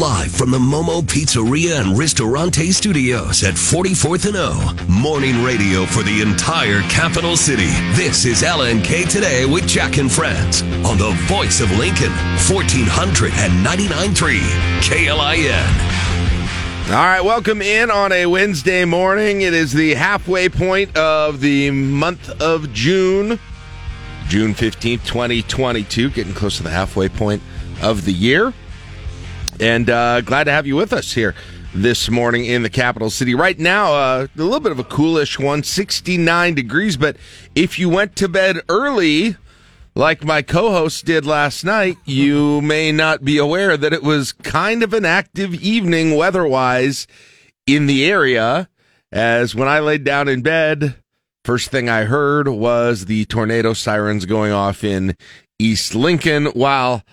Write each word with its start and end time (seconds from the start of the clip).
Live 0.00 0.32
from 0.32 0.50
the 0.50 0.58
Momo 0.58 1.02
Pizzeria 1.02 1.78
and 1.78 1.98
Ristorante 1.98 2.72
Studios 2.72 3.44
at 3.44 3.52
44th 3.52 4.26
and 4.26 4.36
O. 4.38 4.74
Morning 4.88 5.44
radio 5.44 5.84
for 5.84 6.02
the 6.02 6.22
entire 6.22 6.80
capital 6.82 7.36
city. 7.36 7.68
This 7.92 8.24
is 8.24 8.40
LNK 8.42 9.10
Today 9.10 9.44
with 9.44 9.68
Jack 9.68 9.98
and 9.98 10.10
Friends 10.10 10.62
on 10.62 10.96
the 10.96 11.10
voice 11.26 11.60
of 11.60 11.70
Lincoln, 11.72 12.10
1499.3 12.48 14.40
KLIN. 14.80 15.68
All 16.88 17.04
right, 17.04 17.20
welcome 17.20 17.60
in 17.60 17.90
on 17.90 18.12
a 18.12 18.24
Wednesday 18.24 18.86
morning. 18.86 19.42
It 19.42 19.52
is 19.52 19.74
the 19.74 19.92
halfway 19.92 20.48
point 20.48 20.96
of 20.96 21.40
the 21.40 21.70
month 21.70 22.30
of 22.40 22.72
June, 22.72 23.38
June 24.28 24.54
15th, 24.54 25.04
2022, 25.04 26.08
getting 26.08 26.32
close 26.32 26.56
to 26.56 26.62
the 26.62 26.70
halfway 26.70 27.10
point 27.10 27.42
of 27.82 28.06
the 28.06 28.12
year. 28.12 28.54
And 29.62 29.88
uh, 29.88 30.22
glad 30.22 30.44
to 30.44 30.50
have 30.50 30.66
you 30.66 30.74
with 30.74 30.92
us 30.92 31.12
here 31.12 31.36
this 31.72 32.10
morning 32.10 32.46
in 32.46 32.64
the 32.64 32.68
capital 32.68 33.10
city. 33.10 33.32
Right 33.36 33.56
now, 33.56 33.92
uh, 33.94 34.26
a 34.36 34.42
little 34.42 34.58
bit 34.58 34.72
of 34.72 34.80
a 34.80 34.84
coolish 34.84 35.38
one, 35.38 35.62
69 35.62 36.56
degrees. 36.56 36.96
But 36.96 37.16
if 37.54 37.78
you 37.78 37.88
went 37.88 38.16
to 38.16 38.28
bed 38.28 38.60
early, 38.68 39.36
like 39.94 40.24
my 40.24 40.42
co 40.42 40.72
host 40.72 41.04
did 41.04 41.24
last 41.24 41.62
night, 41.64 41.96
you 42.04 42.60
may 42.60 42.90
not 42.90 43.24
be 43.24 43.38
aware 43.38 43.76
that 43.76 43.92
it 43.92 44.02
was 44.02 44.32
kind 44.32 44.82
of 44.82 44.92
an 44.92 45.04
active 45.04 45.54
evening 45.54 46.16
weather 46.16 46.44
wise 46.44 47.06
in 47.64 47.86
the 47.86 48.04
area. 48.04 48.68
As 49.12 49.54
when 49.54 49.68
I 49.68 49.78
laid 49.78 50.02
down 50.02 50.26
in 50.26 50.42
bed, 50.42 50.96
first 51.44 51.70
thing 51.70 51.88
I 51.88 52.02
heard 52.02 52.48
was 52.48 53.04
the 53.04 53.26
tornado 53.26 53.74
sirens 53.74 54.26
going 54.26 54.50
off 54.50 54.82
in 54.82 55.14
East 55.60 55.94
Lincoln 55.94 56.46
while 56.46 57.04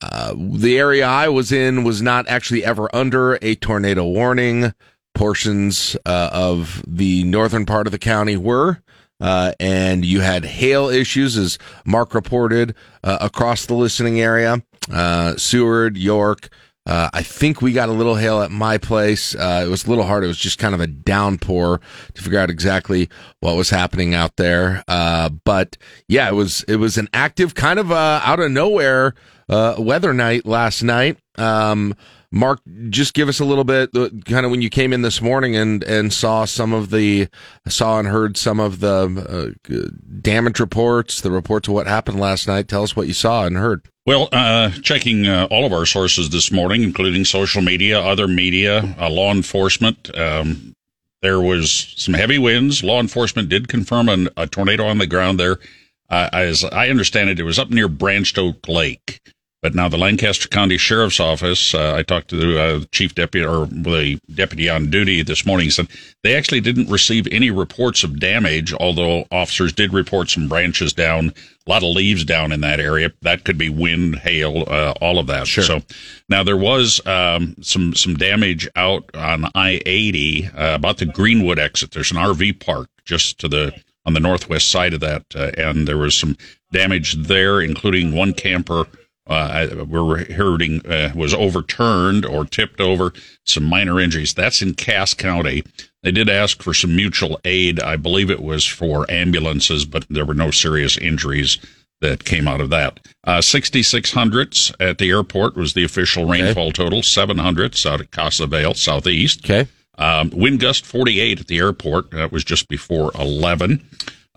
uh, 0.00 0.34
the 0.36 0.78
area 0.78 1.06
I 1.06 1.28
was 1.28 1.50
in 1.52 1.84
was 1.84 2.00
not 2.02 2.28
actually 2.28 2.64
ever 2.64 2.94
under 2.94 3.38
a 3.42 3.54
tornado 3.56 4.04
warning. 4.04 4.72
Portions 5.14 5.96
uh, 6.06 6.30
of 6.32 6.84
the 6.86 7.24
northern 7.24 7.66
part 7.66 7.88
of 7.88 7.90
the 7.90 7.98
county 7.98 8.36
were. 8.36 8.80
Uh, 9.20 9.52
and 9.58 10.04
you 10.04 10.20
had 10.20 10.44
hail 10.44 10.88
issues, 10.88 11.36
as 11.36 11.58
Mark 11.84 12.14
reported, 12.14 12.74
uh, 13.02 13.18
across 13.20 13.66
the 13.66 13.74
listening 13.74 14.20
area. 14.20 14.62
Uh, 14.92 15.36
Seward, 15.36 15.96
York. 15.96 16.48
Uh, 16.86 17.10
I 17.12 17.22
think 17.22 17.60
we 17.60 17.72
got 17.72 17.88
a 17.88 17.92
little 17.92 18.14
hail 18.14 18.40
at 18.40 18.52
my 18.52 18.78
place. 18.78 19.34
it 19.34 19.68
was 19.68 19.86
a 19.86 19.90
little 19.90 20.04
hard. 20.04 20.22
It 20.22 20.28
was 20.28 20.38
just 20.38 20.58
kind 20.58 20.74
of 20.74 20.80
a 20.80 20.86
downpour 20.86 21.80
to 22.14 22.22
figure 22.22 22.38
out 22.38 22.48
exactly 22.48 23.10
what 23.40 23.56
was 23.56 23.70
happening 23.70 24.14
out 24.14 24.36
there. 24.36 24.84
but 24.86 25.76
yeah, 26.06 26.28
it 26.28 26.34
was 26.34 26.64
it 26.68 26.76
was 26.76 26.96
an 26.96 27.08
active 27.12 27.54
kind 27.56 27.78
of 27.78 27.90
out 27.90 28.38
of 28.38 28.52
nowhere 28.52 29.14
uh, 29.48 29.76
weather 29.78 30.12
night 30.12 30.46
last 30.46 30.82
night. 30.82 31.18
Um, 31.36 31.94
Mark, 32.30 32.60
just 32.90 33.14
give 33.14 33.28
us 33.28 33.40
a 33.40 33.44
little 33.44 33.64
bit, 33.64 33.88
uh, 33.96 34.10
kind 34.26 34.44
of 34.44 34.50
when 34.50 34.60
you 34.60 34.68
came 34.68 34.92
in 34.92 35.00
this 35.00 35.22
morning 35.22 35.56
and 35.56 35.82
and 35.84 36.12
saw 36.12 36.44
some 36.44 36.74
of 36.74 36.90
the 36.90 37.28
saw 37.66 37.98
and 37.98 38.08
heard 38.08 38.36
some 38.36 38.60
of 38.60 38.80
the 38.80 39.56
uh, 39.70 39.88
damage 40.20 40.60
reports, 40.60 41.22
the 41.22 41.30
reports 41.30 41.68
of 41.68 41.74
what 41.74 41.86
happened 41.86 42.20
last 42.20 42.46
night. 42.46 42.68
Tell 42.68 42.82
us 42.82 42.94
what 42.94 43.06
you 43.06 43.14
saw 43.14 43.46
and 43.46 43.56
heard. 43.56 43.88
Well, 44.04 44.28
uh, 44.32 44.70
checking 44.82 45.26
uh, 45.26 45.48
all 45.50 45.64
of 45.64 45.72
our 45.72 45.86
sources 45.86 46.28
this 46.30 46.52
morning, 46.52 46.82
including 46.82 47.24
social 47.24 47.62
media, 47.62 48.00
other 48.00 48.28
media, 48.28 48.94
uh, 48.98 49.08
law 49.08 49.32
enforcement. 49.32 50.14
Um, 50.16 50.74
there 51.22 51.40
was 51.40 51.94
some 51.96 52.14
heavy 52.14 52.38
winds. 52.38 52.84
Law 52.84 53.00
enforcement 53.00 53.48
did 53.48 53.68
confirm 53.68 54.08
an, 54.08 54.28
a 54.36 54.46
tornado 54.46 54.86
on 54.86 54.98
the 54.98 55.06
ground 55.06 55.40
there. 55.40 55.58
Uh, 56.10 56.28
as 56.32 56.64
I 56.64 56.88
understand 56.88 57.28
it, 57.30 57.40
it 57.40 57.44
was 57.44 57.58
up 57.58 57.70
near 57.70 57.88
Branched 57.88 58.38
Oak 58.38 58.68
Lake. 58.68 59.20
But 59.60 59.74
now 59.74 59.88
the 59.88 59.98
Lancaster 59.98 60.46
County 60.46 60.78
Sheriff's 60.78 61.18
Office, 61.18 61.74
uh, 61.74 61.94
I 61.96 62.04
talked 62.04 62.28
to 62.28 62.36
the 62.36 62.60
uh, 62.60 62.80
chief 62.92 63.16
deputy 63.16 63.44
or 63.44 63.66
the 63.66 64.20
deputy 64.32 64.68
on 64.70 64.88
duty 64.88 65.22
this 65.22 65.44
morning. 65.44 65.70
Said 65.70 65.88
they 66.22 66.36
actually 66.36 66.60
didn't 66.60 66.88
receive 66.88 67.26
any 67.32 67.50
reports 67.50 68.04
of 68.04 68.20
damage, 68.20 68.72
although 68.72 69.26
officers 69.32 69.72
did 69.72 69.92
report 69.92 70.30
some 70.30 70.48
branches 70.48 70.92
down, 70.92 71.32
a 71.66 71.70
lot 71.70 71.82
of 71.82 71.88
leaves 71.94 72.24
down 72.24 72.52
in 72.52 72.60
that 72.60 72.78
area. 72.78 73.10
That 73.22 73.42
could 73.42 73.58
be 73.58 73.68
wind, 73.68 74.18
hail, 74.20 74.62
uh, 74.68 74.94
all 75.00 75.18
of 75.18 75.26
that. 75.26 75.48
Sure. 75.48 75.64
So 75.64 75.82
now 76.28 76.44
there 76.44 76.56
was 76.56 77.04
um, 77.04 77.56
some 77.60 77.96
some 77.96 78.14
damage 78.14 78.68
out 78.76 79.10
on 79.16 79.46
I 79.56 79.82
eighty 79.86 80.46
uh, 80.46 80.76
about 80.76 80.98
the 80.98 81.06
Greenwood 81.06 81.58
exit. 81.58 81.90
There's 81.90 82.12
an 82.12 82.18
RV 82.18 82.64
park 82.64 82.90
just 83.04 83.40
to 83.40 83.48
the 83.48 83.74
on 84.06 84.14
the 84.14 84.20
northwest 84.20 84.70
side 84.70 84.94
of 84.94 85.00
that, 85.00 85.24
uh, 85.34 85.50
and 85.58 85.88
there 85.88 85.98
was 85.98 86.14
some 86.14 86.36
damage 86.72 87.14
there, 87.14 87.60
including 87.60 88.14
one 88.14 88.32
camper 88.34 88.86
uh, 89.28 89.84
we're 89.86 90.24
hearing 90.24 90.84
uh, 90.86 91.12
was 91.14 91.34
overturned 91.34 92.24
or 92.24 92.44
tipped 92.44 92.80
over, 92.80 93.12
some 93.44 93.64
minor 93.64 94.00
injuries. 94.00 94.34
That's 94.34 94.62
in 94.62 94.74
Cass 94.74 95.14
County. 95.14 95.62
They 96.02 96.12
did 96.12 96.28
ask 96.28 96.62
for 96.62 96.72
some 96.72 96.96
mutual 96.96 97.40
aid. 97.44 97.80
I 97.80 97.96
believe 97.96 98.30
it 98.30 98.42
was 98.42 98.64
for 98.64 99.10
ambulances, 99.10 99.84
but 99.84 100.06
there 100.08 100.24
were 100.24 100.34
no 100.34 100.50
serious 100.50 100.96
injuries 100.96 101.58
that 102.00 102.24
came 102.24 102.46
out 102.46 102.60
of 102.60 102.70
that. 102.70 103.00
Uh, 103.24 103.38
6,600s 103.38 104.74
at 104.80 104.98
the 104.98 105.10
airport 105.10 105.56
was 105.56 105.74
the 105.74 105.84
official 105.84 106.26
rainfall 106.26 106.68
okay. 106.68 106.84
total, 106.84 107.02
700s 107.02 107.84
out 107.84 108.00
at 108.00 108.10
Casa 108.12 108.46
Vale, 108.46 108.74
southeast. 108.74 109.44
Okay. 109.44 109.68
Um, 109.98 110.30
wind 110.30 110.60
gust 110.60 110.86
48 110.86 111.40
at 111.40 111.46
the 111.48 111.58
airport. 111.58 112.12
That 112.12 112.30
was 112.30 112.44
just 112.44 112.68
before 112.68 113.10
11. 113.16 113.84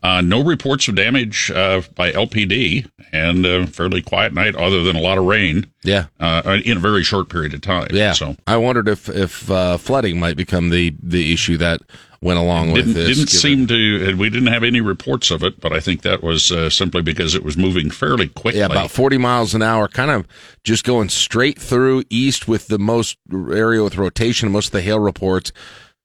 Uh, 0.04 0.20
no 0.22 0.44
reports 0.44 0.88
of 0.88 0.96
damage 0.96 1.52
uh, 1.52 1.82
by 1.96 2.12
LPD, 2.12 2.90
and 3.12 3.46
a 3.46 3.68
fairly 3.68 4.02
quiet 4.02 4.34
night, 4.34 4.56
other 4.56 4.84
than 4.84 4.96
a 4.96 5.00
lot 5.00 5.18
of 5.20 5.26
rain. 5.26 5.72
Yeah, 5.84 6.08
uh, 6.20 6.60
in 6.66 6.78
a 6.78 6.80
very 6.80 7.04
short 7.04 7.30
period 7.30 7.54
of 7.54 7.62
time. 7.62 7.90
Yeah. 7.92 8.14
So 8.14 8.36
I 8.48 8.58
wondered 8.58 8.88
if 8.88 9.10
if 9.10 9.50
uh, 9.52 9.78
flooding 9.78 10.20
might 10.20 10.38
become 10.38 10.70
the 10.70 10.96
the 11.04 11.32
issue 11.34 11.58
that 11.58 11.82
went 12.22 12.40
along 12.40 12.74
didn't, 12.74 12.88
with 12.88 12.96
this. 12.96 13.18
Didn't 13.18 13.30
seem 13.30 13.68
to. 13.68 14.16
We 14.16 14.30
didn't 14.30 14.52
have 14.52 14.64
any 14.64 14.82
reports 14.82 15.32
of 15.32 15.44
it, 15.44 15.60
but 15.60 15.74
I 15.74 15.80
think 15.80 16.02
that 16.02 16.24
was 16.24 16.52
uh, 16.52 16.70
simply 16.70 17.02
because 17.02 17.36
it 17.36 17.44
was 17.44 17.58
moving 17.58 17.90
fairly 17.90 18.28
quickly. 18.28 18.60
Yeah, 18.60 18.68
about 18.68 18.92
forty 18.92 19.18
miles 19.18 19.54
an 19.54 19.62
hour, 19.62 19.88
kind 19.88 20.12
of 20.12 20.28
just 20.64 20.84
going 20.84 21.10
straight 21.10 21.60
through 21.60 22.04
east 22.10 22.48
with 22.48 22.68
the 22.68 22.80
most 22.80 23.18
area 23.32 23.84
with 23.84 23.98
rotation. 23.98 24.52
Most 24.52 24.68
of 24.68 24.72
the 24.72 24.82
hail 24.82 25.00
reports 25.00 25.52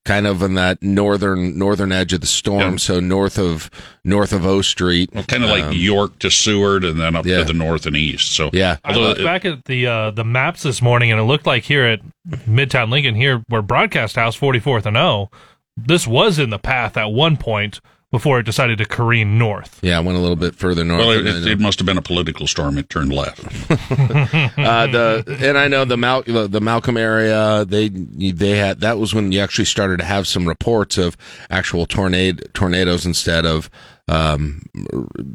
kind 0.06 0.26
of 0.26 0.40
in 0.40 0.54
that 0.54 0.82
northern 0.82 1.58
northern 1.58 1.92
edge 1.92 2.14
of 2.14 2.22
the 2.22 2.26
storm, 2.26 2.72
yeah. 2.72 2.76
so 2.76 3.00
north 3.00 3.38
of 3.38 3.70
north 4.04 4.32
of 4.32 4.46
O 4.46 4.62
Street. 4.62 5.10
Well, 5.12 5.24
kind 5.24 5.44
of 5.44 5.50
um, 5.50 5.60
like 5.60 5.76
York 5.76 6.18
to 6.20 6.30
Seward, 6.30 6.84
and 6.84 6.98
then 6.98 7.14
up 7.14 7.26
yeah. 7.26 7.38
to 7.38 7.44
the 7.44 7.52
north 7.52 7.84
and 7.84 7.96
east. 7.96 8.32
So 8.32 8.48
yeah, 8.52 8.78
I 8.84 8.94
looked 8.94 9.20
it, 9.20 9.24
back 9.24 9.44
at 9.44 9.64
the 9.66 9.86
uh, 9.86 10.10
the 10.12 10.24
maps 10.24 10.62
this 10.62 10.80
morning, 10.80 11.10
and 11.10 11.20
it 11.20 11.24
looked 11.24 11.46
like 11.46 11.64
here 11.64 11.84
at 11.84 12.00
Midtown 12.26 12.90
Lincoln, 12.90 13.14
here 13.14 13.42
where 13.48 13.60
Broadcast 13.60 14.16
House, 14.16 14.34
Forty 14.34 14.60
Fourth 14.60 14.86
and 14.86 14.96
O, 14.96 15.28
this 15.76 16.06
was 16.06 16.38
in 16.38 16.50
the 16.50 16.58
path 16.58 16.96
at 16.96 17.12
one 17.12 17.36
point 17.36 17.80
before 18.12 18.38
it 18.38 18.44
decided 18.44 18.78
to 18.78 18.84
careen 18.84 19.36
north. 19.36 19.80
Yeah, 19.82 19.98
it 19.98 20.04
went 20.04 20.16
a 20.16 20.20
little 20.20 20.36
bit 20.36 20.54
further 20.54 20.84
north. 20.84 21.00
Well, 21.00 21.10
it, 21.10 21.26
it, 21.26 21.46
it 21.46 21.60
must 21.60 21.78
have 21.78 21.86
been 21.86 21.98
a 21.98 22.02
political 22.02 22.46
storm. 22.46 22.78
It 22.78 22.88
turned 22.88 23.12
left. 23.12 23.44
uh, 23.70 24.86
the 24.86 25.38
and 25.40 25.58
I 25.58 25.68
know 25.68 25.84
the 25.84 25.96
Mal- 25.96 26.22
the 26.22 26.60
Malcolm 26.60 26.96
area. 26.96 27.64
They 27.64 27.88
they 27.88 28.56
had 28.56 28.80
that 28.80 28.98
was 28.98 29.14
when 29.14 29.32
you 29.32 29.40
actually 29.40 29.64
started 29.64 29.98
to 29.98 30.04
have 30.04 30.26
some 30.26 30.46
reports 30.46 30.98
of 30.98 31.16
actual 31.50 31.86
tornado 31.86 32.46
tornadoes 32.52 33.04
instead 33.04 33.44
of 33.44 33.68
um, 34.08 34.62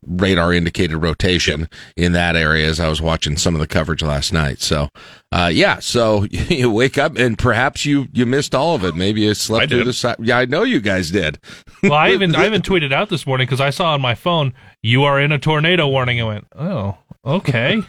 radar 0.08 0.54
indicated 0.54 0.98
rotation 0.98 1.68
in 1.98 2.14
that 2.14 2.36
area 2.36 2.68
as 2.68 2.80
I 2.80 2.88
was 2.88 3.02
watching 3.02 3.38
some 3.38 3.54
of 3.54 3.60
the 3.60 3.68
coverage 3.68 4.02
last 4.02 4.32
night. 4.32 4.62
So, 4.62 4.90
uh, 5.32 5.50
yeah, 5.54 5.80
so 5.80 6.24
you 6.32 6.72
wake 6.72 6.98
up 6.98 7.18
and 7.18 7.38
perhaps 7.38 7.86
you, 7.86 8.08
you 8.14 8.26
missed 8.26 8.56
all 8.56 8.76
of 8.76 8.84
it. 8.84 8.96
Maybe 8.96 9.22
you 9.22 9.34
slept 9.34 9.70
through 9.70 9.84
the 9.84 9.94
side. 9.94 10.18
Yeah, 10.20 10.38
I 10.38 10.46
know 10.46 10.64
you 10.64 10.80
guys 10.80 11.12
did. 11.12 11.40
Well, 11.84 11.94
I 11.94 12.12
even, 12.12 12.36
I 12.36 12.46
even 12.46 12.62
tweeted 12.62 12.94
out 12.94 13.10
this 13.10 13.26
morning 13.26 13.48
because 13.48 13.60
I 13.60 13.72
saw 13.72 13.94
on 13.94 14.02
my 14.02 14.14
phone, 14.14 14.54
you 14.84 15.04
are 15.04 15.20
in 15.20 15.32
a 15.32 15.40
tornado 15.40 15.88
warning. 15.88 16.22
I 16.22 16.24
went, 16.26 16.46
oh, 16.56 16.96
okay. 17.26 17.82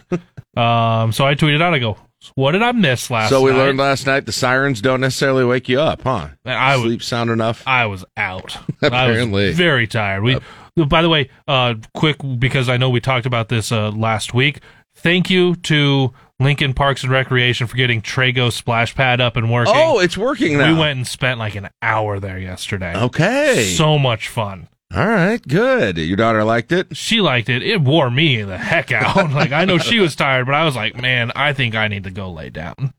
um, 0.57 1.11
so 1.11 1.27
I 1.27 1.35
tweeted 1.35 1.61
out, 1.61 1.75
I 1.75 1.79
go, 1.79 1.95
what 2.33 2.53
did 2.53 2.63
I 2.63 2.71
miss 2.71 3.11
last 3.11 3.31
night? 3.31 3.37
So 3.37 3.43
we 3.43 3.51
night? 3.51 3.57
learned 3.57 3.77
last 3.77 4.07
night 4.07 4.25
the 4.25 4.31
sirens 4.31 4.81
don't 4.81 5.01
necessarily 5.01 5.45
wake 5.45 5.69
you 5.69 5.79
up, 5.79 6.01
huh? 6.01 6.29
I 6.43 6.81
Sleep 6.81 7.03
sound 7.03 7.29
enough? 7.29 7.61
I 7.67 7.85
was 7.85 8.03
out. 8.17 8.57
Apparently. 8.81 9.45
I 9.45 9.47
was 9.49 9.57
very 9.57 9.85
tired. 9.85 10.23
We, 10.23 10.35
uh, 10.35 10.39
by 10.75 11.01
the 11.01 11.09
way, 11.09 11.29
uh, 11.47 11.75
quick, 11.93 12.17
because 12.39 12.69
I 12.69 12.77
know 12.77 12.89
we 12.89 12.99
talked 12.99 13.25
about 13.25 13.49
this 13.49 13.71
uh, 13.71 13.91
last 13.91 14.33
week. 14.33 14.59
Thank 14.95 15.29
you 15.29 15.55
to 15.55 16.13
Lincoln 16.39 16.73
Parks 16.73 17.03
and 17.03 17.11
Recreation 17.11 17.67
for 17.67 17.75
getting 17.77 18.01
Trago 18.01 18.51
splash 18.51 18.93
pad 18.93 19.21
up 19.21 19.35
and 19.35 19.51
working. 19.51 19.73
Oh, 19.75 19.99
it's 19.99 20.17
working 20.17 20.57
now. 20.57 20.73
We 20.73 20.79
went 20.79 20.97
and 20.97 21.07
spent 21.07 21.39
like 21.39 21.55
an 21.55 21.69
hour 21.81 22.19
there 22.19 22.37
yesterday. 22.37 22.95
Okay. 22.95 23.73
So 23.75 23.97
much 23.97 24.27
fun. 24.27 24.67
All 24.95 25.07
right, 25.07 25.41
good. 25.47 25.97
Your 25.97 26.17
daughter 26.17 26.43
liked 26.43 26.71
it? 26.71 26.95
She 26.95 27.19
liked 27.19 27.49
it. 27.49 27.63
It 27.63 27.81
wore 27.81 28.11
me 28.11 28.43
the 28.43 28.59
heck 28.59 28.91
out. 28.91 29.31
like 29.31 29.51
I 29.51 29.65
know 29.65 29.79
she 29.79 29.99
was 29.99 30.15
tired, 30.15 30.45
but 30.45 30.53
I 30.53 30.65
was 30.65 30.75
like, 30.75 30.95
man, 30.95 31.31
I 31.35 31.53
think 31.53 31.73
I 31.73 31.87
need 31.87 32.03
to 32.03 32.11
go 32.11 32.31
lay 32.31 32.51
down. 32.51 32.93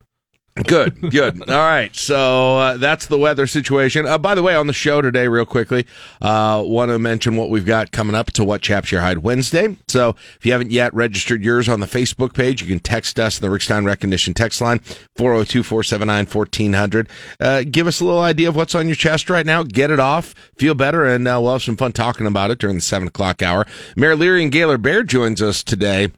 Good, 0.62 1.10
good. 1.10 1.50
All 1.50 1.58
right, 1.58 1.94
so 1.96 2.58
uh, 2.58 2.76
that's 2.76 3.06
the 3.06 3.18
weather 3.18 3.48
situation. 3.48 4.06
Uh, 4.06 4.18
by 4.18 4.36
the 4.36 4.42
way, 4.42 4.54
on 4.54 4.68
the 4.68 4.72
show 4.72 5.02
today, 5.02 5.26
real 5.26 5.44
quickly, 5.44 5.84
uh, 6.22 6.62
want 6.64 6.92
to 6.92 6.98
mention 7.00 7.34
what 7.34 7.50
we've 7.50 7.66
got 7.66 7.90
coming 7.90 8.14
up 8.14 8.30
to 8.32 8.44
What 8.44 8.62
Chaps 8.62 8.92
Your 8.92 9.00
Hide 9.00 9.18
Wednesday. 9.18 9.76
So 9.88 10.10
if 10.36 10.46
you 10.46 10.52
haven't 10.52 10.70
yet 10.70 10.94
registered 10.94 11.42
yours 11.42 11.68
on 11.68 11.80
the 11.80 11.86
Facebook 11.86 12.34
page, 12.34 12.62
you 12.62 12.68
can 12.68 12.78
text 12.78 13.18
us 13.18 13.40
the 13.40 13.48
Rickstein 13.48 13.84
Recognition 13.84 14.32
text 14.32 14.60
line, 14.60 14.78
402-479-1400. 15.18 17.08
Uh, 17.40 17.64
give 17.68 17.88
us 17.88 18.00
a 18.00 18.04
little 18.04 18.20
idea 18.20 18.48
of 18.48 18.54
what's 18.54 18.76
on 18.76 18.86
your 18.86 18.94
chest 18.94 19.28
right 19.28 19.44
now. 19.44 19.64
Get 19.64 19.90
it 19.90 19.98
off, 19.98 20.36
feel 20.56 20.76
better, 20.76 21.04
and 21.04 21.26
uh, 21.26 21.40
we'll 21.42 21.54
have 21.54 21.64
some 21.64 21.76
fun 21.76 21.90
talking 21.90 22.28
about 22.28 22.52
it 22.52 22.60
during 22.60 22.76
the 22.76 22.82
7 22.82 23.08
o'clock 23.08 23.42
hour. 23.42 23.66
Mayor 23.96 24.14
Leirion 24.14 24.52
Gaylor 24.52 24.78
Baird 24.78 25.08
joins 25.08 25.42
us 25.42 25.64
today 25.64 26.12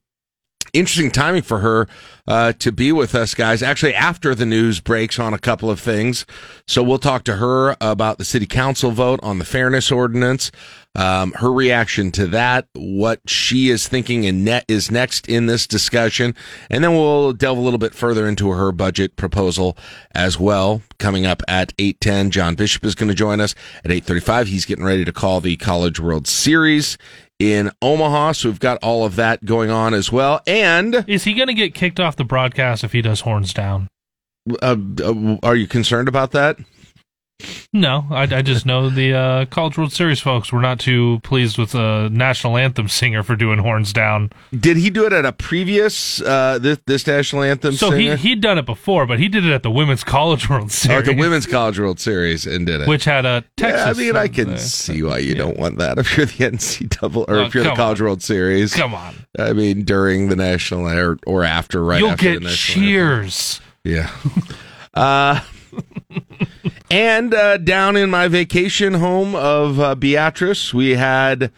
interesting 0.73 1.11
timing 1.11 1.43
for 1.43 1.61
her 1.61 1.87
uh, 2.29 2.53
to 2.55 2.73
be 2.73 2.93
with 2.93 3.15
us, 3.15 3.35
guys. 3.35 3.63
Actually, 3.63 3.95
after 3.95 4.35
the 4.35 4.47
news 4.47 4.81
breaks 4.81 5.19
on 5.19 5.33
a 5.33 5.39
couple 5.39 5.71
of 5.71 5.79
things, 5.79 6.27
so 6.67 6.83
we'll 6.83 6.99
talk 6.99 7.25
to 7.25 7.37
her 7.37 7.77
about 7.81 8.19
the 8.19 8.25
city 8.25 8.47
council 8.47 8.91
vote 8.91 9.21
on 9.23 9.39
the 9.39 9.45
fairness 9.45 9.93
ordinance, 9.93 10.51
um, 10.97 11.33
her 11.35 11.53
reaction 11.53 12.11
to 12.13 12.27
that, 12.29 12.67
what 12.73 13.21
she 13.27 13.69
is 13.69 13.87
thinking 13.87 14.27
and 14.27 14.45
net 14.45 14.65
is 14.67 14.91
next 14.91 15.29
in 15.29 15.47
this 15.47 15.67
discussion, 15.67 16.35
and 16.71 16.83
then 16.83 16.93
we'll 16.93 17.33
delve 17.33 17.59
a 17.59 17.61
little 17.61 17.79
bit 17.79 17.95
further 17.95 18.27
into 18.27 18.51
her 18.51 18.73
budget 18.73 19.15
proposal 19.17 19.77
as 20.13 20.41
well. 20.41 20.83
Coming 20.99 21.27
up 21.27 21.43
at 21.47 21.75
eight 21.79 22.01
ten, 22.01 22.31
John 22.31 22.55
Bishop 22.55 22.85
is 22.85 22.95
going 22.95 23.11
to 23.11 23.15
join 23.15 23.41
us 23.41 23.55
at 23.85 23.93
eight 23.93 24.05
thirty 24.05 24.21
five. 24.21 24.49
He's 24.49 24.65
getting 24.65 24.85
ready 24.85 25.05
to 25.05 25.13
call 25.13 25.41
the 25.41 25.57
College 25.57 26.01
World 26.01 26.27
Series 26.27 26.97
in 27.38 27.71
Omaha. 27.83 28.33
So 28.33 28.49
we've 28.49 28.61
got 28.61 28.83
all 28.83 29.05
of 29.05 29.17
that 29.17 29.44
going 29.44 29.71
on 29.71 29.94
as 29.94 30.11
well. 30.11 30.41
And 30.47 31.05
Is 31.06 31.25
he 31.25 31.35
going 31.35 31.49
to 31.49 31.55
get 31.55 31.75
kicked 31.75 32.00
off 32.00 32.17
the 32.17 32.25
broadcast 32.25 32.85
if 32.85 32.93
he 32.93 33.03
does 33.03 33.21
horns 33.21 33.53
down? 33.53 33.88
uh, 34.62 34.77
uh, 35.03 35.37
are 35.43 35.56
you 35.56 35.67
concerned 35.67 36.09
about 36.09 36.31
that? 36.33 36.56
No, 37.73 38.06
I, 38.11 38.23
I 38.23 38.41
just 38.43 38.65
know 38.65 38.88
the 38.88 39.12
uh, 39.12 39.44
College 39.47 39.77
World 39.77 39.93
Series 39.93 40.19
folks 40.21 40.50
were 40.50 40.62
not 40.62 40.81
too 40.81 41.21
pleased 41.23 41.59
with 41.59 41.73
the 41.73 42.09
national 42.11 42.56
anthem 42.56 42.88
singer 42.88 43.23
for 43.23 43.37
doing 43.37 43.59
horns 43.59 43.93
down. 43.93 44.31
Did 44.59 44.79
he 44.79 44.88
do 44.88 45.05
it 45.05 45.12
at 45.12 45.27
a 45.27 45.33
previous 45.33 46.23
uh, 46.23 46.59
this 46.59 46.79
this 46.87 47.06
national 47.06 47.43
anthem? 47.43 47.75
So 47.75 47.91
he 47.91 48.05
singer? 48.06 48.17
he'd 48.17 48.41
done 48.41 48.56
it 48.56 48.65
before, 48.65 49.05
but 49.06 49.19
he 49.19 49.29
did 49.29 49.44
it 49.44 49.53
at 49.53 49.62
the 49.62 49.71
Women's 49.71 50.03
College 50.05 50.49
World 50.49 50.73
Series. 50.73 51.06
or 51.09 51.12
the 51.12 51.21
Women's 51.21 51.47
College 51.47 51.79
World 51.79 52.00
Series 52.00 52.47
and 52.47 52.65
did 52.67 52.81
it. 52.81 52.88
which 52.88 53.05
had 53.05 53.27
a 53.27 53.44
Texas. 53.59 53.81
yeah, 53.85 53.91
I 53.91 53.93
mean, 54.06 54.17
I 54.17 54.29
can 54.29 54.50
uh, 54.55 54.56
see 54.56 55.03
why 55.03 55.19
you 55.19 55.35
don't 55.35 55.59
want 55.59 55.77
that 55.79 55.99
if 55.99 56.17
you're 56.17 56.25
the 56.27 56.32
NC 56.50 56.89
double 57.00 57.27
or 57.29 57.37
Oh, 57.37 57.44
if 57.44 57.55
you're 57.55 57.65
the 57.65 57.75
College 57.75 58.00
World 58.00 58.23
Series. 58.23 58.73
Come 58.75 58.94
on, 58.94 59.15
I 59.39 59.53
mean, 59.53 59.85
during 59.85 60.29
the 60.31 60.37
national 60.37 60.89
or, 60.89 61.19
or 61.27 61.44
after, 61.44 61.85
right? 61.85 61.99
you'll 62.00 62.11
after 62.12 62.23
get 62.32 62.39
the 62.43 62.47
national 62.47 62.87
anthem. 62.87 62.94
cheers. 63.25 63.61
Yeah. 63.85 64.11
uh, 64.94 65.41
and 66.91 67.35
uh, 67.35 67.57
down 67.59 67.97
in 67.97 68.11
my 68.11 68.29
vacation 68.29 68.95
home 68.95 69.35
of 69.35 69.81
uh, 69.81 69.95
Beatrice, 69.95 70.73
we 70.73 70.95
had 70.95 71.53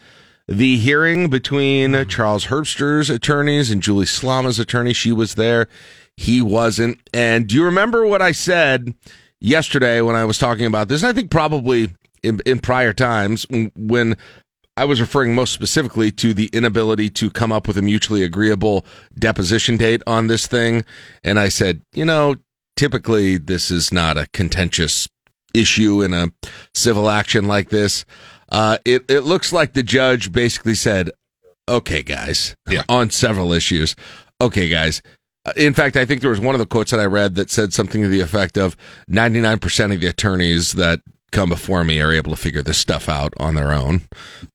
the 0.47 0.77
hearing 0.77 1.29
between 1.29 2.07
Charles 2.07 2.45
Herbster's 2.45 3.09
attorneys 3.09 3.69
and 3.69 3.83
Julie 3.83 4.05
Slama's 4.05 4.59
attorney. 4.59 4.93
She 4.93 5.11
was 5.11 5.35
there. 5.35 5.67
He 6.17 6.41
wasn't. 6.41 6.99
And 7.13 7.47
do 7.47 7.55
you 7.55 7.63
remember 7.63 8.05
what 8.05 8.21
I 8.21 8.31
said 8.31 8.93
yesterday 9.39 10.01
when 10.01 10.15
I 10.15 10.25
was 10.25 10.37
talking 10.37 10.65
about 10.65 10.87
this? 10.87 11.03
And 11.03 11.09
I 11.09 11.13
think 11.13 11.29
probably 11.29 11.89
in, 12.23 12.41
in 12.45 12.59
prior 12.59 12.93
times 12.93 13.45
when 13.75 14.17
I 14.75 14.85
was 14.85 15.01
referring 15.01 15.35
most 15.35 15.53
specifically 15.53 16.09
to 16.13 16.33
the 16.33 16.49
inability 16.53 17.09
to 17.11 17.29
come 17.29 17.51
up 17.51 17.67
with 17.67 17.77
a 17.77 17.81
mutually 17.81 18.23
agreeable 18.23 18.85
deposition 19.17 19.77
date 19.77 20.01
on 20.07 20.27
this 20.27 20.47
thing. 20.47 20.85
And 21.23 21.37
I 21.37 21.49
said, 21.49 21.81
you 21.93 22.05
know, 22.05 22.35
typically 22.75 23.37
this 23.37 23.71
is 23.71 23.91
not 23.91 24.17
a 24.17 24.27
contentious 24.33 25.07
issue 25.53 26.01
in 26.01 26.13
a 26.13 26.27
civil 26.73 27.09
action 27.09 27.47
like 27.47 27.69
this. 27.69 28.05
Uh, 28.51 28.77
it, 28.85 29.03
it 29.09 29.21
looks 29.21 29.51
like 29.53 29.73
the 29.73 29.83
judge 29.83 30.31
basically 30.31 30.75
said, 30.75 31.11
okay, 31.67 32.01
guys, 32.03 32.55
Yeah. 32.67 32.83
on 32.89 33.09
several 33.09 33.53
issues. 33.53 33.95
Okay, 34.41 34.69
guys. 34.69 35.01
Uh, 35.45 35.53
In 35.55 35.73
fact, 35.73 35.95
I 35.97 36.05
think 36.05 36.21
there 36.21 36.29
was 36.31 36.39
one 36.39 36.55
of 36.55 36.59
the 36.59 36.65
quotes 36.65 36.91
that 36.91 36.99
I 36.99 37.05
read 37.05 37.35
that 37.35 37.51
said 37.51 37.73
something 37.73 38.01
to 38.01 38.07
the 38.07 38.21
effect 38.21 38.57
of 38.57 38.75
99% 39.09 39.93
of 39.93 40.01
the 40.01 40.07
attorneys 40.07 40.73
that 40.73 41.01
come 41.31 41.49
before 41.49 41.83
me 41.83 42.01
are 42.01 42.11
able 42.11 42.31
to 42.31 42.37
figure 42.37 42.61
this 42.61 42.77
stuff 42.77 43.09
out 43.09 43.33
on 43.37 43.55
their 43.55 43.71
own, 43.71 44.01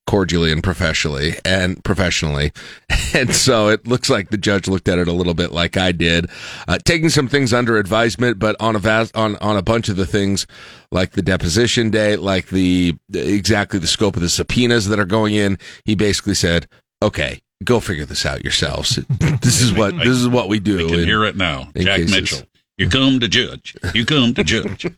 cordially 0.07 0.51
and 0.51 0.63
professionally 0.63 1.35
and 1.43 1.83
professionally. 1.83 2.51
And 3.13 3.33
so 3.33 3.69
it 3.69 3.87
looks 3.87 4.09
like 4.09 4.29
the 4.29 4.37
judge 4.37 4.67
looked 4.67 4.89
at 4.89 4.99
it 4.99 5.07
a 5.07 5.13
little 5.13 5.33
bit 5.33 5.53
like 5.53 5.77
I 5.77 5.93
did, 5.93 6.29
uh, 6.67 6.77
taking 6.83 7.07
some 7.07 7.29
things 7.29 7.53
under 7.53 7.77
advisement, 7.77 8.39
but 8.39 8.57
on 8.59 8.75
a 8.75 8.79
vast, 8.79 9.15
on, 9.15 9.37
on 9.37 9.55
a 9.55 9.61
bunch 9.61 9.87
of 9.87 9.95
the 9.95 10.05
things 10.05 10.45
like 10.91 11.11
the 11.11 11.21
deposition 11.21 11.89
date, 11.89 12.19
like 12.19 12.47
the 12.47 12.95
exactly 13.13 13.79
the 13.79 13.87
scope 13.87 14.17
of 14.17 14.21
the 14.21 14.27
subpoenas 14.27 14.89
that 14.89 14.99
are 14.99 15.05
going 15.05 15.33
in, 15.33 15.57
he 15.85 15.95
basically 15.95 16.33
said, 16.33 16.67
okay, 17.01 17.39
go 17.63 17.79
figure 17.79 18.05
this 18.05 18.25
out 18.25 18.43
yourselves. 18.43 18.95
this 19.41 19.61
is 19.61 19.71
what, 19.71 19.95
this 19.97 20.17
is 20.17 20.27
what 20.27 20.49
we 20.49 20.59
do. 20.59 20.77
We 20.77 20.89
can 20.89 21.03
hear 21.05 21.23
it 21.23 21.37
now. 21.37 21.69
Jack. 21.77 22.01
Mitchell. 22.01 22.41
You 22.77 22.89
come 22.89 23.19
to 23.19 23.27
judge. 23.27 23.75
You 23.93 24.05
come 24.05 24.33
to 24.33 24.43
judge. 24.43 24.87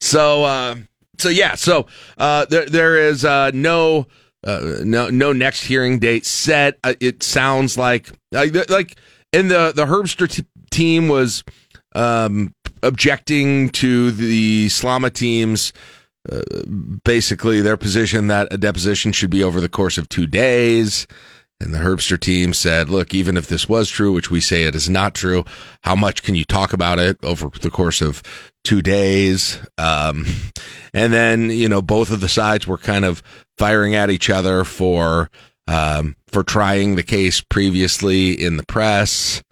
So, 0.00 0.44
uh, 0.44 0.76
so 1.18 1.28
yeah, 1.28 1.54
so 1.54 1.86
uh, 2.18 2.44
there 2.46 2.66
there 2.66 2.96
is 2.96 3.24
uh, 3.24 3.50
no 3.54 4.06
uh, 4.44 4.76
no 4.84 5.08
no 5.08 5.32
next 5.32 5.64
hearing 5.64 5.98
date 5.98 6.26
set. 6.26 6.78
Uh, 6.84 6.94
it 7.00 7.22
sounds 7.22 7.76
like 7.76 8.10
like 8.32 8.96
and 9.32 9.50
the 9.50 9.72
the 9.74 9.86
Herbster 9.86 10.30
t- 10.30 10.44
team 10.70 11.08
was 11.08 11.42
um, 11.94 12.54
objecting 12.82 13.70
to 13.70 14.10
the 14.12 14.66
Slama 14.66 15.12
team's 15.12 15.72
uh, 16.30 16.42
basically 17.04 17.60
their 17.60 17.76
position 17.76 18.28
that 18.28 18.48
a 18.52 18.58
deposition 18.58 19.12
should 19.12 19.30
be 19.30 19.42
over 19.42 19.60
the 19.60 19.68
course 19.68 19.98
of 19.98 20.08
two 20.08 20.26
days. 20.26 21.06
And 21.58 21.72
the 21.72 21.78
Herbster 21.78 22.20
team 22.20 22.52
said, 22.52 22.90
look, 22.90 23.14
even 23.14 23.36
if 23.36 23.46
this 23.46 23.66
was 23.68 23.88
true, 23.88 24.12
which 24.12 24.30
we 24.30 24.40
say 24.40 24.64
it 24.64 24.74
is 24.74 24.90
not 24.90 25.14
true, 25.14 25.44
how 25.82 25.96
much 25.96 26.22
can 26.22 26.34
you 26.34 26.44
talk 26.44 26.74
about 26.74 26.98
it 26.98 27.16
over 27.22 27.48
the 27.48 27.70
course 27.70 28.02
of 28.02 28.22
two 28.62 28.82
days? 28.82 29.58
Um, 29.78 30.26
and 30.94 31.12
then, 31.14 31.50
you 31.50 31.68
know, 31.68 31.80
both 31.80 32.10
of 32.10 32.20
the 32.20 32.28
sides 32.28 32.66
were 32.66 32.76
kind 32.76 33.06
of 33.06 33.22
firing 33.56 33.94
at 33.94 34.10
each 34.10 34.28
other 34.28 34.64
for, 34.64 35.30
um, 35.66 36.14
for 36.26 36.42
trying 36.42 36.96
the 36.96 37.02
case 37.02 37.40
previously 37.40 38.32
in 38.32 38.58
the 38.58 38.66
press. 38.66 39.42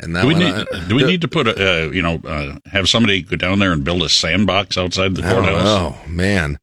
And 0.00 0.16
that 0.16 0.22
Do 0.22 0.28
we 0.28 0.34
need, 0.34 0.54
on- 0.54 0.88
do 0.88 0.94
we 0.96 1.04
need 1.04 1.20
to 1.20 1.28
put 1.28 1.46
a, 1.48 1.84
uh, 1.84 1.90
you 1.90 2.00
know, 2.00 2.14
uh, 2.24 2.56
have 2.70 2.88
somebody 2.88 3.20
go 3.20 3.36
down 3.36 3.58
there 3.58 3.72
and 3.72 3.84
build 3.84 4.02
a 4.02 4.08
sandbox 4.08 4.78
outside 4.78 5.14
the 5.14 5.22
courthouse? 5.22 5.64
know, 5.64 5.96
man, 6.08 6.58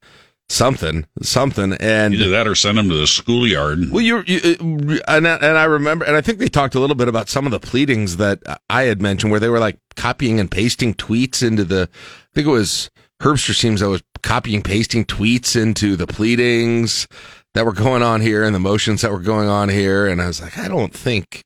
something, 0.50 1.06
something. 1.22 1.74
And 1.74 2.14
Either 2.14 2.30
that 2.30 2.48
or 2.48 2.56
send 2.56 2.78
them 2.78 2.90
to 2.90 2.96
the 2.96 3.08
schoolyard. 3.08 3.90
Well, 3.92 4.02
you, 4.02 4.24
you 4.28 4.56
uh, 4.60 5.00
and 5.08 5.28
I, 5.28 5.36
and 5.36 5.58
I 5.58 5.64
remember, 5.66 6.06
and 6.06 6.16
I 6.16 6.22
think 6.22 6.40
they 6.40 6.50
talked 6.50 6.76
a 6.76 6.80
little 6.80 6.96
bit 6.96 7.08
about 7.08 7.30
some 7.30 7.46
of 7.46 7.52
the 7.52 7.60
pleadings 7.60 8.18
that 8.18 8.40
I 8.70 8.84
had 8.84 9.02
mentioned, 9.02 9.32
where 9.32 9.40
they 9.40 9.50
were 9.50 9.60
like 9.60 9.80
copying 9.96 10.40
and 10.40 10.50
pasting 10.50 10.94
tweets 10.94 11.46
into 11.46 11.64
the. 11.64 11.90
I 11.92 12.28
think 12.34 12.48
it 12.48 12.52
was 12.52 12.90
Herbster 13.22 13.54
seems 13.54 13.82
that 13.82 13.90
was 13.90 14.04
copying 14.24 14.62
pasting 14.62 15.06
tweets 15.06 15.60
into 15.60 15.96
the 15.96 16.08
pleadings 16.08 17.08
that 17.54 17.66
were 17.66 17.74
going 17.74 18.04
on 18.04 18.22
here 18.22 18.44
and 18.44 18.56
the 18.56 18.60
motions 18.60 19.02
that 19.02 19.12
were 19.12 19.20
going 19.20 19.50
on 19.50 19.70
here, 19.70 20.08
and 20.08 20.22
I 20.22 20.28
was 20.28 20.42
like, 20.42 20.58
I 20.58 20.68
don't 20.68 20.94
think. 20.94 21.44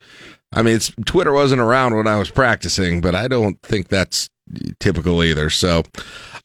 I 0.51 0.61
mean, 0.61 0.75
it's 0.75 0.93
Twitter 1.05 1.31
wasn't 1.31 1.61
around 1.61 1.95
when 1.95 2.07
I 2.07 2.19
was 2.19 2.29
practicing, 2.29 3.01
but 3.01 3.15
I 3.15 3.27
don't 3.27 3.59
think 3.63 3.87
that's 3.87 4.29
typical 4.79 5.23
either. 5.23 5.49
So, 5.49 5.83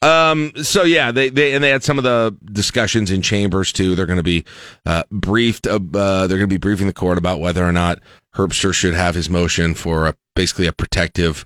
um, 0.02 0.52
so 0.62 0.84
yeah, 0.84 1.10
they, 1.10 1.28
they, 1.28 1.54
and 1.54 1.62
they 1.62 1.70
had 1.70 1.82
some 1.82 1.98
of 1.98 2.04
the 2.04 2.36
discussions 2.52 3.10
in 3.10 3.22
chambers 3.22 3.72
too. 3.72 3.94
They're 3.94 4.06
going 4.06 4.18
to 4.18 4.22
be, 4.22 4.44
uh, 4.86 5.02
briefed, 5.10 5.66
uh, 5.66 5.80
uh, 5.94 6.26
they're 6.26 6.38
going 6.38 6.40
to 6.40 6.46
be 6.46 6.56
briefing 6.58 6.86
the 6.86 6.92
court 6.92 7.18
about 7.18 7.40
whether 7.40 7.64
or 7.64 7.72
not 7.72 7.98
Herbster 8.34 8.72
should 8.72 8.94
have 8.94 9.14
his 9.14 9.28
motion 9.28 9.74
for 9.74 10.06
a, 10.06 10.14
basically 10.34 10.66
a 10.66 10.72
protective 10.72 11.44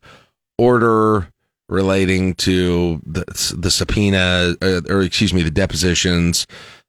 order 0.59 1.29
relating 1.69 2.35
to 2.35 3.01
the, 3.07 3.25
the 3.59 3.71
subpoena, 3.71 4.55
uh, 4.61 4.83
or 4.89 5.01
excuse 5.01 5.33
me, 5.33 5.43
the 5.43 5.51
depositions, 5.51 6.47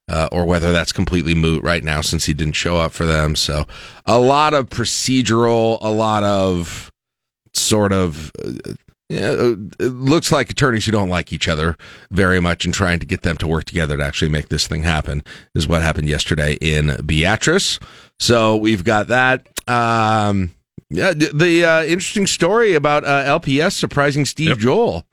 uh, 0.08 0.28
or 0.30 0.44
whether 0.44 0.72
that's 0.72 0.92
completely 0.92 1.34
moot 1.34 1.62
right 1.62 1.82
now 1.82 2.02
since 2.02 2.26
he 2.26 2.34
didn't 2.34 2.52
show 2.52 2.76
up 2.76 2.92
for 2.92 3.06
them. 3.06 3.34
So 3.34 3.64
a 4.04 4.18
lot 4.18 4.52
of 4.52 4.68
procedural, 4.68 5.78
a 5.80 5.90
lot 5.90 6.22
of 6.24 6.92
sort 7.54 7.92
of, 7.92 8.30
uh, 8.44 8.74
it 9.14 9.92
looks 9.92 10.30
like 10.32 10.50
attorneys 10.50 10.86
who 10.86 10.92
don't 10.92 11.08
like 11.08 11.32
each 11.32 11.48
other 11.48 11.76
very 12.10 12.40
much 12.40 12.64
and 12.64 12.74
trying 12.74 12.98
to 13.00 13.06
get 13.06 13.22
them 13.22 13.36
to 13.38 13.46
work 13.46 13.64
together 13.64 13.96
to 13.96 14.04
actually 14.04 14.30
make 14.30 14.48
this 14.48 14.66
thing 14.66 14.82
happen 14.82 15.22
is 15.54 15.66
what 15.66 15.82
happened 15.82 16.08
yesterday 16.08 16.54
in 16.60 16.96
Beatrice. 17.06 17.78
So 18.18 18.56
we've 18.56 18.84
got 18.84 19.08
that. 19.08 19.46
Um, 19.68 20.52
yeah, 20.90 21.12
the, 21.12 21.30
the 21.34 21.64
uh, 21.64 21.82
interesting 21.84 22.26
story 22.26 22.74
about 22.74 23.04
uh, 23.04 23.38
LPS 23.40 23.72
surprising 23.72 24.24
Steve 24.24 24.48
Yep. 24.50 24.58
Joel. 24.58 25.06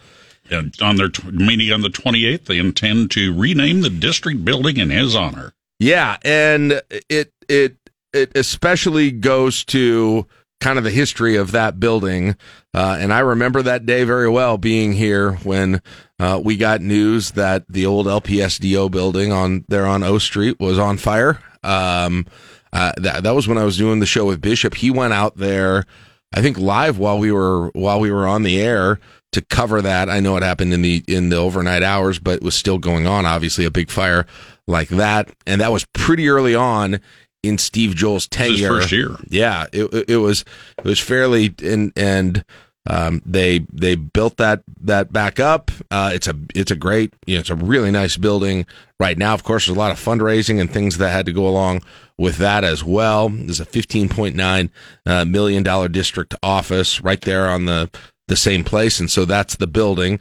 And 0.49 0.75
on 0.81 0.97
their 0.97 1.07
t- 1.09 1.29
meeting 1.31 1.71
on 1.71 1.81
the 1.81 1.89
28th, 1.89 2.45
they 2.45 2.57
intend 2.57 3.11
to 3.11 3.33
rename 3.33 3.81
the 3.81 3.89
district 3.89 4.43
building 4.43 4.77
in 4.77 4.89
his 4.89 5.15
honor. 5.15 5.53
Yeah, 5.79 6.17
and 6.23 6.81
it 7.09 7.31
it 7.47 7.77
it 8.13 8.31
especially 8.35 9.11
goes 9.11 9.63
to 9.65 10.27
kind 10.61 10.77
of 10.77 10.85
the 10.85 10.91
history 10.91 11.35
of 11.35 11.51
that 11.51 11.79
building. 11.79 12.37
Uh, 12.73 12.97
and 12.99 13.11
I 13.11 13.19
remember 13.19 13.61
that 13.63 13.85
day 13.85 14.03
very 14.03 14.29
well 14.29 14.57
being 14.57 14.93
here 14.93 15.33
when 15.37 15.81
uh, 16.19 16.39
we 16.41 16.55
got 16.55 16.81
news 16.81 17.31
that 17.31 17.65
the 17.67 17.85
old 17.85 18.05
LPSDO 18.05 18.89
building 18.91 19.31
on 19.33 19.65
there 19.67 19.85
on 19.85 20.03
O 20.03 20.19
Street 20.19 20.59
was 20.59 20.79
on 20.79 20.97
fire. 20.97 21.39
Um, 21.63 22.25
uh, 22.71 22.93
that, 22.97 23.23
that 23.23 23.35
was 23.35 23.47
when 23.47 23.57
I 23.57 23.65
was 23.65 23.77
doing 23.77 23.99
the 23.99 24.05
show 24.05 24.25
with 24.25 24.39
Bishop. 24.39 24.75
He 24.75 24.91
went 24.91 25.13
out 25.13 25.35
there, 25.35 25.85
I 26.33 26.41
think 26.41 26.57
live 26.57 26.97
while 26.97 27.19
we 27.19 27.31
were 27.31 27.69
while 27.73 27.99
we 27.99 28.11
were 28.11 28.27
on 28.27 28.43
the 28.43 28.61
air 28.61 28.99
to 29.33 29.41
cover 29.41 29.81
that. 29.81 30.09
I 30.09 30.19
know 30.19 30.37
it 30.37 30.43
happened 30.43 30.73
in 30.73 30.81
the 30.81 31.03
in 31.07 31.29
the 31.29 31.37
overnight 31.37 31.83
hours, 31.83 32.19
but 32.19 32.35
it 32.35 32.43
was 32.43 32.55
still 32.55 32.77
going 32.77 33.07
on. 33.07 33.25
Obviously, 33.25 33.65
a 33.65 33.71
big 33.71 33.89
fire 33.89 34.25
like 34.67 34.89
that, 34.89 35.29
and 35.45 35.59
that 35.59 35.71
was 35.71 35.85
pretty 35.93 36.29
early 36.29 36.55
on 36.55 37.01
in 37.43 37.57
Steve 37.57 37.95
Joel's 37.95 38.27
tenure. 38.27 38.67
first 38.67 38.91
year. 38.91 39.15
Yeah, 39.29 39.65
it, 39.73 40.09
it 40.09 40.17
was 40.17 40.45
it 40.77 40.85
was 40.85 40.99
fairly 40.99 41.53
and 41.63 41.91
and 41.95 42.43
um, 42.89 43.21
they 43.25 43.59
they 43.71 43.95
built 43.95 44.37
that 44.37 44.63
that 44.81 45.13
back 45.13 45.39
up. 45.39 45.71
Uh, 45.91 46.11
it's 46.13 46.27
a 46.27 46.35
it's 46.55 46.71
a 46.71 46.75
great 46.75 47.13
you 47.25 47.35
know 47.35 47.41
it's 47.41 47.49
a 47.49 47.55
really 47.55 47.91
nice 47.91 48.17
building 48.17 48.65
right 48.99 49.17
now. 49.17 49.33
Of 49.33 49.43
course, 49.43 49.67
there's 49.67 49.75
a 49.75 49.79
lot 49.79 49.91
of 49.91 49.99
fundraising 49.99 50.59
and 50.59 50.71
things 50.71 50.97
that 50.97 51.11
had 51.11 51.25
to 51.27 51.33
go 51.33 51.47
along 51.47 51.83
with 52.17 52.37
that 52.37 52.63
as 52.63 52.83
well. 52.83 53.29
There's 53.29 53.59
a 53.59 53.65
15.9 53.65 54.69
uh, 55.05 55.25
million 55.25 55.63
dollar 55.63 55.89
district 55.89 56.33
office 56.41 57.01
right 57.01 57.21
there 57.21 57.49
on 57.49 57.65
the 57.65 57.89
the 58.27 58.35
same 58.35 58.63
place, 58.63 58.99
and 58.99 59.11
so 59.11 59.25
that's 59.25 59.55
the 59.57 59.67
building. 59.67 60.19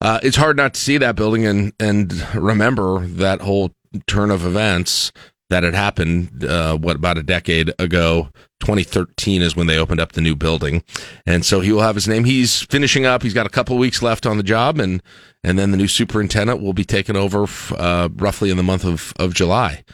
Uh, 0.00 0.20
it's 0.22 0.36
hard 0.36 0.56
not 0.56 0.74
to 0.74 0.80
see 0.80 0.98
that 0.98 1.16
building 1.16 1.46
and 1.46 1.72
and 1.78 2.34
remember 2.34 3.06
that 3.06 3.42
whole 3.42 3.72
turn 4.06 4.30
of 4.30 4.44
events 4.44 5.12
that 5.50 5.62
had 5.62 5.74
happened, 5.74 6.44
uh, 6.44 6.76
what, 6.76 6.96
about 6.96 7.18
a 7.18 7.22
decade 7.22 7.72
ago. 7.78 8.28
2013 8.60 9.42
is 9.42 9.54
when 9.54 9.66
they 9.66 9.78
opened 9.78 10.00
up 10.00 10.12
the 10.12 10.20
new 10.20 10.34
building. 10.34 10.82
And 11.26 11.44
so 11.44 11.60
he 11.60 11.70
will 11.70 11.82
have 11.82 11.94
his 11.94 12.08
name. 12.08 12.24
He's 12.24 12.62
finishing 12.62 13.04
up. 13.04 13.22
He's 13.22 13.34
got 13.34 13.46
a 13.46 13.50
couple 13.50 13.76
weeks 13.76 14.02
left 14.02 14.24
on 14.24 14.38
the 14.38 14.42
job 14.42 14.80
and, 14.80 15.02
and 15.42 15.58
then 15.58 15.70
the 15.70 15.76
new 15.76 15.88
superintendent 15.88 16.62
will 16.62 16.72
be 16.72 16.84
taken 16.84 17.14
over, 17.14 17.46
uh, 17.76 18.08
roughly 18.14 18.50
in 18.50 18.56
the 18.56 18.62
month 18.62 18.84
of, 18.84 19.12
of 19.18 19.34
July. 19.34 19.84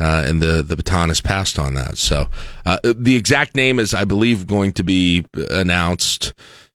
Uh, 0.00 0.24
and 0.26 0.40
the, 0.40 0.62
the 0.62 0.76
baton 0.76 1.10
is 1.10 1.20
passed 1.20 1.58
on 1.58 1.74
that. 1.74 1.98
So, 1.98 2.28
uh, 2.64 2.78
the 2.82 3.16
exact 3.16 3.54
name 3.54 3.78
is, 3.78 3.92
I 3.92 4.04
believe, 4.04 4.46
going 4.46 4.72
to 4.72 4.82
be 4.82 5.26
announced 5.50 6.32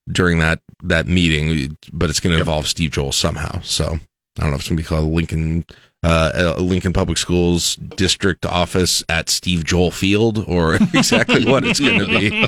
during 0.08 0.38
that, 0.40 0.62
that 0.84 1.08
meeting, 1.08 1.76
but 1.92 2.12
it's 2.12 2.20
going 2.20 2.34
to 2.34 2.40
involve 2.40 2.68
Steve 2.68 2.92
Joel 2.92 3.12
somehow. 3.12 3.62
So, 3.62 3.98
I 4.38 4.42
don't 4.42 4.52
know 4.52 4.56
if 4.56 4.62
it's 4.62 4.70
going 4.70 4.78
to 4.78 4.84
be 4.84 4.88
called 4.88 5.12
Lincoln 5.12 5.66
uh, 6.06 6.56
Lincoln 6.60 6.94
Public 6.94 7.18
Schools 7.18 7.76
district 7.76 8.46
office 8.46 9.04
at 9.10 9.28
Steve 9.28 9.64
Joel 9.64 9.90
Field 9.90 10.46
or 10.48 10.76
exactly 10.94 11.46
what 11.46 11.64
it's 11.66 11.80
going 11.80 12.00
to 12.00 12.06
be. 12.06 12.48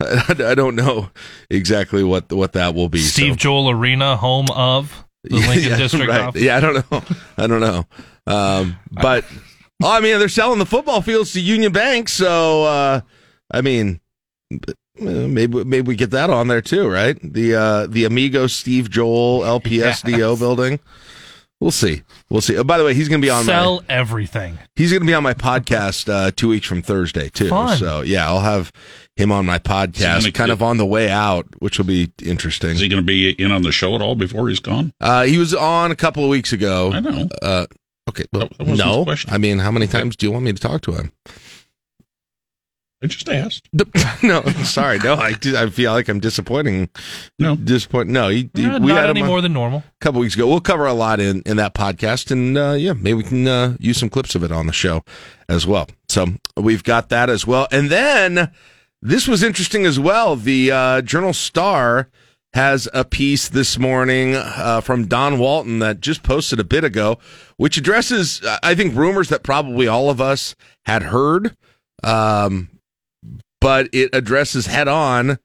I, 0.44 0.54
don't 0.54 0.76
know 0.76 1.10
exactly 1.48 2.04
what 2.04 2.30
what 2.30 2.52
that 2.52 2.74
will 2.74 2.90
be. 2.90 2.98
Steve 2.98 3.32
so. 3.32 3.36
Joel 3.36 3.70
Arena, 3.70 4.16
home 4.16 4.46
of 4.54 5.04
the 5.24 5.36
Lincoln 5.48 5.70
yeah, 5.70 5.76
District 5.78 6.08
right. 6.08 6.20
office. 6.20 6.42
Yeah, 6.42 6.58
I 6.58 6.60
don't 6.60 6.90
know. 6.90 7.02
I 7.38 7.46
don't 7.46 7.60
know. 7.60 7.86
Um, 8.26 8.76
but 8.90 9.24
oh, 9.82 9.90
I 9.90 10.00
mean, 10.00 10.18
they're 10.18 10.28
selling 10.28 10.58
the 10.58 10.66
football 10.66 11.00
fields 11.00 11.32
to 11.32 11.40
Union 11.40 11.72
Bank, 11.72 12.10
so 12.10 12.64
uh, 12.64 13.00
I 13.50 13.62
mean, 13.62 14.00
maybe 14.98 15.64
maybe 15.64 15.88
we 15.88 15.96
get 15.96 16.10
that 16.10 16.28
on 16.28 16.48
there 16.48 16.60
too, 16.60 16.86
right? 16.86 17.18
The 17.22 17.54
uh, 17.54 17.86
the 17.86 18.04
Amigo 18.04 18.46
Steve 18.46 18.90
Joel 18.90 19.40
LPSDO 19.40 20.18
yes. 20.18 20.38
building. 20.38 20.80
We'll 21.62 21.70
see. 21.70 22.02
We'll 22.28 22.40
see. 22.40 22.56
Oh, 22.56 22.64
by 22.64 22.76
the 22.76 22.84
way, 22.84 22.92
he's 22.92 23.08
going 23.08 23.20
to 23.20 23.24
be 23.24 23.30
on 23.30 23.44
sell 23.44 23.82
my, 23.82 23.86
everything. 23.88 24.58
He's 24.74 24.90
going 24.90 25.02
to 25.02 25.06
be 25.06 25.14
on 25.14 25.22
my 25.22 25.32
podcast 25.32 26.12
uh, 26.12 26.32
two 26.34 26.48
weeks 26.48 26.66
from 26.66 26.82
Thursday 26.82 27.28
too. 27.28 27.50
Fun. 27.50 27.78
So 27.78 28.00
yeah, 28.00 28.26
I'll 28.26 28.40
have 28.40 28.72
him 29.14 29.30
on 29.30 29.46
my 29.46 29.60
podcast, 29.60 30.22
gonna, 30.22 30.32
kind 30.32 30.50
of 30.50 30.60
on 30.60 30.78
the 30.78 30.84
way 30.84 31.08
out, 31.08 31.46
which 31.60 31.78
will 31.78 31.84
be 31.84 32.10
interesting. 32.20 32.70
Is 32.70 32.80
he 32.80 32.88
going 32.88 33.00
to 33.00 33.06
be 33.06 33.30
in 33.30 33.52
on 33.52 33.62
the 33.62 33.70
show 33.70 33.94
at 33.94 34.02
all 34.02 34.16
before 34.16 34.48
he's 34.48 34.58
gone? 34.58 34.92
Uh, 35.00 35.22
he 35.22 35.38
was 35.38 35.54
on 35.54 35.92
a 35.92 35.96
couple 35.96 36.24
of 36.24 36.30
weeks 36.30 36.52
ago. 36.52 36.90
I 36.92 36.98
know. 36.98 37.28
Uh, 37.40 37.66
okay, 38.08 38.24
well, 38.32 38.48
no. 38.58 39.06
I 39.28 39.38
mean, 39.38 39.60
how 39.60 39.70
many 39.70 39.86
times 39.86 40.16
do 40.16 40.26
you 40.26 40.32
want 40.32 40.44
me 40.44 40.52
to 40.52 40.60
talk 40.60 40.80
to 40.82 40.94
him? 40.94 41.12
I 43.02 43.06
just 43.06 43.28
asked. 43.28 43.68
no, 44.22 44.42
sorry, 44.62 44.98
no. 44.98 45.14
I, 45.14 45.34
I 45.56 45.68
feel 45.70 45.92
like 45.92 46.08
I'm 46.08 46.20
disappointing. 46.20 46.88
No, 47.38 47.56
disappointing. 47.56 48.12
No, 48.12 48.28
he, 48.28 48.48
yeah, 48.54 48.78
we 48.78 48.88
not 48.88 49.00
had 49.00 49.10
any 49.10 49.22
more 49.22 49.40
than 49.40 49.52
normal. 49.52 49.80
A 49.80 50.04
couple 50.04 50.20
weeks 50.20 50.34
ago, 50.34 50.46
we'll 50.46 50.60
cover 50.60 50.86
a 50.86 50.92
lot 50.92 51.18
in 51.18 51.42
in 51.42 51.56
that 51.56 51.74
podcast, 51.74 52.30
and 52.30 52.56
uh, 52.56 52.72
yeah, 52.72 52.92
maybe 52.92 53.14
we 53.14 53.24
can 53.24 53.48
uh, 53.48 53.76
use 53.80 53.98
some 53.98 54.08
clips 54.08 54.34
of 54.34 54.44
it 54.44 54.52
on 54.52 54.66
the 54.66 54.72
show 54.72 55.02
as 55.48 55.66
well. 55.66 55.88
So 56.08 56.26
we've 56.56 56.84
got 56.84 57.08
that 57.08 57.28
as 57.28 57.44
well, 57.46 57.66
and 57.72 57.90
then 57.90 58.52
this 59.00 59.26
was 59.26 59.42
interesting 59.42 59.84
as 59.84 59.98
well. 59.98 60.36
The 60.36 60.70
uh, 60.70 61.02
Journal 61.02 61.32
Star 61.32 62.08
has 62.54 62.88
a 62.92 63.04
piece 63.04 63.48
this 63.48 63.78
morning 63.78 64.34
uh, 64.36 64.80
from 64.80 65.06
Don 65.06 65.38
Walton 65.38 65.78
that 65.80 66.00
just 66.00 66.22
posted 66.22 66.60
a 66.60 66.64
bit 66.64 66.84
ago, 66.84 67.18
which 67.56 67.76
addresses, 67.76 68.42
I 68.62 68.74
think, 68.74 68.94
rumors 68.94 69.28
that 69.30 69.42
probably 69.42 69.88
all 69.88 70.10
of 70.10 70.20
us 70.20 70.54
had 70.84 71.04
heard. 71.04 71.56
Um, 72.04 72.68
but 73.62 73.88
it 73.92 74.10
addresses 74.12 74.66
head 74.66 74.88
on 74.88 75.38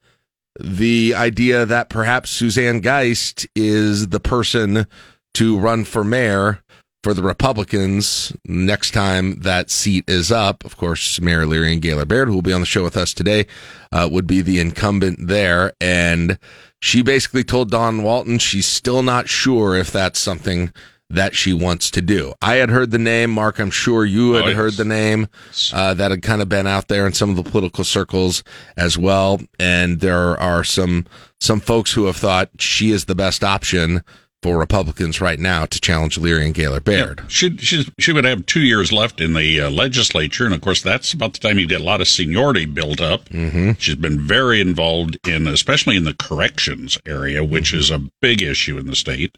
the 0.59 1.13
idea 1.15 1.67
that 1.67 1.87
perhaps 1.87 2.31
Suzanne 2.31 2.79
Geist 2.79 3.47
is 3.55 4.07
the 4.07 4.19
person 4.19 4.87
to 5.35 5.59
run 5.59 5.85
for 5.85 6.03
mayor 6.03 6.63
for 7.03 7.13
the 7.13 7.21
Republicans 7.21 8.33
next 8.43 8.91
time 8.91 9.39
that 9.41 9.69
seat 9.69 10.03
is 10.07 10.31
up. 10.31 10.65
Of 10.65 10.77
course, 10.77 11.21
Mayor 11.21 11.45
Leirion 11.45 11.79
Gaylor 11.79 12.05
Baird, 12.05 12.27
who 12.27 12.33
will 12.33 12.41
be 12.41 12.53
on 12.53 12.59
the 12.59 12.65
show 12.65 12.83
with 12.83 12.97
us 12.97 13.13
today, 13.13 13.45
uh, 13.91 14.09
would 14.11 14.25
be 14.25 14.41
the 14.41 14.59
incumbent 14.59 15.27
there. 15.27 15.73
And 15.79 16.39
she 16.81 17.03
basically 17.03 17.43
told 17.43 17.69
Don 17.69 18.01
Walton 18.01 18.39
she's 18.39 18.65
still 18.65 19.03
not 19.03 19.29
sure 19.29 19.75
if 19.75 19.91
that's 19.91 20.19
something 20.19 20.73
that 21.09 21.35
she 21.35 21.53
wants 21.53 21.89
to 21.91 22.01
do. 22.01 22.33
I 22.41 22.55
had 22.55 22.69
heard 22.69 22.91
the 22.91 22.97
name, 22.97 23.31
Mark. 23.31 23.59
I'm 23.59 23.71
sure 23.71 24.05
you 24.05 24.33
had 24.33 24.45
oh, 24.45 24.53
heard 24.53 24.73
the 24.73 24.85
name 24.85 25.27
uh, 25.73 25.93
that 25.93 26.11
had 26.11 26.21
kind 26.21 26.41
of 26.41 26.49
been 26.49 26.67
out 26.67 26.87
there 26.87 27.07
in 27.07 27.13
some 27.13 27.29
of 27.29 27.37
the 27.37 27.49
political 27.49 27.83
circles 27.83 28.43
as 28.75 28.97
well. 28.97 29.39
And 29.59 30.01
there 30.01 30.37
are 30.39 30.63
some 30.63 31.05
some 31.39 31.59
folks 31.59 31.93
who 31.93 32.05
have 32.05 32.17
thought 32.17 32.49
she 32.59 32.91
is 32.91 33.05
the 33.05 33.15
best 33.15 33.43
option 33.43 34.03
for 34.43 34.57
Republicans 34.57 35.19
right 35.19 35.39
now 35.39 35.65
to 35.65 35.79
challenge 35.79 36.17
Leirion 36.17 36.53
Gaylor 36.53 36.79
Baird. 36.79 37.19
Yeah, 37.19 37.25
she, 37.27 37.57
she, 37.57 37.87
she 37.97 38.11
would 38.11 38.25
have 38.25 38.45
two 38.45 38.61
years 38.61 38.91
left 38.91 39.19
in 39.19 39.33
the 39.33 39.61
uh, 39.61 39.69
legislature. 39.69 40.45
And 40.45 40.53
of 40.53 40.61
course, 40.61 40.81
that's 40.81 41.13
about 41.13 41.33
the 41.33 41.39
time 41.39 41.57
you 41.57 41.67
get 41.67 41.81
a 41.81 41.83
lot 41.83 42.01
of 42.01 42.07
seniority 42.07 42.65
built 42.65 43.01
up. 43.01 43.25
Mm-hmm. 43.29 43.71
She's 43.79 43.95
been 43.95 44.19
very 44.19 44.61
involved 44.61 45.17
in, 45.27 45.47
especially 45.47 45.97
in 45.97 46.03
the 46.03 46.13
corrections 46.13 46.99
area, 47.05 47.43
which 47.43 47.69
mm-hmm. 47.69 47.79
is 47.79 47.91
a 47.91 47.99
big 48.21 48.41
issue 48.41 48.77
in 48.77 48.85
the 48.85 48.95
state 48.95 49.35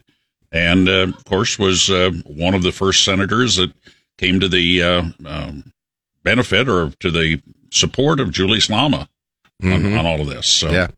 and 0.52 0.88
uh, 0.88 1.06
of 1.16 1.24
course 1.24 1.58
was 1.58 1.90
uh, 1.90 2.10
one 2.24 2.54
of 2.54 2.62
the 2.62 2.72
first 2.72 3.04
senators 3.04 3.56
that 3.56 3.72
came 4.18 4.40
to 4.40 4.48
the 4.48 4.82
uh, 4.82 5.02
um, 5.24 5.72
benefit 6.22 6.68
or 6.68 6.90
to 7.00 7.10
the 7.10 7.40
support 7.70 8.20
of 8.20 8.30
Julie 8.30 8.58
Slama 8.58 9.08
mm-hmm. 9.62 9.72
on, 9.72 9.98
on, 9.98 10.06
all 10.06 10.20
of 10.20 10.28
this. 10.28 10.46
So 10.46 10.70
yeah. 10.70 10.88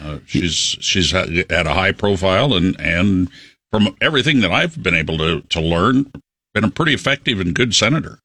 Uh, 0.00 0.18
she's 0.26 0.54
she's 0.54 1.10
had 1.10 1.48
a 1.50 1.74
high 1.74 1.90
profile 1.90 2.54
and 2.54 2.80
and 2.80 3.28
from 3.72 3.96
everything 4.00 4.40
that 4.40 4.52
I've 4.52 4.80
been 4.80 4.94
able 4.94 5.18
to 5.18 5.40
to 5.40 5.60
learn, 5.60 6.12
been 6.54 6.64
a 6.64 6.70
pretty 6.70 6.94
effective 6.94 7.40
and 7.40 7.54
good 7.54 7.74
senator. 7.74 8.20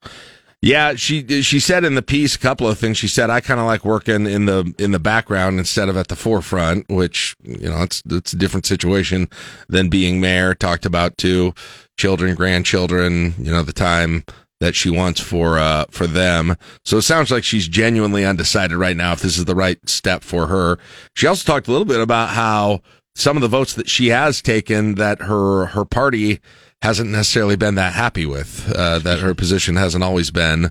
Yeah, 0.64 0.96
she 0.96 1.42
she 1.42 1.60
said 1.60 1.84
in 1.84 1.96
the 1.96 2.02
piece 2.02 2.38
a 2.38 2.40
couple 2.40 2.70
of 2.70 2.80
things. 2.80 2.98
She 2.98 3.10
said 3.10 3.30
I 3.30 3.42
kind 3.42 3.60
of 3.60 3.66
like 3.66 3.84
working 3.84 4.26
in 4.26 4.46
the 4.46 4.74
in 4.80 4.92
the 4.92 5.00
background 5.00 5.60
instead 5.60 5.90
of 5.90 5.98
at 5.98 6.08
the 6.08 6.16
forefront, 6.16 6.88
which 6.88 7.36
you 7.44 7.70
know 7.70 7.84
it's 7.84 8.02
it's 8.10 8.32
a 8.32 8.38
different 8.38 8.66
situation 8.66 9.28
than 9.68 9.90
being 9.90 10.22
mayor. 10.22 10.56
Talked 10.56 10.86
about 10.86 11.18
too, 11.18 11.54
children, 11.98 12.34
grandchildren. 12.34 13.34
You 13.38 13.52
know 13.52 13.62
the 13.64 13.74
time 13.74 14.24
that 14.62 14.74
she 14.74 14.90
wants 14.90 15.20
for 15.20 15.60
uh 15.60 15.84
for 15.92 16.08
them. 16.08 16.56
So 16.86 16.96
it 16.96 17.02
sounds 17.02 17.30
like 17.30 17.44
she's 17.44 17.68
genuinely 17.68 18.24
undecided 18.24 18.78
right 18.78 18.96
now 18.96 19.12
if 19.12 19.20
this 19.20 19.38
is 19.38 19.44
the 19.44 19.56
right 19.56 19.78
step 19.90 20.24
for 20.24 20.48
her. 20.48 20.80
She 21.14 21.28
also 21.28 21.44
talked 21.44 21.68
a 21.68 21.72
little 21.72 21.84
bit 21.84 22.00
about 22.00 22.30
how 22.30 22.80
some 23.16 23.36
of 23.36 23.42
the 23.42 23.50
votes 23.50 23.74
that 23.74 23.90
she 23.90 24.08
has 24.08 24.42
taken 24.42 24.96
that 24.96 25.24
her 25.24 25.66
her 25.66 25.84
party 25.84 26.40
hasn't 26.84 27.10
necessarily 27.10 27.56
been 27.56 27.76
that 27.76 27.94
happy 27.94 28.26
with. 28.26 28.70
Uh, 28.76 29.00
that 29.00 29.20
her 29.20 29.34
position 29.34 29.78
hasn't 29.78 30.04
always 30.04 30.32
been 30.32 30.70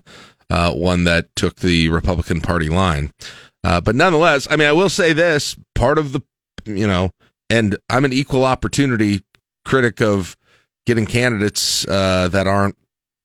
uh, 0.51 0.71
one 0.71 1.05
that 1.05 1.35
took 1.35 1.57
the 1.57 1.89
Republican 1.89 2.43
Party 2.43 2.69
line. 2.69 3.13
Uh, 3.65 3.81
but 3.81 3.95
nonetheless, 3.95 4.47
I 4.51 4.57
mean, 4.57 4.69
I 4.69 4.73
will 4.73 4.91
say 4.91 5.15
this: 5.15 5.57
part 5.75 5.97
of 5.97 6.13
the, 6.13 6.23
you 6.67 6.87
know, 6.87 7.13
and 7.49 7.79
I'm 7.89 8.05
an 8.05 8.13
equal 8.13 8.45
opportunity 8.45 9.25
critic 9.65 10.03
of 10.03 10.37
getting 10.85 11.07
candidates 11.07 11.89
uh, 11.89 12.29
that 12.29 12.47
aren't 12.47 12.77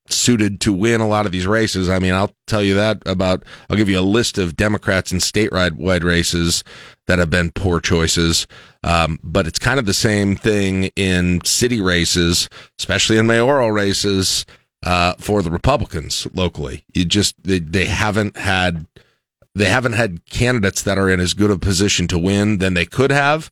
suited 0.09 0.61
to 0.61 0.71
win 0.71 1.01
a 1.01 1.07
lot 1.07 1.25
of 1.25 1.33
these 1.33 1.45
races. 1.45 1.89
I 1.89 1.99
mean, 1.99 2.13
I'll 2.13 2.33
tell 2.45 2.63
you 2.63 2.75
that 2.75 3.01
about, 3.05 3.43
I'll 3.69 3.75
give 3.75 3.89
you 3.89 3.99
a 3.99 4.01
list 4.01 4.37
of 4.37 4.55
Democrats 4.55 5.11
in 5.11 5.17
statewide 5.17 6.03
races 6.03 6.63
that 7.07 7.19
have 7.19 7.29
been 7.29 7.51
poor 7.51 7.81
choices. 7.81 8.47
Um, 8.87 9.19
but 9.21 9.45
it's 9.47 9.59
kind 9.59 9.79
of 9.79 9.85
the 9.85 9.93
same 9.93 10.37
thing 10.37 10.85
in 10.95 11.43
city 11.43 11.81
races, 11.81 12.47
especially 12.79 13.17
in 13.17 13.27
mayoral 13.27 13.71
races, 13.71 14.45
uh, 14.85 15.13
for 15.19 15.41
the 15.41 15.51
Republicans 15.51 16.25
locally. 16.33 16.85
You 16.93 17.03
just, 17.03 17.35
they, 17.43 17.59
they 17.59 17.85
haven't 17.85 18.37
had 18.37 18.87
they 19.55 19.65
haven't 19.65 19.93
had 19.93 20.23
candidates 20.25 20.83
that 20.83 20.97
are 20.97 21.09
in 21.09 21.19
as 21.19 21.33
good 21.33 21.51
a 21.51 21.57
position 21.57 22.07
to 22.07 22.17
win 22.17 22.59
than 22.59 22.75
they 22.75 22.85
could 22.85 23.11
have. 23.11 23.51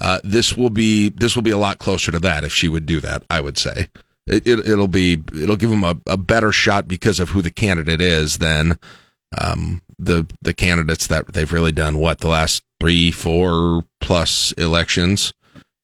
Uh, 0.00 0.20
this 0.24 0.56
will 0.56 0.70
be 0.70 1.10
this 1.10 1.34
will 1.34 1.42
be 1.42 1.50
a 1.50 1.58
lot 1.58 1.78
closer 1.78 2.10
to 2.12 2.20
that 2.20 2.44
if 2.44 2.52
she 2.52 2.68
would 2.68 2.86
do 2.86 3.00
that. 3.00 3.24
I 3.28 3.40
would 3.40 3.58
say 3.58 3.88
it, 4.26 4.46
it, 4.46 4.76
will 4.76 4.88
be 4.88 5.22
it'll 5.34 5.56
give 5.56 5.70
them 5.70 5.84
a, 5.84 5.96
a, 6.06 6.16
better 6.16 6.52
shot 6.52 6.88
because 6.88 7.20
of 7.20 7.30
who 7.30 7.42
the 7.42 7.50
candidate 7.50 8.00
is 8.00 8.38
than 8.38 8.78
um, 9.36 9.82
the 9.98 10.26
the 10.40 10.54
candidates 10.54 11.08
that 11.08 11.32
they've 11.34 11.52
really 11.52 11.72
done 11.72 11.98
what 11.98 12.20
the 12.20 12.28
last 12.28 12.62
three 12.80 13.10
four 13.10 13.84
plus 14.00 14.52
elections. 14.52 15.32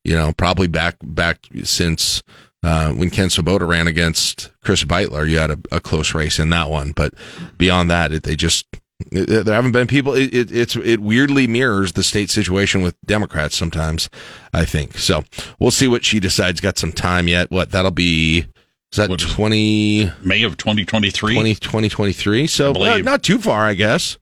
You 0.05 0.15
know, 0.15 0.33
probably 0.33 0.69
back 0.69 0.97
back 1.03 1.47
since 1.65 2.23
uh, 2.63 2.93
when 2.93 3.11
Ken 3.11 3.29
Svoboda 3.29 3.67
ran 3.67 3.87
against 3.87 4.51
Chris 4.63 4.83
Beutler, 4.85 5.29
you 5.29 5.39
had 5.39 5.51
a, 5.51 5.59
a, 5.71 5.81
close 5.81 6.15
race 6.15 6.39
in 6.39 6.51
that 6.51 6.71
one. 6.71 6.93
But 6.93 7.15
beyond 7.59 7.91
that, 7.91 8.13
it, 8.13 8.23
they 8.23 8.35
just 8.35 8.67
it, 9.13 9.45
there 9.45 9.55
haven't 9.55 9.73
been 9.73 9.87
people. 9.87 10.15
It, 10.15 10.33
it's 10.33 10.75
it 10.77 11.01
weirdly 11.01 11.47
mirrors 11.47 11.93
the 11.93 12.03
state 12.03 12.31
situation 12.31 12.83
with 12.83 12.97
Democrats 13.05 13.57
sometimes. 13.57 14.09
I 14.53 14.65
think 14.65 14.99
so. 14.99 15.25
We'll 15.61 15.71
see 15.71 15.87
what 15.87 16.05
she 16.05 16.19
decides. 16.19 16.61
Got 16.61 16.79
some 16.79 16.93
time 16.93 17.29
yet? 17.29 17.51
What 17.51 17.71
that'll 17.71 17.91
be. 17.91 18.47
Is 18.93 18.99
that 18.99 19.17
20 19.19 20.13
May 20.25 20.45
of 20.45 20.57
2023? 20.57 21.35
20, 21.35 21.55
2023. 21.57 22.47
So 22.47 22.73
uh, 22.73 22.99
not 22.99 23.23
too 23.23 23.39
far, 23.39 23.65
I 23.65 23.75
guess. 23.75 24.17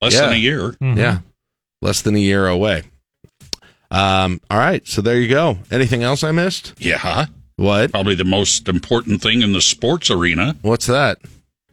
Less 0.00 0.14
yeah. 0.14 0.20
than 0.22 0.32
a 0.32 0.36
year. 0.36 0.60
Mm-hmm. 0.72 0.98
Yeah. 0.98 1.18
Less 1.80 2.02
than 2.02 2.14
a 2.14 2.18
year 2.18 2.46
away. 2.46 2.82
Um, 3.90 4.40
all 4.50 4.58
right. 4.58 4.86
So 4.86 5.00
there 5.00 5.20
you 5.20 5.28
go. 5.28 5.58
Anything 5.70 6.02
else 6.02 6.22
I 6.22 6.32
missed? 6.32 6.74
Yeah. 6.78 7.26
What? 7.56 7.90
Probably 7.90 8.14
the 8.14 8.24
most 8.24 8.68
important 8.68 9.20
thing 9.22 9.42
in 9.42 9.52
the 9.52 9.60
sports 9.60 10.10
arena. 10.10 10.56
What's 10.62 10.86
that? 10.86 11.18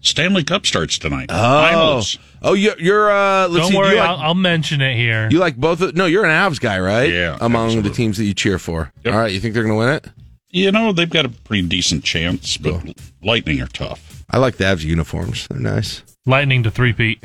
Stanley 0.01 0.43
Cup 0.43 0.65
starts 0.65 0.99
tonight. 0.99 1.29
Oh, 1.29 1.61
Finals. 1.61 2.19
oh, 2.43 2.53
you're, 2.53 2.79
you're 2.79 3.11
uh. 3.11 3.47
Don't 3.47 3.71
see, 3.71 3.77
worry, 3.77 3.97
like, 3.97 4.09
I'll, 4.09 4.17
I'll, 4.17 4.35
mention 4.35 4.81
it 4.81 4.95
here. 4.95 5.27
You 5.31 5.39
like 5.39 5.57
both? 5.57 5.81
Of, 5.81 5.95
no, 5.95 6.05
you're 6.05 6.25
an 6.25 6.31
Avs 6.31 6.59
guy, 6.59 6.79
right? 6.79 7.11
Yeah. 7.11 7.37
Among 7.41 7.65
absolutely. 7.65 7.89
the 7.89 7.95
teams 7.95 8.17
that 8.17 8.25
you 8.25 8.35
cheer 8.35 8.59
for. 8.59 8.91
Yep. 9.03 9.13
All 9.13 9.19
right, 9.19 9.31
you 9.31 9.39
think 9.39 9.55
they're 9.55 9.63
going 9.63 9.73
to 9.73 9.79
win 9.79 9.89
it? 9.89 10.07
You 10.49 10.71
know, 10.71 10.93
they've 10.93 11.09
got 11.09 11.25
a 11.25 11.29
pretty 11.29 11.67
decent 11.67 12.03
chance, 12.03 12.55
but 12.57 12.81
cool. 12.81 12.93
Lightning 13.23 13.61
are 13.61 13.67
tough. 13.67 14.23
I 14.29 14.37
like 14.37 14.57
the 14.57 14.65
Avs 14.65 14.83
uniforms; 14.83 15.47
they're 15.47 15.59
nice. 15.59 16.03
Lightning 16.25 16.63
to 16.63 16.71
three 16.71 16.93
Pete. 16.93 17.23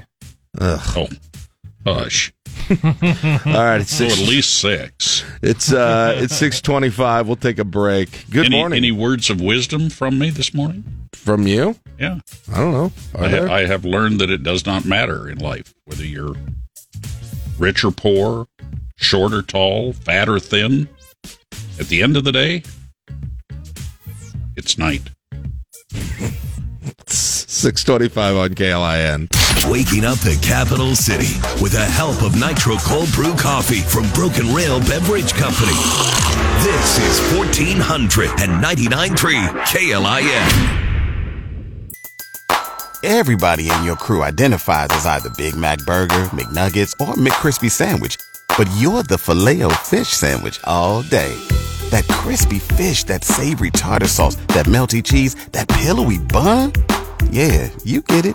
Ugh. 0.58 0.80
Oh, 0.96 1.08
hush. 1.84 2.32
All 2.70 2.92
right, 3.52 3.80
it's 3.80 3.90
six, 3.90 4.20
at 4.20 4.28
least 4.28 4.60
six. 4.60 5.24
It's 5.42 5.72
uh, 5.72 6.14
it's 6.16 6.36
six 6.36 6.60
twenty-five. 6.60 7.26
We'll 7.26 7.36
take 7.36 7.58
a 7.58 7.64
break. 7.64 8.26
Good 8.30 8.46
any, 8.46 8.56
morning. 8.56 8.76
Any 8.76 8.92
words 8.92 9.30
of 9.30 9.40
wisdom 9.40 9.90
from 9.90 10.18
me 10.18 10.30
this 10.30 10.54
morning? 10.54 10.84
From 11.12 11.46
you? 11.46 11.76
Yeah. 11.98 12.20
I 12.52 12.58
don't 12.58 12.72
know. 12.72 12.92
I, 13.18 13.28
ha- 13.28 13.52
I 13.52 13.66
have 13.66 13.84
learned 13.84 14.20
that 14.20 14.30
it 14.30 14.42
does 14.42 14.64
not 14.64 14.84
matter 14.84 15.28
in 15.28 15.38
life 15.38 15.74
whether 15.84 16.04
you're 16.04 16.34
rich 17.58 17.84
or 17.84 17.90
poor, 17.90 18.46
short 18.96 19.32
or 19.34 19.42
tall, 19.42 19.92
fat 19.92 20.28
or 20.28 20.38
thin. 20.38 20.88
At 21.78 21.88
the 21.88 22.02
end 22.02 22.16
of 22.16 22.24
the 22.24 22.32
day, 22.32 22.62
it's 24.56 24.78
night. 24.78 25.10
625 27.06 28.36
on 28.36 28.50
KLIN. 28.50 29.28
Waking 29.68 30.04
up 30.04 30.18
the 30.18 30.36
capital 30.42 30.96
city 30.96 31.38
with 31.62 31.72
the 31.72 31.84
help 31.84 32.22
of 32.22 32.38
Nitro 32.38 32.76
Cold 32.78 33.10
Brew 33.12 33.34
Coffee 33.36 33.80
from 33.80 34.08
Broken 34.12 34.54
Rail 34.54 34.80
Beverage 34.80 35.34
Company. 35.34 35.76
This 36.64 36.98
is 36.98 37.20
1499.3 37.38 39.66
KLIN. 39.66 40.76
Everybody 43.04 43.70
in 43.70 43.84
your 43.84 43.96
crew 43.96 44.22
identifies 44.22 44.88
as 44.90 45.04
either 45.06 45.30
Big 45.30 45.56
Mac 45.56 45.78
Burger, 45.80 46.28
McNuggets, 46.30 46.92
or 47.00 47.14
McCrispy 47.14 47.70
Sandwich. 47.70 48.16
But 48.56 48.68
you're 48.76 49.02
the 49.02 49.18
filet 49.18 49.62
fish 49.76 50.08
Sandwich 50.08 50.58
all 50.64 51.02
day. 51.02 51.34
That 51.90 52.06
crispy 52.08 52.58
fish, 52.58 53.04
that 53.04 53.24
savory 53.24 53.70
tartar 53.70 54.08
sauce, 54.08 54.36
that 54.54 54.66
melty 54.66 55.02
cheese, 55.04 55.34
that 55.52 55.68
pillowy 55.68 56.18
bun. 56.18 56.72
Yeah, 57.30 57.70
you 57.84 58.02
get 58.02 58.26
it 58.26 58.34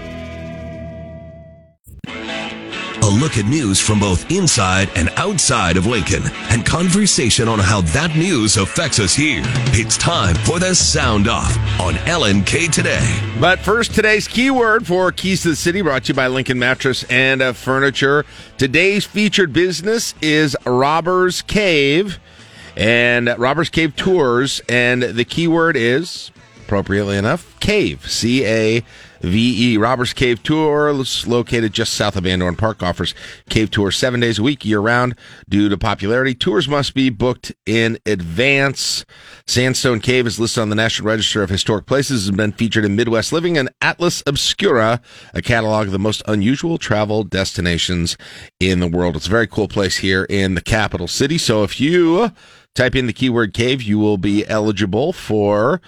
A 3.03 3.09
look 3.09 3.37
at 3.37 3.45
news 3.45 3.79
from 3.79 3.99
both 3.99 4.29
inside 4.29 4.87
and 4.95 5.09
outside 5.17 5.75
of 5.75 5.87
Lincoln 5.87 6.21
and 6.51 6.63
conversation 6.63 7.47
on 7.47 7.57
how 7.57 7.81
that 7.81 8.15
news 8.15 8.57
affects 8.57 8.99
us 8.99 9.15
here. 9.15 9.41
It's 9.73 9.97
time 9.97 10.35
for 10.35 10.59
the 10.59 10.75
Sound 10.75 11.27
Off 11.27 11.57
on 11.79 11.95
LNK 11.95 12.71
Today. 12.71 13.19
But 13.39 13.57
first, 13.57 13.95
today's 13.95 14.27
keyword 14.27 14.85
for 14.85 15.11
Keys 15.11 15.41
to 15.41 15.49
the 15.49 15.55
City 15.55 15.81
brought 15.81 16.03
to 16.03 16.07
you 16.09 16.13
by 16.13 16.27
Lincoln 16.27 16.59
Mattress 16.59 17.03
and 17.05 17.41
uh, 17.41 17.53
Furniture. 17.53 18.23
Today's 18.59 19.03
featured 19.03 19.51
business 19.51 20.13
is 20.21 20.55
Robbers 20.63 21.41
Cave 21.41 22.19
and 22.77 23.33
Robbers 23.39 23.71
Cave 23.71 23.95
Tours. 23.95 24.61
And 24.69 25.01
the 25.01 25.25
keyword 25.25 25.75
is, 25.75 26.29
appropriately 26.65 27.17
enough, 27.17 27.59
cave. 27.59 28.07
C 28.07 28.45
A 28.45 28.83
VE 29.21 29.77
Robbers 29.77 30.13
Cave 30.13 30.41
Tour, 30.41 30.91
located 31.27 31.73
just 31.73 31.93
south 31.93 32.15
of 32.15 32.23
Van 32.23 32.39
Dorn 32.39 32.55
Park, 32.55 32.81
offers 32.81 33.13
cave 33.49 33.69
tours 33.69 33.95
seven 33.95 34.19
days 34.19 34.39
a 34.39 34.43
week, 34.43 34.65
year 34.65 34.79
round. 34.79 35.15
Due 35.47 35.69
to 35.69 35.77
popularity, 35.77 36.33
tours 36.33 36.67
must 36.67 36.93
be 36.93 37.09
booked 37.09 37.51
in 37.65 37.99
advance. 38.05 39.05
Sandstone 39.45 39.99
Cave 39.99 40.25
is 40.25 40.39
listed 40.39 40.61
on 40.61 40.69
the 40.69 40.75
National 40.75 41.07
Register 41.07 41.43
of 41.43 41.49
Historic 41.49 41.85
Places, 41.85 42.25
has 42.25 42.35
been 42.35 42.51
featured 42.51 42.85
in 42.85 42.95
Midwest 42.95 43.31
Living 43.31 43.57
and 43.57 43.69
Atlas 43.81 44.23
Obscura, 44.25 45.01
a 45.33 45.41
catalog 45.41 45.87
of 45.87 45.91
the 45.93 45.99
most 45.99 46.23
unusual 46.27 46.77
travel 46.77 47.23
destinations 47.23 48.17
in 48.59 48.79
the 48.79 48.87
world. 48.87 49.15
It's 49.15 49.27
a 49.27 49.31
very 49.31 49.47
cool 49.47 49.67
place 49.67 49.97
here 49.97 50.25
in 50.29 50.55
the 50.55 50.61
capital 50.61 51.07
city. 51.07 51.37
So 51.37 51.63
if 51.63 51.79
you 51.79 52.31
type 52.73 52.95
in 52.95 53.05
the 53.05 53.13
keyword 53.13 53.53
cave, 53.53 53.81
you 53.81 53.99
will 53.99 54.17
be 54.17 54.47
eligible 54.47 55.13
for 55.13 55.81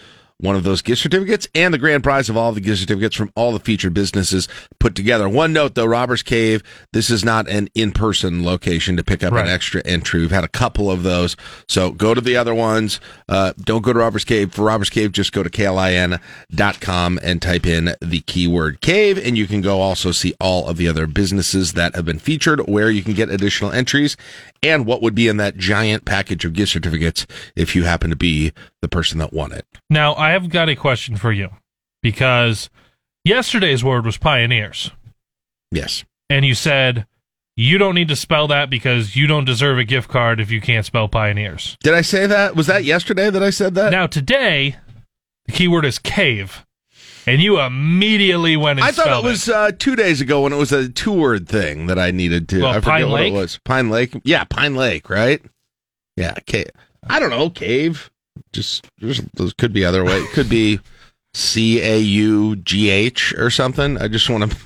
one 0.44 0.58
of 0.58 0.64
those 0.64 0.82
gift 0.82 1.02
certificates 1.02 1.48
and 1.56 1.74
the 1.74 1.78
grand 1.78 2.04
prize 2.04 2.30
of 2.30 2.36
all 2.36 2.52
the 2.52 2.60
gift 2.60 2.80
certificates 2.80 3.16
from 3.16 3.32
all 3.34 3.54
the 3.54 3.60
featured 3.60 3.94
businesses 3.94 4.50
put 4.78 4.94
together. 4.94 5.30
One 5.30 5.54
note 5.54 5.76
though, 5.76 5.86
Robbers 5.86 6.22
Cave, 6.22 6.62
this 6.92 7.10
is 7.10 7.24
not 7.24 7.48
an 7.48 7.70
in-person 7.74 8.44
location 8.44 8.98
to 8.98 9.04
pick 9.04 9.24
up 9.24 9.32
right. 9.32 9.46
an 9.46 9.52
extra 9.52 9.82
entry. 9.86 10.20
We've 10.20 10.32
had 10.32 10.44
a 10.44 10.50
couple 10.50 10.92
of 10.92 11.04
those. 11.04 11.38
So 11.70 11.92
go 11.92 12.14
to 12.14 12.20
the 12.20 12.36
other 12.36 12.54
ones. 12.54 13.00
Uh, 13.30 13.54
don't 13.58 13.82
go 13.82 13.94
to 13.94 14.00
Robbers 14.00 14.26
Cave. 14.26 14.54
For 14.54 14.66
Robbers 14.66 14.90
Cave, 14.90 15.14
just 15.14 15.32
go 15.32 15.44
to 15.44 15.50
klin.com 15.50 17.20
and 17.24 17.42
type 17.42 17.66
in 17.66 17.96
the 18.02 18.20
keyword 18.22 18.82
cave 18.82 19.18
and 19.18 19.38
you 19.38 19.48
can 19.48 19.62
go 19.62 19.80
also 19.80 20.12
see 20.12 20.34
all 20.42 20.68
of 20.68 20.76
the 20.76 20.88
other 20.88 21.08
businesses 21.08 21.74
that 21.74 21.96
have 21.96 22.06
been 22.06 22.20
featured 22.20 22.60
where 22.68 22.92
you 22.92 23.02
can 23.02 23.14
get 23.14 23.30
additional 23.30 23.72
entries 23.72 24.18
and 24.64 24.86
what 24.86 25.02
would 25.02 25.16
be 25.16 25.28
in 25.28 25.38
that 25.38 25.58
giant 25.58 26.06
package 26.06 26.46
of 26.46 26.54
gift 26.54 26.72
certificates 26.72 27.28
if 27.56 27.76
you 27.76 27.84
happen 27.84 28.10
to 28.10 28.16
be 28.16 28.54
the 28.82 28.88
person 28.88 29.20
that 29.20 29.34
won 29.34 29.52
it. 29.52 29.66
Now, 29.90 30.16
I 30.16 30.32
have 30.32 30.50
got 30.50 30.70
a 30.70 30.76
question 30.76 31.18
for 31.18 31.32
you 31.32 31.50
because 32.02 32.70
yesterday's 33.26 33.84
word 33.84 34.06
was 34.06 34.18
pioneers. 34.18 34.92
Yes. 35.72 36.06
And 36.30 36.46
you 36.46 36.56
said 36.56 37.06
you 37.56 37.78
don't 37.78 37.96
need 37.96 38.08
to 38.08 38.16
spell 38.16 38.48
that 38.48 38.70
because 38.70 39.16
you 39.16 39.28
don't 39.28 39.46
deserve 39.46 39.78
a 39.78 39.84
gift 39.84 40.10
card 40.10 40.40
if 40.40 40.50
you 40.50 40.60
can't 40.60 40.86
spell 40.86 41.08
pioneers. 41.08 41.78
Did 41.84 41.94
I 41.94 42.02
say 42.02 42.26
that? 42.26 42.56
Was 42.56 42.68
that 42.68 42.84
yesterday 42.84 43.30
that 43.30 43.44
I 43.44 43.52
said 43.52 43.76
that? 43.76 43.92
Now, 43.92 44.08
today, 44.08 44.78
the 45.46 45.52
keyword 45.52 45.86
is 45.86 46.00
cave. 46.00 46.66
And 47.26 47.42
you 47.42 47.60
immediately 47.60 48.58
went 48.58 48.82
I 48.82 48.92
thought 48.92 49.24
it 49.24 49.28
was 49.28 49.48
uh, 49.48 49.72
two 49.78 49.96
days 49.96 50.22
ago 50.22 50.42
when 50.42 50.54
it 50.54 50.58
was 50.58 50.72
a 50.72 50.90
two 50.90 51.14
word 51.14 51.48
thing 51.48 51.88
that 51.88 51.98
I 51.98 52.12
needed 52.12 52.50
to. 52.50 52.62
Well, 52.62 52.72
I 52.72 52.74
forget 52.76 52.84
Pine 52.84 53.10
what 53.10 53.22
Lake? 53.22 53.34
it 53.34 53.38
was. 53.38 53.60
Pine 53.64 53.90
Lake. 53.90 54.14
Yeah, 54.24 54.44
Pine 54.44 54.76
Lake, 54.76 55.10
right? 55.10 55.42
Yeah, 56.18 56.34
cave. 56.46 56.70
I 57.08 57.20
don't 57.20 57.30
know, 57.30 57.50
cave. 57.50 58.12
Just, 58.52 58.88
just 59.00 59.24
those 59.36 59.54
could 59.54 59.74
be 59.74 59.86
other 59.86 60.04
way. 60.04 60.20
It 60.20 60.30
could 60.32 60.50
be 60.50 60.80
C 61.34 61.82
A 61.82 61.98
U 61.98 62.56
G 62.58 62.90
H 62.90 63.34
or 63.38 63.50
something. 63.50 63.98
I 63.98 64.08
just 64.08 64.30
want 64.30 64.52
to. 64.52 64.58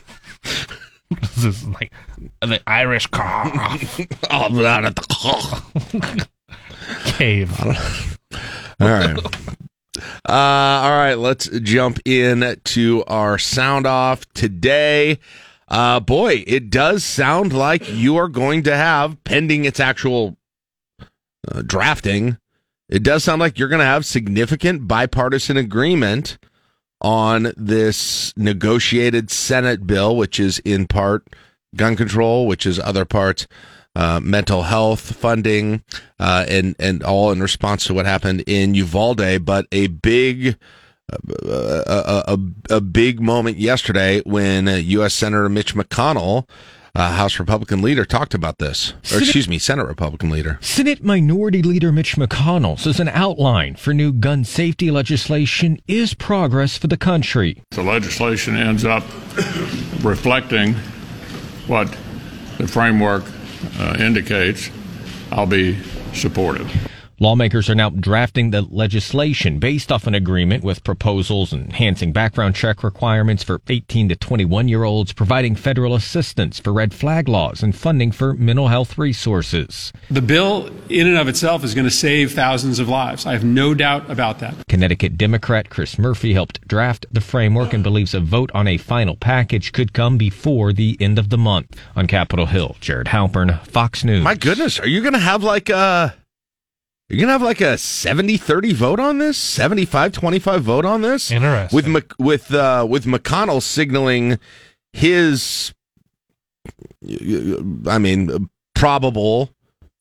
this 1.21 1.43
is 1.43 1.67
like 1.67 1.91
the 2.41 2.61
Irish 2.67 3.07
cough 3.07 3.51
cave. 7.05 7.59
All 8.79 8.87
right. 8.87 9.17
Uh, 10.27 10.31
all 10.31 10.91
right, 10.91 11.15
let's 11.15 11.47
jump 11.59 11.99
in 12.05 12.59
to 12.63 13.03
our 13.07 13.37
sound 13.37 13.85
off 13.85 14.25
today. 14.33 15.19
Uh, 15.67 15.99
boy, 15.99 16.43
it 16.47 16.69
does 16.69 17.03
sound 17.03 17.51
like 17.53 17.91
you 17.91 18.15
are 18.17 18.29
going 18.29 18.63
to 18.63 18.75
have, 18.75 19.21
pending 19.23 19.65
its 19.65 19.79
actual 19.79 20.37
uh, 21.51 21.61
drafting, 21.61 22.37
it 22.89 23.03
does 23.03 23.23
sound 23.23 23.41
like 23.41 23.59
you're 23.59 23.67
going 23.67 23.79
to 23.79 23.85
have 23.85 24.05
significant 24.05 24.87
bipartisan 24.87 25.57
agreement 25.57 26.37
on 27.01 27.53
this 27.57 28.35
negotiated 28.37 29.29
Senate 29.29 29.85
bill, 29.85 30.15
which 30.15 30.39
is 30.39 30.59
in 30.59 30.87
part 30.87 31.27
gun 31.75 31.95
control, 31.95 32.47
which 32.47 32.65
is 32.65 32.79
other 32.79 33.05
parts 33.05 33.45
uh, 33.97 34.19
mental 34.21 34.61
health 34.61 35.15
funding, 35.15 35.81
uh, 36.19 36.45
and 36.47 36.75
and 36.77 37.01
all 37.01 37.31
in 37.31 37.41
response 37.41 37.83
to 37.85 37.95
what 37.95 38.05
happened 38.05 38.43
in 38.45 38.75
Uvalde. 38.75 39.43
But 39.43 39.65
a 39.71 39.87
big 39.87 40.55
a, 41.09 42.23
a, 42.27 42.37
a, 42.75 42.81
big 42.81 43.19
moment 43.19 43.57
yesterday 43.57 44.21
when 44.25 44.67
U.S. 44.67 45.13
Senator 45.15 45.49
Mitch 45.49 45.73
McConnell, 45.73 46.47
uh, 46.93 47.13
House 47.13 47.39
Republican 47.39 47.81
leader, 47.81 48.05
talked 48.05 48.33
about 48.33 48.59
this. 48.59 48.93
Or, 49.11 49.19
excuse 49.19 49.47
me, 49.47 49.57
Senate 49.57 49.87
Republican 49.87 50.29
leader. 50.29 50.59
Senate 50.61 51.03
Minority 51.03 51.63
Leader 51.63 51.91
Mitch 51.91 52.17
McConnell 52.17 52.77
says 52.77 52.99
an 52.99 53.07
outline 53.07 53.77
for 53.77 53.93
new 53.93 54.11
gun 54.11 54.43
safety 54.43 54.91
legislation 54.91 55.79
is 55.87 56.13
progress 56.13 56.77
for 56.77 56.87
the 56.87 56.97
country. 56.97 57.63
The 57.71 57.83
legislation 57.83 58.57
ends 58.57 58.85
up 58.85 59.03
reflecting 60.03 60.75
what 61.67 61.89
the 62.57 62.67
framework 62.67 63.23
uh, 63.23 63.36
Uh, 63.79 63.97
indicates, 63.99 64.69
I'll 65.31 65.45
be 65.45 65.77
supportive. 66.13 66.71
Lawmakers 67.19 67.67
are 67.67 67.73
now 67.73 67.89
drafting 67.89 68.51
the 68.51 68.61
legislation 68.61 69.57
based 69.57 69.91
off 69.91 70.05
an 70.05 70.13
agreement 70.13 70.63
with 70.63 70.83
proposals 70.83 71.51
enhancing 71.51 72.11
background 72.11 72.53
check 72.53 72.83
requirements 72.83 73.41
for 73.41 73.59
18 73.67 74.09
to 74.09 74.15
21 74.15 74.67
year 74.67 74.83
olds, 74.83 75.13
providing 75.13 75.55
federal 75.55 75.95
assistance 75.95 76.59
for 76.59 76.71
red 76.71 76.93
flag 76.93 77.27
laws, 77.27 77.63
and 77.63 77.75
funding 77.75 78.11
for 78.11 78.35
mental 78.35 78.67
health 78.67 78.99
resources. 78.99 79.91
The 80.11 80.21
bill, 80.21 80.67
in 80.89 81.07
and 81.07 81.17
of 81.17 81.27
itself, 81.27 81.63
is 81.63 81.73
going 81.73 81.85
to 81.85 81.91
save 81.91 82.33
thousands 82.33 82.77
of 82.77 82.87
lives. 82.87 83.25
I 83.25 83.33
have 83.33 83.43
no 83.43 83.73
doubt 83.73 84.07
about 84.11 84.37
that. 84.39 84.53
Connecticut 84.69 85.17
Democrat 85.17 85.71
Chris 85.71 85.97
Murphy 85.97 86.33
helped 86.33 86.67
draft 86.67 87.07
the 87.11 87.21
framework 87.21 87.73
and 87.73 87.83
believes 87.83 88.13
a 88.13 88.19
vote 88.19 88.51
on 88.53 88.67
a 88.67 88.77
final 88.77 89.15
package 89.15 89.71
could 89.71 89.91
come 89.91 90.19
before 90.19 90.71
the 90.71 90.95
end 90.99 91.17
of 91.17 91.29
the 91.29 91.37
month. 91.39 91.75
On 91.95 92.05
Capitol 92.05 92.45
Hill, 92.45 92.75
Jared 92.79 93.07
Halpern, 93.07 93.65
Fox 93.65 94.03
News. 94.03 94.23
My 94.23 94.35
goodness, 94.35 94.79
are 94.79 94.87
you 94.87 95.01
going 95.01 95.13
to 95.13 95.19
have 95.19 95.41
like 95.41 95.69
a 95.69 96.15
you're 97.09 97.17
going 97.17 97.27
to 97.27 97.33
have 97.33 97.41
like 97.41 97.61
a 97.61 97.75
70-30 97.75 98.73
vote 98.73 98.99
on 98.99 99.17
this? 99.17 99.37
75-25 99.57 100.59
vote 100.59 100.85
on 100.85 101.01
this? 101.01 101.31
Interesting. 101.31 101.75
With 101.75 101.87
Mc, 101.87 102.13
with 102.19 102.53
uh, 102.53 102.85
with 102.89 103.05
McConnell 103.05 103.61
signaling 103.61 104.39
his 104.93 105.73
I 107.87 107.97
mean 107.97 108.49
probable 108.75 109.51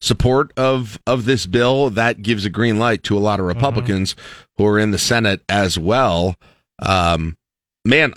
support 0.00 0.52
of 0.56 0.98
of 1.06 1.24
this 1.24 1.46
bill 1.46 1.90
that 1.90 2.22
gives 2.22 2.44
a 2.44 2.50
green 2.50 2.78
light 2.78 3.02
to 3.04 3.16
a 3.16 3.20
lot 3.20 3.40
of 3.40 3.46
mm-hmm. 3.46 3.56
Republicans 3.56 4.14
mm-hmm. 4.14 4.62
who 4.62 4.66
are 4.66 4.78
in 4.78 4.90
the 4.90 4.98
Senate 4.98 5.42
as 5.48 5.78
well. 5.78 6.36
Um, 6.80 7.36
man, 7.84 8.12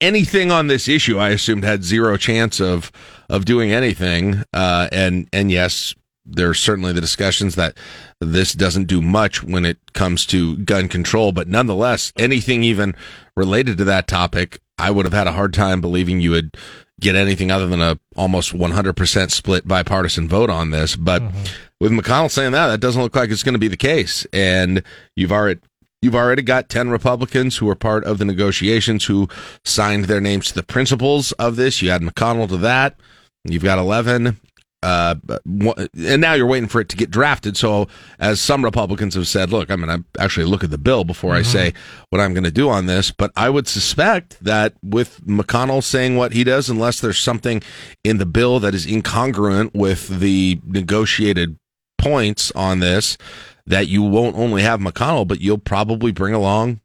anything 0.00 0.50
on 0.50 0.68
this 0.68 0.88
issue, 0.88 1.18
I 1.18 1.30
assumed 1.30 1.64
had 1.64 1.84
zero 1.84 2.16
chance 2.16 2.60
of 2.60 2.92
of 3.28 3.44
doing 3.44 3.72
anything. 3.72 4.44
Uh, 4.52 4.88
and 4.92 5.28
and 5.32 5.50
yes, 5.50 5.94
there's 6.28 6.60
certainly 6.60 6.92
the 6.92 7.00
discussions 7.00 7.54
that 7.54 7.76
this 8.20 8.52
doesn't 8.52 8.84
do 8.84 9.00
much 9.00 9.42
when 9.42 9.64
it 9.64 9.78
comes 9.94 10.26
to 10.26 10.56
gun 10.58 10.88
control, 10.88 11.32
but 11.32 11.48
nonetheless, 11.48 12.12
anything 12.18 12.62
even 12.62 12.94
related 13.36 13.78
to 13.78 13.84
that 13.84 14.06
topic, 14.06 14.60
I 14.78 14.90
would 14.90 15.06
have 15.06 15.12
had 15.12 15.26
a 15.26 15.32
hard 15.32 15.54
time 15.54 15.80
believing 15.80 16.20
you 16.20 16.32
would 16.32 16.56
get 17.00 17.16
anything 17.16 17.50
other 17.50 17.66
than 17.66 17.80
a 17.80 17.98
almost 18.16 18.52
100% 18.52 19.30
split 19.30 19.66
bipartisan 19.66 20.28
vote 20.28 20.50
on 20.50 20.70
this. 20.70 20.96
But 20.96 21.22
mm-hmm. 21.22 21.44
with 21.80 21.92
McConnell 21.92 22.30
saying 22.30 22.52
that, 22.52 22.68
that 22.68 22.80
doesn't 22.80 23.00
look 23.00 23.16
like 23.16 23.30
it's 23.30 23.42
going 23.42 23.54
to 23.54 23.58
be 23.58 23.68
the 23.68 23.76
case. 23.76 24.26
And 24.32 24.82
you've 25.16 25.32
already 25.32 25.60
You've 26.00 26.14
already 26.14 26.42
got 26.42 26.68
10 26.68 26.90
Republicans 26.90 27.56
who 27.56 27.66
were 27.66 27.74
part 27.74 28.04
of 28.04 28.18
the 28.18 28.24
negotiations 28.24 29.06
who 29.06 29.28
signed 29.64 30.04
their 30.04 30.20
names 30.20 30.46
to 30.46 30.54
the 30.54 30.62
principles 30.62 31.32
of 31.32 31.56
this. 31.56 31.82
You 31.82 31.90
add 31.90 32.02
McConnell 32.02 32.48
to 32.50 32.56
that. 32.58 32.94
You've 33.42 33.64
got 33.64 33.78
11 33.78 34.38
uh, 34.82 35.16
and 35.34 36.20
now 36.20 36.34
you're 36.34 36.46
waiting 36.46 36.68
for 36.68 36.80
it 36.80 36.88
to 36.90 36.96
get 36.96 37.10
drafted. 37.10 37.56
So, 37.56 37.88
as 38.20 38.40
some 38.40 38.64
Republicans 38.64 39.14
have 39.14 39.26
said, 39.26 39.50
look, 39.50 39.70
I'm 39.70 39.84
going 39.84 40.04
to 40.04 40.22
actually 40.22 40.46
look 40.46 40.62
at 40.62 40.70
the 40.70 40.78
bill 40.78 41.04
before 41.04 41.32
mm-hmm. 41.32 41.40
I 41.40 41.42
say 41.42 41.74
what 42.10 42.20
I'm 42.20 42.32
going 42.32 42.44
to 42.44 42.50
do 42.50 42.68
on 42.68 42.86
this. 42.86 43.10
But 43.10 43.32
I 43.36 43.50
would 43.50 43.66
suspect 43.66 44.42
that 44.42 44.74
with 44.82 45.20
McConnell 45.26 45.82
saying 45.82 46.16
what 46.16 46.32
he 46.32 46.44
does, 46.44 46.70
unless 46.70 47.00
there's 47.00 47.18
something 47.18 47.62
in 48.04 48.18
the 48.18 48.26
bill 48.26 48.60
that 48.60 48.74
is 48.74 48.86
incongruent 48.86 49.74
with 49.74 50.20
the 50.20 50.60
negotiated 50.64 51.56
points 51.98 52.52
on 52.52 52.78
this, 52.78 53.18
that 53.66 53.88
you 53.88 54.02
won't 54.02 54.36
only 54.36 54.62
have 54.62 54.80
McConnell, 54.80 55.26
but 55.26 55.40
you'll 55.40 55.58
probably 55.58 56.12
bring 56.12 56.34
along 56.34 56.80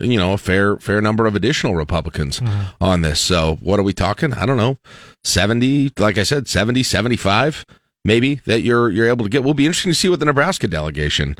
you 0.00 0.18
know 0.18 0.32
a 0.32 0.38
fair 0.38 0.76
fair 0.76 1.00
number 1.00 1.26
of 1.26 1.34
additional 1.34 1.74
Republicans 1.74 2.40
mm-hmm. 2.40 2.82
on 2.82 3.02
this. 3.02 3.20
So 3.20 3.58
what 3.60 3.80
are 3.80 3.84
we 3.84 3.92
talking? 3.92 4.32
I 4.34 4.46
don't 4.46 4.56
know. 4.56 4.78
70, 5.24 5.92
like 5.98 6.18
I 6.18 6.22
said, 6.22 6.48
70, 6.48 6.82
75 6.82 7.64
maybe 8.06 8.36
that 8.46 8.62
you're 8.62 8.88
you're 8.88 9.08
able 9.08 9.24
to 9.24 9.28
get. 9.28 9.44
Will 9.44 9.52
be 9.52 9.66
interesting 9.66 9.90
to 9.90 9.98
see 9.98 10.08
what 10.08 10.20
the 10.20 10.26
Nebraska 10.26 10.68
delegation 10.68 11.36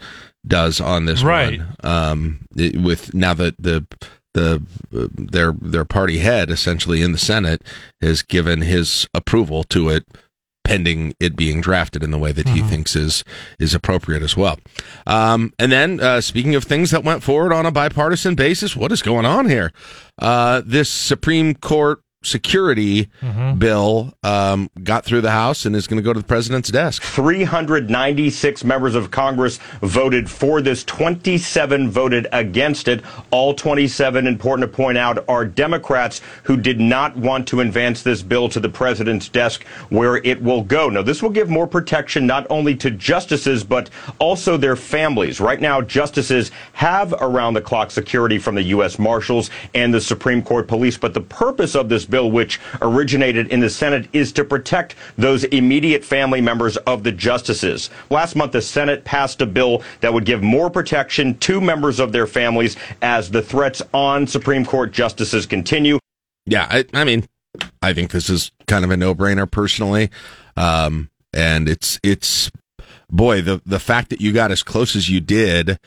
does 0.46 0.80
on 0.80 1.06
this 1.06 1.22
right. 1.22 1.60
one. 1.60 1.76
Um, 1.82 2.46
it, 2.56 2.76
with 2.76 3.14
now 3.14 3.32
that 3.34 3.56
the 3.58 3.86
the 4.34 4.62
uh, 4.94 5.06
their 5.14 5.52
their 5.52 5.84
party 5.84 6.18
head 6.18 6.50
essentially 6.50 7.00
in 7.00 7.12
the 7.12 7.18
Senate 7.18 7.62
has 8.02 8.22
given 8.22 8.60
his 8.60 9.08
approval 9.14 9.64
to 9.64 9.88
it 9.88 10.04
pending 10.66 11.14
it 11.20 11.37
being 11.37 11.61
drafted 11.61 12.02
in 12.02 12.11
the 12.11 12.18
way 12.18 12.33
that 12.33 12.46
mm-hmm. 12.46 12.57
he 12.57 12.62
thinks 12.62 12.96
is 12.96 13.24
is 13.59 13.74
appropriate 13.74 14.22
as 14.22 14.37
well. 14.37 14.59
Um, 15.07 15.52
and 15.59 15.70
then, 15.70 16.00
uh, 16.00 16.20
speaking 16.20 16.55
of 16.55 16.64
things 16.64 16.90
that 16.90 17.05
went 17.05 17.22
forward 17.22 17.52
on 17.52 17.66
a 17.66 17.70
bipartisan 17.70 18.35
basis, 18.35 18.76
what 18.76 18.92
is 18.92 19.02
going 19.02 19.24
on 19.24 19.48
here? 19.48 19.72
Uh, 20.18 20.62
this 20.64 20.90
Supreme 20.90 21.55
Court 21.55 22.00
security 22.26 23.09
mm-hmm. 23.22 23.59
bill 23.59 24.12
um, 24.22 24.68
got 24.83 25.05
through 25.05 25.20
the 25.20 25.31
House 25.31 25.64
and 25.64 25.76
is 25.76 25.87
going 25.87 25.98
to 25.98 26.02
go 26.02 26.12
to 26.12 26.20
the 26.20 26.26
president's 26.26 26.70
desk. 26.70 27.02
396 27.02 28.64
members 28.64 28.94
of 28.94 29.11
Congress 29.11 29.59
voted 29.81 30.29
for 30.31 30.61
this, 30.61 30.85
27 30.85 31.90
voted 31.90 32.26
against 32.33 32.88
it. 32.88 33.02
All 33.31 33.55
27, 33.55 34.26
important 34.26 34.70
to 34.70 34.76
point 34.76 34.98
out, 34.98 35.24
are 35.29 35.44
Democrats 35.44 36.20
who 36.42 36.57
did 36.57 36.81
not 36.81 37.16
want 37.16 37.46
to 37.48 37.61
advance 37.61 38.02
this 38.02 38.22
bill 38.22 38.48
to 38.48 38.61
the 38.61 38.68
president's 38.68 39.29
desk 39.29 39.64
where 39.88 40.16
it 40.16 40.42
will 40.42 40.62
go. 40.62 40.88
Now, 40.88 41.02
this 41.02 41.22
will 41.22 41.31
give 41.31 41.48
more 41.48 41.66
protection 41.66 42.26
not 42.26 42.46
only 42.50 42.74
to 42.76 42.90
justices, 42.90 43.62
but 43.62 43.88
also 44.18 44.57
their 44.57 44.76
families. 44.76 45.40
Right 45.40 45.61
now, 45.61 45.81
justices 45.81 46.50
have 46.72 47.14
around 47.20 47.55
the 47.55 47.61
clock 47.61 47.90
security 47.90 48.38
from 48.38 48.57
the 48.57 48.62
U.S. 48.64 48.98
Marshals 48.98 49.50
and 49.74 49.94
the 49.94 50.00
Supreme 50.00 50.42
Court 50.42 50.66
police, 50.66 50.98
but 50.98 51.14
the 51.14 51.20
purpose 51.20 51.74
of 51.74 51.88
this 51.88 52.05
bill 52.05 52.15
bill, 52.16 52.31
which 52.31 52.59
originated 52.81 53.48
in 53.48 53.61
the 53.61 53.68
Senate, 53.68 54.09
is 54.14 54.33
to 54.33 54.42
protect 54.42 54.94
those 55.18 55.44
immediate 55.44 56.02
family 56.02 56.40
members 56.40 56.79
of 56.79 57.02
the 57.02 57.12
justices. 57.12 57.90
Last 58.09 58.37
month, 58.37 58.52
the 58.52 58.62
Senate 58.62 59.05
passed 59.05 59.42
a 59.42 59.46
bill 59.46 59.83
that 60.00 60.14
would 60.14 60.24
give 60.24 60.42
more 60.42 60.70
protection 60.70 61.37
to 61.40 61.61
members 61.61 62.00
of 62.00 62.12
their 62.12 62.26
families 62.26 62.74
as 63.02 63.31
the 63.31 63.42
threats 63.42 63.83
on 63.92 64.26
Supreme 64.26 64.64
Court 64.64 64.92
justices 64.92 65.44
continue. 65.44 65.98
Yeah, 66.46 66.66
I, 66.70 66.87
I 66.94 67.05
mean, 67.05 67.26
I 67.83 67.92
think 67.92 68.12
this 68.12 68.31
is 68.31 68.50
kind 68.66 68.83
of 68.83 68.90
a 68.90 68.96
no-brainer 68.96 69.50
personally, 69.50 70.11
um, 70.57 71.11
and 71.35 71.68
it's 71.68 72.00
it's 72.02 72.50
boy 73.11 73.42
the 73.42 73.61
the 73.66 73.79
fact 73.79 74.09
that 74.09 74.22
you 74.22 74.33
got 74.33 74.50
as 74.50 74.62
close 74.62 74.96
as 74.96 75.11
you 75.11 75.20
did 75.20 75.79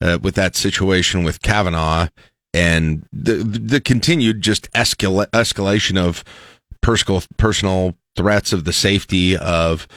uh, 0.00 0.18
with 0.22 0.34
that 0.36 0.56
situation 0.56 1.24
with 1.24 1.42
Kavanaugh 1.42 2.08
and 2.54 3.06
the 3.12 3.34
the 3.34 3.80
continued 3.80 4.40
just 4.40 4.70
escala- 4.72 5.28
escalation 5.30 5.98
of 5.98 6.24
personal 6.80 7.22
personal 7.36 7.96
threats 8.16 8.52
of 8.52 8.64
the 8.64 8.72
safety 8.72 9.36
of 9.36 9.88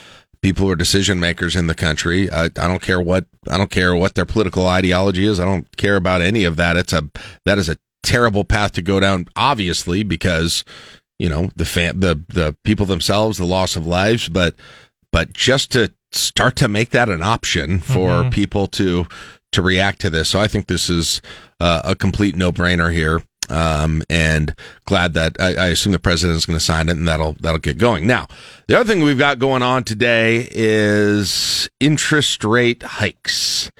people 0.41 0.65
who 0.65 0.71
are 0.71 0.75
decision 0.75 1.19
makers 1.19 1.55
in 1.55 1.67
the 1.67 1.75
country. 1.75 2.29
I, 2.31 2.45
I, 2.45 2.67
don't 2.67 2.81
care 2.81 2.99
what 2.99 3.25
I 3.47 3.57
don't 3.57 3.69
care 3.69 3.95
what 3.95 4.15
their 4.15 4.25
political 4.25 4.67
ideology 4.67 5.25
is. 5.25 5.39
I 5.39 5.45
don't 5.45 5.75
care 5.77 5.95
about 5.95 6.21
any 6.21 6.43
of 6.45 6.55
that. 6.55 6.77
It's 6.77 6.93
a 6.93 7.09
that 7.45 7.59
is 7.59 7.69
a 7.69 7.77
terrible 8.01 8.43
path 8.43 8.71
to 8.73 8.81
go 8.81 8.99
down. 8.99 9.27
Obviously, 9.35 10.03
because 10.03 10.65
you 11.19 11.29
know 11.29 11.51
the 11.55 11.65
fam- 11.65 11.99
the 11.99 12.19
the 12.27 12.55
people 12.63 12.87
themselves, 12.87 13.37
the 13.37 13.45
loss 13.45 13.75
of 13.75 13.85
lives, 13.85 14.29
but 14.29 14.55
but 15.11 15.31
just 15.31 15.71
to 15.73 15.93
start 16.11 16.55
to 16.55 16.67
make 16.67 16.89
that 16.89 17.09
an 17.09 17.21
option 17.21 17.79
for 17.79 18.09
mm-hmm. 18.09 18.29
people 18.29 18.65
to 18.65 19.05
to 19.51 19.61
react 19.61 20.01
to 20.01 20.09
this. 20.09 20.29
So 20.29 20.39
I 20.39 20.47
think 20.47 20.67
this 20.67 20.89
is 20.89 21.21
uh, 21.59 21.81
a 21.83 21.95
complete 21.95 22.35
no 22.35 22.51
brainer 22.51 22.91
here. 22.91 23.21
Um, 23.49 24.03
and 24.09 24.53
glad 24.83 25.13
that 25.13 25.37
I, 25.39 25.55
I 25.55 25.67
assume 25.67 25.93
the 25.93 25.99
president 25.99 26.35
is 26.35 26.45
going 26.45 26.59
to 26.59 26.63
sign 26.63 26.89
it 26.89 26.97
and 26.97 27.07
that'll, 27.07 27.33
that'll 27.39 27.59
get 27.59 27.77
going. 27.77 28.05
Now, 28.05 28.27
the 28.67 28.77
other 28.77 28.91
thing 28.91 29.03
we've 29.03 29.17
got 29.17 29.39
going 29.39 29.61
on 29.61 29.85
today 29.85 30.49
is 30.51 31.69
interest 31.79 32.43
rate 32.43 32.83
hikes 32.83 33.71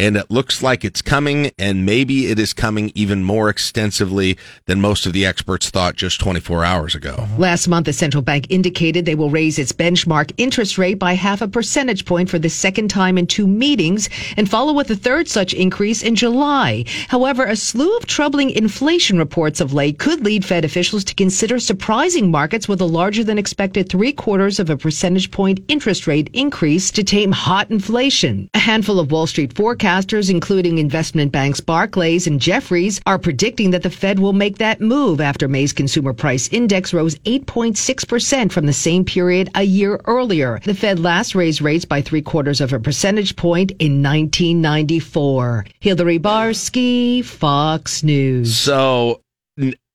and 0.00 0.16
it 0.16 0.30
looks 0.30 0.62
like 0.62 0.82
it's 0.82 1.02
coming, 1.02 1.50
and 1.58 1.84
maybe 1.84 2.28
it 2.28 2.38
is 2.38 2.54
coming 2.54 2.90
even 2.94 3.22
more 3.22 3.50
extensively 3.50 4.38
than 4.64 4.80
most 4.80 5.04
of 5.04 5.12
the 5.12 5.26
experts 5.26 5.68
thought 5.68 5.94
just 5.94 6.18
24 6.20 6.64
hours 6.64 6.94
ago. 6.94 7.28
Last 7.36 7.68
month, 7.68 7.84
the 7.84 7.92
central 7.92 8.22
bank 8.22 8.46
indicated 8.48 9.04
they 9.04 9.14
will 9.14 9.28
raise 9.28 9.58
its 9.58 9.72
benchmark 9.72 10.32
interest 10.38 10.78
rate 10.78 10.98
by 10.98 11.12
half 11.12 11.42
a 11.42 11.48
percentage 11.48 12.06
point 12.06 12.30
for 12.30 12.38
the 12.38 12.48
second 12.48 12.88
time 12.88 13.18
in 13.18 13.26
two 13.26 13.46
meetings 13.46 14.08
and 14.38 14.48
follow 14.48 14.72
with 14.72 14.90
a 14.90 14.96
third 14.96 15.28
such 15.28 15.52
increase 15.52 16.02
in 16.02 16.16
July. 16.16 16.86
However, 17.08 17.44
a 17.44 17.54
slew 17.54 17.94
of 17.98 18.06
troubling 18.06 18.48
inflation 18.48 19.18
reports 19.18 19.60
of 19.60 19.74
late 19.74 19.98
could 19.98 20.24
lead 20.24 20.46
Fed 20.46 20.64
officials 20.64 21.04
to 21.04 21.14
consider 21.14 21.58
surprising 21.58 22.30
markets 22.30 22.66
with 22.66 22.80
a 22.80 22.86
larger 22.86 23.22
than 23.22 23.36
expected 23.36 23.90
three 23.90 24.14
quarters 24.14 24.58
of 24.58 24.70
a 24.70 24.78
percentage 24.78 25.30
point 25.30 25.60
interest 25.68 26.06
rate 26.06 26.30
increase 26.32 26.90
to 26.90 27.04
tame 27.04 27.32
hot 27.32 27.70
inflation. 27.70 28.48
A 28.54 28.58
handful 28.58 28.98
of 28.98 29.12
Wall 29.12 29.26
Street 29.26 29.54
forecasts 29.54 29.89
forecasters, 29.90 30.30
including 30.30 30.78
investment 30.78 31.32
banks 31.32 31.60
Barclays 31.60 32.26
and 32.26 32.40
Jefferies, 32.40 33.00
are 33.06 33.18
predicting 33.18 33.70
that 33.70 33.82
the 33.82 33.90
Fed 33.90 34.18
will 34.18 34.32
make 34.32 34.58
that 34.58 34.80
move 34.80 35.20
after 35.20 35.48
May's 35.48 35.72
consumer 35.72 36.12
price 36.12 36.48
index 36.52 36.92
rose 36.94 37.16
8.6% 37.20 38.52
from 38.52 38.66
the 38.66 38.72
same 38.72 39.04
period 39.04 39.50
a 39.54 39.62
year 39.62 40.00
earlier. 40.06 40.60
The 40.64 40.74
Fed 40.74 40.98
last 40.98 41.34
raised 41.34 41.60
rates 41.60 41.84
by 41.84 42.02
three 42.02 42.22
quarters 42.22 42.60
of 42.60 42.72
a 42.72 42.78
percentage 42.78 43.36
point 43.36 43.72
in 43.72 44.02
1994. 44.02 45.66
Hillary 45.80 46.18
Barsky, 46.18 47.24
Fox 47.24 48.02
News. 48.02 48.56
So, 48.56 49.22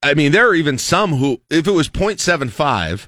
I 0.03 0.13
mean, 0.13 0.31
there 0.31 0.49
are 0.49 0.55
even 0.55 0.77
some 0.77 1.13
who, 1.13 1.41
if 1.49 1.67
it 1.67 1.71
was 1.71 1.89
0.75, 1.89 3.08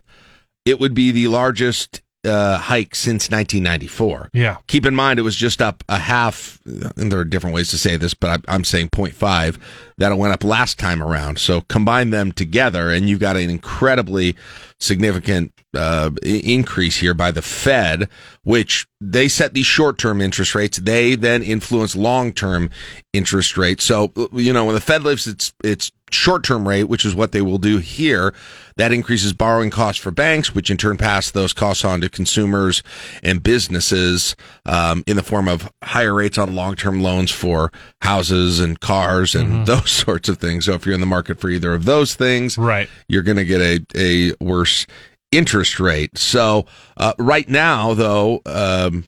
it 0.66 0.80
would 0.80 0.94
be 0.94 1.12
the 1.12 1.28
largest 1.28 2.02
uh, 2.26 2.58
hike 2.58 2.96
since 2.96 3.30
1994. 3.30 4.30
Yeah. 4.34 4.58
Keep 4.68 4.86
in 4.86 4.96
mind, 4.96 5.20
it 5.20 5.24
was 5.24 5.36
just 5.36 5.62
up 5.62 5.84
a 5.90 5.98
half, 5.98 6.60
and 6.66 7.12
there 7.12 7.20
are 7.20 7.26
different 7.26 7.54
ways 7.54 7.70
to 7.70 7.78
say 7.78 7.96
this, 7.98 8.14
but 8.14 8.44
I'm 8.48 8.64
saying 8.64 8.90
0.5 8.90 9.58
that 9.98 10.18
went 10.18 10.34
up 10.34 10.44
last 10.44 10.78
time 10.78 11.02
around. 11.02 11.40
So 11.40 11.62
combine 11.62 12.10
them 12.10 12.32
together, 12.32 12.92
and 12.92 13.10
you've 13.10 13.20
got 13.20 13.38
an 13.38 13.50
incredibly 13.50 14.36
significant 14.80 15.54
uh, 15.76 16.12
increase 16.24 16.98
here 16.98 17.14
by 17.14 17.32
the 17.32 17.42
Fed, 17.42 18.10
which 18.44 18.88
they 19.02 19.28
set 19.28 19.54
these 19.54 19.66
short 19.66 19.98
term 19.98 20.22
interest 20.22 20.56
rates. 20.56 20.78
They 20.78 21.16
then 21.16 21.44
influence 21.44 21.96
long 21.96 22.34
term 22.34 22.70
interest 23.14 23.58
rates. 23.58 23.84
So, 23.84 24.12
you 24.34 24.54
know, 24.54 24.66
when 24.66 24.76
the 24.76 24.82
Fed 24.82 25.04
lifts 25.04 25.28
its, 25.28 25.54
its 25.64 25.92
short 26.12 26.44
term 26.44 26.68
rate, 26.68 26.86
which 26.86 27.06
is 27.06 27.16
what 27.16 27.32
they 27.32 27.42
will 27.42 27.58
do 27.58 27.78
here, 27.78 28.34
that 28.78 28.92
increases 28.92 29.34
borrowing 29.34 29.70
costs 29.70 30.02
for 30.02 30.12
banks, 30.12 30.54
which 30.54 30.70
in 30.70 30.78
turn 30.78 30.98
pass 30.98 31.32
those 31.32 31.54
costs 31.54 31.84
on 31.84 32.02
to 32.02 32.10
consumers 32.10 32.84
and 33.24 33.44
businesses 33.44 34.36
um, 34.66 35.04
in 35.08 35.16
the 35.16 35.24
form 35.24 35.48
of 35.48 35.72
higher 35.84 36.14
rates 36.14 36.38
on 36.38 36.56
long 36.56 36.76
term 36.76 37.02
loans 37.02 37.32
for 37.32 37.72
houses 38.02 38.60
and 38.60 38.80
cars 38.80 39.36
and 39.36 39.50
mm-hmm. 39.50 39.64
those 39.66 39.92
sorts 40.06 40.30
of 40.30 40.38
things. 40.38 40.66
So 40.66 40.74
if 40.74 40.86
you're 40.86 40.96
in 40.96 41.02
the 41.02 41.08
market 41.08 41.40
for 41.40 41.50
either 41.50 41.74
of 41.74 41.86
those 41.86 42.16
things, 42.16 42.58
right, 42.58 42.90
you're 43.08 43.24
going 43.24 43.38
to 43.38 43.46
get 43.46 43.62
a, 43.62 43.80
a 43.96 44.34
worse 44.44 44.86
interest 45.32 45.80
rate. 45.80 46.18
So 46.18 46.66
uh, 46.96 47.14
right 47.18 47.48
now, 47.50 47.94
though, 47.94 48.42
um, 48.46 49.06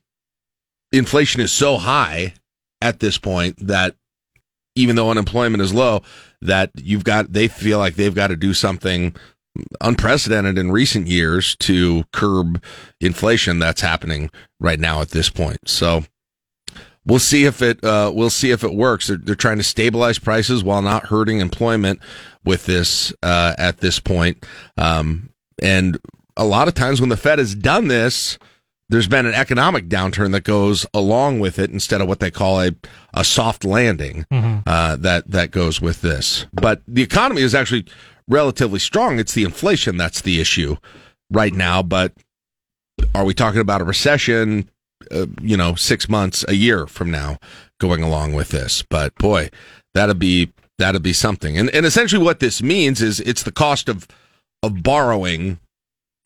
inflation 0.92 1.40
is 1.40 1.52
so 1.52 1.76
high 1.76 2.34
at 2.82 3.00
this 3.00 3.18
point 3.18 3.56
that 3.66 3.94
even 4.74 4.96
though 4.96 5.10
unemployment 5.10 5.62
is 5.62 5.74
low, 5.74 6.02
that 6.40 6.70
you've 6.76 7.04
got 7.04 7.32
they 7.32 7.48
feel 7.48 7.78
like 7.78 7.94
they've 7.94 8.14
got 8.14 8.28
to 8.28 8.36
do 8.36 8.54
something 8.54 9.14
unprecedented 9.80 10.56
in 10.58 10.70
recent 10.70 11.06
years 11.06 11.56
to 11.56 12.04
curb 12.12 12.62
inflation 13.00 13.58
that's 13.58 13.80
happening 13.80 14.30
right 14.60 14.78
now 14.78 15.00
at 15.00 15.10
this 15.10 15.28
point. 15.28 15.58
So 15.68 16.04
we'll 17.04 17.18
see 17.18 17.44
if 17.44 17.62
it 17.62 17.82
uh, 17.84 18.12
we'll 18.14 18.30
see 18.30 18.50
if 18.50 18.62
it 18.64 18.74
works. 18.74 19.08
They're, 19.08 19.16
they're, 19.16 19.34
trying 19.34 19.58
to 19.58 19.64
stabilize 19.64 20.18
prices 20.18 20.62
while 20.62 20.82
not 20.82 21.06
hurting 21.06 21.40
employment 21.40 22.00
with 22.44 22.66
this 22.66 23.12
uh, 23.22 23.54
at 23.58 23.78
this 23.78 23.98
point. 23.98 24.46
Um, 24.76 25.30
and 25.62 25.98
a 26.36 26.44
lot 26.44 26.68
of 26.68 26.74
times 26.74 27.00
when 27.00 27.10
the 27.10 27.16
Fed 27.16 27.38
has 27.38 27.54
done 27.54 27.88
this, 27.88 28.38
there's 28.90 29.06
been 29.06 29.24
an 29.24 29.34
economic 29.34 29.88
downturn 29.88 30.32
that 30.32 30.42
goes 30.42 30.84
along 30.92 31.38
with 31.38 31.58
it 31.58 31.70
instead 31.70 32.00
of 32.00 32.08
what 32.08 32.18
they 32.18 32.30
call 32.30 32.60
a, 32.60 32.72
a 33.14 33.24
soft 33.24 33.64
landing 33.64 34.26
mm-hmm. 34.30 34.68
uh, 34.68 34.96
that 34.96 35.30
that 35.30 35.52
goes 35.52 35.80
with 35.80 36.02
this. 36.02 36.46
But 36.52 36.82
the 36.86 37.02
economy 37.02 37.42
is 37.42 37.54
actually 37.54 37.86
relatively 38.28 38.80
strong. 38.80 39.18
It's 39.18 39.32
the 39.32 39.44
inflation 39.44 39.96
that's 39.96 40.20
the 40.20 40.40
issue 40.40 40.76
right 41.30 41.54
now. 41.54 41.82
But 41.82 42.12
are 43.14 43.24
we 43.24 43.32
talking 43.32 43.60
about 43.60 43.80
a 43.80 43.84
recession? 43.84 44.68
Uh, 45.10 45.26
you 45.40 45.56
know, 45.56 45.74
six 45.76 46.08
months, 46.08 46.44
a 46.46 46.54
year 46.54 46.86
from 46.86 47.10
now, 47.10 47.38
going 47.78 48.02
along 48.02 48.34
with 48.34 48.50
this. 48.50 48.82
But 48.82 49.14
boy, 49.14 49.50
that'd 49.94 50.18
be 50.18 50.52
that'd 50.78 51.02
be 51.02 51.12
something. 51.12 51.56
And 51.56 51.70
and 51.70 51.86
essentially, 51.86 52.22
what 52.22 52.40
this 52.40 52.60
means 52.60 53.00
is 53.00 53.20
it's 53.20 53.44
the 53.44 53.52
cost 53.52 53.88
of 53.88 54.08
of 54.64 54.82
borrowing, 54.82 55.60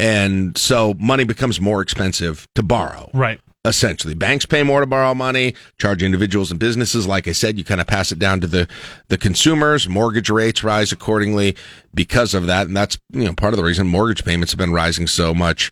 and 0.04 0.58
so 0.58 0.94
money 0.98 1.24
becomes 1.24 1.60
more 1.60 1.80
expensive 1.80 2.46
to 2.54 2.62
borrow. 2.62 3.10
Right 3.14 3.40
essentially. 3.64 4.14
Banks 4.14 4.44
pay 4.44 4.62
more 4.62 4.80
to 4.80 4.86
borrow 4.86 5.14
money, 5.14 5.54
charge 5.78 6.02
individuals 6.02 6.50
and 6.50 6.60
businesses. 6.60 7.06
Like 7.06 7.26
I 7.26 7.32
said, 7.32 7.56
you 7.56 7.64
kind 7.64 7.80
of 7.80 7.86
pass 7.86 8.12
it 8.12 8.18
down 8.18 8.40
to 8.40 8.46
the, 8.46 8.68
the 9.08 9.16
consumers. 9.16 9.88
Mortgage 9.88 10.28
rates 10.28 10.62
rise 10.62 10.92
accordingly 10.92 11.56
because 11.94 12.34
of 12.34 12.46
that. 12.46 12.66
And 12.66 12.76
that's, 12.76 12.98
you 13.12 13.24
know, 13.24 13.32
part 13.32 13.54
of 13.54 13.56
the 13.56 13.64
reason 13.64 13.86
mortgage 13.86 14.24
payments 14.24 14.52
have 14.52 14.58
been 14.58 14.72
rising 14.72 15.06
so 15.06 15.32
much, 15.32 15.70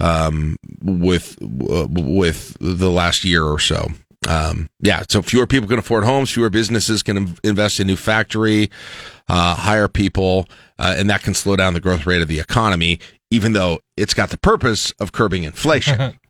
um, 0.00 0.56
with, 0.82 1.36
uh, 1.42 1.86
with 1.90 2.56
the 2.60 2.90
last 2.90 3.24
year 3.24 3.44
or 3.44 3.58
so. 3.58 3.88
Um, 4.26 4.70
yeah, 4.80 5.02
so 5.06 5.20
fewer 5.20 5.46
people 5.46 5.68
can 5.68 5.78
afford 5.78 6.04
homes, 6.04 6.30
fewer 6.30 6.48
businesses 6.48 7.02
can 7.02 7.36
invest 7.44 7.78
in 7.78 7.86
new 7.86 7.96
factory, 7.96 8.70
uh, 9.28 9.54
hire 9.54 9.86
people, 9.86 10.48
uh, 10.78 10.94
and 10.96 11.10
that 11.10 11.22
can 11.22 11.34
slow 11.34 11.56
down 11.56 11.74
the 11.74 11.80
growth 11.80 12.06
rate 12.06 12.22
of 12.22 12.28
the 12.28 12.40
economy, 12.40 13.00
even 13.34 13.52
though 13.52 13.80
it's 13.96 14.14
got 14.14 14.30
the 14.30 14.38
purpose 14.38 14.92
of 15.00 15.12
curbing 15.12 15.44
inflation. 15.44 16.18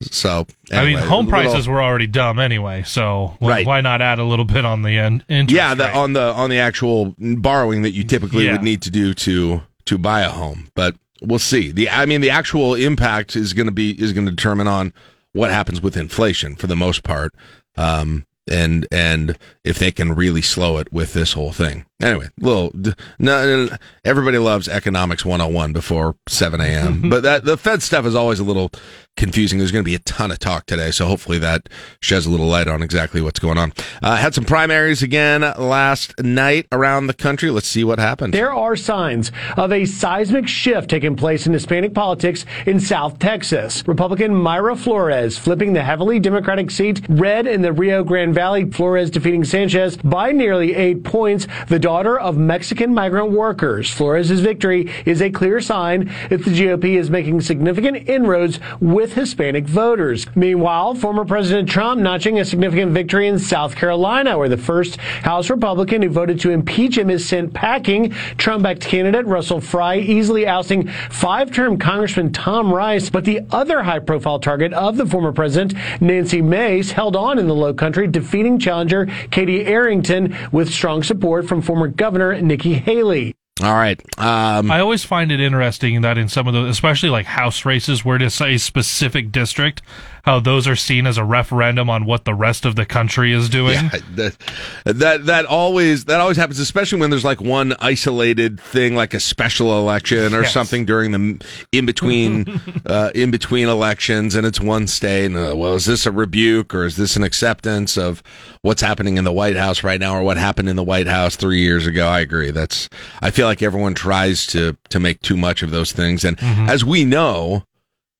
So 0.00 0.46
anyway, 0.70 0.92
I 0.92 0.94
mean, 0.94 1.08
home 1.08 1.26
little, 1.26 1.42
prices 1.42 1.66
were 1.66 1.82
already 1.82 2.06
dumb 2.06 2.38
anyway. 2.38 2.84
So 2.84 3.34
why, 3.40 3.50
right. 3.50 3.66
why 3.66 3.80
not 3.80 4.00
add 4.00 4.20
a 4.20 4.24
little 4.24 4.44
bit 4.44 4.64
on 4.64 4.82
the 4.82 4.96
end? 4.96 5.24
Yeah, 5.28 5.74
the, 5.74 5.92
on 5.92 6.12
the 6.12 6.32
on 6.34 6.50
the 6.50 6.58
actual 6.58 7.16
borrowing 7.18 7.82
that 7.82 7.90
you 7.90 8.04
typically 8.04 8.44
yeah. 8.44 8.52
would 8.52 8.62
need 8.62 8.80
to 8.82 8.92
do 8.92 9.12
to 9.14 9.62
to 9.86 9.98
buy 9.98 10.20
a 10.20 10.30
home. 10.30 10.68
But 10.76 10.94
we'll 11.20 11.40
see. 11.40 11.72
The 11.72 11.90
I 11.90 12.06
mean, 12.06 12.20
the 12.20 12.30
actual 12.30 12.76
impact 12.76 13.34
is 13.34 13.52
going 13.52 13.66
to 13.66 13.72
be 13.72 14.00
is 14.00 14.12
going 14.12 14.26
to 14.26 14.30
determine 14.30 14.68
on 14.68 14.92
what 15.32 15.50
happens 15.50 15.82
with 15.82 15.96
inflation 15.96 16.54
for 16.54 16.68
the 16.68 16.76
most 16.76 17.02
part. 17.02 17.34
Um, 17.76 18.24
and 18.48 18.86
and 18.90 19.38
if 19.64 19.78
they 19.78 19.90
can 19.90 20.14
really 20.14 20.42
slow 20.42 20.78
it 20.78 20.92
with 20.92 21.12
this 21.12 21.32
whole 21.32 21.52
thing. 21.52 21.84
Anyway, 22.00 22.28
little 22.40 22.72
no, 23.18 23.68
everybody 24.04 24.38
loves 24.38 24.68
economics 24.68 25.24
101 25.24 25.72
before 25.72 26.16
7 26.28 26.60
a.m. 26.60 27.08
but 27.10 27.22
that 27.22 27.44
the 27.44 27.56
Fed 27.56 27.82
stuff 27.82 28.06
is 28.06 28.14
always 28.14 28.38
a 28.38 28.44
little 28.44 28.70
confusing. 29.18 29.58
There's 29.58 29.72
going 29.72 29.84
to 29.84 29.88
be 29.88 29.94
a 29.94 30.00
ton 30.00 30.30
of 30.30 30.38
talk 30.38 30.64
today, 30.64 30.90
so 30.90 31.06
hopefully 31.06 31.38
that 31.40 31.68
sheds 32.00 32.24
a 32.24 32.30
little 32.30 32.46
light 32.46 32.68
on 32.68 32.82
exactly 32.82 33.20
what's 33.20 33.40
going 33.40 33.58
on. 33.58 33.72
Uh, 34.02 34.16
had 34.16 34.34
some 34.34 34.44
primaries 34.44 35.02
again 35.02 35.42
last 35.58 36.18
night 36.20 36.66
around 36.72 37.08
the 37.08 37.14
country. 37.14 37.50
Let's 37.50 37.68
see 37.68 37.84
what 37.84 37.98
happened. 37.98 38.32
There 38.32 38.54
are 38.54 38.76
signs 38.76 39.30
of 39.56 39.72
a 39.72 39.84
seismic 39.84 40.48
shift 40.48 40.88
taking 40.88 41.16
place 41.16 41.46
in 41.46 41.52
Hispanic 41.52 41.92
politics 41.92 42.46
in 42.64 42.80
South 42.80 43.18
Texas. 43.18 43.86
Republican 43.86 44.32
Mayra 44.32 44.78
Flores 44.78 45.36
flipping 45.36 45.72
the 45.72 45.82
heavily 45.82 46.20
Democratic 46.20 46.70
seat 46.70 47.04
red 47.08 47.46
in 47.46 47.62
the 47.62 47.72
Rio 47.72 48.04
Grande 48.04 48.34
Valley. 48.34 48.70
Flores 48.70 49.10
defeating 49.10 49.44
Sanchez 49.44 49.96
by 49.96 50.30
nearly 50.30 50.74
eight 50.74 51.02
points. 51.02 51.48
The 51.66 51.80
daughter 51.80 52.18
of 52.18 52.36
Mexican 52.36 52.94
migrant 52.94 53.32
workers. 53.32 53.90
Flores' 53.90 54.30
victory 54.30 54.90
is 55.04 55.20
a 55.20 55.30
clear 55.30 55.60
sign 55.60 56.10
that 56.30 56.44
the 56.44 56.50
GOP 56.50 56.96
is 56.96 57.10
making 57.10 57.40
significant 57.40 58.08
inroads 58.08 58.60
with 58.80 59.07
Hispanic 59.12 59.66
voters. 59.66 60.26
Meanwhile, 60.34 60.94
former 60.94 61.24
President 61.24 61.68
Trump 61.68 62.00
notching 62.00 62.38
a 62.38 62.44
significant 62.44 62.92
victory 62.92 63.28
in 63.28 63.38
South 63.38 63.76
Carolina, 63.76 64.38
where 64.38 64.48
the 64.48 64.56
first 64.56 64.96
House 64.96 65.50
Republican 65.50 66.02
who 66.02 66.08
voted 66.08 66.40
to 66.40 66.50
impeach 66.50 66.98
him 66.98 67.10
is 67.10 67.26
sent 67.26 67.52
packing. 67.54 68.10
Trump-backed 68.36 68.82
candidate 68.82 69.26
Russell 69.26 69.60
Fry 69.60 69.98
easily 69.98 70.46
ousting 70.46 70.88
five-term 71.10 71.78
Congressman 71.78 72.32
Tom 72.32 72.72
Rice, 72.72 73.10
but 73.10 73.24
the 73.24 73.40
other 73.50 73.82
high-profile 73.82 74.40
target 74.40 74.72
of 74.72 74.96
the 74.96 75.06
former 75.06 75.32
president, 75.32 75.74
Nancy 76.00 76.42
Mace, 76.42 76.90
held 76.90 77.16
on 77.16 77.38
in 77.38 77.48
the 77.48 77.54
Low 77.54 77.74
Country, 77.74 78.06
defeating 78.06 78.58
challenger 78.58 79.06
Katie 79.30 79.66
Arrington 79.66 80.36
with 80.52 80.72
strong 80.72 81.02
support 81.02 81.46
from 81.46 81.62
former 81.62 81.88
Governor 81.88 82.40
Nikki 82.40 82.74
Haley. 82.74 83.34
All 83.62 83.74
right. 83.74 84.00
Um, 84.18 84.70
I 84.70 84.80
always 84.80 85.04
find 85.04 85.32
it 85.32 85.40
interesting 85.40 86.00
that 86.02 86.16
in 86.16 86.28
some 86.28 86.46
of 86.46 86.54
the, 86.54 86.66
especially 86.66 87.10
like 87.10 87.26
House 87.26 87.64
races 87.64 88.04
where 88.04 88.20
it's 88.22 88.40
a 88.40 88.56
specific 88.56 89.32
district, 89.32 89.82
how 90.24 90.40
those 90.40 90.66
are 90.66 90.76
seen 90.76 91.06
as 91.06 91.18
a 91.18 91.24
referendum 91.24 91.88
on 91.90 92.04
what 92.04 92.24
the 92.24 92.34
rest 92.34 92.64
of 92.64 92.76
the 92.76 92.84
country 92.86 93.32
is 93.32 93.48
doing. 93.48 93.74
Yeah, 93.74 93.88
that, 94.16 94.36
that 94.84 95.26
that 95.26 95.46
always 95.46 96.04
that 96.06 96.20
always 96.20 96.36
happens, 96.36 96.58
especially 96.58 97.00
when 97.00 97.10
there's 97.10 97.24
like 97.24 97.40
one 97.40 97.74
isolated 97.80 98.60
thing, 98.60 98.94
like 98.94 99.14
a 99.14 99.20
special 99.20 99.78
election 99.78 100.34
or 100.34 100.42
Yes. 100.42 100.52
something 100.52 100.84
during 100.84 101.12
the 101.12 101.44
in 101.72 101.86
between 101.86 102.60
uh, 102.86 103.10
in 103.14 103.30
between 103.30 103.68
elections, 103.68 104.34
and 104.34 104.46
it's 104.46 104.60
one 104.60 104.86
state. 104.86 105.26
And, 105.26 105.36
uh, 105.36 105.54
well, 105.56 105.74
is 105.74 105.86
this 105.86 106.06
a 106.06 106.12
rebuke 106.12 106.74
or 106.74 106.84
is 106.84 106.96
this 106.96 107.16
an 107.16 107.22
acceptance 107.22 107.96
of 107.96 108.22
what's 108.62 108.82
happening 108.82 109.16
in 109.16 109.24
the 109.24 109.32
White 109.32 109.56
House 109.56 109.82
right 109.82 110.00
now, 110.00 110.14
or 110.16 110.22
what 110.22 110.36
happened 110.36 110.68
in 110.68 110.76
the 110.76 110.84
White 110.84 111.06
House 111.06 111.36
three 111.36 111.60
years 111.60 111.86
ago? 111.86 112.06
I 112.06 112.20
agree. 112.20 112.50
That's 112.50 112.88
I 113.22 113.30
feel 113.30 113.46
like 113.46 113.62
everyone 113.62 113.94
tries 113.94 114.46
to 114.48 114.76
to 114.90 115.00
make 115.00 115.20
too 115.22 115.36
much 115.36 115.62
of 115.62 115.70
those 115.70 115.92
things, 115.92 116.24
and 116.24 116.38
as 116.68 116.84
we 116.84 117.04
know, 117.04 117.64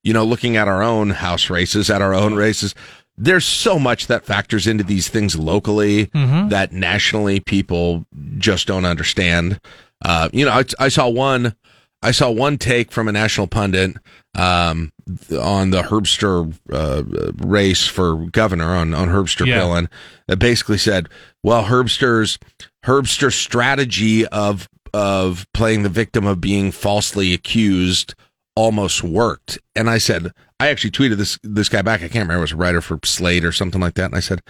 you 0.03 0.13
know, 0.13 0.23
looking 0.23 0.55
at 0.57 0.67
our 0.67 0.81
own 0.81 1.09
house 1.11 1.49
races, 1.49 1.89
at 1.89 2.01
our 2.01 2.13
own 2.13 2.35
races, 2.35 2.73
there's 3.17 3.45
so 3.45 3.77
much 3.77 4.07
that 4.07 4.25
factors 4.25 4.65
into 4.65 4.83
these 4.83 5.09
things 5.09 5.37
locally 5.37 6.09
that 6.49 6.71
nationally 6.71 7.39
people 7.41 8.05
just 8.37 8.65
don't 8.67 8.85
understand. 8.85 9.59
Uh, 10.03 10.29
you 10.31 10.45
know, 10.45 10.51
I, 10.51 10.63
I 10.79 10.87
saw 10.87 11.09
one, 11.09 11.53
I 12.01 12.11
saw 12.11 12.29
one 12.31 12.57
take 12.57 12.93
from 12.93 13.09
a 13.09 13.11
national 13.11 13.47
pundit 13.47 13.97
um, 14.37 14.93
on 15.37 15.71
the 15.71 15.81
Herbster 15.81 16.53
uh, 16.71 17.03
race 17.45 17.85
for 17.87 18.15
governor 18.27 18.73
on 18.73 18.93
on 18.93 19.09
Herbster 19.09 19.45
Yeah. 19.45 19.59
Pillen 19.59 19.89
that 20.27 20.37
basically 20.37 20.77
said, 20.77 21.09
"Well, 21.43 21.65
Herbster's 21.65 22.39
Herbster's 22.85 23.35
strategy 23.35 24.25
of 24.27 24.69
of 24.93 25.45
playing 25.53 25.83
the 25.83 25.89
victim 25.89 26.25
of 26.25 26.39
being 26.39 26.71
falsely 26.71 27.33
accused 27.33 28.15
almost 28.59 29.03
worked." 29.03 29.57
And 29.75 29.89
I 29.89 29.97
said, 29.97 30.31
I 30.59 30.67
actually 30.69 30.91
tweeted 30.91 31.17
this 31.17 31.39
this 31.43 31.69
guy 31.69 31.81
back. 31.81 31.99
I 32.01 32.07
can't 32.09 32.23
remember. 32.27 32.37
It 32.37 32.41
was 32.41 32.51
a 32.51 32.57
writer 32.57 32.81
for 32.81 32.99
Slate 33.05 33.45
or 33.45 33.51
something 33.51 33.79
like 33.81 33.93
that. 33.95 34.05
And 34.05 34.15
I 34.15 34.19
said, 34.19 34.41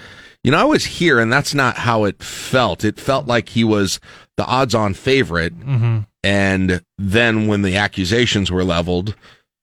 you 0.44 0.52
know, 0.52 0.58
I 0.58 0.64
was 0.64 0.86
here, 0.86 1.20
and 1.20 1.32
that's 1.32 1.54
not 1.54 1.78
how 1.78 2.04
it 2.06 2.24
felt. 2.24 2.84
It 2.84 3.00
felt 3.00 3.28
like 3.28 3.50
he 3.50 3.64
was 3.64 4.00
the 4.38 4.46
odds-on 4.46 4.94
favorite, 4.96 5.54
Mhm. 5.60 6.06
and 6.24 6.82
then 6.98 7.48
when 7.48 7.62
the 7.62 7.76
accusations 7.76 8.50
were 8.50 8.64
leveled 8.64 9.16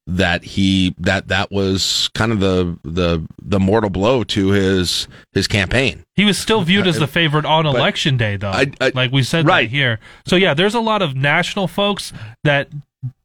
that 0.09 0.45
he 0.45 0.95
that 0.99 1.27
that 1.27 1.51
was 1.51 2.09
kind 2.15 2.31
of 2.31 2.39
the 2.39 2.79
the 2.85 3.27
the 3.43 3.59
mortal 3.59 3.91
blow 3.91 4.23
to 4.23 4.51
his 4.51 5.09
his 5.33 5.49
campaign 5.49 6.05
He 6.15 6.25
was 6.25 6.39
still 6.39 6.63
viewed 6.63 6.87
as 6.87 7.01
the 7.01 7.09
favorite 7.09 7.45
on 7.45 7.67
election 7.67 8.17
day, 8.17 8.37
though. 8.37 8.51
I- 8.53 8.71
I- 8.81 8.93
like 8.95 9.11
we 9.11 9.25
said 9.25 9.47
right 9.49 9.69
here. 9.69 9.99
So 10.25 10.37
yeah, 10.37 10.55
there's 10.55 10.75
a 10.77 10.81
lot 10.81 11.03
of 11.03 11.17
national 11.17 11.67
folks 11.67 12.13
that 12.45 12.69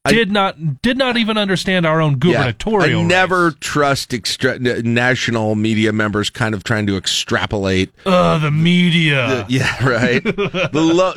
did 0.07 0.31
not 0.31 0.81
did 0.81 0.97
not 0.97 1.15
even 1.17 1.37
understand 1.37 1.85
our 1.85 2.01
own 2.01 2.17
gubernatorial. 2.17 2.99
I 2.99 3.01
race. 3.03 3.07
never 3.09 3.51
trust 3.51 4.13
extra- 4.13 4.57
national 4.59 5.55
media 5.55 5.93
members 5.93 6.29
kind 6.29 6.55
of 6.55 6.63
trying 6.63 6.87
to 6.87 6.97
extrapolate 6.97 7.91
Ugh, 8.05 8.41
the 8.41 8.51
media. 8.51 9.45
The- 9.47 9.53
yeah, 9.53 9.87
right. 9.87 10.23
the 10.23 10.69
lo- 10.73 11.13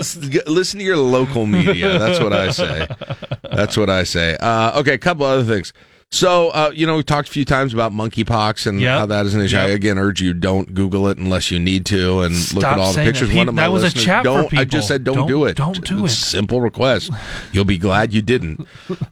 listen 0.52 0.80
to 0.80 0.84
your 0.84 0.98
local 0.98 1.46
media. 1.46 1.98
That's 1.98 2.20
what 2.20 2.32
I 2.32 2.50
say. 2.50 2.86
That's 3.50 3.76
what 3.76 3.88
I 3.88 4.04
say. 4.04 4.36
Uh, 4.38 4.78
okay, 4.80 4.94
a 4.94 4.98
couple 4.98 5.24
other 5.24 5.44
things. 5.44 5.72
So, 6.10 6.50
uh, 6.50 6.70
you 6.72 6.86
know, 6.86 6.96
we 6.96 7.02
talked 7.02 7.28
a 7.28 7.32
few 7.32 7.44
times 7.44 7.74
about 7.74 7.92
monkeypox 7.92 8.66
and 8.68 8.80
Yep. 8.80 8.98
how 8.98 9.06
that 9.06 9.26
is 9.26 9.34
an 9.34 9.40
issue. 9.40 9.56
I 9.56 9.64
again 9.64 9.98
urge 9.98 10.20
you 10.22 10.32
don't 10.32 10.72
Google 10.72 11.08
it 11.08 11.18
unless 11.18 11.50
you 11.50 11.58
need 11.58 11.86
to 11.86 12.20
and 12.22 12.34
look 12.54 12.62
at 12.64 12.78
all 12.78 12.92
the 12.92 13.02
pictures. 13.02 13.30
that. 13.30 13.36
One 13.36 13.48
of 13.48 13.54
my 13.54 13.62
that 13.62 13.72
was 13.72 13.82
a 13.82 13.90
chat 13.90 14.22
don't. 14.22 14.46
I 14.46 14.48
people. 14.48 14.64
just 14.66 14.86
said 14.88 15.02
don't, 15.02 15.16
Don't- 15.16 15.26
do 15.28 15.44
it. 15.46 15.56
don't 15.56 15.84
do 15.84 16.04
It's 16.04 16.14
it. 16.14 16.22
a 16.22 16.24
Simple 16.26 16.60
request. 16.60 17.10
You'll 17.52 17.64
be 17.64 17.78
glad 17.78 18.12
you 18.12 18.22
didn't. 18.22 18.64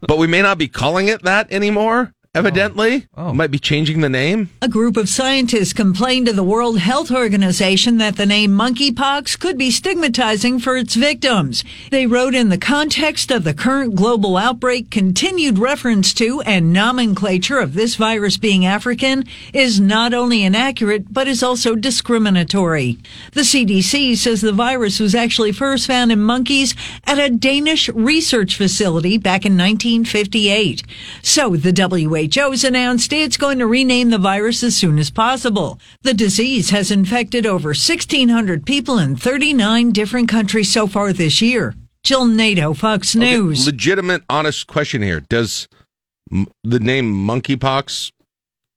but 0.02 0.18
we 0.18 0.28
may 0.28 0.42
not 0.42 0.58
be 0.58 0.68
calling 0.68 1.08
it 1.08 1.22
that 1.24 1.50
anymore. 1.50 2.14
Oh. 2.34 2.38
Evidently, 2.38 3.06
Oh. 3.14 3.34
might 3.34 3.50
be 3.50 3.58
changing 3.58 4.00
the 4.00 4.08
name. 4.08 4.48
A 4.62 4.68
group 4.68 4.96
of 4.96 5.08
scientists 5.10 5.74
complained 5.74 6.24
to 6.26 6.32
the 6.32 6.42
World 6.42 6.78
Health 6.78 7.10
Organization 7.10 7.98
that 7.98 8.16
the 8.16 8.24
name 8.24 8.52
monkeypox 8.52 9.38
could 9.38 9.58
be 9.58 9.70
stigmatizing 9.70 10.58
for 10.58 10.76
its 10.78 10.94
victims. 10.94 11.62
They 11.90 12.06
wrote 12.06 12.34
in 12.34 12.48
the 12.48 12.56
context 12.56 13.30
of 13.30 13.44
the 13.44 13.52
current 13.52 13.94
global 13.94 14.38
outbreak, 14.38 14.90
continued 14.90 15.58
reference 15.58 16.14
to 16.14 16.40
and 16.42 16.72
nomenclature 16.72 17.58
of 17.58 17.74
this 17.74 17.96
virus 17.96 18.38
being 18.38 18.64
African 18.64 19.24
is 19.52 19.78
not 19.78 20.14
only 20.14 20.42
inaccurate, 20.42 21.12
but 21.12 21.28
is 21.28 21.42
also 21.42 21.74
discriminatory. 21.74 22.96
The 23.32 23.42
CDC 23.44 24.16
says 24.16 24.40
the 24.40 24.52
virus 24.52 24.98
was 25.00 25.14
actually 25.14 25.52
first 25.52 25.86
found 25.86 26.10
in 26.10 26.22
monkeys 26.22 26.74
at 27.06 27.18
a 27.18 27.28
Danish 27.28 27.90
research 27.90 28.56
facility 28.56 29.18
back 29.18 29.44
in 29.44 29.52
1958. 29.58 30.82
So 31.20 31.56
the 31.56 31.72
WHO's 32.28 32.64
announced 32.64 33.12
it's 33.12 33.36
going 33.36 33.58
to 33.58 33.66
rename 33.66 34.10
the 34.10 34.18
virus 34.18 34.62
as 34.62 34.76
soon 34.76 34.98
as 34.98 35.10
possible. 35.10 35.78
The 36.02 36.14
disease 36.14 36.70
has 36.70 36.90
infected 36.90 37.46
over 37.46 37.68
1,600 37.70 38.64
people 38.66 38.98
in 38.98 39.16
39 39.16 39.90
different 39.92 40.28
countries 40.28 40.70
so 40.72 40.86
far 40.86 41.12
this 41.12 41.40
year. 41.42 41.74
Jill 42.04 42.26
Nato, 42.26 42.74
Fox 42.74 43.14
Okay, 43.16 43.36
News. 43.36 43.66
legitimate, 43.66 44.22
honest 44.28 44.66
question 44.66 45.02
here. 45.02 45.20
Does 45.20 45.68
m- 46.32 46.48
the 46.64 46.80
name 46.80 47.12
monkeypox 47.14 48.10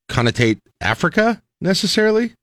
connotate 0.10 0.60
Africa 0.79 1.41
necessarily? 1.60 2.34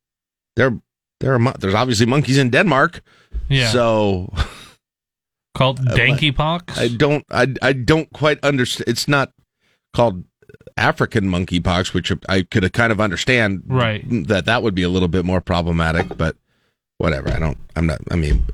There, 0.57 0.81
there 1.21 1.35
are 1.35 1.39
mon- 1.39 1.55
there's 1.61 1.75
obviously 1.75 2.07
monkeys 2.07 2.37
in 2.39 2.51
Denmark. 2.51 3.01
Yeah. 3.49 3.71
So 3.71 4.33
Called 5.55 5.79
danky 5.87 6.35
pox. 6.35 6.77
I 6.79 6.89
don't, 6.89 7.25
I, 7.31 7.55
I 7.63 7.73
don't 7.73 8.13
quite 8.13 8.43
understand. 8.45 8.89
It's 8.89 9.07
not 9.07 9.31
called 9.95 10.25
African 10.77 11.25
monkeypox, 11.25 11.95
which 11.95 12.13
I 12.29 12.43
could 12.43 12.71
kind 12.73 12.93
of 12.93 13.01
understand. 13.01 13.63
Right. 13.67 14.05
That 14.29 14.45
that 14.47 14.63
would 14.63 14.75
be 14.75 14.83
a 14.83 14.89
little 14.89 15.09
bit 15.09 15.25
more 15.25 15.41
problematic, 15.41 16.17
but 16.17 16.37
whatever. 16.99 17.31
I 17.31 17.39
don't. 17.39 17.59
I'm 17.77 17.87
not. 17.87 18.01
I 18.11 18.17
mean, 18.17 18.45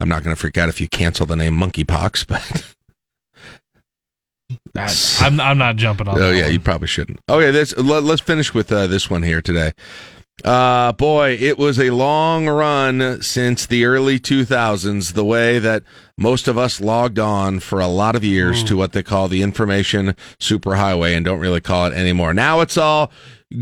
I'm 0.00 0.08
not 0.08 0.22
going 0.22 0.34
to 0.34 0.40
freak 0.40 0.58
out 0.58 0.68
if 0.68 0.80
you 0.80 0.88
cancel 0.88 1.26
the 1.26 1.36
name 1.36 1.54
monkeypox, 1.54 2.26
but. 2.28 2.74
I'm 5.20 5.40
I'm 5.40 5.58
not 5.58 5.76
jumping 5.76 6.08
on. 6.08 6.20
Oh 6.20 6.30
yeah, 6.30 6.44
one. 6.44 6.52
you 6.52 6.60
probably 6.60 6.88
shouldn't. 6.88 7.20
Okay, 7.28 7.50
this 7.50 7.76
let, 7.76 8.04
us 8.04 8.20
finish 8.20 8.54
with 8.54 8.72
uh, 8.72 8.86
this 8.86 9.10
one 9.10 9.22
here 9.22 9.42
today. 9.42 9.72
Uh 10.44 10.92
boy, 10.92 11.36
it 11.40 11.58
was 11.58 11.80
a 11.80 11.90
long 11.90 12.46
run 12.46 13.20
since 13.22 13.66
the 13.66 13.84
early 13.84 14.20
2000s 14.20 15.14
the 15.14 15.24
way 15.24 15.58
that 15.58 15.82
most 16.16 16.46
of 16.46 16.56
us 16.56 16.80
logged 16.80 17.18
on 17.18 17.58
for 17.58 17.80
a 17.80 17.88
lot 17.88 18.14
of 18.14 18.22
years 18.22 18.62
to 18.64 18.76
what 18.76 18.92
they 18.92 19.02
call 19.02 19.26
the 19.26 19.42
information 19.42 20.14
superhighway 20.38 21.16
and 21.16 21.24
don't 21.24 21.40
really 21.40 21.60
call 21.60 21.86
it 21.86 21.92
anymore. 21.92 22.32
Now 22.32 22.60
it's 22.60 22.76
all 22.76 23.10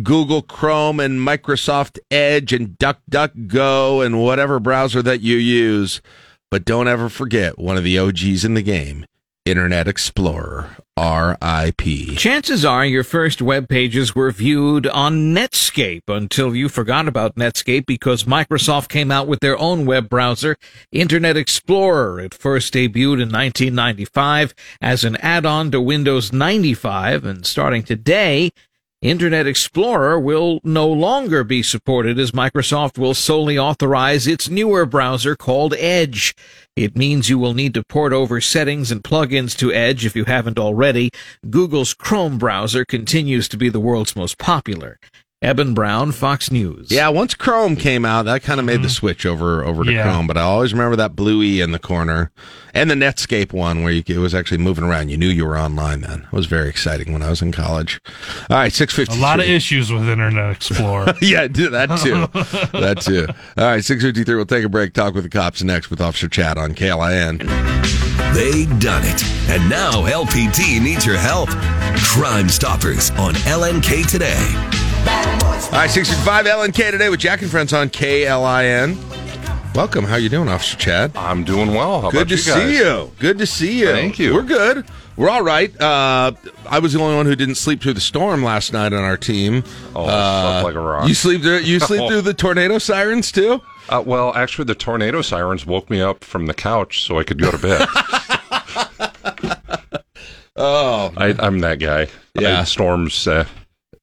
Google 0.02 0.42
Chrome 0.42 1.00
and 1.00 1.20
Microsoft 1.20 1.98
Edge 2.10 2.52
and 2.52 2.76
DuckDuckGo 2.78 4.04
and 4.04 4.20
whatever 4.22 4.60
browser 4.60 5.00
that 5.02 5.22
you 5.22 5.36
use. 5.36 6.02
But 6.50 6.64
don't 6.64 6.88
ever 6.88 7.08
forget 7.08 7.58
one 7.58 7.76
of 7.76 7.84
the 7.84 7.98
OGs 7.98 8.44
in 8.44 8.54
the 8.54 8.62
game, 8.62 9.06
Internet 9.44 9.88
Explorer, 9.88 10.76
RIP. 10.98 12.16
Chances 12.16 12.64
are 12.64 12.86
your 12.86 13.04
first 13.04 13.42
web 13.42 13.68
pages 13.68 14.14
were 14.14 14.30
viewed 14.30 14.86
on 14.86 15.34
Netscape 15.34 16.08
until 16.08 16.56
you 16.56 16.70
forgot 16.70 17.06
about 17.06 17.34
Netscape 17.34 17.84
because 17.84 18.24
Microsoft 18.24 18.88
came 18.88 19.10
out 19.10 19.28
with 19.28 19.40
their 19.40 19.58
own 19.58 19.84
web 19.84 20.08
browser, 20.08 20.56
Internet 20.90 21.36
Explorer. 21.36 22.20
It 22.20 22.32
first 22.32 22.72
debuted 22.72 23.20
in 23.20 23.30
1995 23.30 24.54
as 24.80 25.04
an 25.04 25.16
add-on 25.16 25.70
to 25.72 25.82
Windows 25.82 26.32
95 26.32 27.26
and 27.26 27.44
starting 27.44 27.82
today, 27.82 28.50
Internet 29.02 29.46
Explorer 29.46 30.18
will 30.18 30.58
no 30.64 30.88
longer 30.88 31.44
be 31.44 31.62
supported 31.62 32.18
as 32.18 32.30
Microsoft 32.30 32.96
will 32.96 33.12
solely 33.12 33.58
authorize 33.58 34.26
its 34.26 34.48
newer 34.48 34.86
browser 34.86 35.36
called 35.36 35.74
Edge. 35.74 36.34
It 36.76 36.96
means 36.96 37.28
you 37.28 37.38
will 37.38 37.52
need 37.52 37.74
to 37.74 37.84
port 37.84 38.14
over 38.14 38.40
settings 38.40 38.90
and 38.90 39.04
plugins 39.04 39.54
to 39.58 39.70
Edge 39.70 40.06
if 40.06 40.16
you 40.16 40.24
haven't 40.24 40.58
already. 40.58 41.10
Google's 41.50 41.92
Chrome 41.92 42.38
browser 42.38 42.86
continues 42.86 43.48
to 43.48 43.58
be 43.58 43.68
the 43.68 43.80
world's 43.80 44.16
most 44.16 44.38
popular. 44.38 44.98
Eben 45.46 45.74
Brown, 45.74 46.10
Fox 46.10 46.50
News. 46.50 46.90
Yeah, 46.90 47.08
once 47.08 47.32
Chrome 47.32 47.76
came 47.76 48.04
out, 48.04 48.24
that 48.24 48.42
kind 48.42 48.58
of 48.58 48.66
made 48.66 48.78
the 48.82 48.88
mm-hmm. 48.88 48.88
switch 48.88 49.24
over 49.24 49.64
over 49.64 49.84
to 49.84 49.92
Yeah. 49.92 50.02
Chrome. 50.02 50.26
But 50.26 50.36
I 50.36 50.40
always 50.40 50.72
remember 50.72 50.96
that 50.96 51.14
blue 51.14 51.40
E 51.40 51.60
in 51.60 51.70
the 51.70 51.78
corner, 51.78 52.32
and 52.74 52.90
the 52.90 52.96
Netscape 52.96 53.52
one 53.52 53.84
where 53.84 53.92
you, 53.92 54.02
it 54.08 54.18
was 54.18 54.34
actually 54.34 54.58
moving 54.58 54.82
around. 54.82 55.08
You 55.08 55.16
knew 55.16 55.28
you 55.28 55.46
were 55.46 55.56
online 55.56 56.00
then. 56.00 56.22
It 56.24 56.32
was 56.32 56.46
very 56.46 56.68
exciting 56.68 57.12
when 57.12 57.22
I 57.22 57.30
was 57.30 57.42
in 57.42 57.52
college. 57.52 58.00
All 58.50 58.56
right, 58.56 58.72
six 58.72 58.98
A 58.98 59.14
lot 59.20 59.38
of 59.38 59.46
issues 59.46 59.92
with 59.92 60.08
Internet 60.08 60.50
Explorer. 60.50 61.14
yeah, 61.22 61.46
do 61.46 61.70
that 61.70 61.96
too. 62.00 62.26
that 62.76 63.02
too. 63.02 63.28
All 63.56 63.66
right, 63.68 63.84
six 63.84 64.02
fifty 64.02 64.24
three. 64.24 64.34
We'll 64.34 64.46
take 64.46 64.64
a 64.64 64.68
break. 64.68 64.94
Talk 64.94 65.14
with 65.14 65.22
the 65.22 65.30
cops 65.30 65.62
next 65.62 65.90
with 65.90 66.00
Officer 66.00 66.28
Chad 66.28 66.58
on 66.58 66.74
KLIN. 66.74 67.38
They 68.34 68.66
done 68.80 69.04
it. 69.04 69.24
And 69.48 69.70
now 69.70 69.92
LPD 69.92 70.82
needs 70.82 71.06
your 71.06 71.18
help. 71.18 71.50
Crime 72.02 72.48
Stoppers 72.48 73.10
on 73.12 73.34
LNK 73.34 74.10
today. 74.10 74.85
All 75.08 75.82
right, 75.82 75.90
655 75.90 76.46
LNK 76.46 76.90
today 76.90 77.08
with 77.08 77.20
Jack 77.20 77.42
and 77.42 77.50
Friends 77.50 77.72
on 77.72 77.90
KLIN. 77.90 78.96
Welcome. 79.74 80.04
How 80.04 80.16
you 80.16 80.28
doing, 80.28 80.48
Officer 80.48 80.76
Chad? 80.76 81.16
I'm 81.16 81.44
doing 81.44 81.74
well. 81.74 82.00
How 82.00 82.10
good 82.10 82.22
about 82.22 82.28
to 82.30 82.34
you 82.34 82.40
see 82.40 82.78
you. 82.78 83.12
Good 83.18 83.38
to 83.38 83.46
see 83.46 83.80
you. 83.80 83.88
Thank 83.88 84.18
you. 84.18 84.34
We're 84.34 84.42
good. 84.42 84.84
We're 85.16 85.28
all 85.28 85.42
right. 85.42 85.70
Uh, 85.80 86.32
I 86.68 86.80
was 86.80 86.92
the 86.92 87.00
only 87.00 87.14
one 87.14 87.26
who 87.26 87.36
didn't 87.36 87.54
sleep 87.54 87.82
through 87.82 87.92
the 87.92 88.00
storm 88.00 88.42
last 88.42 88.72
night 88.72 88.92
on 88.92 89.04
our 89.04 89.16
team. 89.16 89.62
Oh, 89.94 90.06
uh, 90.06 90.62
slept 90.62 90.64
like 90.64 90.74
a 90.74 90.80
rock. 90.80 91.08
You 91.08 91.14
sleep 91.14 91.42
through. 91.42 91.58
You 91.58 91.78
sleep 91.78 92.00
through 92.08 92.22
the 92.22 92.34
tornado 92.34 92.78
sirens 92.78 93.30
too. 93.30 93.60
Uh, 93.88 94.02
well, 94.04 94.34
actually, 94.34 94.64
the 94.64 94.74
tornado 94.74 95.22
sirens 95.22 95.66
woke 95.66 95.88
me 95.88 96.00
up 96.00 96.24
from 96.24 96.46
the 96.46 96.54
couch 96.54 97.02
so 97.02 97.18
I 97.18 97.24
could 97.24 97.40
go 97.40 97.52
to 97.52 97.58
bed. 97.58 97.86
oh, 100.56 101.12
I, 101.16 101.34
I'm 101.38 101.60
that 101.60 101.78
guy. 101.78 102.08
Yeah. 102.34 102.60
I, 102.60 102.64
storms. 102.64 103.28
Uh, 103.28 103.46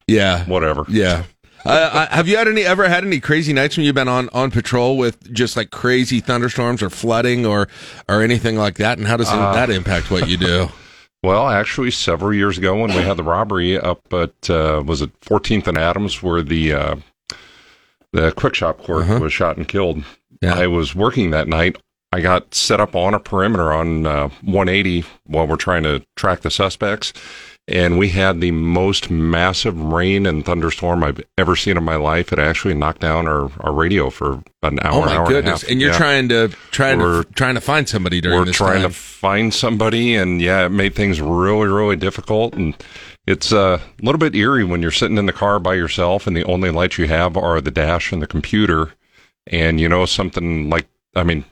yeah. 0.07 0.45
Whatever. 0.45 0.85
Yeah. 0.89 1.23
Uh, 1.65 2.07
I, 2.11 2.15
have 2.15 2.27
you 2.27 2.35
had 2.35 2.49
any 2.49 2.63
ever 2.63 2.89
had 2.89 3.05
any 3.05 3.21
crazy 3.21 3.53
nights 3.53 3.77
when 3.77 3.85
you've 3.85 3.95
been 3.95 4.09
on, 4.09 4.27
on 4.33 4.51
patrol 4.51 4.97
with 4.97 5.31
just 5.33 5.55
like 5.55 5.69
crazy 5.71 6.19
thunderstorms 6.19 6.81
or 6.83 6.89
flooding 6.89 7.45
or 7.45 7.69
or 8.09 8.21
anything 8.21 8.57
like 8.57 8.75
that? 8.75 8.97
And 8.97 9.07
how 9.07 9.15
does 9.15 9.29
Uh, 9.29 9.53
that 9.53 9.69
impact 9.69 10.11
what 10.11 10.27
you 10.27 10.37
do? 10.37 10.69
Well, 11.25 11.47
actually, 11.47 11.91
several 11.91 12.33
years 12.33 12.57
ago 12.57 12.75
when 12.75 12.89
we 12.93 13.01
had 13.01 13.15
the 13.15 13.23
robbery 13.23 13.79
up 13.79 14.01
at 14.13 14.49
uh, 14.49 14.83
was 14.85 15.01
it 15.01 15.17
14th 15.21 15.67
and 15.67 15.77
Adams, 15.77 16.21
where 16.21 16.41
the 16.41 16.73
uh, 16.73 16.95
the 18.11 18.33
quick 18.33 18.55
shop 18.55 18.83
clerk 18.83 19.03
Uh-huh. 19.05 19.19
was 19.19 19.31
shot 19.31 19.55
and 19.55 19.65
killed. 19.65 20.03
I 20.43 20.67
was 20.67 20.93
working 20.93 21.29
that 21.31 21.47
night. 21.47 21.77
I 22.11 22.19
got 22.19 22.53
set 22.53 22.81
up 22.81 22.93
on 22.93 23.13
a 23.13 23.19
perimeter 23.21 23.71
on 23.71 24.05
uh, 24.05 24.27
180 24.41 25.05
while 25.25 25.47
we're 25.47 25.55
trying 25.55 25.83
to 25.83 26.05
track 26.17 26.41
the 26.41 26.51
suspects, 26.51 27.13
and 27.67 27.97
we 27.97 28.09
had 28.09 28.41
the 28.41 28.51
most 28.51 29.09
massive 29.09 29.79
rain 29.81 30.25
and 30.25 30.45
thunderstorm 30.45 31.03
I've 31.03 31.21
ever 31.37 31.55
seen 31.55 31.77
in 31.77 31.83
my 31.83 31.95
life. 31.95 32.33
It 32.33 32.39
actually 32.39 32.73
knocked 32.73 32.99
down 33.01 33.27
our, 33.27 33.49
our 33.61 33.71
radio 33.71 34.09
for 34.09 34.43
an 34.63 34.79
hour. 34.81 35.03
oh 35.03 35.05
my 35.05 35.15
hour 35.15 35.27
goodness! 35.27 35.45
And, 35.45 35.47
a 35.47 35.51
half. 35.51 35.71
And, 35.71 35.81
you're 35.81 35.91
Yeah. 35.91 35.97
trying 35.97 36.29
to 36.29 36.47
trying 36.71 36.99
We're- 36.99 37.23
to 37.23 37.33
trying 37.33 37.55
to 37.55 37.61
find 37.61 37.87
somebody 37.87 38.19
during 38.21 38.39
we're 38.39 38.45
this 38.45 38.57
trying 38.57 38.81
time. 38.81 38.89
to 38.91 38.95
find 38.95 39.53
somebody 39.53 40.15
and 40.15 40.41
yeah 40.41 40.65
it 40.65 40.69
made 40.69 40.95
things 40.95 41.21
really 41.21 41.67
really 41.67 41.95
difficult 41.95 42.53
and 42.55 42.75
it's 43.25 43.53
uh, 43.53 43.79
a 43.81 44.05
little 44.05 44.19
bit 44.19 44.35
eerie 44.35 44.65
when 44.65 44.81
you're 44.81 44.91
sitting 44.91 45.17
in 45.17 45.25
the 45.27 45.31
car 45.33 45.57
by 45.59 45.73
yourself 45.75 46.27
and 46.27 46.35
the 46.35 46.43
only 46.43 46.69
lights 46.71 46.97
you 46.97 47.07
have 47.07 47.37
are 47.37 47.61
the 47.61 47.71
dash 47.71 48.11
and 48.11 48.21
the 48.21 48.27
computer 48.27 48.91
and 49.47 49.79
you 49.79 49.87
know 49.87 50.05
something 50.05 50.69
like 50.69 50.87
i 51.15 51.23
mean 51.23 51.45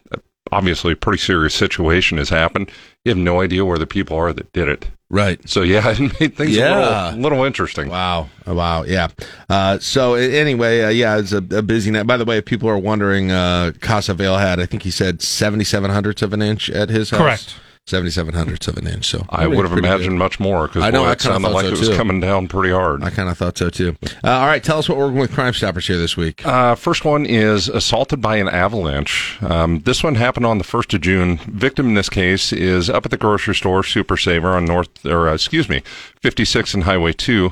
obviously 0.52 0.92
a 0.92 0.96
pretty 0.98 1.18
serious 1.22 1.54
situation 1.54 2.18
has 2.18 2.28
happened 2.30 2.70
you 3.06 3.10
have 3.10 3.18
no 3.18 3.40
idea 3.42 3.64
where 3.64 3.78
the 3.78 3.88
people 3.88 4.18
are 4.18 4.34
that 4.34 4.52
did 4.52 4.68
it 4.68 4.88
right 5.12 5.40
so 5.48 5.62
yeah 5.62 5.88
it 5.96 6.20
made 6.20 6.36
things 6.36 6.56
Yeah. 6.56 6.72
a 6.72 7.06
little, 7.12 7.22
little 7.22 7.44
interesting 7.44 7.90
Wow. 7.90 8.30
Oh, 8.48 8.56
wow. 8.56 8.84
Yeah. 8.84 9.10
Uh, 9.50 9.78
so 9.78 10.16
anyway, 10.16 10.82
uh, 10.82 10.90
yeah, 10.90 11.18
it's 11.20 11.32
a, 11.32 11.38
a 11.38 11.62
busy 11.62 11.92
night. 11.92 12.08
By 12.08 12.18
the 12.18 12.26
way, 12.26 12.38
if 12.40 12.46
people 12.46 12.68
are 12.70 12.78
wondering, 12.78 13.30
uh, 13.32 13.72
Casa 13.82 14.16
Vale 14.16 14.38
had, 14.38 14.60
I 14.60 14.66
think 14.66 14.82
he 14.82 14.90
said 14.92 15.22
77 15.22 15.92
hundredths 15.92 16.22
of 16.24 16.34
an 16.34 16.42
inch 16.42 16.68
at 16.70 16.90
his 16.90 17.12
house. 17.12 17.20
Correct. 17.20 17.56
77 17.92 18.34
hundredths 18.34 18.68
of 18.68 18.78
an 18.78 18.88
inch. 18.88 19.06
So 19.06 19.26
i 19.30 19.46
would 19.46 19.58
have 19.58 19.68
pretty 19.68 19.82
good. 19.82 19.94
imagined 19.94 20.18
much 20.18 20.40
more 20.40 20.68
because 20.68 20.84
I 20.84 20.90
know, 20.90 21.04
I 21.04 21.12
it 21.12 21.22
sounded 21.22 21.50
like 21.50 21.66
so, 21.66 21.74
it 21.74 21.80
was 21.80 21.90
too. 21.90 21.96
coming 21.98 22.20
down 22.22 22.48
pretty 22.48 22.74
hard 22.74 23.04
I 23.04 23.10
kind 23.10 23.30
of 23.30 23.38
thought 23.38 23.58
so 23.58 23.70
too. 23.70 23.96
Uh, 24.24 24.32
all 24.32 24.48
right. 24.48 24.64
Tell 24.64 24.80
us 24.80 24.88
what 24.88 24.98
we're 24.98 25.06
working 25.08 25.20
with 25.20 25.34
Crime 25.34 25.54
Stoppers 25.54 25.88
here 25.88 25.98
this 25.98 26.16
week. 26.16 26.46
Uh, 26.46 26.76
first 26.76 27.04
one 27.06 27.26
is 27.26 27.68
assaulted 27.70 28.22
by 28.22 28.38
an 28.38 28.48
avalanche. 28.48 29.38
Um, 29.44 29.82
this 29.82 30.04
one 30.04 30.16
happened 30.16 30.46
on 30.46 30.58
the 30.58 30.64
1st 30.64 30.94
of 30.96 31.02
June. 31.02 31.38
Victim 31.38 31.88
in 31.90 31.94
this 31.96 32.10
case 32.10 32.54
is 32.54 32.90
up 32.90 33.06
at 33.06 33.12
the 33.12 33.18
grocery 33.18 33.56
store, 33.56 33.84
Super 33.84 34.18
Saver, 34.18 34.50
on 34.56 34.66
North, 34.66 35.06
or 35.06 35.28
uh, 35.28 35.34
excuse 35.34 35.68
me, 35.70 35.84
56 36.22 36.74
and 36.74 36.84
Highway 36.86 37.14
2. 37.14 37.52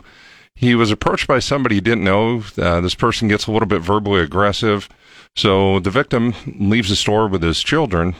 He 0.55 0.75
was 0.75 0.91
approached 0.91 1.27
by 1.27 1.39
somebody 1.39 1.75
he 1.75 1.81
didn't 1.81 2.03
know. 2.03 2.43
Uh, 2.57 2.81
this 2.81 2.95
person 2.95 3.27
gets 3.27 3.47
a 3.47 3.51
little 3.51 3.67
bit 3.67 3.81
verbally 3.81 4.21
aggressive. 4.21 4.89
So 5.35 5.79
the 5.79 5.91
victim 5.91 6.33
leaves 6.59 6.89
the 6.89 6.95
store 6.95 7.27
with 7.27 7.43
his 7.43 7.61
children. 7.61 8.15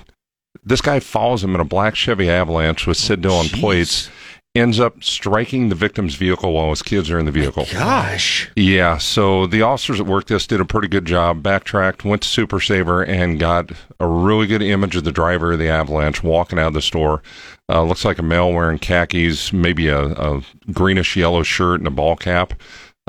This 0.64 0.82
guy 0.82 1.00
follows 1.00 1.44
him 1.44 1.56
in 1.56 1.62
a 1.62 1.66
black 1.66 1.96
Chevy 1.96 2.30
Avalanche 2.30 2.88
with 2.88 2.98
Sid 2.98 3.22
Dillon 3.22 3.48
plates, 3.50 4.10
ends 4.56 4.80
up 4.80 5.04
striking 5.04 5.70
the 5.70 5.76
victim's 5.76 6.16
vehicle 6.16 6.54
while 6.54 6.72
his 6.72 6.82
kids 6.82 7.10
are 7.12 7.20
in 7.20 7.26
the 7.26 7.32
vehicle. 7.32 7.66
Gosh. 7.72 8.50
Yeah, 8.56 8.98
so 8.98 9.46
the 9.46 9.62
officers 9.62 10.00
that 10.00 10.06
worked 10.06 10.28
this 10.28 10.48
did 10.48 10.60
a 10.60 10.66
pretty 10.66 10.88
good 10.88 11.06
job. 11.06 11.44
Backtracked, 11.44 12.04
went 12.04 12.24
to 12.24 12.28
Super 12.28 12.60
Saver, 12.60 13.04
and 13.04 13.40
got 13.40 13.72
a 14.00 14.08
really 14.08 14.48
good 14.48 14.64
image 14.64 14.96
of 14.96 15.04
the 15.04 15.12
driver 15.12 15.54
of 15.54 15.60
the 15.60 15.70
Avalanche 15.70 16.24
walking 16.24 16.58
out 16.60 16.68
of 16.68 16.74
the 16.74 16.82
store. 16.82 17.22
Uh, 17.70 17.84
looks 17.84 18.04
like 18.04 18.18
a 18.18 18.24
male 18.24 18.52
wearing 18.52 18.80
khakis, 18.80 19.54
maybe 19.54 19.88
a, 19.88 20.08
a 20.14 20.42
greenish 20.72 21.16
yellow 21.16 21.44
shirt 21.44 21.80
and 21.80 21.88
a 21.88 21.92
ball 21.92 22.16
cap. 22.16 22.54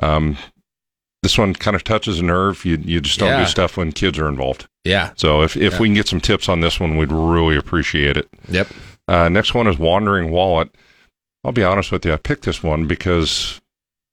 Um, 0.02 0.36
this 1.22 1.36
one 1.36 1.54
kind 1.54 1.74
of 1.74 1.84
touches 1.84 2.18
a 2.20 2.24
nerve. 2.24 2.64
You 2.64 2.78
you 2.82 3.00
just 3.00 3.18
don't 3.18 3.28
Yeah. 3.30 3.40
do 3.44 3.46
stuff 3.46 3.76
when 3.76 3.92
kids 3.92 4.18
are 4.18 4.28
involved. 4.28 4.66
Yeah. 4.84 5.10
So 5.16 5.42
if 5.42 5.56
if 5.56 5.74
Yeah. 5.74 5.78
we 5.78 5.88
can 5.88 5.94
get 5.94 6.08
some 6.08 6.20
tips 6.20 6.48
on 6.48 6.60
this 6.60 6.80
one, 6.80 6.96
we'd 6.96 7.12
really 7.12 7.56
appreciate 7.56 8.16
it. 8.16 8.28
Yep. 8.48 8.68
Uh, 9.08 9.28
next 9.28 9.54
one 9.54 9.66
is 9.66 9.78
Wandering 9.78 10.30
Wallet. 10.30 10.70
I'll 11.44 11.52
be 11.52 11.64
honest 11.64 11.90
with 11.90 12.04
you, 12.04 12.12
I 12.12 12.16
picked 12.16 12.44
this 12.44 12.62
one 12.62 12.86
because 12.86 13.60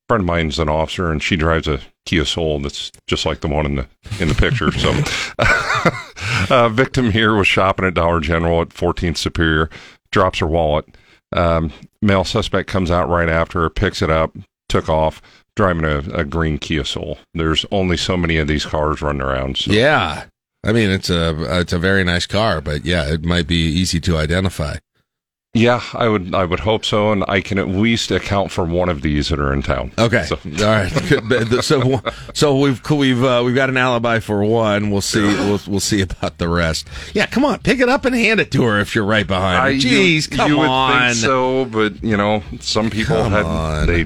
a 0.08 0.12
friend 0.14 0.22
of 0.22 0.26
mine's 0.26 0.58
an 0.58 0.68
officer 0.68 1.10
and 1.10 1.22
she 1.22 1.36
drives 1.36 1.68
a 1.68 1.80
Kia 2.06 2.24
Soul 2.24 2.58
that's 2.60 2.90
just 3.06 3.24
like 3.26 3.40
the 3.40 3.48
one 3.48 3.66
in 3.66 3.76
the 3.76 3.86
in 4.20 4.28
the 4.28 4.34
picture. 4.34 4.72
So, 4.72 4.92
uh, 6.54 6.68
victim 6.70 7.10
here 7.12 7.34
was 7.34 7.46
shopping 7.46 7.84
at 7.86 7.94
Dollar 7.94 8.20
General 8.20 8.62
at 8.62 8.68
14th 8.70 9.16
Superior, 9.18 9.70
drops 10.10 10.38
her 10.38 10.46
wallet. 10.46 10.86
Um, 11.32 11.72
male 12.00 12.24
suspect 12.24 12.68
comes 12.70 12.90
out 12.90 13.08
right 13.08 13.28
after 13.28 13.60
her, 13.60 13.70
picks 13.70 14.00
it 14.00 14.08
up, 14.10 14.34
took 14.70 14.88
off, 14.88 15.20
driving 15.58 15.84
a, 15.84 15.98
a 16.14 16.24
green 16.24 16.56
Kia 16.56 16.84
Soul. 16.84 17.18
There's 17.34 17.66
only 17.72 17.96
so 17.96 18.16
many 18.16 18.36
of 18.36 18.46
these 18.46 18.64
cars 18.64 19.02
running 19.02 19.22
around. 19.22 19.58
So. 19.58 19.72
Yeah. 19.72 20.26
I 20.64 20.72
mean, 20.72 20.88
it's 20.88 21.10
a 21.10 21.60
it's 21.60 21.72
a 21.72 21.78
very 21.78 22.04
nice 22.04 22.26
car, 22.26 22.60
but 22.60 22.84
yeah, 22.84 23.12
it 23.12 23.24
might 23.24 23.48
be 23.48 23.56
easy 23.56 24.00
to 24.00 24.16
identify. 24.16 24.76
Yeah, 25.54 25.80
I 25.94 26.08
would 26.08 26.34
I 26.34 26.44
would 26.44 26.60
hope 26.60 26.84
so, 26.84 27.10
and 27.10 27.24
I 27.26 27.40
can 27.40 27.56
at 27.58 27.68
least 27.68 28.10
account 28.10 28.50
for 28.52 28.64
one 28.66 28.90
of 28.90 29.00
these 29.00 29.30
that 29.30 29.40
are 29.40 29.50
in 29.52 29.62
town. 29.62 29.92
Okay. 29.98 30.24
So- 30.24 30.38
All 30.60 30.66
right. 30.66 30.90
So 31.64 32.02
so 32.34 32.58
we've 32.58 32.80
we've 32.90 33.24
uh, 33.24 33.42
we've 33.44 33.54
got 33.54 33.70
an 33.70 33.78
alibi 33.78 34.20
for 34.20 34.44
one. 34.44 34.90
We'll 34.90 35.00
see. 35.00 35.22
We'll 35.22 35.58
we'll 35.66 35.80
see 35.80 36.02
about 36.02 36.36
the 36.36 36.50
rest. 36.50 36.86
Yeah. 37.14 37.24
Come 37.26 37.46
on, 37.46 37.60
pick 37.60 37.80
it 37.80 37.88
up 37.88 38.04
and 38.04 38.14
hand 38.14 38.40
it 38.40 38.50
to 38.52 38.62
her 38.64 38.78
if 38.78 38.94
you're 38.94 39.06
right 39.06 39.26
behind 39.26 39.56
her. 39.56 39.64
I- 39.64 39.68
you- 39.70 40.20
Jeez, 40.20 40.30
come 40.30 40.50
you 40.52 40.58
would 40.58 40.68
on. 40.68 41.00
think 41.14 41.14
so, 41.16 41.64
but 41.64 42.04
you 42.04 42.18
know, 42.18 42.42
some 42.60 42.90
people 42.90 43.16
Come 43.16 43.32
had 43.32 43.46
on. 43.46 43.86
they 43.86 44.02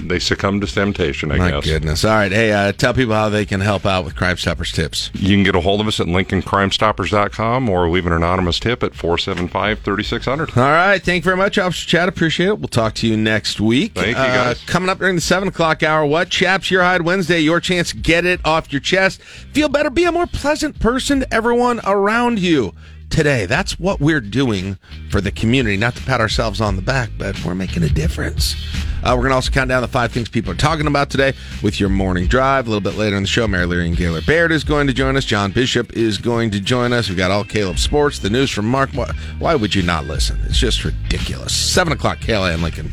they 0.00 0.18
succumb 0.18 0.60
to 0.62 0.66
temptation. 0.66 1.30
I 1.30 1.36
My 1.36 1.50
guess. 1.50 1.64
goodness. 1.66 2.02
All 2.06 2.12
right. 2.12 2.32
Hey, 2.32 2.50
uh, 2.50 2.72
tell 2.72 2.94
people 2.94 3.14
how 3.14 3.28
they 3.28 3.44
can 3.44 3.60
help 3.60 3.84
out 3.84 4.06
with 4.06 4.16
Crime 4.16 4.38
Stoppers 4.38 4.72
tips. 4.72 5.10
You 5.12 5.36
can 5.36 5.44
get 5.44 5.54
a 5.54 5.60
hold 5.60 5.82
of 5.82 5.86
us 5.86 6.00
at 6.00 6.06
LincolnCrimeStoppers.com 6.06 7.68
or 7.68 7.90
leave 7.90 8.06
an 8.06 8.14
anonymous 8.14 8.58
tip 8.58 8.82
at 8.82 8.92
475-3600. 8.94 10.56
All 10.56 10.62
right. 10.62 10.77
All 10.78 10.86
right, 10.86 11.02
thank 11.02 11.24
you 11.24 11.24
very 11.24 11.36
much, 11.36 11.58
Officer 11.58 11.86
Chad. 11.88 12.08
Appreciate 12.08 12.46
it. 12.50 12.58
We'll 12.60 12.68
talk 12.68 12.94
to 12.94 13.08
you 13.08 13.16
next 13.16 13.60
week. 13.60 13.94
Thank 13.94 14.16
you, 14.16 14.22
Uh, 14.22 14.54
coming 14.66 14.88
up 14.88 15.00
during 15.00 15.16
the 15.16 15.20
7 15.20 15.48
o'clock 15.48 15.82
hour, 15.82 16.06
what? 16.06 16.30
Chaps 16.30 16.70
Your 16.70 16.84
Hide 16.84 17.02
Wednesday. 17.02 17.40
Your 17.40 17.58
chance 17.58 17.92
get 17.92 18.24
it 18.24 18.40
off 18.44 18.72
your 18.72 18.80
chest. 18.80 19.20
Feel 19.52 19.68
better. 19.68 19.90
Be 19.90 20.04
a 20.04 20.12
more 20.12 20.28
pleasant 20.28 20.78
person 20.78 21.20
to 21.20 21.34
everyone 21.34 21.80
around 21.84 22.38
you 22.38 22.74
today. 23.10 23.46
That's 23.46 23.78
what 23.78 24.00
we're 24.00 24.20
doing 24.20 24.78
for 25.10 25.20
the 25.20 25.30
community. 25.30 25.76
Not 25.76 25.96
to 25.96 26.02
pat 26.02 26.20
ourselves 26.20 26.60
on 26.60 26.76
the 26.76 26.82
back, 26.82 27.10
but 27.18 27.42
we're 27.44 27.54
making 27.54 27.82
a 27.82 27.88
difference. 27.88 28.54
Uh, 29.02 29.12
we're 29.14 29.22
going 29.22 29.30
to 29.30 29.36
also 29.36 29.50
count 29.50 29.68
down 29.68 29.82
the 29.82 29.88
five 29.88 30.10
things 30.12 30.28
people 30.28 30.52
are 30.52 30.56
talking 30.56 30.86
about 30.86 31.08
today 31.08 31.32
with 31.62 31.78
your 31.78 31.88
morning 31.88 32.26
drive. 32.26 32.66
A 32.66 32.70
little 32.70 32.80
bit 32.80 32.98
later 32.98 33.16
in 33.16 33.22
the 33.22 33.28
show, 33.28 33.46
Mayor 33.46 33.66
Leirion 33.66 33.96
Gaylor 33.96 34.20
Baird 34.22 34.50
is 34.52 34.64
going 34.64 34.86
to 34.86 34.92
join 34.92 35.16
us. 35.16 35.24
John 35.24 35.52
Bishop 35.52 35.96
is 35.96 36.18
going 36.18 36.50
to 36.50 36.60
join 36.60 36.92
us. 36.92 37.08
We've 37.08 37.18
got 37.18 37.30
all 37.30 37.44
Caleb 37.44 37.78
Sports, 37.78 38.18
the 38.18 38.30
news 38.30 38.50
from 38.50 38.66
Mark. 38.66 38.90
Why, 39.38 39.54
would 39.54 39.74
you 39.74 39.82
not 39.82 40.06
listen? 40.06 40.40
It's 40.44 40.58
just 40.58 40.84
ridiculous. 40.84 41.54
7 41.54 41.92
o'clock, 41.92 42.18
KLIN 42.18 42.62
Lincoln. 42.62 42.90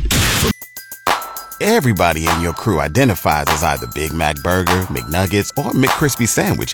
Everybody 1.62 2.28
in 2.28 2.42
your 2.42 2.54
crew 2.54 2.82
identifies 2.82 3.46
as 3.48 3.64
either 3.64 3.88
Big 3.96 4.14
Mac 4.14 4.36
Burger, 4.44 4.84
McNuggets, 4.88 5.52
or 5.58 5.72
McCrispy 5.72 6.28
Sandwich. 6.28 6.74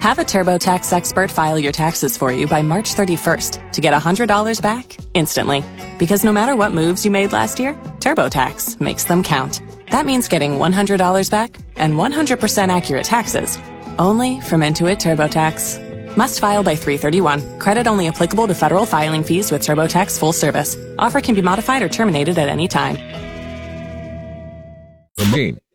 Have 0.00 0.18
a 0.18 0.22
TurboTax 0.22 0.94
expert 0.94 1.30
file 1.30 1.58
your 1.58 1.72
taxes 1.72 2.16
for 2.16 2.32
you 2.32 2.46
by 2.46 2.62
March 2.62 2.94
31st 2.94 3.72
to 3.72 3.80
get 3.82 3.92
$100 3.92 4.62
back 4.62 4.96
instantly. 5.12 5.62
Because 5.98 6.24
no 6.24 6.32
matter 6.32 6.56
what 6.56 6.72
moves 6.72 7.04
you 7.04 7.10
made 7.10 7.32
last 7.32 7.58
year, 7.58 7.74
TurboTax 8.00 8.80
makes 8.80 9.04
them 9.04 9.22
count. 9.22 9.60
That 9.90 10.06
means 10.06 10.26
getting 10.26 10.52
$100 10.52 11.30
back 11.30 11.54
and 11.76 11.94
100% 11.96 12.74
accurate 12.74 13.04
taxes 13.04 13.58
only 13.98 14.40
from 14.40 14.62
Intuit 14.62 14.96
TurboTax. 14.96 16.16
Must 16.16 16.40
file 16.40 16.62
by 16.62 16.76
331. 16.76 17.58
Credit 17.58 17.86
only 17.86 18.08
applicable 18.08 18.46
to 18.46 18.54
federal 18.54 18.86
filing 18.86 19.22
fees 19.22 19.52
with 19.52 19.60
TurboTax 19.60 20.18
full 20.18 20.32
service. 20.32 20.78
Offer 20.98 21.20
can 21.20 21.34
be 21.34 21.42
modified 21.42 21.82
or 21.82 21.90
terminated 21.90 22.38
at 22.38 22.48
any 22.48 22.68
time. 22.68 22.96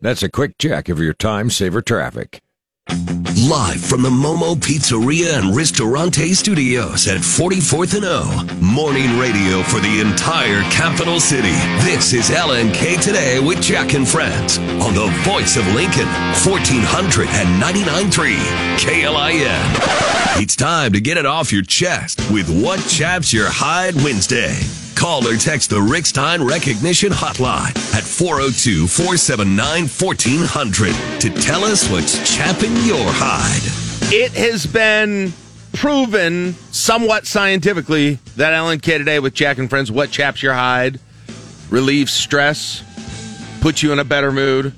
That's 0.01 0.23
a 0.23 0.29
quick 0.29 0.57
check 0.57 0.89
of 0.89 0.97
your 0.97 1.13
time 1.13 1.51
saver 1.51 1.83
traffic. 1.83 2.41
Live 2.89 3.81
from 3.81 4.01
the 4.01 4.09
Momo 4.09 4.55
Pizzeria 4.55 5.37
and 5.39 5.55
Ristorante 5.55 6.33
Studios 6.33 7.07
at 7.07 7.17
44th 7.17 7.95
and 7.95 8.05
O. 8.05 8.23
Morning 8.61 9.19
radio 9.19 9.61
for 9.63 9.79
the 9.79 9.99
entire 10.01 10.61
capital 10.71 11.19
city. 11.19 11.53
This 11.83 12.13
is 12.13 12.29
LNK 12.29 13.01
Today 13.01 13.39
with 13.39 13.61
Jack 13.61 13.93
and 13.93 14.07
Friends 14.07 14.57
on 14.57 14.93
the 14.93 15.07
voice 15.23 15.57
of 15.57 15.67
Lincoln, 15.73 16.07
1499.3 16.45 18.37
KLIN. 18.77 20.41
It's 20.41 20.55
time 20.55 20.93
to 20.93 21.01
get 21.01 21.17
it 21.17 21.25
off 21.25 21.51
your 21.51 21.63
chest 21.63 22.19
with 22.31 22.49
What 22.63 22.79
Chaps 22.87 23.33
Your 23.33 23.47
Hide 23.49 23.95
Wednesday. 23.95 24.84
Call 24.95 25.27
or 25.27 25.35
text 25.35 25.69
the 25.69 25.81
Rick 25.81 26.05
Stein 26.05 26.41
Recognition 26.41 27.11
Hotline 27.11 27.75
at 27.93 28.03
402 28.03 28.87
479 28.87 29.87
1400 29.87 31.21
to 31.21 31.29
tell 31.41 31.63
us 31.63 31.89
what's 31.91 32.35
chapping 32.35 32.71
your 32.77 33.05
hide. 33.05 34.13
It 34.13 34.31
has 34.33 34.65
been 34.65 35.33
proven 35.73 36.53
somewhat 36.71 37.27
scientifically 37.27 38.19
that 38.37 38.53
LNK 38.53 38.97
today 38.97 39.19
with 39.19 39.33
Jack 39.33 39.57
and 39.57 39.69
Friends, 39.69 39.91
what 39.91 40.11
chaps 40.11 40.41
your 40.41 40.53
hide, 40.53 40.99
relieves 41.69 42.13
stress, 42.13 42.83
puts 43.59 43.83
you 43.83 43.91
in 43.91 43.99
a 43.99 44.05
better 44.05 44.31
mood, 44.31 44.73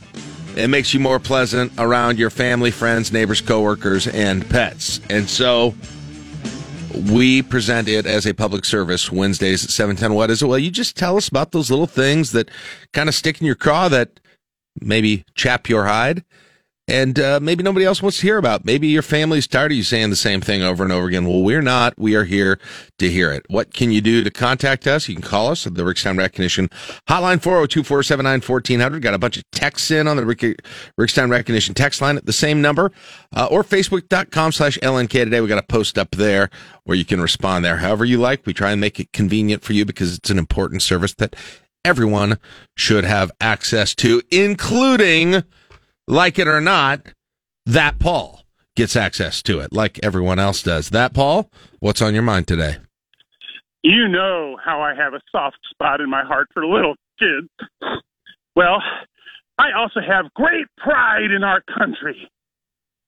it 0.55 0.69
makes 0.69 0.91
you 0.93 0.99
more 0.99 1.19
pleasant 1.19 1.71
around 1.77 2.17
your 2.17 2.31
family, 2.31 2.71
friends, 2.71 3.11
neighbors, 3.11 3.41
coworkers, 3.41 4.07
and 4.07 4.49
pets. 4.49 4.99
And 5.07 5.29
so 5.29 5.75
we 7.11 7.41
present 7.41 7.87
it 7.87 8.05
as 8.05 8.25
a 8.25 8.33
public 8.33 8.65
service 8.65 9.11
Wednesdays 9.11 9.63
at 9.63 9.69
710. 9.69 10.15
What 10.15 10.29
is 10.29 10.41
it? 10.41 10.47
Well, 10.47 10.59
you 10.59 10.71
just 10.71 10.95
tell 10.95 11.17
us 11.17 11.27
about 11.27 11.51
those 11.51 11.69
little 11.69 11.87
things 11.87 12.31
that 12.31 12.49
kind 12.93 13.09
of 13.09 13.15
stick 13.15 13.39
in 13.39 13.47
your 13.47 13.55
craw 13.55 13.87
that 13.89 14.19
maybe 14.81 15.23
chap 15.35 15.69
your 15.69 15.85
hide 15.85 16.23
and 16.87 17.19
uh, 17.19 17.39
maybe 17.41 17.63
nobody 17.63 17.85
else 17.85 18.01
wants 18.01 18.17
to 18.19 18.23
hear 18.23 18.37
about. 18.37 18.63
Maybe 18.63 18.87
your 18.87 19.01
family's 19.01 19.45
tired 19.45 19.71
of 19.71 19.77
you 19.77 19.83
saying 19.83 20.09
the 20.09 20.15
same 20.15 20.39
thing 20.39 20.63
over 20.63 20.83
and 20.83 20.93
over 20.93 21.07
again. 21.07 21.25
Well, 21.25 21.41
we're 21.41 21.61
not. 21.61 21.97
We 21.97 22.15
are 22.15 22.23
here 22.23 22.59
to 22.99 23.09
hear 23.09 23.31
it. 23.31 23.45
What 23.49 23.73
can 23.73 23.91
you 23.91 23.99
do 23.99 24.23
to 24.23 24.31
contact 24.31 24.87
us? 24.87 25.09
You 25.09 25.15
can 25.15 25.23
call 25.23 25.49
us 25.49 25.67
at 25.67 25.75
the 25.75 25.83
Rick 25.83 25.97
Stein 25.97 26.15
Recognition 26.15 26.69
Hotline, 27.09 27.41
402-479-1400. 27.41 29.01
Got 29.01 29.13
a 29.13 29.17
bunch 29.17 29.37
of 29.37 29.43
texts 29.51 29.91
in 29.91 30.07
on 30.07 30.15
the 30.15 30.25
Rick, 30.25 30.61
Rick 30.97 31.09
Stein 31.09 31.29
Recognition 31.29 31.73
text 31.73 32.01
line 32.01 32.15
at 32.15 32.25
the 32.25 32.33
same 32.33 32.61
number, 32.61 32.91
uh, 33.35 33.47
or 33.51 33.63
facebook.com 33.63 34.53
slash 34.53 34.77
LNK 34.79 35.09
today. 35.09 35.41
We 35.41 35.47
got 35.47 35.59
a 35.59 35.67
post 35.67 35.97
up 35.97 36.11
there 36.11 36.49
where 36.85 36.95
you 36.95 37.05
can 37.05 37.19
respond 37.19 37.65
there 37.65 37.77
however 37.77 38.05
you 38.05 38.17
like. 38.17 38.45
We 38.45 38.53
try 38.53 38.71
and 38.71 38.79
make 38.79 38.97
it 38.99 39.11
convenient 39.11 39.61
for 39.61 39.73
you 39.73 39.83
because 39.83 40.17
it's 40.17 40.29
an 40.29 40.39
important 40.39 40.81
service 40.81 41.13
that 41.15 41.35
everyone 41.83 42.37
should 42.75 43.03
have 43.03 43.31
access 43.41 43.93
to, 43.95 44.21
including 44.31 45.43
like 46.07 46.39
it 46.39 46.47
or 46.47 46.61
not, 46.61 47.01
that 47.65 47.99
Paul 47.99 48.43
gets 48.75 48.95
access 48.95 49.41
to 49.43 49.59
it 49.59 49.73
like 49.73 49.99
everyone 50.03 50.39
else 50.39 50.63
does. 50.63 50.89
That 50.89 51.13
Paul, 51.13 51.49
what's 51.79 52.01
on 52.01 52.13
your 52.13 52.23
mind 52.23 52.47
today? 52.47 52.77
You 53.83 54.07
know 54.07 54.57
how 54.63 54.81
I 54.81 54.95
have 54.95 55.13
a 55.13 55.21
soft 55.31 55.57
spot 55.69 56.01
in 56.01 56.09
my 56.09 56.23
heart 56.23 56.47
for 56.53 56.65
little 56.65 56.95
kids. 57.19 57.49
Well, 58.55 58.81
I 59.57 59.71
also 59.77 59.99
have 59.99 60.33
great 60.33 60.65
pride 60.77 61.31
in 61.35 61.43
our 61.43 61.61
country. 61.77 62.29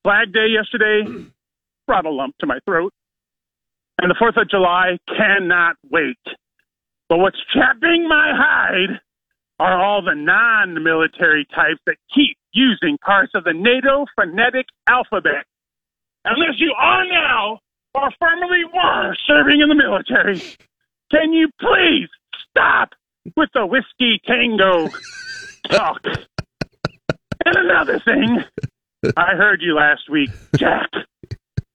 Flag 0.04 0.34
Day 0.34 0.48
yesterday 0.50 1.04
brought 1.88 2.06
a 2.06 2.10
lump 2.10 2.36
to 2.40 2.48
my 2.48 2.60
throat. 2.66 2.94
And 4.02 4.10
the 4.10 4.16
4th 4.16 4.42
of 4.42 4.50
July 4.50 4.98
cannot 5.08 5.76
wait. 5.92 6.18
But 7.10 7.18
what's 7.18 7.40
chapping 7.54 8.08
my 8.08 8.32
hide 8.34 9.00
are 9.60 9.84
all 9.84 10.02
the 10.02 10.16
non 10.16 10.82
military 10.84 11.46
types 11.54 11.82
that 11.86 11.98
keep 12.16 12.38
using 12.54 12.98
parts 12.98 13.32
of 13.36 13.44
the 13.44 13.54
NATO 13.54 14.06
phonetic 14.16 14.66
alphabet. 14.88 15.46
Unless 16.26 16.60
you 16.60 16.74
are 16.78 17.06
now 17.06 17.60
or 17.94 18.12
formerly 18.20 18.64
were 18.74 19.16
serving 19.28 19.62
in 19.62 19.70
the 19.70 19.76
military, 19.76 20.42
can 21.12 21.34
you 21.34 21.50
please 21.60 22.10
stop 22.50 22.90
with 23.36 23.50
the 23.54 23.66
whiskey 23.66 24.22
tango 24.26 24.90
talk? 25.70 26.02
and 27.46 27.56
another 27.56 28.00
thing, 28.00 28.44
I 29.16 29.36
heard 29.36 29.62
you 29.62 29.76
last 29.76 30.10
week, 30.10 30.30
Jack, 30.56 30.90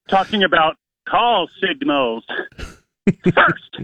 talking 0.09 0.43
about 0.43 0.75
call 1.07 1.47
signals. 1.61 2.25
First, 3.05 3.77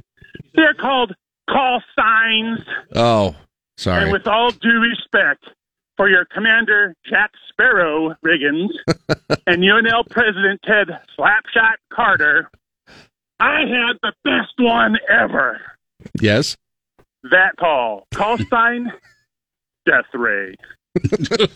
they're 0.54 0.74
called 0.74 1.14
call 1.50 1.82
signs. 1.96 2.60
Oh, 2.96 3.36
sorry. 3.78 4.04
And 4.04 4.12
with 4.12 4.28
all 4.28 4.52
due 4.52 4.80
respect 4.80 5.46
for 6.02 6.10
your 6.10 6.26
commander, 6.26 6.96
Jack 7.08 7.30
Sparrow 7.50 8.16
Riggins, 8.26 8.70
and 9.46 9.62
UNL 9.62 10.10
President 10.10 10.60
Ted 10.66 10.88
Slapshot 11.16 11.76
Carter, 11.94 12.50
I 13.40 13.60
had 13.60 13.98
the 14.02 14.12
best 14.24 14.54
one 14.58 14.98
ever. 15.08 15.62
Yes. 16.20 16.58
That 17.30 17.56
call. 17.60 18.08
Call 18.16 18.40
sign, 18.50 18.92
Death 19.86 20.06
Ray. 20.16 20.56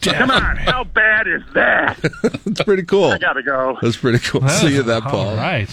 Come 0.03 0.29
on, 0.29 0.55
how 0.57 0.83
bad 0.83 1.27
is 1.27 1.41
that? 1.55 1.97
That's 2.45 2.61
pretty 2.61 2.83
cool. 2.83 3.05
I 3.05 3.17
gotta 3.17 3.41
go. 3.41 3.79
That's 3.81 3.97
pretty 3.97 4.19
cool. 4.19 4.47
See 4.47 4.75
you 4.75 4.83
that, 4.83 5.01
Paul. 5.05 5.29
All 5.29 5.35
right. 5.37 5.67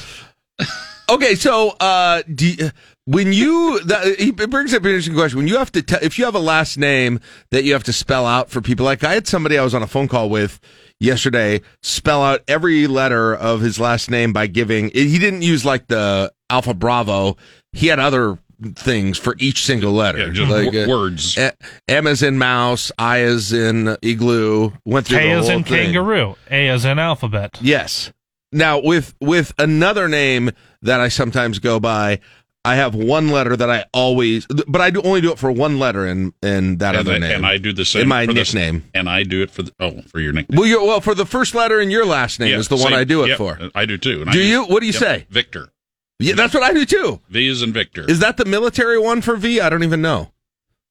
Okay, 1.10 1.34
so 1.34 1.76
uh, 1.78 2.22
do 2.34 2.48
you, 2.48 2.70
when 3.06 3.32
you 3.32 3.80
that, 3.84 4.06
it 4.06 4.50
brings 4.50 4.72
up 4.74 4.82
an 4.82 4.88
interesting 4.90 5.14
question. 5.14 5.38
When 5.38 5.48
you 5.48 5.56
have 5.58 5.72
to, 5.72 5.82
te- 5.82 5.96
if 6.02 6.18
you 6.18 6.24
have 6.24 6.34
a 6.34 6.38
last 6.40 6.78
name 6.78 7.20
that 7.50 7.64
you 7.64 7.72
have 7.72 7.84
to 7.84 7.92
spell 7.92 8.26
out 8.26 8.50
for 8.50 8.60
people, 8.60 8.84
like 8.84 9.02
I 9.04 9.14
had 9.14 9.26
somebody 9.26 9.58
I 9.58 9.64
was 9.64 9.74
on 9.74 9.82
a 9.82 9.86
phone 9.86 10.08
call 10.08 10.30
with 10.30 10.60
yesterday 11.00 11.60
spell 11.82 12.22
out 12.22 12.40
every 12.46 12.86
letter 12.86 13.34
of 13.34 13.60
his 13.60 13.80
last 13.80 14.10
name 14.10 14.32
by 14.32 14.46
giving. 14.46 14.90
He 14.94 15.18
didn't 15.18 15.42
use 15.42 15.64
like 15.64 15.88
the 15.88 16.32
Alpha 16.48 16.74
Bravo. 16.74 17.36
He 17.72 17.88
had 17.88 17.98
other 17.98 18.38
things 18.76 19.18
for 19.18 19.34
each 19.40 19.64
single 19.64 19.92
letter, 19.92 20.18
Yeah, 20.28 20.30
just 20.32 20.50
like 20.52 20.66
w- 20.66 20.84
uh, 20.84 20.88
words. 20.88 21.36
A- 21.36 21.52
M 21.88 22.06
as 22.06 22.22
in 22.22 22.38
mouse, 22.38 22.92
I 22.96 23.22
as 23.22 23.52
in 23.52 23.96
igloo. 24.02 24.70
Went 24.84 25.08
through 25.08 25.18
K 25.18 25.30
the 25.30 25.34
as 25.40 25.48
whole 25.48 25.56
in 25.56 25.64
thing. 25.64 25.86
kangaroo. 25.86 26.36
A 26.48 26.68
as 26.68 26.84
in 26.84 27.00
alphabet. 27.00 27.58
Yes. 27.60 28.12
Now 28.52 28.78
with 28.80 29.14
with 29.20 29.52
another 29.58 30.08
name 30.08 30.50
that 30.82 31.00
I 31.00 31.08
sometimes 31.08 31.58
go 31.58 31.80
by, 31.80 32.20
I 32.64 32.76
have 32.76 32.94
one 32.94 33.30
letter 33.30 33.56
that 33.56 33.68
I 33.70 33.86
always, 33.92 34.46
but 34.46 34.80
I 34.80 34.90
do 34.90 35.02
only 35.02 35.20
do 35.20 35.32
it 35.32 35.38
for 35.38 35.50
one 35.50 35.80
letter 35.80 36.06
in 36.06 36.32
in 36.42 36.78
that 36.78 36.94
and, 36.94 37.08
other 37.08 37.16
I, 37.16 37.18
name. 37.18 37.30
and 37.38 37.46
I 37.46 37.58
do 37.58 37.72
the 37.72 37.84
same 37.84 38.02
in 38.02 38.08
my 38.08 38.24
for 38.26 38.32
this- 38.34 38.54
nickname. 38.54 38.84
and 38.94 39.08
I 39.08 39.24
do 39.24 39.42
it 39.42 39.50
for 39.50 39.62
the, 39.64 39.72
oh 39.80 40.00
for 40.02 40.20
your 40.20 40.32
nickname. 40.32 40.56
Well, 40.56 40.68
you 40.68 40.82
well 40.84 41.00
for 41.00 41.14
the 41.16 41.26
first 41.26 41.54
letter 41.56 41.80
in 41.80 41.90
your 41.90 42.06
last 42.06 42.38
name 42.38 42.50
Yeah, 42.52 42.58
is 42.58 42.68
the 42.68 42.76
one. 42.76 42.92
I 42.94 43.02
do 43.02 43.24
it 43.24 43.30
Yep, 43.30 43.38
for. 43.38 43.58
Uh, 43.60 43.68
I 43.74 43.84
do 43.84 43.98
too. 43.98 44.20
and 44.20 44.30
I 44.30 44.32
Do 44.32 44.38
use- 44.38 44.48
you? 44.50 44.64
What 44.64 44.78
do 44.80 44.86
you 44.86 44.92
yep, 44.92 45.00
say? 45.02 45.26
Victor. 45.28 45.72
Yeah, 46.20 46.34
that's 46.36 46.54
what 46.54 46.62
I 46.62 46.72
do 46.72 46.84
too. 46.86 47.20
V 47.30 47.48
is 47.48 47.62
in 47.62 47.72
Victor. 47.72 48.04
Is 48.08 48.20
that 48.20 48.36
the 48.36 48.44
military 48.44 48.96
one 48.98 49.22
for 49.22 49.36
V? 49.36 49.60
I 49.60 49.68
don't 49.68 49.82
even 49.82 50.00
know. 50.00 50.30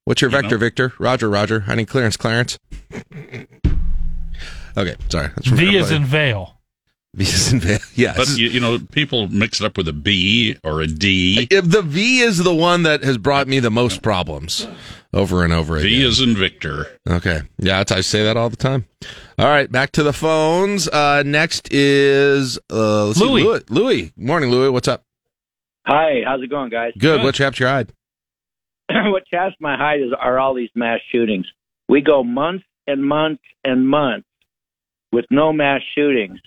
What's 0.04 0.20
your 0.20 0.30
You 0.30 0.36
vector, 0.36 0.56
know? 0.56 0.58
Victor? 0.58 0.92
Roger, 0.98 1.30
Roger. 1.30 1.64
I 1.68 1.74
need 1.76 1.88
clearance, 1.88 2.18
Clarence. 2.18 2.58
okay, 4.76 4.96
sorry. 5.08 5.28
That's 5.34 5.46
V 5.46 5.76
is 5.76 5.90
in 5.90 6.04
veil. 6.04 6.58
V 7.14 7.24
is 7.24 7.52
in 7.52 7.60
V. 7.60 7.76
Yes. 7.94 8.16
But 8.16 8.38
you, 8.38 8.48
you 8.48 8.60
know, 8.60 8.78
people 8.78 9.28
mix 9.28 9.60
it 9.60 9.66
up 9.66 9.76
with 9.76 9.86
a 9.86 9.92
B 9.92 10.56
or 10.64 10.80
a 10.80 10.86
D. 10.86 11.46
If 11.50 11.70
the 11.70 11.82
V 11.82 12.20
is 12.20 12.38
the 12.38 12.54
one 12.54 12.84
that 12.84 13.04
has 13.04 13.18
brought 13.18 13.46
me 13.48 13.60
the 13.60 13.70
most 13.70 14.02
problems 14.02 14.66
over 15.12 15.44
and 15.44 15.52
over 15.52 15.76
again. 15.76 15.88
V 15.88 16.04
is 16.04 16.20
in 16.20 16.34
Victor. 16.34 16.86
Okay. 17.08 17.42
Yeah, 17.58 17.78
that's, 17.78 17.92
I 17.92 18.00
say 18.00 18.24
that 18.24 18.36
all 18.38 18.48
the 18.48 18.56
time. 18.56 18.86
All 19.38 19.46
right, 19.46 19.70
back 19.70 19.92
to 19.92 20.02
the 20.02 20.12
phones. 20.14 20.88
Uh, 20.88 21.22
next 21.26 21.72
is 21.72 22.58
uh, 22.70 23.06
let's 23.06 23.18
see, 23.18 23.24
Louis. 23.24 23.42
Louis. 23.44 23.62
Louis. 23.68 24.12
Morning, 24.16 24.50
Louis. 24.50 24.70
What's 24.70 24.88
up? 24.88 25.04
Hi, 25.86 26.22
how's 26.24 26.42
it 26.42 26.48
going, 26.48 26.70
guys? 26.70 26.92
Good. 26.98 27.22
What 27.22 27.34
chaps 27.34 27.58
your 27.58 27.68
hide? 27.68 27.92
what 28.90 29.26
chaps 29.26 29.54
my 29.60 29.76
hide 29.76 30.00
is 30.00 30.12
are 30.18 30.38
all 30.38 30.54
these 30.54 30.70
mass 30.74 31.00
shootings. 31.10 31.46
We 31.88 32.00
go 32.00 32.24
months 32.24 32.64
and 32.86 33.04
months 33.04 33.42
and 33.64 33.86
months 33.86 34.26
with 35.12 35.26
no 35.30 35.52
mass 35.52 35.80
shootings, 35.94 36.40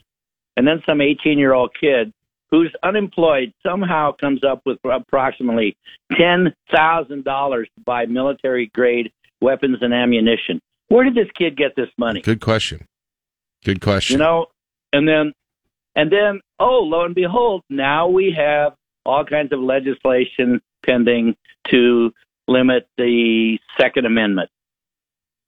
and 0.57 0.67
then 0.67 0.81
some 0.85 1.01
18 1.01 1.37
year 1.37 1.53
old 1.53 1.71
kid 1.79 2.13
who's 2.51 2.73
unemployed 2.83 3.53
somehow 3.65 4.11
comes 4.13 4.43
up 4.43 4.61
with 4.65 4.77
approximately 4.85 5.75
ten 6.17 6.53
thousand 6.73 7.23
dollars 7.23 7.67
to 7.75 7.83
buy 7.83 8.05
military 8.05 8.67
grade 8.73 9.11
weapons 9.41 9.77
and 9.81 9.93
ammunition. 9.93 10.61
Where 10.87 11.03
did 11.03 11.15
this 11.15 11.31
kid 11.37 11.57
get 11.57 11.75
this 11.75 11.89
money? 11.97 12.21
Good 12.21 12.41
question. 12.41 12.85
Good 13.63 13.81
question. 13.81 14.15
You 14.15 14.23
know, 14.23 14.45
and 14.93 15.07
then, 15.07 15.33
and 15.95 16.11
then, 16.11 16.41
oh, 16.59 16.81
lo 16.83 17.03
and 17.03 17.15
behold, 17.15 17.63
now 17.69 18.07
we 18.07 18.33
have 18.37 18.73
all 19.05 19.25
kinds 19.25 19.51
of 19.51 19.59
legislation 19.59 20.61
pending 20.85 21.35
to 21.69 22.11
limit 22.47 22.87
the 22.97 23.57
Second 23.79 24.05
Amendment. 24.05 24.49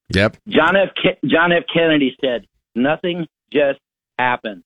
Yep. 0.10 0.38
John 0.48 0.76
F. 0.76 0.90
Ke- 0.96 1.20
John 1.26 1.52
F. 1.52 1.64
Kennedy 1.72 2.16
said, 2.22 2.48
"Nothing 2.76 3.28
just 3.54 3.80
happened." 4.18 4.64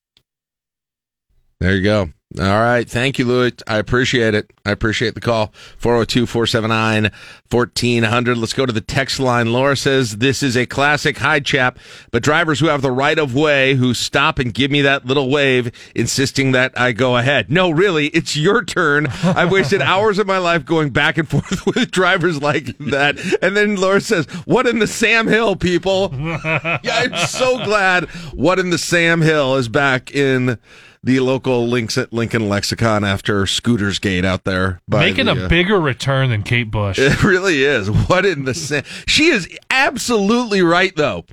There 1.62 1.76
you 1.76 1.82
go. 1.84 2.08
All 2.40 2.60
right. 2.60 2.88
Thank 2.90 3.20
you, 3.20 3.24
Louis. 3.24 3.52
I 3.68 3.76
appreciate 3.76 4.34
it. 4.34 4.50
I 4.66 4.72
appreciate 4.72 5.14
the 5.14 5.20
call. 5.20 5.52
402 5.78 6.26
479 6.26 7.12
1400. 7.50 8.36
Let's 8.36 8.52
go 8.52 8.66
to 8.66 8.72
the 8.72 8.80
text 8.80 9.20
line. 9.20 9.52
Laura 9.52 9.76
says, 9.76 10.16
This 10.16 10.42
is 10.42 10.56
a 10.56 10.66
classic 10.66 11.18
high 11.18 11.38
chap, 11.38 11.78
but 12.10 12.24
drivers 12.24 12.58
who 12.58 12.66
have 12.66 12.82
the 12.82 12.90
right 12.90 13.16
of 13.16 13.32
way 13.32 13.74
who 13.74 13.94
stop 13.94 14.40
and 14.40 14.52
give 14.52 14.72
me 14.72 14.82
that 14.82 15.06
little 15.06 15.30
wave, 15.30 15.70
insisting 15.94 16.50
that 16.50 16.76
I 16.76 16.90
go 16.90 17.16
ahead. 17.16 17.48
No, 17.48 17.70
really, 17.70 18.08
it's 18.08 18.34
your 18.34 18.64
turn. 18.64 19.06
I've 19.22 19.52
wasted 19.52 19.80
hours 19.82 20.18
of 20.18 20.26
my 20.26 20.38
life 20.38 20.64
going 20.64 20.90
back 20.90 21.18
and 21.18 21.28
forth 21.28 21.64
with 21.66 21.92
drivers 21.92 22.42
like 22.42 22.76
that. 22.78 23.20
And 23.40 23.56
then 23.56 23.76
Laura 23.76 24.00
says, 24.00 24.26
What 24.46 24.66
in 24.66 24.80
the 24.80 24.88
Sam 24.88 25.28
Hill, 25.28 25.54
people? 25.54 26.10
yeah, 26.18 26.80
I'm 26.82 27.16
so 27.28 27.62
glad 27.64 28.06
What 28.32 28.58
in 28.58 28.70
the 28.70 28.78
Sam 28.78 29.20
Hill 29.20 29.54
is 29.56 29.68
back 29.68 30.10
in 30.10 30.58
the 31.02 31.20
local 31.20 31.66
links 31.66 31.98
at 31.98 32.12
Lincoln 32.12 32.48
lexicon 32.48 33.04
after 33.04 33.46
Scooters 33.46 33.98
Gate 33.98 34.24
out 34.24 34.44
there. 34.44 34.80
Making 34.86 35.26
the, 35.26 35.42
a 35.42 35.44
uh, 35.46 35.48
bigger 35.48 35.80
return 35.80 36.30
than 36.30 36.42
Kate 36.42 36.70
Bush. 36.70 36.98
It 37.02 37.24
really 37.24 37.64
is. 37.64 37.90
What 37.90 38.24
in 38.24 38.44
the 38.44 38.54
sa- 38.54 38.82
She 39.06 39.26
is 39.26 39.48
absolutely 39.70 40.62
right, 40.62 40.94
though. 40.94 41.24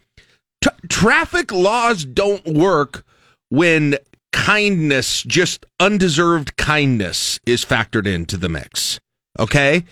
Tra- 0.62 0.76
traffic 0.90 1.52
laws 1.52 2.04
don't 2.04 2.46
work 2.46 3.06
when 3.50 3.98
kindness, 4.32 5.24
just 5.24 5.66
undeserved 5.80 6.58
kindness, 6.58 7.40
is 7.46 7.64
factored 7.64 8.08
into 8.08 8.38
the 8.38 8.50
mix. 8.50 9.00
Okay, 9.38 9.86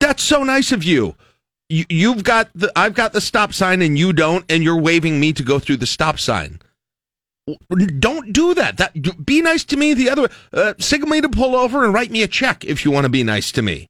that's 0.00 0.22
so 0.22 0.42
nice 0.44 0.72
of 0.72 0.84
you. 0.84 1.16
you 1.68 1.84
you've 1.88 2.24
got 2.24 2.48
the, 2.54 2.72
I've 2.76 2.94
got 2.94 3.12
the 3.12 3.20
stop 3.20 3.52
sign, 3.52 3.82
and 3.82 3.98
you 3.98 4.12
don't, 4.12 4.44
and 4.48 4.62
you're 4.62 4.80
waving 4.80 5.18
me 5.18 5.32
to 5.32 5.42
go 5.42 5.58
through 5.58 5.78
the 5.78 5.86
stop 5.86 6.18
sign. 6.18 6.60
Don't 7.98 8.32
do 8.32 8.54
that. 8.54 8.76
That 8.76 9.24
be 9.24 9.42
nice 9.42 9.64
to 9.64 9.76
me. 9.76 9.94
The 9.94 10.10
other 10.10 10.22
way, 10.22 10.28
uh, 10.52 10.74
signal 10.78 11.10
me 11.10 11.20
to 11.20 11.28
pull 11.28 11.56
over 11.56 11.84
and 11.84 11.94
write 11.94 12.10
me 12.10 12.22
a 12.22 12.28
check 12.28 12.64
if 12.64 12.84
you 12.84 12.90
want 12.90 13.04
to 13.04 13.10
be 13.10 13.22
nice 13.22 13.52
to 13.52 13.62
me. 13.62 13.88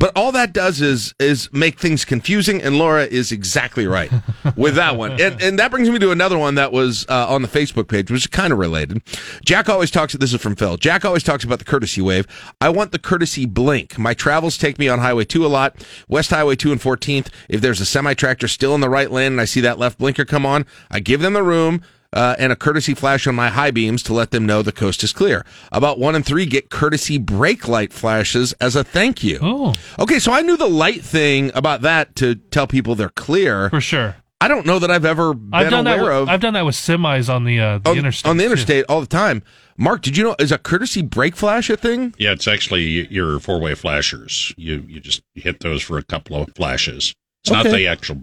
But 0.00 0.12
all 0.16 0.32
that 0.32 0.52
does 0.52 0.80
is 0.80 1.14
is 1.20 1.48
make 1.52 1.78
things 1.78 2.04
confusing, 2.04 2.60
and 2.60 2.76
Laura 2.76 3.04
is 3.04 3.30
exactly 3.30 3.86
right 3.86 4.10
with 4.56 4.74
that 4.74 4.96
one. 4.96 5.12
And 5.20 5.40
and 5.40 5.58
that 5.58 5.70
brings 5.70 5.88
me 5.88 5.98
to 6.00 6.10
another 6.10 6.36
one 6.36 6.56
that 6.56 6.72
was 6.72 7.06
uh, 7.08 7.26
on 7.28 7.42
the 7.42 7.48
Facebook 7.48 7.88
page, 7.88 8.10
which 8.10 8.22
is 8.22 8.26
kind 8.26 8.52
of 8.52 8.58
related. 8.58 9.02
Jack 9.44 9.68
always 9.68 9.92
talks. 9.92 10.12
This 10.14 10.34
is 10.34 10.40
from 10.40 10.56
Phil. 10.56 10.76
Jack 10.76 11.04
always 11.04 11.22
talks 11.22 11.44
about 11.44 11.60
the 11.60 11.64
courtesy 11.64 12.02
wave. 12.02 12.26
I 12.60 12.70
want 12.70 12.90
the 12.90 12.98
courtesy 12.98 13.46
blink. 13.46 13.96
My 13.96 14.14
travels 14.14 14.58
take 14.58 14.78
me 14.78 14.88
on 14.88 14.98
Highway 14.98 15.24
Two 15.24 15.46
a 15.46 15.48
lot, 15.48 15.76
West 16.08 16.30
Highway 16.30 16.56
Two 16.56 16.72
and 16.72 16.82
Fourteenth. 16.82 17.30
If 17.48 17.60
there's 17.60 17.80
a 17.80 17.86
semi 17.86 18.14
tractor 18.14 18.48
still 18.48 18.74
in 18.74 18.80
the 18.80 18.90
right 18.90 19.10
lane 19.10 19.32
and 19.32 19.40
I 19.40 19.44
see 19.44 19.60
that 19.60 19.78
left 19.78 19.98
blinker 19.98 20.24
come 20.24 20.44
on, 20.44 20.66
I 20.90 20.98
give 20.98 21.20
them 21.20 21.34
the 21.34 21.42
room 21.44 21.82
uh, 22.14 22.36
and 22.38 22.50
a 22.52 22.56
courtesy 22.56 22.94
flash 22.94 23.26
on 23.26 23.34
my 23.34 23.50
high 23.50 23.70
beams 23.70 24.02
to 24.04 24.14
let 24.14 24.30
them 24.30 24.46
know 24.46 24.62
the 24.62 24.72
coast 24.72 25.02
is 25.04 25.12
clear. 25.12 25.44
About 25.72 25.98
one 25.98 26.14
and 26.14 26.24
three 26.24 26.46
get 26.46 26.70
courtesy 26.70 27.18
brake 27.18 27.68
light 27.68 27.92
flashes 27.92 28.54
as 28.54 28.74
a 28.76 28.82
thank 28.84 29.22
you. 29.22 29.38
Oh. 29.42 29.74
Okay, 29.98 30.18
so 30.18 30.32
I 30.32 30.40
knew 30.40 30.56
the 30.56 30.68
light 30.68 31.02
thing 31.04 31.50
about 31.54 31.82
that 31.82 32.16
to 32.16 32.36
tell 32.36 32.66
people 32.66 32.94
they're 32.94 33.10
clear. 33.10 33.68
For 33.68 33.80
sure. 33.82 34.16
I 34.40 34.48
don't 34.48 34.66
know 34.66 34.78
that 34.78 34.90
I've 34.90 35.04
ever 35.06 35.32
been 35.34 35.54
I've 35.54 35.70
done 35.70 35.84
that. 35.86 35.98
aware 35.98 36.12
With, 36.12 36.22
of 36.24 36.28
I've 36.28 36.40
done 36.40 36.54
that 36.54 36.64
with 36.66 36.74
semis 36.74 37.32
on 37.34 37.44
the 37.44 37.58
uh, 37.60 37.78
the 37.78 37.90
on, 37.90 37.98
interstate. 37.98 38.30
on 38.30 38.36
the 38.36 38.42
too. 38.42 38.46
interstate 38.46 38.84
all 38.88 39.00
the 39.00 39.06
time. 39.06 39.42
Mark, 39.78 40.02
did 40.02 40.16
you 40.16 40.22
know 40.24 40.36
is 40.38 40.52
a 40.52 40.58
courtesy 40.58 41.00
brake 41.02 41.34
flash 41.34 41.70
a 41.70 41.76
thing? 41.76 42.14
Yeah, 42.18 42.32
it's 42.32 42.46
actually 42.46 43.10
your 43.12 43.40
four 43.40 43.58
way 43.58 43.74
flashers. 43.74 44.52
You 44.58 44.84
you 44.86 45.00
just 45.00 45.22
hit 45.34 45.60
those 45.60 45.82
for 45.82 45.96
a 45.98 46.02
couple 46.02 46.36
of 46.40 46.54
flashes. 46.54 47.14
It's 47.42 47.50
not 47.50 47.64
the 47.64 47.86
actual. 47.86 48.20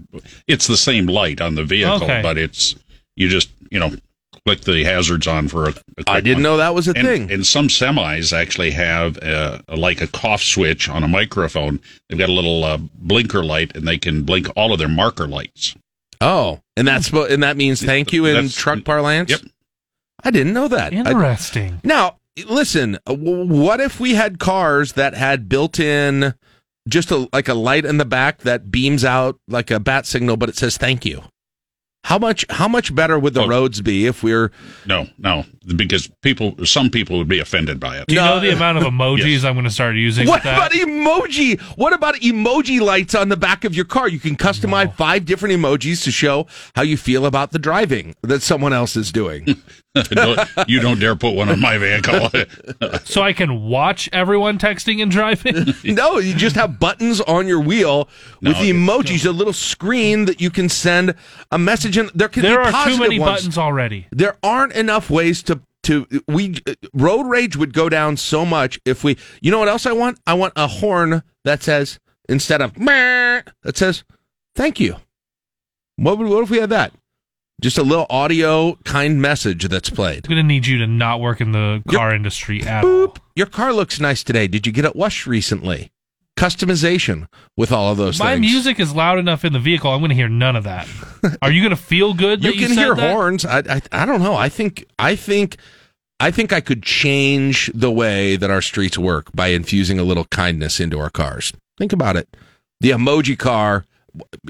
It's 0.48 0.68
the 0.68 0.78
same 0.78 1.08
light 1.08 1.42
on 1.42 1.56
the 1.56 1.64
vehicle, 1.64 2.04
Okay. 2.04 2.22
but 2.22 2.38
it's 2.38 2.76
you 3.16 3.28
just 3.28 3.50
you 3.72 3.80
know 3.80 3.92
click 4.46 4.62
the 4.62 4.84
hazards 4.84 5.28
on 5.28 5.48
for 5.48 5.66
a. 5.66 5.70
a 5.70 5.74
quick 5.74 6.06
I 6.08 6.20
didn't 6.22 6.38
one. 6.38 6.44
know 6.44 6.58
that 6.58 6.74
was 6.76 6.88
a 6.88 6.94
and, 6.96 7.08
thing. 7.08 7.32
And 7.32 7.46
some 7.46 7.68
semis 7.68 8.32
actually 8.32 8.72
have 8.72 9.18
uh, 9.20 9.60
like 9.68 10.02
a 10.02 10.08
cough 10.08 10.42
switch 10.42 10.88
on 10.90 11.04
a 11.04 11.08
microphone. 11.08 11.80
They've 12.10 12.20
got 12.20 12.30
a 12.30 12.34
little 12.34 12.64
uh, 12.64 12.78
blinker 12.96 13.44
light, 13.44 13.76
and 13.76 13.88
they 13.88 13.98
can 13.98 14.24
blink 14.24 14.48
all 14.56 14.72
of 14.74 14.80
their 14.80 14.88
marker 14.90 15.28
lights. 15.28 15.76
Oh, 16.22 16.60
and 16.78 16.88
that's 16.88 17.10
spo- 17.10 17.30
and 17.32 17.42
that 17.42 17.58
means 17.58 17.84
thank 17.84 18.14
you 18.14 18.26
in 18.26 18.36
That's- 18.36 18.54
truck 18.56 18.84
parlance. 18.84 19.32
Yep. 19.32 19.42
I 20.24 20.30
didn't 20.30 20.54
know 20.54 20.68
that. 20.68 20.94
I- 20.94 20.98
Interesting. 20.98 21.82
Now, 21.84 22.18
listen, 22.48 23.00
uh, 23.10 23.16
what 23.16 23.80
if 23.82 24.00
we 24.00 24.14
had 24.14 24.38
cars 24.38 24.94
that 24.94 25.16
had 25.16 25.50
built 25.50 25.80
in 25.80 26.36
just 26.88 27.10
a, 27.12 27.28
like 27.34 27.48
a 27.48 27.54
light 27.56 27.86
in 27.86 27.98
the 27.98 28.06
back 28.06 28.40
that 28.40 28.70
beams 28.72 29.04
out 29.04 29.40
like 29.48 29.72
a 29.72 29.80
bat 29.80 30.06
signal, 30.06 30.38
but 30.38 30.48
it 30.50 30.56
says 30.56 30.78
thank 30.78 31.06
you? 31.06 31.24
How 32.04 32.18
much 32.18 32.44
how 32.50 32.68
much 32.68 32.94
better 32.94 33.18
would 33.20 33.38
Oh. 33.38 33.44
the 33.44 33.48
roads 33.48 33.80
be 33.82 34.08
if 34.08 34.24
we're 34.24 34.52
No, 34.88 35.08
no, 35.20 35.46
because 35.76 36.10
people, 36.24 36.56
some 36.66 36.90
people 36.90 37.18
would 37.20 37.28
be 37.28 37.40
offended 37.40 37.80
by 37.80 38.00
it. 38.00 38.08
Do 38.08 38.16
you 38.16 38.22
No. 38.22 38.36
know 38.36 38.40
the 38.40 38.52
amount 38.52 38.80
of 38.80 38.84
emojis 38.92 39.28
Yes. 39.28 39.44
I'm 39.44 39.54
going 39.54 39.66
to 39.66 39.72
start 39.72 39.96
using? 39.96 40.28
What 40.28 40.38
with 40.38 40.44
that? 40.46 40.58
about 40.58 40.72
emoji? 40.72 41.60
What 41.78 41.94
about 41.94 42.16
emoji 42.16 42.82
lights 42.82 43.14
on 43.14 43.30
the 43.30 43.38
back 43.38 43.64
of 43.66 43.76
your 43.76 43.86
car? 43.86 44.10
You 44.10 44.20
can 44.20 44.36
customize 44.36 44.94
five 44.98 45.26
different 45.26 45.56
emojis 45.56 46.04
to 46.04 46.12
show 46.12 46.48
how 46.76 46.82
you 46.82 46.98
feel 46.98 47.26
about 47.26 47.52
the 47.52 47.60
driving 47.60 48.16
that 48.24 48.42
someone 48.42 48.74
else 48.74 48.96
is 48.96 49.12
doing. 49.12 49.56
Don't- 50.12 50.40
you 50.68 50.80
don't 50.80 51.00
dare 51.00 51.16
put 51.18 51.36
one 51.36 51.50
on 51.50 51.60
my 51.60 51.78
vehicle. 51.78 52.30
so 53.04 53.22
I 53.22 53.34
can 53.34 53.64
watch 53.64 54.10
everyone 54.14 54.58
texting 54.58 55.02
and 55.02 55.12
driving. 55.12 55.74
no, 55.96 56.18
you 56.18 56.34
just 56.34 56.56
have 56.56 56.80
buttons 56.80 57.20
on 57.22 57.46
your 57.48 57.60
wheel 57.60 58.08
with 58.42 58.54
No, 58.58 58.62
emojis, 58.64 59.26
a 59.26 59.32
little 59.32 59.52
screen 59.54 60.26
that 60.26 60.40
you 60.40 60.50
can 60.50 60.70
send 60.70 61.16
a 61.52 61.58
message 61.58 61.98
in. 61.98 62.10
There 62.16 62.30
can 62.30 62.42
there 62.44 62.54
be 62.58 62.64
are 62.64 62.66
too 62.68 62.72
positive 62.72 63.00
many 63.00 63.20
ones. 63.20 63.40
buttons 63.40 63.58
already. 63.58 64.08
There 64.12 64.38
aren't 64.42 64.74
enough 64.74 65.10
ways 65.10 65.44
to 65.44 65.60
to 65.84 66.06
we 66.28 66.56
road 66.94 67.24
rage 67.24 67.58
would 67.58 67.74
go 67.74 67.90
down 67.90 68.16
so 68.16 68.46
much 68.46 68.80
if 68.86 69.04
we. 69.04 69.18
You 69.42 69.52
know 69.52 69.60
what 69.60 69.68
else 69.68 69.86
I 69.86 69.92
want? 69.92 70.20
I 70.26 70.36
want 70.36 70.54
a 70.56 70.68
horn 70.68 71.22
that 71.44 71.64
says 71.64 72.00
instead 72.30 72.62
of 72.62 72.74
that 72.76 73.76
says 73.76 74.06
thank 74.56 74.80
you. 74.80 74.96
What 75.98 76.18
would, 76.18 76.28
what 76.30 76.44
if 76.44 76.50
we 76.50 76.60
had 76.60 76.70
that? 76.70 76.94
Just 77.62 77.78
a 77.78 77.84
little 77.84 78.08
audio 78.10 78.76
kind 78.86 79.22
message 79.22 79.68
that's 79.68 79.90
played. 79.90 80.26
I'm 80.26 80.30
going 80.30 80.38
to 80.38 80.48
need 80.48 80.66
you 80.66 80.80
to 80.80 80.88
not 80.88 81.22
work 81.22 81.42
in 81.42 81.52
the 81.52 81.84
car 81.88 82.14
industry 82.14 82.64
at 82.64 82.84
all. 82.84 83.16
Your 83.36 83.46
car 83.46 83.72
looks 83.72 84.00
nice 84.00 84.24
today. 84.24 84.48
Did 84.48 84.66
you 84.66 84.74
get 84.74 84.84
it 84.84 84.96
washed 84.96 85.28
recently? 85.28 85.92
Customization 86.36 87.28
with 87.56 87.72
all 87.72 87.92
of 87.92 87.98
those 87.98 88.16
things. 88.18 88.20
My 88.20 88.34
things. 88.34 88.52
music 88.52 88.80
is 88.80 88.96
loud 88.96 89.20
enough 89.20 89.46
in 89.46 89.54
the 89.54 89.60
vehicle. 89.60 89.92
I'm 89.92 90.00
going 90.00 90.10
to 90.10 90.16
hear 90.16 90.30
none 90.30 90.56
of 90.56 90.64
that. 90.64 90.88
Are 91.44 91.52
you 91.52 91.62
going 91.62 91.76
to 91.76 91.82
feel 91.82 92.16
good? 92.16 92.42
That 92.42 92.56
you 92.56 92.62
you, 92.62 92.68
can 92.68 92.76
said 92.76 92.84
hear 92.84 92.96
that? 92.96 93.14
horns. 93.14 93.46
I, 93.46 93.60
I 93.60 93.82
I 93.92 94.06
don't 94.06 94.24
know. 94.24 94.34
I 94.36 94.50
think 94.50 94.86
I 94.98 95.16
think 95.16 95.58
I 96.20 96.32
think 96.32 96.52
I 96.52 96.62
could 96.62 96.82
change 96.82 97.70
the 97.76 97.92
way 97.92 98.38
that 98.38 98.50
our 98.50 98.62
streets 98.62 98.98
work 98.98 99.32
by 99.34 99.48
infusing 99.48 100.00
a 100.00 100.04
little 100.04 100.26
kindness 100.26 100.80
into 100.80 100.98
our 101.00 101.12
cars. 101.12 101.54
Think 101.78 101.94
about 101.94 102.16
it. 102.16 102.36
The 102.80 102.90
emoji 102.90 103.38
car. 103.38 103.86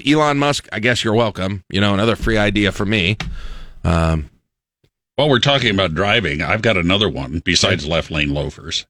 Elon 0.06 0.38
Musk. 0.38 0.68
I 0.72 0.80
guess 0.80 1.04
you're 1.04 1.14
welcome. 1.14 1.64
You 1.70 1.80
know, 1.80 1.94
another 1.94 2.16
free 2.16 2.38
idea 2.38 2.72
for 2.72 2.86
me. 2.86 3.16
Um, 3.84 4.30
While 5.16 5.28
we're 5.28 5.38
talking 5.38 5.70
about 5.70 5.94
driving, 5.94 6.42
I've 6.42 6.62
got 6.62 6.76
another 6.76 7.08
one 7.08 7.40
besides 7.44 7.86
left 7.86 8.10
lane 8.10 8.32
loafers. 8.32 8.86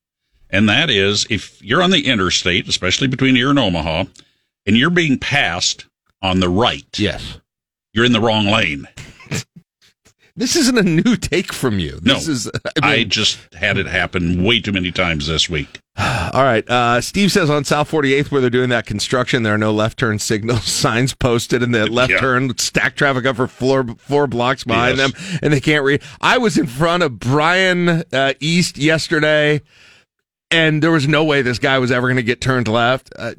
And 0.51 0.69
that 0.69 0.91
is 0.91 1.27
if 1.31 1.63
you're 1.63 1.83
on 1.83 1.91
the 1.91 2.07
interstate, 2.07 2.69
especially 2.69 3.09
between 3.09 3.35
here 3.37 3.51
and 3.51 3.59
Omaha, 3.59 4.05
and 4.67 4.77
you're 4.77 4.91
being 4.91 5.19
passed 5.19 5.87
on 6.21 6.41
the 6.41 6.49
right. 6.49 6.99
Yes. 6.99 7.39
You're 7.93 8.05
in 8.05 8.13
the 8.13 8.21
wrong 8.21 8.47
lane. 8.47 8.87
This 10.35 10.57
isn't 10.57 10.79
a 10.79 10.83
new 10.83 11.17
take 11.17 11.53
from 11.53 11.79
you. 11.79 11.99
No. 12.03 12.15
This 12.15 12.27
is. 12.29 12.51
I, 12.83 12.97
mean- 12.97 13.11
just 13.11 13.39
had 13.55 13.77
it 13.77 13.87
happen 13.87 14.43
way 14.45 14.61
too 14.61 14.73
many 14.73 14.91
times 14.91 15.27
this 15.27 15.51
week. 15.51 15.81
All 15.99 16.43
right. 16.43 16.69
Uh, 16.71 17.03
Steve 17.03 17.31
says 17.31 17.51
on 17.51 17.65
South 17.65 17.91
48th, 17.91 18.31
where 18.31 18.41
they're 18.41 18.49
doing 18.49 18.71
that 18.71 18.87
construction, 18.87 19.43
there 19.43 19.53
are 19.55 19.59
no 19.59 19.73
left 19.73 19.99
turn 19.99 20.19
signal 20.19 20.57
signs 20.61 21.13
posted, 21.13 21.63
and 21.63 21.75
the 21.75 21.87
left 21.87 22.13
Yeah. 22.13 22.19
turn 22.21 22.57
stack 22.57 22.97
traffic 22.97 23.27
up 23.27 23.37
for 23.37 23.47
four, 23.47 23.85
four 23.99 24.27
blocks 24.27 24.65
behind 24.65 24.97
Yes. 24.97 25.13
them, 25.13 25.39
and 25.43 25.53
they 25.53 25.61
can't 25.61 25.85
read. 25.85 26.01
I 26.23 26.39
was 26.39 26.57
in 26.57 26.67
front 26.67 27.03
of 27.03 27.19
Bryan 27.19 28.03
uh, 28.13 28.33
East 28.41 28.79
yesterday, 28.79 29.61
and 30.51 30.83
there 30.83 30.91
was 30.91 31.07
no 31.07 31.25
way 31.25 31.43
this 31.43 31.59
guy 31.59 31.79
was 31.79 31.93
ever 31.93 32.07
going 32.09 32.17
to 32.17 32.23
get 32.23 32.41
turned 32.41 32.69
left. 32.69 33.13
Uh, 33.19 33.33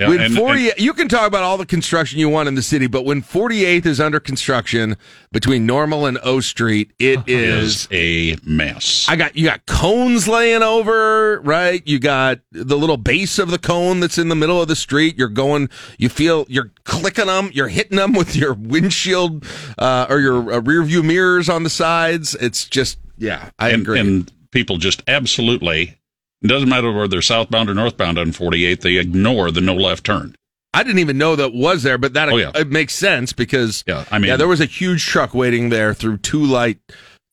Yeah, 0.00 0.08
when 0.08 0.20
and- 0.20 0.34
40, 0.34 0.70
you 0.78 0.94
can 0.94 1.08
talk 1.08 1.26
about 1.26 1.42
all 1.42 1.58
the 1.58 1.66
construction 1.66 2.18
you 2.18 2.30
want 2.30 2.48
in 2.48 2.54
the 2.54 2.62
city, 2.62 2.86
but 2.86 3.04
when 3.04 3.20
48th 3.22 3.84
is 3.84 4.00
under 4.00 4.18
construction 4.18 4.96
between 5.30 5.66
Normal 5.66 6.06
and 6.06 6.18
O 6.22 6.40
Street, 6.40 6.92
it 6.98 7.20
is 7.28 7.86
Is 7.90 8.36
a 8.40 8.48
mess. 8.48 9.06
I 9.10 9.16
got 9.16 9.36
you 9.36 9.44
got 9.44 9.66
cones 9.66 10.26
laying 10.26 10.62
over, 10.62 11.40
right? 11.42 11.86
You 11.86 11.98
got 11.98 12.40
the 12.50 12.78
little 12.78 12.96
base 12.96 13.38
of 13.38 13.50
the 13.50 13.58
cone 13.58 14.00
that's 14.00 14.16
in 14.16 14.28
the 14.30 14.34
middle 14.36 14.62
of 14.62 14.68
the 14.68 14.76
street. 14.76 15.18
You're 15.18 15.28
going, 15.28 15.68
you 15.98 16.08
feel 16.08 16.46
you're 16.48 16.72
clicking 16.84 17.26
them, 17.26 17.50
you're 17.52 17.68
hitting 17.68 17.98
them 17.98 18.14
with 18.14 18.34
your 18.34 18.54
windshield 18.54 19.44
uh, 19.78 20.06
or 20.08 20.20
your 20.20 20.52
uh, 20.54 20.60
rear 20.60 20.82
view 20.82 21.02
mirrors 21.02 21.50
on 21.50 21.62
the 21.62 21.70
sides. 21.70 22.34
It's 22.36 22.64
just, 22.66 22.98
yeah, 23.18 23.50
I 23.58 23.68
and, 23.70 23.82
agree. 23.82 24.00
and 24.00 24.32
people 24.50 24.78
just 24.78 25.02
absolutely 25.06 25.98
it 26.42 26.46
doesn't 26.48 26.68
matter 26.68 26.92
whether 26.92 27.08
they're 27.08 27.22
southbound 27.22 27.68
or 27.70 27.74
northbound 27.74 28.18
on 28.18 28.32
48 28.32 28.80
they 28.80 28.96
ignore 28.96 29.50
the 29.50 29.60
no 29.60 29.74
left 29.74 30.04
turn 30.04 30.34
I 30.72 30.84
didn't 30.84 31.00
even 31.00 31.18
know 31.18 31.34
that 31.34 31.52
was 31.52 31.82
there, 31.82 31.98
but 31.98 32.12
that 32.12 32.28
Oh, 32.28 32.36
yeah. 32.36 32.52
it 32.54 32.68
makes 32.68 32.94
sense 32.94 33.32
because 33.32 33.82
yeah 33.86 34.04
i 34.10 34.18
mean 34.18 34.28
yeah, 34.28 34.36
there 34.36 34.46
was 34.48 34.60
a 34.60 34.66
huge 34.66 35.04
truck 35.04 35.34
waiting 35.34 35.68
there 35.70 35.94
through 35.94 36.18
two 36.18 36.44
light 36.44 36.78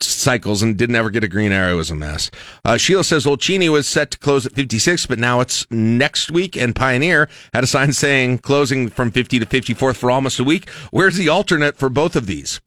cycles 0.02 0.62
and 0.62 0.78
didn't 0.78 0.96
ever 0.96 1.10
get 1.10 1.24
a 1.24 1.28
green 1.28 1.52
arrow. 1.52 1.74
It 1.74 1.78
was 1.78 1.92
a 1.92 1.96
mess. 1.96 2.30
Uh, 2.64 2.78
Sheila 2.78 3.04
says 3.04 3.28
Cheney 3.40 3.70
was 3.70 3.88
set 3.88 4.12
to 4.12 4.18
close 4.20 4.46
at 4.46 4.54
56, 4.54 5.06
but 5.08 5.20
now 5.20 5.40
it's 5.40 5.66
next 5.72 6.32
week. 6.32 6.56
And 6.56 6.76
Pioneer 6.76 7.28
had 7.54 7.64
a 7.64 7.68
sign 7.68 7.94
saying 7.94 8.40
closing 8.40 8.90
from 8.90 9.12
50 9.12 9.40
to 9.40 9.46
54th 9.46 9.96
for 9.96 10.12
almost 10.12 10.40
a 10.40 10.44
week. 10.44 10.70
Where's 10.92 11.18
the 11.18 11.30
alternate 11.30 11.78
for 11.78 11.90
both 11.90 12.16
of 12.16 12.28
these? 12.28 12.62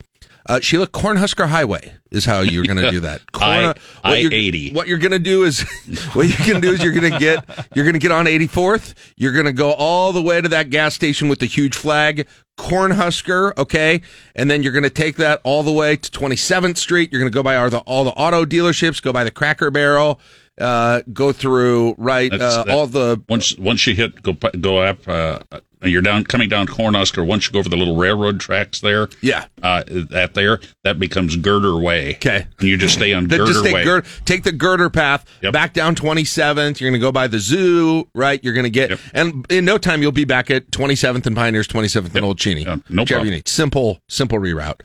Uh, 0.51 0.59
Sheila, 0.61 0.89
Cornhusker 0.89 1.47
Highway 1.49 1.95
is 2.11 2.25
how 2.25 2.41
you're 2.41 2.65
going 2.65 2.79
to 2.79 2.91
do 2.91 2.99
that. 3.01 3.31
Corn, 3.31 3.49
I- 4.03 4.11
what 4.11 4.21
you're- 4.21 4.37
I-80. 4.49 4.75
What 4.75 4.89
you're 4.89 4.99
going 4.99 5.13
to 5.13 5.21
do 5.21 5.45
is, 5.45 5.61
what 6.13 6.27
you're 6.27 6.47
going 6.47 6.61
to 6.61 6.69
do 6.69 6.73
is 6.75 6.83
you're 6.83 6.93
going 6.93 7.13
to 7.13 7.19
get, 7.21 7.45
you're 7.77 7.85
going 7.85 7.93
to 7.95 8.01
get 8.01 8.11
on 8.11 8.25
84th. 8.27 8.95
You're 9.17 9.33
going 9.33 9.47
to 9.47 9.53
go 9.53 9.73
all 9.73 10.13
the 10.13 10.21
way 10.21 10.41
to 10.41 10.49
that 10.49 10.71
gas 10.71 10.95
station 10.95 11.29
with 11.29 11.39
the 11.39 11.47
huge 11.47 11.77
flag, 11.77 12.27
Cornhusker. 12.59 13.57
Okay. 13.59 14.01
And 14.35 14.51
then 14.51 14.63
you're 14.65 14.73
going 14.73 14.83
to 14.83 14.91
take 14.91 15.17
that 15.17 15.41
all 15.45 15.63
the 15.63 15.71
way 15.73 15.95
to 15.97 16.11
27th 16.11 16.77
Street. 16.79 17.13
You're 17.13 17.21
going 17.21 17.31
to 17.31 17.35
go 17.35 17.43
by 17.45 17.55
all 17.57 17.71
the, 17.71 17.79
all 17.81 18.03
the 18.05 18.11
auto 18.13 18.45
dealerships, 18.45 19.01
go 19.01 19.13
by 19.13 19.23
the 19.23 19.31
Cracker 19.31 19.71
Barrel, 19.71 20.21
uh, 20.61 21.03
go 21.13 21.33
through, 21.33 21.95
right, 21.97 22.33
uh, 22.33 22.65
all 22.69 22.87
the, 22.87 23.23
once 23.29 23.57
once 23.57 23.87
you 23.87 23.95
hit 23.95 24.21
go 24.23 24.33
go 24.33 24.79
up, 24.79 25.07
uh, 25.09 25.39
you're 25.83 26.03
down 26.03 26.25
coming 26.25 26.49
down 26.49 26.67
Cornhusker. 26.67 27.27
Once 27.27 27.47
you 27.47 27.53
go 27.53 27.59
over 27.61 27.69
the 27.69 27.77
little 27.77 27.97
railroad 27.97 28.41
tracks 28.41 28.81
there, 28.81 29.09
yeah, 29.21 29.47
uh, 29.63 29.83
that 29.87 30.35
there 30.35 30.61
that 30.85 30.99
becomes 30.99 31.37
Girder 31.37 31.79
Way. 31.79 32.17
Okay, 32.17 32.47
and 32.59 32.69
you 32.69 32.77
just 32.77 32.95
stay 32.95 33.13
on 33.13 33.27
Girder 33.29 33.47
just 33.47 33.65
take, 33.65 33.75
Way. 33.75 34.03
Take 34.25 34.43
the 34.45 34.53
girder 34.53 34.91
path 34.91 35.25
back 35.53 35.73
down 35.73 35.95
27th. 35.95 36.81
You're 36.81 36.91
going 36.91 37.01
to 37.01 37.05
go 37.05 37.13
by 37.13 37.27
the 37.27 37.39
zoo, 37.39 38.09
right? 38.15 38.43
You're 38.43 38.55
going 38.55 38.65
to 38.65 38.71
get, 38.71 38.99
and 39.15 39.47
in 39.51 39.65
no 39.65 39.79
time, 39.79 40.03
you'll 40.03 40.13
be 40.13 40.25
back 40.25 40.51
at 40.51 40.71
27th 40.71 41.27
and 41.27 41.37
Pioneers, 41.37 41.67
27th 41.69 42.15
and 42.15 42.25
Old 42.25 42.39
Cheney. 42.39 42.65
no 42.65 43.05
problem. 43.05 43.27
you 43.27 43.31
need. 43.31 43.49
Simple, 43.49 44.01
simple 44.09 44.39
reroute. 44.39 44.81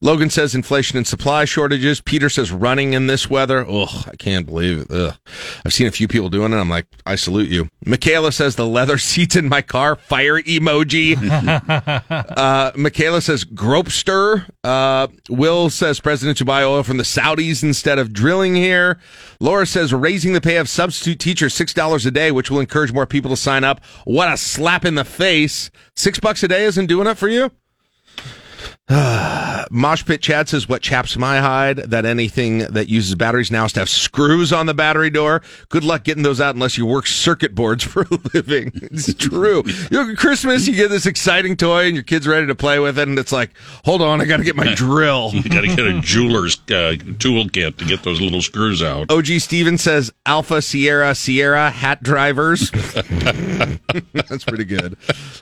Logan 0.00 0.30
says 0.30 0.54
inflation 0.54 0.96
and 0.96 1.06
supply 1.06 1.44
shortages. 1.44 2.00
Peter 2.00 2.28
says 2.28 2.52
running 2.52 2.92
in 2.94 3.06
this 3.06 3.28
weather. 3.28 3.66
Ugh, 3.68 4.08
I 4.10 4.16
can't 4.16 4.46
believe 4.46 4.78
it. 4.80 4.90
Ugh. 4.90 5.14
I've 5.64 5.72
seen 5.72 5.86
a 5.86 5.90
few 5.90 6.08
people 6.08 6.28
doing 6.28 6.52
it. 6.52 6.56
I'm 6.56 6.68
like, 6.70 6.86
I 7.04 7.16
salute 7.16 7.48
you. 7.48 7.68
Michaela 7.84 8.32
says 8.32 8.56
the 8.56 8.66
leather 8.66 8.98
seats 9.08 9.36
in 9.36 9.48
my 9.48 9.62
car. 9.62 9.96
Fire 9.96 10.37
emoji. 10.42 11.16
uh, 12.36 12.72
Michaela 12.76 13.20
says 13.20 13.44
gropester. 13.44 14.48
Uh, 14.64 15.08
Will 15.28 15.70
says 15.70 16.00
President 16.00 16.38
to 16.38 16.44
buy 16.44 16.62
oil 16.62 16.82
from 16.82 16.96
the 16.96 17.04
Saudis 17.04 17.62
instead 17.62 17.98
of 17.98 18.12
drilling 18.12 18.54
here. 18.54 18.98
Laura 19.40 19.66
says 19.66 19.92
raising 19.92 20.32
the 20.32 20.40
pay 20.40 20.56
of 20.56 20.68
substitute 20.68 21.18
teachers 21.18 21.54
six 21.54 21.72
dollars 21.72 22.06
a 22.06 22.10
day, 22.10 22.30
which 22.30 22.50
will 22.50 22.60
encourage 22.60 22.92
more 22.92 23.06
people 23.06 23.30
to 23.30 23.36
sign 23.36 23.64
up. 23.64 23.80
What 24.04 24.32
a 24.32 24.36
slap 24.36 24.84
in 24.84 24.94
the 24.94 25.04
face! 25.04 25.70
Six 25.96 26.20
bucks 26.20 26.42
a 26.42 26.48
day 26.48 26.64
isn't 26.64 26.86
doing 26.86 27.06
it 27.06 27.16
for 27.18 27.28
you. 27.28 27.50
Mosh 29.70 30.04
Pit 30.06 30.22
Chad 30.22 30.48
says, 30.48 30.66
What 30.68 30.80
chaps 30.80 31.16
my 31.18 31.40
hide 31.40 31.76
that 31.76 32.06
anything 32.06 32.58
that 32.60 32.88
uses 32.88 33.14
batteries 33.14 33.50
now 33.50 33.62
has 33.62 33.72
to 33.74 33.80
have 33.80 33.88
screws 33.90 34.50
on 34.52 34.64
the 34.66 34.72
battery 34.72 35.10
door. 35.10 35.42
Good 35.68 35.84
luck 35.84 36.04
getting 36.04 36.22
those 36.22 36.40
out 36.40 36.54
unless 36.54 36.78
you 36.78 36.86
work 36.86 37.06
circuit 37.06 37.54
boards 37.54 37.84
for 37.84 38.02
a 38.10 38.18
living. 38.32 38.72
It's 38.74 39.12
true. 39.14 39.62
You 39.90 40.06
know, 40.06 40.14
Christmas, 40.14 40.66
you 40.66 40.74
get 40.74 40.88
this 40.88 41.04
exciting 41.04 41.56
toy 41.56 41.84
and 41.86 41.94
your 41.94 42.02
kid's 42.02 42.26
ready 42.26 42.46
to 42.46 42.54
play 42.54 42.78
with 42.78 42.98
it, 42.98 43.08
and 43.08 43.18
it's 43.18 43.32
like, 43.32 43.50
Hold 43.84 44.00
on, 44.00 44.20
I 44.22 44.24
got 44.24 44.38
to 44.38 44.44
get 44.44 44.56
my 44.56 44.72
drill. 44.76 45.30
you 45.34 45.42
got 45.50 45.60
to 45.62 45.68
get 45.68 45.86
a 45.86 46.00
jeweler's 46.00 46.56
uh, 46.68 46.96
toolkit 47.18 47.76
to 47.76 47.84
get 47.84 48.02
those 48.04 48.20
little 48.22 48.40
screws 48.40 48.82
out. 48.82 49.10
OG 49.10 49.26
Stevens 49.40 49.82
says, 49.82 50.10
Alpha 50.24 50.62
Sierra 50.62 51.14
Sierra 51.14 51.70
hat 51.70 52.02
drivers. 52.02 52.70
That's 54.12 54.44
pretty 54.44 54.64
good. 54.64 54.96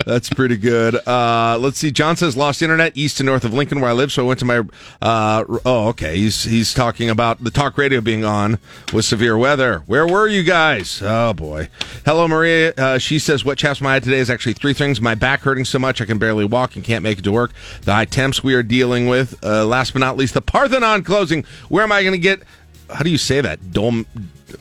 That's 0.05 0.29
pretty 0.31 0.57
good. 0.57 0.97
Uh, 1.07 1.59
let's 1.61 1.79
see. 1.79 1.91
John 1.93 2.17
says 2.17 2.37
lost 2.37 2.61
internet 2.63 2.97
east 2.97 3.21
and 3.21 3.27
north 3.27 3.36
of 3.45 3.53
Lincoln 3.55 3.81
where 3.81 3.91
I 3.91 3.93
live, 3.93 4.13
so 4.13 4.25
I 4.25 4.27
went 4.29 4.39
to 4.41 4.45
my. 4.45 4.63
Uh, 5.01 5.45
oh, 5.65 5.89
okay. 5.89 6.17
He's 6.17 6.45
he's 6.45 6.73
talking 6.75 7.11
about 7.11 7.43
the 7.43 7.51
talk 7.51 7.77
radio 7.79 8.01
being 8.01 8.25
on 8.25 8.59
with 8.93 9.05
severe 9.05 9.37
weather. 9.37 9.81
Where 9.87 10.07
were 10.07 10.29
you 10.29 10.43
guys? 10.43 11.01
Oh 11.03 11.33
boy. 11.33 11.69
Hello, 12.05 12.29
Maria. 12.29 12.73
Uh, 12.77 12.99
she 12.99 13.19
says 13.19 13.45
what 13.45 13.59
chaps 13.59 13.81
my 13.81 13.95
head 13.95 14.05
today 14.05 14.19
is 14.19 14.31
actually 14.31 14.55
three 14.55 14.73
things. 14.75 15.01
My 15.01 15.15
back 15.15 15.41
hurting 15.41 15.65
so 15.65 15.79
much 15.79 16.01
I 16.01 16.05
can 16.05 16.19
barely 16.19 16.45
walk 16.45 16.77
and 16.77 16.85
can't 16.85 17.03
make 17.03 17.19
it 17.19 17.23
to 17.23 17.33
work. 17.33 17.53
The 17.83 17.93
high 17.93 18.05
temps 18.05 18.43
we 18.43 18.55
are 18.55 18.63
dealing 18.63 19.07
with. 19.09 19.43
Uh, 19.45 19.65
last 19.65 19.93
but 19.93 20.01
not 20.01 20.17
least, 20.17 20.35
the 20.35 20.43
Parthenon 20.43 21.05
closing. 21.05 21.45
Where 21.69 21.83
am 21.85 21.93
I 21.93 22.03
going 22.03 22.13
to 22.13 22.19
get? 22.19 22.43
How 22.91 23.03
do 23.03 23.11
you 23.11 23.19
say 23.19 23.41
that? 23.41 23.73
Dom. 23.73 24.07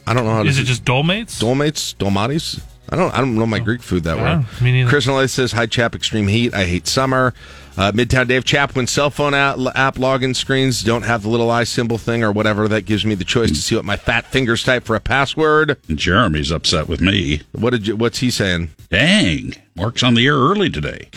I 0.07 0.13
don't 0.13 0.25
know 0.25 0.31
how. 0.31 0.43
to 0.43 0.49
Is 0.49 0.59
it 0.59 0.63
just 0.63 0.83
Dolmates? 0.83 1.39
Dolmates? 1.39 1.95
Dolmatis? 1.95 2.61
I 2.89 2.95
don't. 2.95 3.13
I 3.13 3.17
don't 3.17 3.35
know 3.35 3.45
my 3.47 3.59
Greek 3.59 3.81
food 3.81 4.03
that 4.03 4.17
well. 4.17 4.45
me 4.61 4.71
neither. 4.71 4.89
Chris 4.89 5.07
Nolley 5.07 5.29
says, 5.29 5.51
"Hi, 5.53 5.65
chap. 5.65 5.95
Extreme 5.95 6.27
heat. 6.27 6.53
I 6.53 6.65
hate 6.65 6.87
summer." 6.87 7.33
Uh, 7.77 7.91
Midtown 7.91 8.27
Dave 8.27 8.45
Chap, 8.45 8.75
when 8.75 8.87
cell 8.87 9.09
phone 9.09 9.33
app, 9.33 9.57
app 9.75 9.95
login 9.95 10.33
screens 10.35 10.81
don't 10.81 11.01
have 11.01 11.23
the 11.23 11.29
little 11.29 11.51
eye 11.51 11.65
symbol 11.65 11.97
thing 11.97 12.23
or 12.23 12.31
whatever, 12.31 12.69
that 12.69 12.85
gives 12.85 13.05
me 13.05 13.15
the 13.15 13.25
choice 13.25 13.49
to 13.49 13.55
see 13.57 13.75
what 13.75 13.83
my 13.83 13.97
fat 13.97 14.25
fingers 14.25 14.63
type 14.63 14.85
for 14.85 14.95
a 14.95 15.01
password. 15.01 15.77
Jeremy's 15.89 16.51
upset 16.51 16.87
with 16.87 17.01
me. 17.01 17.41
What 17.51 17.71
did 17.71 17.87
you? 17.87 17.95
What's 17.97 18.19
he 18.19 18.31
saying? 18.31 18.69
Dang, 18.89 19.53
Mark's 19.75 20.03
on 20.03 20.13
the 20.13 20.25
air 20.25 20.35
early 20.35 20.69
today. 20.69 21.09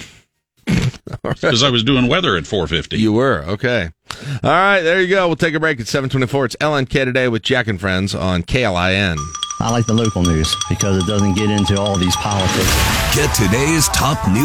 Because 1.22 1.62
I 1.62 1.70
was 1.70 1.82
doing 1.82 2.06
weather 2.06 2.36
at 2.36 2.44
4:50. 2.44 2.98
You 2.98 3.14
were 3.14 3.42
okay. 3.48 3.88
All 4.42 4.50
right, 4.50 4.82
there 4.82 5.00
you 5.00 5.08
go. 5.08 5.26
We'll 5.26 5.36
take 5.36 5.54
a 5.54 5.60
break 5.60 5.80
at 5.80 5.88
seven 5.88 6.10
twenty-four. 6.10 6.44
It's 6.44 6.56
LNK 6.56 6.90
today 7.06 7.28
with 7.28 7.42
Jack 7.42 7.66
and 7.66 7.80
Friends 7.80 8.14
on 8.14 8.42
KLIN. 8.42 9.16
I 9.60 9.70
like 9.70 9.86
the 9.86 9.94
local 9.94 10.22
news 10.22 10.54
because 10.68 11.02
it 11.02 11.06
doesn't 11.06 11.34
get 11.34 11.50
into 11.50 11.80
all 11.80 11.96
these 11.96 12.14
politics. 12.16 13.16
Get 13.16 13.34
today's 13.34 13.88
top 13.88 14.28
news. 14.28 14.44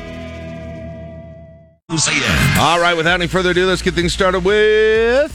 All 2.57 2.79
right, 2.79 2.95
without 2.95 3.15
any 3.15 3.27
further 3.27 3.51
ado, 3.51 3.67
let's 3.67 3.81
get 3.81 3.93
things 3.93 4.13
started 4.13 4.45
with 4.45 5.31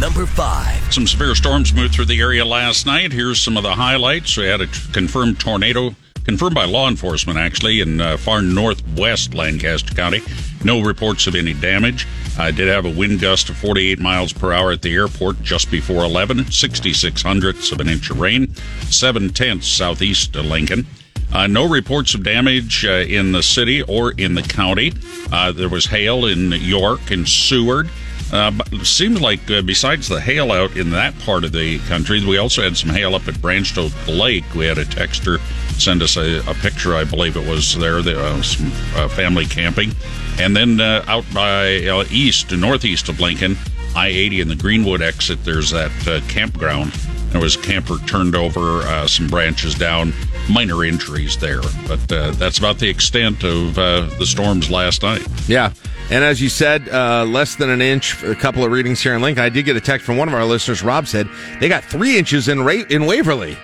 number 0.00 0.26
five. 0.26 0.92
Some 0.92 1.06
severe 1.06 1.36
storms 1.36 1.72
moved 1.72 1.94
through 1.94 2.06
the 2.06 2.20
area 2.20 2.44
last 2.44 2.84
night. 2.84 3.12
Here's 3.12 3.40
some 3.40 3.56
of 3.56 3.62
the 3.62 3.72
highlights. 3.72 4.36
We 4.36 4.46
had 4.46 4.60
a 4.60 4.66
confirmed 4.92 5.38
tornado, 5.38 5.94
confirmed 6.24 6.56
by 6.56 6.64
law 6.64 6.88
enforcement 6.88 7.38
actually, 7.38 7.80
in 7.80 8.00
uh, 8.00 8.16
far 8.16 8.42
northwest 8.42 9.34
Lancaster 9.34 9.94
County. 9.94 10.20
No 10.64 10.80
reports 10.80 11.28
of 11.28 11.36
any 11.36 11.54
damage. 11.54 12.08
I 12.36 12.50
did 12.50 12.66
have 12.66 12.84
a 12.84 12.90
wind 12.90 13.20
gust 13.20 13.48
of 13.48 13.56
48 13.58 14.00
miles 14.00 14.32
per 14.32 14.52
hour 14.52 14.72
at 14.72 14.82
the 14.82 14.92
airport 14.92 15.40
just 15.42 15.70
before 15.70 16.04
11, 16.04 16.50
66 16.50 17.22
hundredths 17.22 17.70
of 17.70 17.78
an 17.78 17.88
inch 17.88 18.10
of 18.10 18.18
rain, 18.18 18.52
seven 18.90 19.30
tenths 19.30 19.68
southeast 19.68 20.34
of 20.34 20.46
Lincoln. 20.46 20.88
Uh, 21.32 21.46
no 21.46 21.68
reports 21.68 22.14
of 22.14 22.22
damage 22.22 22.84
uh, 22.84 22.90
in 22.90 23.32
the 23.32 23.42
city 23.42 23.82
or 23.82 24.12
in 24.12 24.34
the 24.34 24.42
county. 24.42 24.92
Uh, 25.32 25.50
there 25.50 25.68
was 25.68 25.86
hail 25.86 26.26
in 26.26 26.52
York 26.52 27.10
and 27.10 27.26
Seward. 27.28 27.88
Uh, 28.32 28.50
but 28.50 28.68
seems 28.86 29.20
like 29.20 29.50
uh, 29.50 29.60
besides 29.60 30.08
the 30.08 30.18
hail 30.18 30.52
out 30.52 30.74
in 30.74 30.90
that 30.90 31.18
part 31.18 31.44
of 31.44 31.52
the 31.52 31.78
country, 31.80 32.24
we 32.24 32.38
also 32.38 32.62
had 32.62 32.74
some 32.74 32.88
hail 32.88 33.14
up 33.14 33.28
at 33.28 33.40
Branched 33.42 33.76
Oak 33.76 33.92
Lake. 34.06 34.44
We 34.54 34.64
had 34.64 34.78
a 34.78 34.86
texter 34.86 35.38
send 35.78 36.02
us 36.02 36.16
a, 36.16 36.38
a 36.48 36.54
picture, 36.54 36.94
I 36.94 37.04
believe 37.04 37.36
it 37.36 37.46
was 37.46 37.76
there, 37.76 37.98
uh, 37.98 38.42
some 38.42 38.70
family 39.10 39.44
camping. 39.44 39.92
And 40.38 40.56
then 40.56 40.80
out 40.80 41.24
by 41.34 41.76
east, 42.10 42.52
northeast 42.52 43.10
of 43.10 43.20
Lincoln, 43.20 43.56
I 43.94 44.08
80 44.08 44.40
and 44.40 44.50
the 44.50 44.56
Greenwood 44.56 45.02
exit, 45.02 45.44
there's 45.44 45.70
that 45.70 45.90
campground 46.28 46.92
There 47.32 47.40
was 47.40 47.56
camper 47.56 47.96
turned 48.06 48.34
over, 48.34 48.82
uh, 48.82 49.06
some 49.06 49.26
branches 49.26 49.74
down, 49.74 50.12
minor 50.50 50.84
injuries 50.84 51.36
there. 51.38 51.62
But 51.88 52.12
uh, 52.12 52.30
that's 52.32 52.58
about 52.58 52.78
the 52.78 52.88
extent 52.88 53.42
of 53.42 53.78
uh, 53.78 54.02
the 54.18 54.26
storms 54.26 54.70
last 54.70 55.02
night. 55.02 55.26
Yeah. 55.48 55.72
And 56.10 56.22
as 56.24 56.42
you 56.42 56.50
said, 56.50 56.88
uh, 56.90 57.24
less 57.24 57.56
than 57.56 57.70
an 57.70 57.80
inch, 57.80 58.22
a 58.22 58.34
couple 58.34 58.64
of 58.64 58.70
readings 58.70 59.00
here 59.00 59.14
in 59.14 59.22
Lincoln. 59.22 59.44
I 59.44 59.48
did 59.48 59.64
get 59.64 59.76
a 59.76 59.80
text 59.80 60.04
from 60.04 60.18
one 60.18 60.28
of 60.28 60.34
our 60.34 60.44
listeners. 60.44 60.82
Rob 60.82 61.06
said 61.06 61.26
they 61.58 61.68
got 61.68 61.84
three 61.84 62.18
inches 62.18 62.48
in, 62.48 62.62
Ra- 62.62 62.84
in 62.90 63.06
Waverly, 63.06 63.56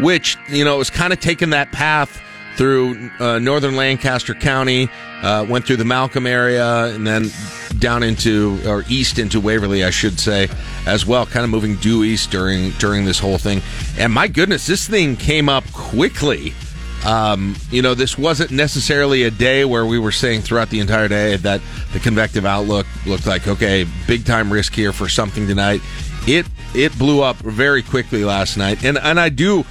which, 0.00 0.36
you 0.50 0.64
know, 0.64 0.76
was 0.76 0.90
kind 0.90 1.12
of 1.12 1.20
taking 1.20 1.50
that 1.50 1.72
path 1.72 2.20
through 2.56 3.10
uh, 3.20 3.38
northern 3.38 3.76
Lancaster 3.76 4.34
County, 4.34 4.88
uh, 5.22 5.46
went 5.48 5.66
through 5.66 5.76
the 5.76 5.84
Malcolm 5.84 6.26
area, 6.26 6.86
and 6.86 7.06
then 7.06 7.30
down 7.78 8.02
into 8.02 8.58
or 8.66 8.84
east 8.88 9.18
into 9.18 9.40
Waverly, 9.40 9.84
I 9.84 9.90
should 9.90 10.18
say, 10.18 10.48
as 10.86 11.06
well. 11.06 11.26
Kind 11.26 11.44
of 11.44 11.50
moving 11.50 11.76
due 11.76 12.04
east 12.04 12.30
during 12.30 12.70
during 12.72 13.04
this 13.04 13.18
whole 13.18 13.38
thing. 13.38 13.62
And 13.98 14.12
my 14.12 14.28
goodness, 14.28 14.66
this 14.66 14.88
thing 14.88 15.16
came 15.16 15.48
up 15.48 15.64
quickly. 15.72 16.54
Um, 17.04 17.54
you 17.70 17.82
know, 17.82 17.94
this 17.94 18.18
wasn't 18.18 18.50
necessarily 18.50 19.24
a 19.24 19.30
day 19.30 19.64
where 19.64 19.86
we 19.86 19.98
were 19.98 20.10
saying 20.10 20.42
throughout 20.42 20.70
the 20.70 20.80
entire 20.80 21.08
day 21.08 21.36
that 21.36 21.60
the 21.92 22.00
convective 22.00 22.44
outlook 22.44 22.86
looked 23.06 23.26
like 23.26 23.46
okay, 23.46 23.86
big 24.06 24.24
time 24.24 24.52
risk 24.52 24.74
here 24.74 24.92
for 24.92 25.08
something 25.08 25.46
tonight. 25.46 25.82
It 26.26 26.46
it 26.74 26.98
blew 26.98 27.22
up 27.22 27.36
very 27.36 27.82
quickly 27.82 28.24
last 28.24 28.56
night, 28.56 28.84
and 28.84 28.98
and 28.98 29.20
I 29.20 29.28
do 29.28 29.64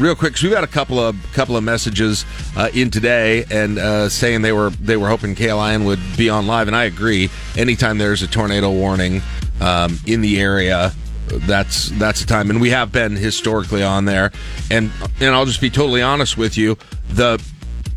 real 0.00 0.14
quick 0.14 0.32
because 0.32 0.42
we've 0.42 0.52
got 0.52 0.64
a 0.64 0.68
couple 0.68 0.98
of 0.98 1.16
couple 1.32 1.56
of 1.56 1.62
messages 1.62 2.24
uh, 2.56 2.70
in 2.72 2.90
today 2.90 3.44
and 3.50 3.78
uh, 3.78 4.08
saying 4.08 4.42
they 4.42 4.52
were 4.52 4.70
they 4.70 4.96
were 4.96 5.08
hoping 5.08 5.34
KLIN 5.34 5.84
would 5.84 6.00
be 6.16 6.28
on 6.30 6.46
live, 6.46 6.66
and 6.66 6.76
I 6.76 6.84
agree. 6.84 7.28
Anytime 7.56 7.98
there's 7.98 8.22
a 8.22 8.26
tornado 8.26 8.70
warning 8.70 9.22
um, 9.60 9.98
in 10.06 10.22
the 10.22 10.40
area, 10.40 10.92
that's 11.28 11.90
that's 11.90 12.20
the 12.20 12.26
time, 12.26 12.50
and 12.50 12.60
we 12.60 12.70
have 12.70 12.90
been 12.90 13.14
historically 13.14 13.82
on 13.82 14.06
there. 14.06 14.32
And 14.70 14.90
and 15.20 15.34
I'll 15.34 15.46
just 15.46 15.60
be 15.60 15.70
totally 15.70 16.02
honest 16.02 16.36
with 16.36 16.56
you, 16.56 16.78
the 17.10 17.42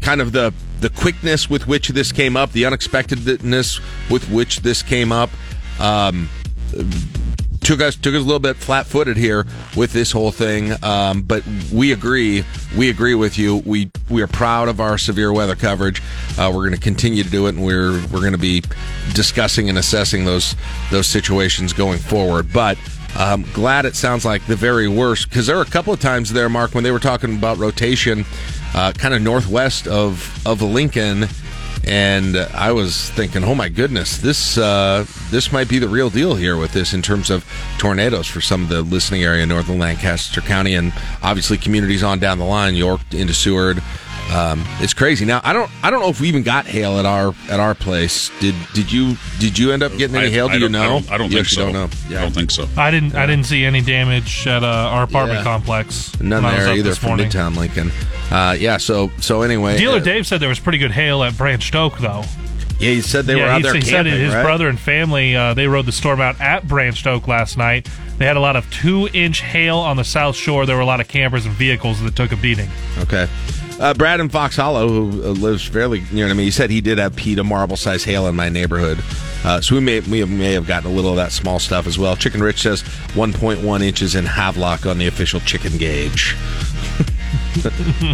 kind 0.02 0.22
of 0.22 0.34
the 0.34 0.54
the 0.82 0.90
quickness 0.90 1.50
with 1.50 1.68
which 1.68 1.90
this 1.90 2.12
came 2.12 2.36
up, 2.36 2.52
the 2.52 2.66
unexpectedness 2.66 3.80
with 4.10 4.30
which 4.30 4.60
this 4.60 4.84
came 4.84 5.12
up. 5.12 5.30
Um, 5.80 6.30
took 7.64 7.82
us 7.82 7.96
took 7.96 8.14
us 8.14 8.22
a 8.22 8.26
little 8.26 8.40
bit 8.40 8.58
flat 8.58 8.86
footed 8.86 9.18
here 9.18 9.46
with 9.76 9.94
this 9.94 10.12
whole 10.12 10.32
thing, 10.32 10.74
um, 10.84 11.22
but 11.22 11.44
we 11.72 11.92
agree. 11.92 12.44
We 12.78 12.90
agree 12.90 13.16
with 13.16 13.38
you. 13.38 13.58
We 13.66 13.92
we 14.10 14.22
are 14.22 14.28
proud 14.28 14.68
of 14.68 14.80
our 14.80 14.98
severe 14.98 15.32
weather 15.32 15.56
coverage. 15.56 16.02
Uh, 16.38 16.52
we're 16.54 16.68
going 16.68 16.74
to 16.74 16.80
continue 16.80 17.24
to 17.24 17.30
do 17.30 17.48
it, 17.48 17.56
and 17.56 17.64
we're 17.66 17.94
we're 18.08 18.20
going 18.20 18.34
to 18.34 18.38
be 18.38 18.64
discussing 19.14 19.70
and 19.70 19.78
assessing 19.78 20.26
those 20.26 20.56
those 20.92 21.08
situations 21.08 21.74
going 21.74 22.00
forward. 22.00 22.52
But 22.54 22.78
um, 23.18 23.46
glad 23.54 23.86
it 23.86 23.96
sounds 23.96 24.26
like 24.26 24.46
the 24.46 24.56
very 24.56 24.88
worst 24.88 25.30
because 25.30 25.48
there 25.48 25.56
were 25.56 25.62
a 25.62 25.66
couple 25.66 25.94
of 25.94 26.00
times 26.00 26.34
there, 26.34 26.50
Mark, 26.50 26.74
when 26.76 26.84
they 26.84 26.92
were 26.92 27.00
talking 27.00 27.36
about 27.36 27.58
rotation, 27.58 28.26
uh, 28.74 28.92
kind 28.92 29.14
of 29.14 29.22
northwest 29.22 29.88
of 29.88 30.46
of 30.46 30.62
Lincoln 30.62 31.28
and 31.86 32.38
I 32.38 32.72
was 32.72 33.10
thinking, 33.12 33.44
oh 33.44 33.56
my 33.56 33.70
goodness, 33.70 34.18
this 34.18 34.58
uh, 34.58 35.06
this 35.30 35.52
might 35.52 35.68
be 35.68 35.80
the 35.80 35.90
real 35.90 36.10
deal 36.10 36.36
here 36.36 36.58
with 36.58 36.72
this 36.72 36.94
in 36.94 37.02
terms 37.02 37.30
of 37.30 37.46
tornadoes 37.78 38.28
for 38.28 38.42
some 38.42 38.64
of 38.64 38.70
the 38.70 38.82
listening 38.82 39.24
area, 39.24 39.46
northern 39.46 39.80
Lancaster 39.80 40.42
County, 40.42 40.76
and 40.76 40.94
obviously 41.22 41.58
communities 41.58 42.04
on 42.04 42.20
down 42.20 42.40
the 42.40 42.46
line, 42.46 42.76
York 42.76 43.02
into 43.12 43.34
Seward. 43.34 43.82
Um, 44.34 44.64
it's 44.80 44.94
crazy. 44.96 45.26
Now 45.26 45.42
I 45.44 45.54
don't 45.54 45.70
I 45.84 45.92
don't 45.92 46.02
know 46.02 46.10
if 46.10 46.20
we 46.20 46.28
even 46.28 46.42
got 46.44 46.66
hail 46.66 46.98
at 46.98 47.06
our 47.06 47.36
at 47.50 47.60
our 47.60 47.76
place. 47.76 48.32
Did 48.40 48.56
did 48.74 48.92
you 48.92 49.16
did 49.40 49.60
you 49.60 49.72
end 49.72 49.84
up 49.84 49.96
getting 49.98 50.16
any 50.16 50.28
I- 50.28 50.30
hail? 50.32 50.48
I 50.48 50.54
Do 50.54 50.60
you 50.60 50.70
don't- 50.70 50.76
I 50.76 50.86
know? 50.86 50.90
don't- 51.02 51.12
I 51.12 51.18
don't 51.18 51.30
think 51.30 51.42
actually 51.42 51.56
so. 51.68 51.72
Don't 51.72 51.92
know. 51.92 51.98
Yeah. 52.10 52.20
I 52.20 52.22
don't 52.24 52.32
think 52.34 52.50
so. 52.52 52.68
I 52.76 52.90
didn't. 52.90 53.16
I 53.16 53.26
didn't 53.28 53.46
see 53.46 53.64
any 53.64 53.82
damage 53.82 54.48
at 54.48 54.64
uh, 54.64 54.68
our 54.68 55.04
apartment 55.04 55.40
Yeah. 55.40 55.44
complex. 55.44 56.12
None 56.20 56.44
when 56.44 56.52
I 56.52 56.56
was 56.58 56.66
there 56.66 56.74
either 56.76 56.90
this 56.90 56.98
from 56.98 57.10
morning. 57.10 57.30
Midtown 57.30 57.56
Lincoln. 57.56 57.92
Uh, 58.32 58.56
yeah. 58.60 58.78
So 58.78 59.12
so 59.20 59.44
anyway, 59.44 59.78
Dealer 59.78 59.98
uh, 59.98 60.00
Dave 60.00 60.26
said 60.26 60.40
there 60.40 60.50
was 60.50 60.60
pretty 60.60 60.80
good 60.80 60.92
hail 60.92 61.24
at 61.24 61.38
Branch 61.38 61.76
Oak, 61.76 62.00
though. 62.00 62.24
Yeah, 62.80 62.90
he 62.90 63.02
said 63.02 63.26
they 63.26 63.38
yeah, 63.38 63.44
were 63.44 63.50
out 63.50 63.58
he, 63.58 63.64
there 63.64 63.74
he 63.76 63.82
said 63.82 64.06
his 64.08 64.34
right? 64.34 64.42
brother 64.44 64.68
and 64.68 64.80
family 64.80 65.36
uh, 65.36 65.54
they 65.54 65.68
rode 65.68 65.86
the 65.86 65.92
storm 65.92 66.20
out 66.20 66.42
at 66.42 66.68
Branch 66.68 67.06
Oak 67.06 67.28
last 67.28 67.56
night. 67.56 67.88
They 68.18 68.26
had 68.26 68.36
a 68.36 68.40
lot 68.42 68.56
of 68.56 68.70
two-inch 68.72 69.42
hail 69.42 69.78
on 69.78 69.96
the 69.96 70.04
South 70.04 70.36
Shore. 70.36 70.66
There 70.66 70.76
were 70.76 70.82
a 70.82 70.86
lot 70.86 71.00
of 71.00 71.08
campers 71.08 71.46
and 71.46 71.54
vehicles 71.56 72.02
that 72.02 72.16
took 72.16 72.32
a 72.32 72.36
beating. 72.36 72.70
Okay. 73.00 73.28
Uh, 73.84 73.94
Brad 73.94 74.22
in 74.22 74.30
Fox 74.30 74.56
Hollow, 74.56 74.88
who 74.88 75.24
uh, 75.24 75.28
lives 75.32 75.68
fairly 75.68 76.06
near 76.14 76.30
to 76.30 76.34
me, 76.34 76.46
he 76.46 76.52
said 76.52 76.70
he 76.70 76.80
did 76.80 77.00
have 77.00 77.18
PETA 77.18 77.44
marble 77.44 77.76
size 77.76 78.06
hail 78.06 78.28
in 78.28 78.36
my 78.36 78.48
neighborhood. 78.48 78.98
Uh, 79.44 79.60
so 79.60 79.76
we 79.76 79.82
may 79.82 80.00
we 80.00 80.24
may 80.24 80.54
have 80.54 80.66
gotten 80.66 80.90
a 80.90 80.94
little 80.94 81.10
of 81.10 81.18
that 81.18 81.34
small 81.34 81.60
stuff 81.60 81.86
as 81.86 82.00
well. 82.00 82.16
Chicken 82.16 82.42
Rich 82.42 82.62
says 82.62 82.82
1.1 82.82 83.82
inches 83.84 84.16
in 84.16 84.24
Havelock 84.24 84.86
on 84.86 85.00
the 85.00 85.08
official 85.08 85.42
chicken 85.42 85.78
gauge. 85.78 86.38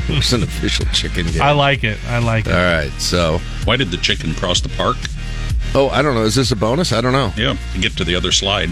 There's 0.08 0.34
an 0.34 0.42
official 0.42 0.88
chicken 0.88 1.28
gauge. 1.28 1.40
I 1.40 1.52
like 1.52 1.84
it. 1.84 2.00
I 2.08 2.18
like 2.18 2.48
it. 2.48 2.52
All 2.52 2.58
right, 2.58 2.92
so 3.00 3.38
why 3.66 3.78
did 3.78 3.92
the 3.92 3.98
chicken 3.98 4.34
cross 4.34 4.62
the 4.62 4.70
park? 4.70 4.98
Oh, 5.76 5.90
I 5.90 6.02
don't 6.02 6.16
know. 6.16 6.24
Is 6.24 6.34
this 6.34 6.52
a 6.52 6.56
bonus? 6.56 6.92
I 6.92 7.00
don't 7.00 7.14
know. 7.14 7.32
Yeah, 7.38 7.56
to 7.74 7.80
get 7.80 7.96
to 7.98 8.04
the 8.04 8.16
other 8.16 8.32
slide. 8.32 8.72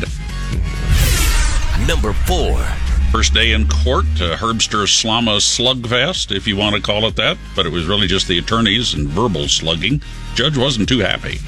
Number 1.87 2.11
four. 2.11 2.65
First 3.11 3.33
day 3.33 3.53
in 3.53 3.67
court, 3.67 4.05
uh, 4.21 4.35
Herbster 4.35 4.85
Slama 4.85 5.37
slugfest, 5.39 6.35
if 6.35 6.45
you 6.45 6.57
want 6.57 6.75
to 6.75 6.81
call 6.81 7.05
it 7.05 7.15
that, 7.15 7.37
but 7.55 7.65
it 7.65 7.71
was 7.71 7.85
really 7.87 8.05
just 8.05 8.27
the 8.27 8.37
attorneys 8.37 8.93
and 8.93 9.07
verbal 9.07 9.47
slugging. 9.47 10.01
Judge 10.35 10.57
wasn't 10.57 10.89
too 10.89 10.99
happy. 10.99 11.39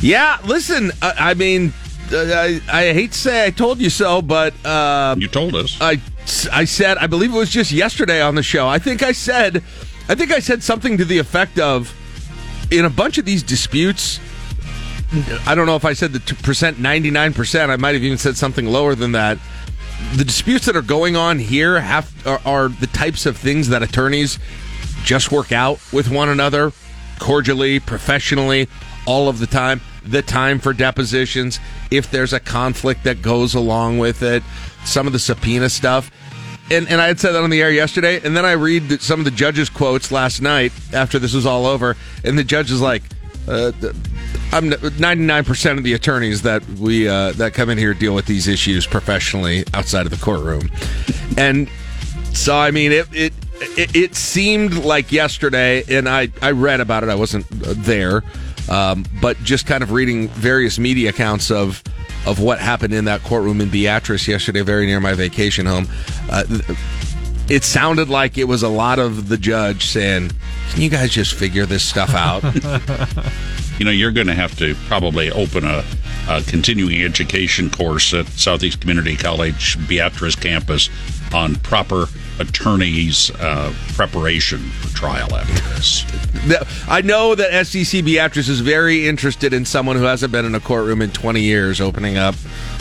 Yeah, 0.00 0.38
listen. 0.44 0.90
I, 1.02 1.30
I 1.30 1.34
mean, 1.34 1.72
uh, 2.12 2.16
I, 2.16 2.60
I 2.72 2.92
hate 2.92 3.12
to 3.12 3.18
say 3.18 3.44
I 3.46 3.50
told 3.50 3.78
you 3.78 3.90
so, 3.90 4.22
but 4.22 4.54
uh, 4.64 5.14
you 5.18 5.28
told 5.28 5.54
us. 5.54 5.76
I 5.80 6.00
I 6.50 6.64
said 6.64 6.96
I 6.98 7.06
believe 7.06 7.34
it 7.34 7.38
was 7.38 7.50
just 7.50 7.72
yesterday 7.72 8.22
on 8.22 8.34
the 8.34 8.42
show. 8.42 8.66
I 8.66 8.78
think 8.78 9.02
I 9.02 9.12
said 9.12 9.62
I 10.08 10.14
think 10.14 10.32
I 10.32 10.40
said 10.40 10.62
something 10.62 10.96
to 10.98 11.04
the 11.04 11.18
effect 11.18 11.58
of 11.58 11.94
in 12.70 12.84
a 12.84 12.90
bunch 12.90 13.18
of 13.18 13.26
these 13.26 13.42
disputes. 13.42 14.18
I 15.46 15.54
don't 15.54 15.66
know 15.66 15.76
if 15.76 15.84
I 15.84 15.92
said 15.92 16.12
the 16.12 16.34
percent 16.42 16.78
ninety 16.80 17.10
nine 17.10 17.32
percent. 17.34 17.70
I 17.70 17.76
might 17.76 17.94
have 17.94 18.02
even 18.02 18.18
said 18.18 18.36
something 18.36 18.66
lower 18.66 18.94
than 18.94 19.12
that. 19.12 19.38
The 20.16 20.24
disputes 20.24 20.66
that 20.66 20.76
are 20.76 20.82
going 20.82 21.16
on 21.16 21.38
here 21.38 21.80
have 21.80 22.26
are, 22.26 22.40
are 22.44 22.68
the 22.68 22.88
types 22.88 23.26
of 23.26 23.36
things 23.36 23.68
that 23.68 23.82
attorneys 23.82 24.38
just 25.04 25.30
work 25.30 25.52
out 25.52 25.80
with 25.92 26.10
one 26.10 26.28
another 26.28 26.72
cordially, 27.18 27.78
professionally, 27.78 28.68
all 29.06 29.28
of 29.28 29.38
the 29.38 29.46
time. 29.46 29.80
The 30.04 30.22
time 30.22 30.58
for 30.58 30.72
depositions, 30.72 31.60
if 31.90 32.10
there's 32.10 32.32
a 32.32 32.40
conflict 32.40 33.04
that 33.04 33.22
goes 33.22 33.54
along 33.54 33.98
with 33.98 34.22
it, 34.22 34.42
some 34.84 35.06
of 35.06 35.12
the 35.12 35.18
subpoena 35.18 35.68
stuff. 35.68 36.10
And, 36.70 36.88
and 36.88 37.00
I 37.00 37.08
had 37.08 37.20
said 37.20 37.32
that 37.32 37.42
on 37.42 37.50
the 37.50 37.60
air 37.60 37.70
yesterday, 37.70 38.20
and 38.24 38.36
then 38.36 38.46
I 38.46 38.52
read 38.52 39.02
some 39.02 39.20
of 39.20 39.24
the 39.24 39.30
judges' 39.30 39.68
quotes 39.68 40.10
last 40.10 40.40
night 40.40 40.72
after 40.92 41.18
this 41.18 41.34
was 41.34 41.44
all 41.44 41.66
over, 41.66 41.96
and 42.24 42.38
the 42.38 42.44
judge 42.44 42.70
is 42.70 42.80
like, 42.80 43.02
uh, 43.48 43.72
"I'm 44.52 44.70
99 44.98 45.44
percent 45.44 45.78
of 45.78 45.84
the 45.84 45.92
attorneys 45.92 46.42
that 46.42 46.66
we 46.68 47.08
uh, 47.08 47.32
that 47.32 47.54
come 47.54 47.70
in 47.70 47.78
here 47.78 47.94
deal 47.94 48.14
with 48.14 48.26
these 48.26 48.48
issues 48.48 48.86
professionally 48.86 49.64
outside 49.74 50.06
of 50.06 50.10
the 50.10 50.24
courtroom," 50.24 50.70
and 51.36 51.68
so 52.32 52.56
I 52.56 52.70
mean 52.70 52.92
it 52.92 53.08
it 53.12 53.32
it, 53.76 53.94
it 53.94 54.14
seemed 54.14 54.74
like 54.84 55.12
yesterday, 55.12 55.84
and 55.88 56.08
I 56.08 56.28
I 56.42 56.52
read 56.52 56.80
about 56.80 57.02
it. 57.02 57.08
I 57.08 57.14
wasn't 57.14 57.46
uh, 57.52 57.74
there, 57.76 58.22
um, 58.68 59.04
but 59.20 59.36
just 59.38 59.66
kind 59.66 59.82
of 59.82 59.92
reading 59.92 60.28
various 60.28 60.78
media 60.78 61.10
accounts 61.10 61.50
of 61.50 61.82
of 62.26 62.40
what 62.40 62.58
happened 62.58 62.92
in 62.92 63.06
that 63.06 63.22
courtroom 63.22 63.60
in 63.60 63.70
Beatrice 63.70 64.28
yesterday, 64.28 64.60
very 64.62 64.86
near 64.86 65.00
my 65.00 65.14
vacation 65.14 65.66
home. 65.66 65.88
Uh, 66.30 66.44
it 67.50 67.64
sounded 67.64 68.08
like 68.08 68.38
it 68.38 68.44
was 68.44 68.62
a 68.62 68.68
lot 68.68 68.98
of 68.98 69.28
the 69.28 69.36
judge 69.36 69.86
saying, 69.86 70.30
"Can 70.70 70.82
you 70.82 70.88
guys 70.88 71.10
just 71.10 71.34
figure 71.34 71.66
this 71.66 71.82
stuff 71.82 72.14
out?" 72.14 72.42
you 73.78 73.84
know, 73.84 73.90
you're 73.90 74.12
going 74.12 74.28
to 74.28 74.34
have 74.34 74.56
to 74.58 74.74
probably 74.86 75.30
open 75.32 75.64
a, 75.64 75.84
a 76.28 76.42
continuing 76.42 77.02
education 77.02 77.68
course 77.68 78.14
at 78.14 78.26
Southeast 78.28 78.80
Community 78.80 79.16
College 79.16 79.76
Beatrice 79.88 80.36
campus 80.36 80.88
on 81.32 81.56
proper 81.56 82.06
attorneys' 82.38 83.30
uh, 83.32 83.72
preparation 83.94 84.58
for 84.58 84.96
trial 84.96 85.34
after 85.34 85.68
this. 85.74 86.04
I 86.88 87.02
know 87.02 87.34
that 87.34 87.66
SEC 87.66 88.04
Beatrice 88.04 88.48
is 88.48 88.60
very 88.60 89.08
interested 89.08 89.52
in 89.52 89.64
someone 89.64 89.96
who 89.96 90.04
hasn't 90.04 90.32
been 90.32 90.44
in 90.44 90.54
a 90.54 90.60
courtroom 90.60 91.02
in 91.02 91.10
20 91.10 91.40
years, 91.40 91.80
opening 91.80 92.16
up, 92.16 92.34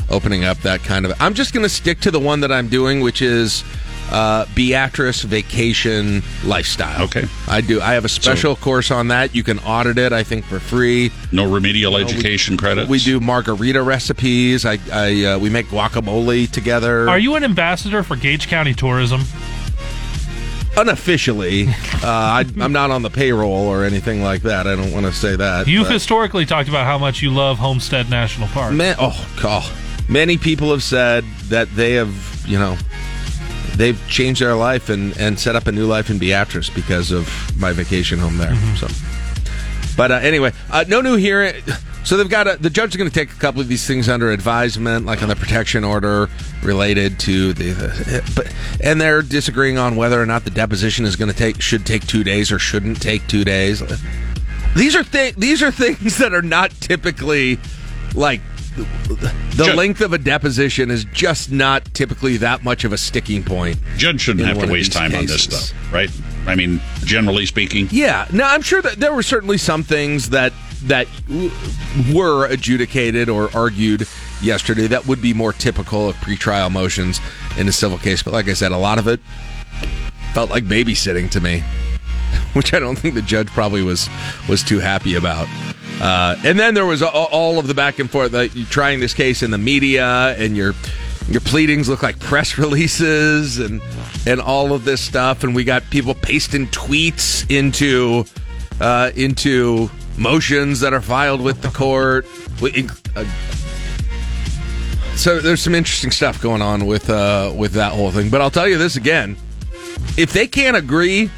opening 0.10 0.46
up 0.46 0.58
that 0.60 0.82
kind 0.82 1.06
of. 1.06 1.14
I'm 1.20 1.34
just 1.34 1.54
going 1.54 1.64
to 1.64 1.70
stick 1.70 2.00
to 2.02 2.12
the 2.12 2.20
one 2.20 2.40
that 2.42 2.52
I'm 2.52 2.68
doing, 2.68 3.02
which 3.02 3.22
is 3.22 3.64
uh, 4.12 4.46
Beatrice 4.56 5.22
Vacation 5.24 6.22
Lifestyle. 6.44 7.04
Okay, 7.04 7.26
I 7.48 7.62
do. 7.62 7.82
I 7.82 7.94
have 7.94 8.06
a 8.06 8.10
special 8.10 8.56
course 8.56 8.92
on 8.92 9.10
that. 9.10 9.36
You 9.36 9.44
can 9.44 9.60
audit 9.60 9.98
it, 9.98 10.14
I 10.14 10.24
think, 10.24 10.46
for 10.46 10.60
free. 10.60 11.12
No 11.32 11.52
remedial 11.52 11.94
we- 11.94 12.04
education 12.04 12.58
credits. 12.58 12.90
We 12.90 13.00
do 13.00 13.20
margarita 13.20 13.82
recipes. 13.82 14.66
I, 14.66 14.80
I 14.92 15.24
uh, 15.26 15.40
we 15.40 15.50
make 15.50 15.68
guacamole 15.68 16.50
together. 16.50 17.10
Are 17.10 17.20
you 17.20 17.36
an 17.36 17.44
ambassador 17.44 18.04
for 18.04 18.16
Gage 18.16 18.48
County 18.48 18.74
Tourism? 18.74 19.22
unofficially? 20.78 21.68
uh, 21.68 21.74
I, 22.04 22.46
I'm 22.60 22.72
not 22.72 22.92
on 22.92 23.02
the 23.02 23.10
payroll 23.10 23.68
or 23.68 23.84
anything 23.84 24.22
like 24.22 24.44
that. 24.44 24.68
I 24.68 24.76
don't 24.76 24.94
want 24.94 25.06
to 25.06 25.12
say 25.12 25.36
that. 25.36 25.68
You've 25.68 25.88
but- 25.88 25.94
historically 25.94 26.46
talked 26.46 26.70
about 26.70 26.86
how 26.86 26.98
much 26.98 27.22
you 27.22 27.32
love 27.32 27.58
Homestead 27.58 28.10
National 28.10 28.48
Park. 28.48 28.74
Man, 28.74 28.96
oh, 29.00 29.28
God. 29.42 29.70
Many 30.08 30.38
people 30.38 30.72
have 30.72 30.82
said 30.82 31.24
that 31.50 31.70
they 31.76 31.94
have, 31.94 32.44
you 32.48 32.58
know, 32.58 32.78
they've 33.78 34.02
changed 34.08 34.42
their 34.42 34.56
life 34.56 34.90
and, 34.90 35.18
and 35.18 35.40
set 35.40 35.56
up 35.56 35.68
a 35.68 35.72
new 35.72 35.86
life 35.86 36.10
in 36.10 36.18
Beatrice 36.18 36.70
because 36.70 37.12
of 37.12 37.28
my 37.58 37.72
vacation 37.72 38.20
home 38.20 38.38
there. 38.38 38.56
So, 38.78 38.88
but 39.98 40.12
uh, 40.12 40.16
anyway, 40.16 40.52
uh, 40.70 40.86
no 40.88 41.02
new 41.02 41.16
hearing. 41.16 41.56
So 42.04 42.18
they've 42.18 42.30
got 42.30 42.48
a, 42.48 42.56
the 42.58 42.70
judge 42.70 42.92
is 42.92 42.96
going 42.96 43.10
to 43.10 43.14
take 43.14 43.32
a 43.32 43.36
couple 43.40 43.62
of 43.62 43.68
these 43.68 43.86
things 43.86 44.08
under 44.08 44.32
advisement, 44.32 45.06
like 45.06 45.22
on 45.22 45.30
the 45.30 45.36
protection 45.36 45.84
order 45.84 46.30
related 46.64 47.20
to 47.20 47.54
the, 47.54 47.72
the 47.72 48.32
but 48.36 48.54
and 48.82 49.00
they're 49.00 49.22
disagreeing 49.22 49.78
on 49.78 49.96
whether 49.96 50.20
or 50.20 50.26
not 50.26 50.46
the 50.46 50.50
deposition 50.50 51.06
is 51.06 51.16
going 51.16 51.30
to 51.30 51.38
take 51.38 51.62
should 51.62 51.86
take 51.86 52.08
two 52.08 52.24
days 52.24 52.52
or 52.52 52.58
shouldn't 52.58 53.02
take 53.02 53.28
two 53.28 53.44
days. 53.44 53.84
These 54.76 54.96
are 54.96 55.04
th- 55.04 55.36
these 55.36 55.62
are 55.62 55.72
things 55.72 56.18
that 56.20 56.34
are 56.34 56.42
not 56.42 56.72
typically 56.80 57.60
like 58.16 58.42
the 59.56 59.74
length 59.76 60.02
of 60.02 60.14
a 60.14 60.18
deposition 60.18 60.92
is 60.92 61.06
just 61.06 61.52
not 61.52 61.86
typically 61.94 62.38
that 62.38 62.64
much 62.64 62.84
of 62.84 62.94
a 62.94 62.98
sticking 62.98 63.44
point. 63.44 63.78
Judge 63.98 64.22
shouldn't 64.22 64.48
have 64.48 64.60
to 64.60 64.72
waste 64.72 64.94
time 64.94 65.14
on 65.16 65.26
this 65.26 65.44
stuff, 65.44 65.94
right? 65.94 66.10
I 66.48 66.56
mean, 66.56 66.82
generally 67.04 67.46
speaking. 67.46 67.88
Yeah. 67.92 68.28
Now 68.32 68.54
I'm 68.54 68.62
sure 68.62 68.82
that 68.82 69.00
there 69.00 69.14
were 69.14 69.24
certainly 69.24 69.58
some 69.58 69.84
things 69.84 70.30
that 70.30 70.54
that 70.84 71.08
were 72.14 72.46
adjudicated 72.48 73.30
or 73.30 73.50
argued 73.54 74.08
yesterday 74.42 74.88
that 74.88 75.06
would 75.08 75.22
be 75.22 75.34
more 75.34 75.52
typical 75.52 76.08
of 76.08 76.16
pretrial 76.18 76.72
motions 76.72 77.20
in 77.58 77.68
a 77.68 77.72
civil 77.72 77.98
case. 77.98 78.24
But 78.24 78.34
like 78.34 78.48
I 78.48 78.54
said, 78.54 78.72
a 78.72 78.78
lot 78.78 78.98
of 78.98 79.08
it 79.08 79.20
felt 80.34 80.50
like 80.50 80.64
babysitting 80.66 81.30
to 81.32 81.42
me, 81.42 81.64
which 82.54 82.74
I 82.74 82.80
don't 82.80 82.98
think 82.98 83.16
the 83.16 83.22
judge 83.22 83.48
probably 83.48 83.84
was 83.84 84.10
was 84.48 84.64
too 84.64 84.80
happy 84.80 85.16
about. 85.16 85.48
Uh, 86.02 86.36
and 86.46 86.58
then 86.58 86.74
there 86.74 86.86
was 86.86 87.02
all 87.02 87.60
of 87.60 87.68
the 87.68 87.74
back 87.74 88.00
and 88.00 88.10
forth, 88.10 88.32
like 88.32 88.54
trying 88.70 89.00
this 89.02 89.14
case 89.14 89.44
in 89.44 89.52
the 89.52 89.58
media, 89.58 90.36
and 90.38 90.56
your 90.56 90.74
your 91.28 91.42
pleadings 91.42 91.90
look 91.90 92.02
like 92.02 92.20
press 92.20 92.58
releases, 92.58 93.60
and 93.60 93.82
and 94.26 94.40
all 94.40 94.74
of 94.74 94.86
this 94.86 95.02
stuff, 95.02 95.44
and 95.44 95.54
we 95.54 95.64
got 95.64 95.84
people 95.90 96.14
pasting 96.16 96.68
tweets 96.68 97.50
into 97.50 98.24
uh, 98.80 99.12
into 99.16 99.90
motions 100.18 100.80
that 100.80 100.94
are 100.94 101.02
filed 101.02 101.42
with 101.42 101.62
the 101.62 101.70
court. 101.70 102.26
Uh, 103.16 103.26
So 105.16 105.42
there's 105.42 105.62
some 105.62 105.76
interesting 105.76 106.12
stuff 106.12 106.42
going 106.42 106.62
on 106.62 106.86
with 106.86 107.10
uh, 107.10 107.52
with 107.54 107.74
that 107.74 107.92
whole 107.92 108.10
thing. 108.10 108.30
But 108.30 108.40
I'll 108.40 108.50
tell 108.52 108.70
you 108.70 108.78
this 108.78 108.96
again: 108.96 109.36
if 110.18 110.32
they 110.32 110.48
can't 110.48 110.78
agree 110.78 111.30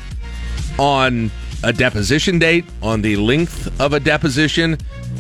on 0.79 1.31
a 1.63 1.71
deposition 1.73 2.39
date, 2.39 2.65
on 2.81 3.01
the 3.01 3.15
length 3.17 3.79
of 3.79 3.93
a 3.93 3.99
deposition, 3.99 4.77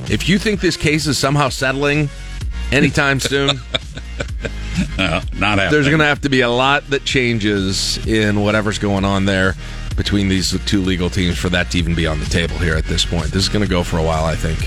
if 0.09 0.27
you 0.27 0.37
think 0.39 0.59
this 0.61 0.75
case 0.77 1.05
is 1.07 1.17
somehow 1.17 1.49
settling 1.49 2.09
anytime 2.71 3.19
soon, 3.19 3.59
Uh, 4.97 5.21
not 5.37 5.57
happening. 5.59 5.71
there's 5.71 5.87
going 5.87 5.99
to 5.99 6.05
have 6.05 6.21
to 6.21 6.29
be 6.29 6.41
a 6.41 6.49
lot 6.49 6.87
that 6.89 7.03
changes 7.03 8.03
in 8.07 8.41
whatever's 8.41 8.79
going 8.79 9.03
on 9.03 9.25
there 9.25 9.53
between 9.97 10.29
these 10.29 10.57
two 10.65 10.81
legal 10.81 11.09
teams 11.09 11.37
for 11.37 11.49
that 11.49 11.69
to 11.71 11.77
even 11.77 11.93
be 11.93 12.07
on 12.07 12.19
the 12.19 12.25
table 12.25 12.57
here 12.57 12.75
at 12.75 12.85
this 12.85 13.03
point. 13.05 13.25
This 13.25 13.43
is 13.43 13.49
going 13.49 13.63
to 13.63 13.69
go 13.69 13.83
for 13.83 13.97
a 13.97 14.03
while, 14.03 14.23
I 14.25 14.35
think. 14.35 14.57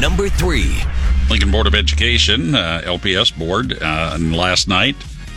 Number 0.00 0.28
three. 0.28 0.82
Lincoln 1.30 1.50
Board 1.50 1.66
of 1.66 1.74
Education, 1.74 2.54
uh, 2.54 2.82
LPS 2.84 3.36
board, 3.36 3.80
uh, 3.82 4.12
and 4.14 4.34
last 4.36 4.68
night, 4.68 4.96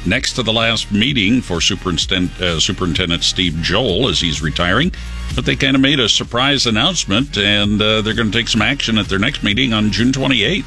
next 0.09 0.33
to 0.33 0.43
the 0.43 0.51
last 0.51 0.91
meeting 0.91 1.41
for 1.41 1.61
Superintendent, 1.61 2.41
uh, 2.41 2.59
Superintendent 2.59 3.23
Steve 3.23 3.55
Joel 3.61 4.09
as 4.09 4.19
he's 4.19 4.41
retiring, 4.41 4.91
but 5.35 5.45
they 5.45 5.55
kind 5.55 5.75
of 5.75 5.81
made 5.81 5.99
a 5.99 6.09
surprise 6.09 6.65
announcement, 6.65 7.37
and 7.37 7.81
uh, 7.81 8.01
they're 8.01 8.15
going 8.15 8.31
to 8.31 8.37
take 8.37 8.47
some 8.47 8.61
action 8.61 8.97
at 8.97 9.07
their 9.07 9.19
next 9.19 9.43
meeting 9.43 9.71
on 9.71 9.91
June 9.91 10.11
28th. 10.11 10.65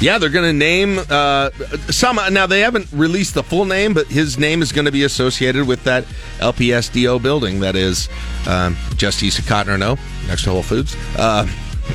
Yeah, 0.00 0.18
they're 0.18 0.28
going 0.28 0.44
to 0.44 0.52
name 0.52 0.98
uh, 1.08 1.50
some. 1.88 2.18
Now 2.32 2.46
they 2.46 2.60
haven't 2.60 2.88
released 2.92 3.34
the 3.34 3.44
full 3.44 3.64
name, 3.64 3.94
but 3.94 4.08
his 4.08 4.36
name 4.38 4.60
is 4.60 4.72
going 4.72 4.86
to 4.86 4.92
be 4.92 5.04
associated 5.04 5.68
with 5.68 5.84
that 5.84 6.04
LPSDO 6.40 7.22
building 7.22 7.60
that 7.60 7.76
is 7.76 8.08
um, 8.48 8.76
just 8.96 9.22
east 9.22 9.38
of 9.38 9.46
Cotton 9.46 9.72
or 9.72 9.78
No, 9.78 9.96
next 10.26 10.44
to 10.44 10.50
Whole 10.50 10.64
Foods. 10.64 10.96
Uh, 11.16 11.46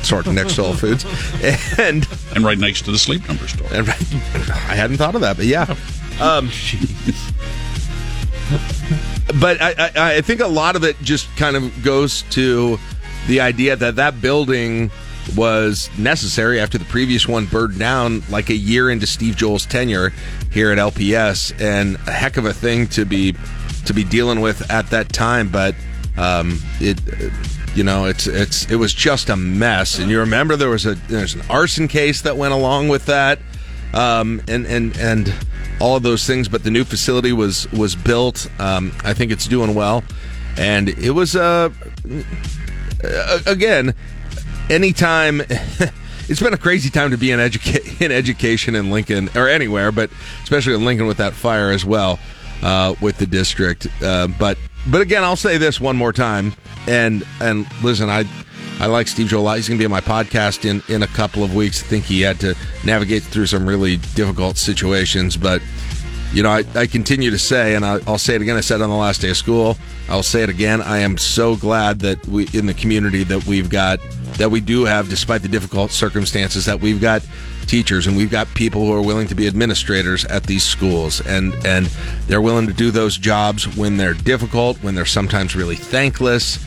sort 0.02 0.26
of 0.26 0.32
next 0.32 0.54
to 0.54 0.62
Whole 0.62 0.74
Foods, 0.74 1.04
and 1.78 2.08
and 2.34 2.44
right 2.44 2.58
next 2.58 2.86
to 2.86 2.90
the 2.90 2.98
Sleep 2.98 3.26
Number 3.28 3.46
store. 3.46 3.68
And 3.70 3.86
right, 3.86 4.14
I 4.50 4.74
hadn't 4.74 4.96
thought 4.96 5.14
of 5.14 5.20
that, 5.20 5.36
but 5.36 5.46
yeah. 5.46 5.76
Um, 6.20 6.50
but 9.40 9.60
I, 9.60 9.74
I, 9.78 10.16
I 10.16 10.20
think 10.20 10.40
a 10.40 10.46
lot 10.46 10.76
of 10.76 10.84
it 10.84 10.96
just 11.02 11.34
kind 11.36 11.56
of 11.56 11.82
goes 11.82 12.22
to 12.30 12.78
the 13.26 13.40
idea 13.40 13.76
that 13.76 13.96
that 13.96 14.20
building 14.20 14.90
was 15.36 15.88
necessary 15.98 16.60
after 16.60 16.78
the 16.78 16.84
previous 16.86 17.28
one 17.28 17.46
burned 17.46 17.78
down 17.78 18.22
like 18.30 18.50
a 18.50 18.54
year 18.54 18.90
into 18.90 19.06
Steve 19.06 19.36
Joel's 19.36 19.66
tenure 19.66 20.12
here 20.50 20.72
at 20.72 20.78
LPS 20.78 21.58
and 21.60 21.96
a 22.06 22.12
heck 22.12 22.36
of 22.36 22.44
a 22.44 22.52
thing 22.52 22.86
to 22.88 23.04
be 23.04 23.34
to 23.86 23.94
be 23.94 24.04
dealing 24.04 24.40
with 24.40 24.70
at 24.70 24.90
that 24.90 25.12
time. 25.12 25.48
But 25.48 25.74
um, 26.16 26.58
it 26.80 27.00
you 27.74 27.84
know 27.84 28.06
it's 28.06 28.26
it's 28.26 28.70
it 28.70 28.76
was 28.76 28.92
just 28.92 29.28
a 29.28 29.36
mess. 29.36 29.98
And 29.98 30.10
you 30.10 30.20
remember 30.20 30.56
there 30.56 30.70
was 30.70 30.86
a 30.86 30.94
there's 30.94 31.34
an 31.34 31.42
arson 31.48 31.88
case 31.88 32.22
that 32.22 32.36
went 32.36 32.52
along 32.52 32.88
with 32.88 33.06
that. 33.06 33.38
Um, 33.92 34.42
and 34.48 34.66
and 34.66 34.96
and 34.98 35.34
all 35.80 35.96
of 35.96 36.02
those 36.02 36.26
things. 36.26 36.48
But 36.48 36.64
the 36.64 36.70
new 36.70 36.84
facility 36.84 37.32
was 37.32 37.70
was 37.72 37.94
built. 37.96 38.48
Um, 38.58 38.92
I 39.04 39.14
think 39.14 39.32
it's 39.32 39.46
doing 39.46 39.74
well, 39.74 40.04
and 40.56 40.88
it 40.88 41.10
was 41.10 41.36
uh, 41.36 41.70
again 43.46 43.94
anytime. 44.68 45.42
It's 46.28 46.38
been 46.40 46.54
a 46.54 46.58
crazy 46.58 46.90
time 46.90 47.10
to 47.10 47.16
be 47.16 47.32
in, 47.32 47.40
educa- 47.40 48.00
in 48.00 48.12
education 48.12 48.76
in 48.76 48.92
Lincoln 48.92 49.30
or 49.34 49.48
anywhere, 49.48 49.90
but 49.90 50.10
especially 50.44 50.74
in 50.74 50.84
Lincoln 50.84 51.08
with 51.08 51.16
that 51.16 51.32
fire 51.32 51.72
as 51.72 51.84
well 51.84 52.20
uh, 52.62 52.94
with 53.00 53.18
the 53.18 53.26
district. 53.26 53.88
Uh, 54.00 54.28
but 54.38 54.56
but 54.86 55.00
again, 55.00 55.24
I'll 55.24 55.34
say 55.34 55.58
this 55.58 55.80
one 55.80 55.96
more 55.96 56.12
time, 56.12 56.54
and 56.86 57.26
and 57.40 57.66
listen, 57.82 58.08
I 58.08 58.24
I 58.80 58.86
like 58.86 59.08
Steve 59.08 59.28
Joel. 59.28 59.42
a 59.42 59.44
lot. 59.44 59.56
He's 59.56 59.68
going 59.68 59.76
to 59.78 59.82
be 59.82 59.84
on 59.84 59.90
my 59.90 60.00
podcast 60.00 60.64
in, 60.64 60.82
in 60.92 61.02
a 61.02 61.06
couple 61.06 61.44
of 61.44 61.54
weeks. 61.54 61.82
I 61.82 61.86
think 61.86 62.06
he 62.06 62.22
had 62.22 62.40
to 62.40 62.56
navigate 62.82 63.22
through 63.22 63.46
some 63.46 63.68
really 63.68 63.98
difficult 64.14 64.56
situations. 64.56 65.36
But, 65.36 65.60
you 66.32 66.42
know, 66.42 66.48
I, 66.48 66.64
I 66.74 66.86
continue 66.86 67.30
to 67.30 67.38
say, 67.38 67.74
and 67.74 67.84
I, 67.84 68.00
I'll 68.06 68.16
say 68.16 68.36
it 68.36 68.40
again, 68.40 68.56
I 68.56 68.62
said 68.62 68.80
on 68.80 68.88
the 68.88 68.96
last 68.96 69.20
day 69.20 69.28
of 69.28 69.36
school, 69.36 69.76
I'll 70.08 70.22
say 70.22 70.42
it 70.42 70.48
again. 70.48 70.80
I 70.80 70.98
am 71.00 71.18
so 71.18 71.56
glad 71.56 72.00
that 72.00 72.26
we, 72.26 72.48
in 72.54 72.64
the 72.64 72.72
community, 72.72 73.22
that 73.24 73.46
we've 73.46 73.68
got, 73.68 74.00
that 74.38 74.50
we 74.50 74.62
do 74.62 74.86
have, 74.86 75.10
despite 75.10 75.42
the 75.42 75.48
difficult 75.48 75.90
circumstances, 75.90 76.64
that 76.64 76.80
we've 76.80 77.02
got 77.02 77.22
teachers 77.66 78.06
and 78.06 78.16
we've 78.16 78.30
got 78.30 78.48
people 78.54 78.86
who 78.86 78.94
are 78.94 79.02
willing 79.02 79.28
to 79.28 79.34
be 79.34 79.46
administrators 79.46 80.24
at 80.24 80.42
these 80.44 80.64
schools 80.64 81.24
and 81.24 81.54
and 81.64 81.86
they're 82.26 82.40
willing 82.40 82.66
to 82.66 82.72
do 82.72 82.90
those 82.90 83.16
jobs 83.16 83.76
when 83.76 83.96
they're 83.96 84.14
difficult 84.14 84.76
when 84.78 84.96
they're 84.96 85.06
sometimes 85.06 85.54
really 85.54 85.76
thankless 85.76 86.58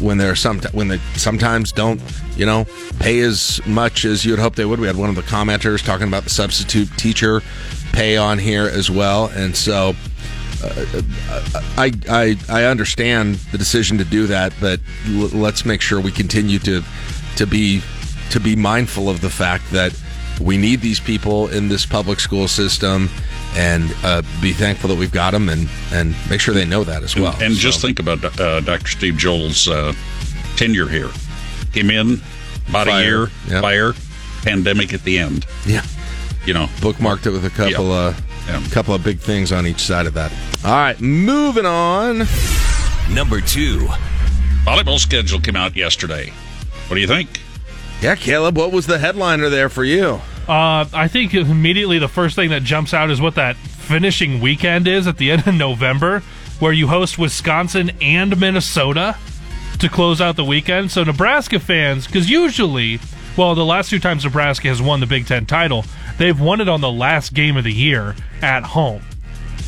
when 0.00 0.18
they're 0.18 0.34
some 0.34 0.60
when 0.72 0.88
they 0.88 0.98
sometimes 1.14 1.72
don't 1.72 2.00
you 2.36 2.46
know 2.46 2.66
pay 3.00 3.20
as 3.20 3.60
much 3.66 4.04
as 4.04 4.24
you 4.24 4.32
would 4.32 4.40
hope 4.40 4.54
they 4.56 4.64
would. 4.64 4.80
We 4.80 4.86
had 4.86 4.96
one 4.96 5.10
of 5.10 5.16
the 5.16 5.22
commenters 5.22 5.84
talking 5.84 6.08
about 6.08 6.24
the 6.24 6.30
substitute 6.30 6.88
teacher 6.96 7.42
pay 7.92 8.16
on 8.16 8.38
here 8.38 8.64
as 8.64 8.90
well, 8.90 9.26
and 9.34 9.56
so. 9.56 9.94
Uh, 10.62 11.02
I, 11.76 11.92
I 12.08 12.36
I 12.48 12.64
understand 12.64 13.34
the 13.52 13.58
decision 13.58 13.98
to 13.98 14.04
do 14.04 14.26
that, 14.28 14.54
but 14.60 14.80
l- 15.08 15.28
let's 15.28 15.66
make 15.66 15.82
sure 15.82 16.00
we 16.00 16.12
continue 16.12 16.58
to 16.60 16.82
to 17.36 17.46
be 17.46 17.82
to 18.30 18.40
be 18.40 18.56
mindful 18.56 19.10
of 19.10 19.20
the 19.20 19.28
fact 19.28 19.70
that 19.72 19.94
we 20.40 20.56
need 20.56 20.80
these 20.80 21.00
people 21.00 21.48
in 21.48 21.68
this 21.68 21.84
public 21.84 22.18
school 22.18 22.48
system, 22.48 23.10
and 23.54 23.94
uh, 24.02 24.22
be 24.42 24.52
thankful 24.52 24.88
that 24.88 24.96
we've 24.98 25.12
got 25.12 25.30
them, 25.32 25.48
and 25.48 25.68
and 25.92 26.14
make 26.28 26.40
sure 26.40 26.54
they 26.54 26.64
know 26.64 26.84
that 26.84 27.02
as 27.02 27.14
well. 27.16 27.36
And 27.40 27.54
just 27.54 27.80
think 27.80 27.98
about 28.00 28.24
uh, 28.40 28.60
Dr. 28.60 28.86
Steve 28.88 29.16
Joel's 29.16 29.68
uh, 29.68 29.92
tenure 30.56 30.88
here. 30.88 31.10
Came 31.72 31.90
in 31.90 32.20
about 32.68 32.86
Fire. 32.86 33.00
a 33.00 33.04
year, 33.04 33.30
Yep. 33.48 33.62
fire, 33.62 33.92
pandemic 34.42 34.92
at 34.92 35.02
the 35.02 35.18
end. 35.18 35.46
Yeah. 35.66 35.84
You 36.46 36.54
know, 36.54 36.66
bookmarked 36.78 37.26
it 37.26 37.30
with 37.30 37.44
a 37.44 37.50
couple 37.50 37.90
uh 37.92 38.14
couple 38.70 38.94
of 38.94 39.02
big 39.02 39.18
things 39.18 39.50
on 39.52 39.66
each 39.66 39.80
side 39.80 40.06
of 40.06 40.14
that. 40.14 40.30
All 40.64 40.72
right, 40.74 41.00
moving 41.00 41.64
on. 41.66 42.26
Number 43.10 43.40
two. 43.40 43.88
Volleyball 44.64 44.98
schedule 44.98 45.40
came 45.40 45.56
out 45.56 45.76
yesterday. 45.76 46.30
What 46.88 46.94
do 46.96 47.00
you 47.00 47.06
think? 47.06 47.40
Yeah, 48.02 48.14
Caleb, 48.16 48.56
what 48.56 48.72
was 48.72 48.86
the 48.86 48.98
headliner 48.98 49.48
there 49.48 49.68
for 49.70 49.84
you? 49.84 50.20
Uh, 50.48 50.84
I 50.92 51.08
think 51.08 51.32
immediately 51.32 51.98
the 51.98 52.08
first 52.08 52.36
thing 52.36 52.50
that 52.50 52.62
jumps 52.62 52.92
out 52.92 53.10
is 53.10 53.20
what 53.20 53.34
that 53.36 53.56
finishing 53.56 54.40
weekend 54.40 54.86
is 54.86 55.06
at 55.06 55.16
the 55.16 55.30
end 55.30 55.46
of 55.46 55.54
November, 55.54 56.20
where 56.60 56.72
you 56.72 56.88
host 56.88 57.18
Wisconsin 57.18 57.92
and 58.00 58.38
Minnesota 58.38 59.16
to 59.78 59.88
close 59.88 60.20
out 60.20 60.36
the 60.36 60.44
weekend. 60.44 60.90
So 60.90 61.02
Nebraska 61.02 61.58
fans, 61.58 62.06
because 62.06 62.30
usually, 62.30 63.00
well, 63.36 63.54
the 63.54 63.64
last 63.64 63.90
two 63.90 63.98
times 63.98 64.24
Nebraska 64.24 64.68
has 64.68 64.82
won 64.82 65.00
the 65.00 65.06
Big 65.06 65.26
Ten 65.26 65.46
title, 65.46 65.84
they've 66.18 66.38
won 66.38 66.60
it 66.60 66.68
on 66.68 66.80
the 66.80 66.92
last 66.92 67.32
game 67.34 67.56
of 67.56 67.64
the 67.64 67.72
year 67.72 68.14
at 68.42 68.64
home. 68.64 69.02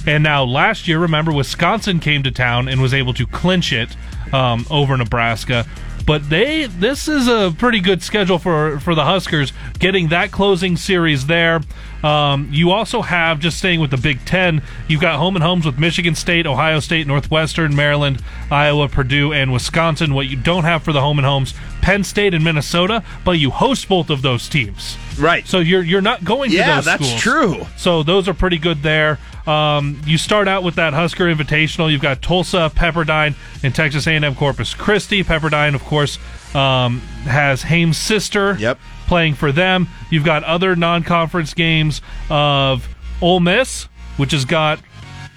And 0.07 0.23
now 0.23 0.45
last 0.45 0.87
year, 0.87 0.99
remember, 1.01 1.33
Wisconsin 1.33 1.99
came 2.01 2.23
to 2.23 2.31
town 2.31 2.69
and 2.69 2.81
was 2.81 2.95
able 2.95 3.13
to 3.15 3.27
clinch 3.27 3.73
it 3.73 3.97
um, 4.33 4.65
over 4.71 4.97
Nebraska. 4.97 5.67
But 6.07 6.31
they 6.31 6.67
this 6.67 7.09
is 7.09 7.27
a 7.27 7.53
pretty 7.59 7.81
good 7.81 8.01
schedule 8.01 8.39
for 8.39 8.79
for 8.79 8.95
the 8.95 9.05
Huskers 9.05 9.53
getting 9.81 10.09
that 10.09 10.31
closing 10.31 10.77
series 10.77 11.27
there. 11.27 11.61
Um, 12.05 12.49
you 12.53 12.71
also 12.71 13.03
have 13.03 13.41
just 13.41 13.59
staying 13.59 13.81
with 13.81 13.91
the 13.91 13.97
Big 13.97 14.25
Ten. 14.25 14.63
You've 14.87 15.01
got 15.01 15.17
home 15.19 15.35
and 15.35 15.43
homes 15.43 15.67
with 15.67 15.79
Michigan 15.81 16.15
State, 16.15 16.47
Ohio 16.47 16.79
State, 16.79 17.09
Northwestern, 17.09 17.75
Maryland, 17.75 18.23
Iowa, 18.53 18.89
Purdue, 18.89 19.33
and 19.33 19.53
Wisconsin. 19.53 20.15
What 20.15 20.29
you 20.29 20.37
don't 20.37 20.63
have 20.63 20.85
for 20.85 20.93
the 20.93 21.01
home 21.01 21.19
and 21.19 21.27
homes, 21.27 21.55
Penn 21.83 22.05
State 22.05 22.35
and 22.35 22.45
Minnesota, 22.45 23.03
but 23.25 23.33
you 23.33 23.51
host 23.51 23.89
both 23.89 24.09
of 24.09 24.23
those 24.23 24.49
teams. 24.49 24.97
Right. 25.19 25.45
So 25.47 25.59
you're 25.59 25.83
you're 25.83 26.01
not 26.03 26.23
going 26.25 26.51
to 26.51 26.57
Yeah, 26.57 26.77
those 26.77 26.85
that's 26.85 27.05
schools. 27.05 27.21
true. 27.21 27.67
So 27.77 28.05
those 28.05 28.29
are 28.29 28.35
pretty 28.35 28.59
good 28.59 28.83
there. 28.83 29.19
Um, 29.47 30.01
you 30.05 30.19
start 30.19 30.49
out 30.49 30.63
with 30.63 30.75
that 30.75 30.93
Husker 30.93 31.25
Invitational. 31.25 31.91
You've 31.91 32.03
got 32.03 32.21
Tulsa, 32.21 32.71
Pepperdine, 32.75 33.35
and 33.63 33.75
Texas 33.75 34.07
A&M 34.07 34.35
Corpus 34.35 34.75
Christi. 34.75 35.23
Pepperdine, 35.23 35.75
of 35.75 35.85
course, 35.85 36.19
um, 36.55 37.01
has 37.25 37.63
Hames' 37.63 37.97
sister 37.97 38.57
yep. 38.59 38.79
playing 39.07 39.35
for 39.35 39.53
them. 39.53 39.89
You've 40.11 40.25
got 40.25 40.43
other 40.45 40.75
non-conference 40.75 41.55
games 41.55 42.03
of 42.29 42.89
Ole 43.21 43.41
Miss, 43.41 43.85
which 44.17 44.33
has 44.33 44.45
got 44.45 44.81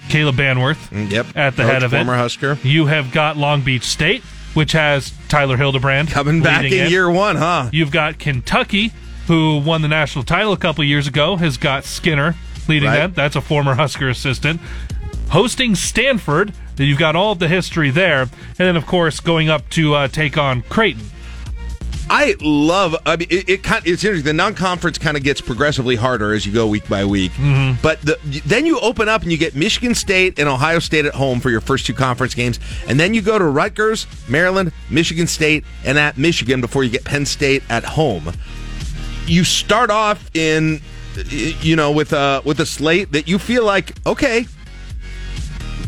Kayla 0.08 0.32
Banwarth 0.32 1.10
yep. 1.10 1.26
at 1.36 1.56
the 1.56 1.62
Coach, 1.62 1.72
head 1.72 1.82
of 1.84 1.94
it. 1.94 1.98
former 1.98 2.16
Husker. 2.16 2.58
You 2.64 2.86
have 2.86 3.12
got 3.12 3.36
Long 3.36 3.62
Beach 3.62 3.84
State, 3.84 4.22
which 4.54 4.72
has 4.72 5.12
Tyler 5.28 5.56
Hildebrand 5.56 6.08
Coming 6.08 6.42
back 6.42 6.64
in 6.64 6.72
it. 6.72 6.90
year 6.90 7.08
one, 7.08 7.36
huh? 7.36 7.70
You've 7.72 7.92
got 7.92 8.18
Kentucky, 8.18 8.92
who 9.28 9.58
won 9.58 9.82
the 9.82 9.88
national 9.88 10.24
title 10.24 10.52
a 10.52 10.56
couple 10.56 10.82
years 10.82 11.06
ago, 11.06 11.36
has 11.36 11.56
got 11.56 11.84
Skinner 11.84 12.34
leading 12.70 12.88
Right. 12.88 12.96
that. 12.98 13.14
That's 13.14 13.36
a 13.36 13.40
former 13.42 13.74
Husker 13.74 14.08
assistant. 14.08 14.60
Hosting 15.28 15.74
Stanford, 15.74 16.52
you've 16.76 16.98
got 16.98 17.14
all 17.14 17.34
the 17.34 17.46
history 17.48 17.90
there. 17.90 18.22
And 18.22 18.30
then, 18.56 18.76
of 18.76 18.86
course, 18.86 19.20
going 19.20 19.48
up 19.50 19.68
to 19.70 19.94
uh, 19.94 20.08
take 20.08 20.38
on 20.38 20.62
Creighton. 20.62 21.04
I 22.12 22.34
love. 22.40 22.96
I 23.06 23.14
mean, 23.16 23.28
it, 23.30 23.48
it 23.48 23.62
kind. 23.62 23.86
It's 23.86 24.02
interesting. 24.02 24.24
The 24.26 24.32
non-conference 24.32 24.98
kind 24.98 25.16
of 25.16 25.22
gets 25.22 25.40
progressively 25.40 25.94
harder 25.94 26.34
as 26.34 26.44
you 26.44 26.52
go 26.52 26.66
week 26.66 26.88
by 26.88 27.04
week. 27.04 27.30
Mm-hmm. 27.32 27.80
But 27.82 28.00
the, 28.02 28.18
then 28.44 28.66
you 28.66 28.80
open 28.80 29.08
up 29.08 29.22
and 29.22 29.30
you 29.30 29.38
get 29.38 29.54
Michigan 29.54 29.94
State 29.94 30.40
and 30.40 30.48
Ohio 30.48 30.80
State 30.80 31.04
at 31.04 31.14
home 31.14 31.38
for 31.38 31.50
your 31.50 31.60
first 31.60 31.86
two 31.86 31.94
conference 31.94 32.34
games, 32.34 32.58
and 32.88 32.98
then 32.98 33.14
you 33.14 33.22
go 33.22 33.38
to 33.38 33.44
Rutgers, 33.44 34.08
Maryland, 34.28 34.72
Michigan 34.90 35.28
State, 35.28 35.64
and 35.84 35.96
at 36.00 36.18
Michigan 36.18 36.60
before 36.60 36.82
you 36.82 36.90
get 36.90 37.04
Penn 37.04 37.24
State 37.26 37.62
at 37.70 37.84
home. 37.84 38.32
You 39.26 39.44
start 39.44 39.90
off 39.90 40.34
in, 40.34 40.80
you 41.28 41.76
know, 41.76 41.90
with 41.92 42.12
a 42.12 42.42
with 42.44 42.60
a 42.60 42.66
slate 42.66 43.12
that 43.12 43.28
you 43.28 43.38
feel 43.38 43.64
like 43.64 43.92
okay, 44.06 44.46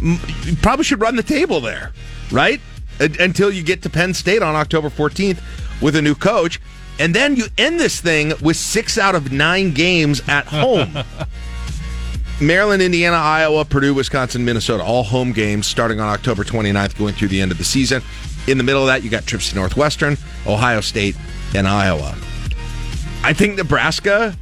you 0.01 0.57
probably 0.62 0.85
should 0.85 1.01
run 1.01 1.16
the 1.16 1.22
table 1.22 1.61
there, 1.61 1.93
right? 2.30 2.61
Until 2.99 3.51
you 3.51 3.62
get 3.62 3.83
to 3.83 3.91
Penn 3.91 4.14
State 4.14 4.43
on 4.43 4.55
October 4.55 4.91
14th 4.91 5.41
with 5.80 5.97
a 5.97 6.03
new 6.03 6.14
coach. 6.14 6.61
And 6.99 7.14
then 7.14 7.37
you 7.37 7.47
end 7.57 7.80
this 7.80 8.01
thing 8.01 8.33
with 8.43 8.57
six 8.57 8.99
out 8.99 9.14
of 9.14 9.33
nine 9.33 9.72
games 9.72 10.22
at 10.28 10.47
home. 10.47 10.99
Maryland, 12.41 12.83
Indiana, 12.83 13.16
Iowa, 13.16 13.64
Purdue, 13.64 13.95
Wisconsin, 13.95 14.45
Minnesota, 14.45 14.83
all 14.83 15.03
home 15.03 15.33
games 15.33 15.66
starting 15.66 16.01
on 16.01 16.09
October 16.09 16.45
29th, 16.45 16.99
going 16.99 17.14
through 17.14 17.28
the 17.28 17.41
end 17.41 17.53
of 17.53 17.59
the 17.59 17.64
season. 17.64 18.03
In 18.47 18.59
the 18.59 18.64
middle 18.64 18.83
of 18.83 18.89
that, 18.89 19.03
you 19.05 19.11
got 19.11 19.26
trips 19.26 19.51
to 19.51 19.55
Northwestern, 19.57 20.16
Ohio 20.47 20.80
State, 20.80 21.16
and 21.55 21.68
Iowa. 21.68 22.16
I 23.22 23.33
think 23.33 23.57
Nebraska. 23.57 24.37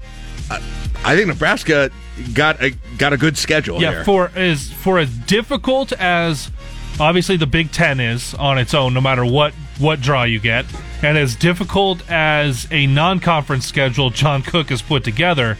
I- 1.05 1.13
I 1.13 1.17
think 1.17 1.29
Nebraska 1.29 1.91
got 2.35 2.63
a 2.63 2.71
got 2.99 3.13
a 3.13 3.17
good 3.17 3.39
schedule 3.39 3.81
Yeah, 3.81 3.91
here. 3.91 4.05
for 4.05 4.31
as 4.35 4.71
for 4.71 4.99
as 4.99 5.09
difficult 5.11 5.93
as 5.93 6.51
obviously 6.99 7.37
the 7.37 7.47
Big 7.47 7.73
Ten 7.73 8.01
is 8.01 8.35
on 8.35 8.59
its 8.59 8.75
own, 8.75 8.93
no 8.95 9.01
matter 9.01 9.25
what 9.25 9.55
what 9.79 10.01
draw 10.03 10.25
you 10.25 10.39
get, 10.39 10.67
and 11.03 11.17
as 11.17 11.35
difficult 11.35 12.03
as 12.11 12.67
a 12.71 12.87
non-conference 12.87 13.65
schedule 13.67 14.11
John 14.11 14.43
Cook 14.43 14.69
has 14.69 14.83
put 14.83 15.03
together 15.05 15.57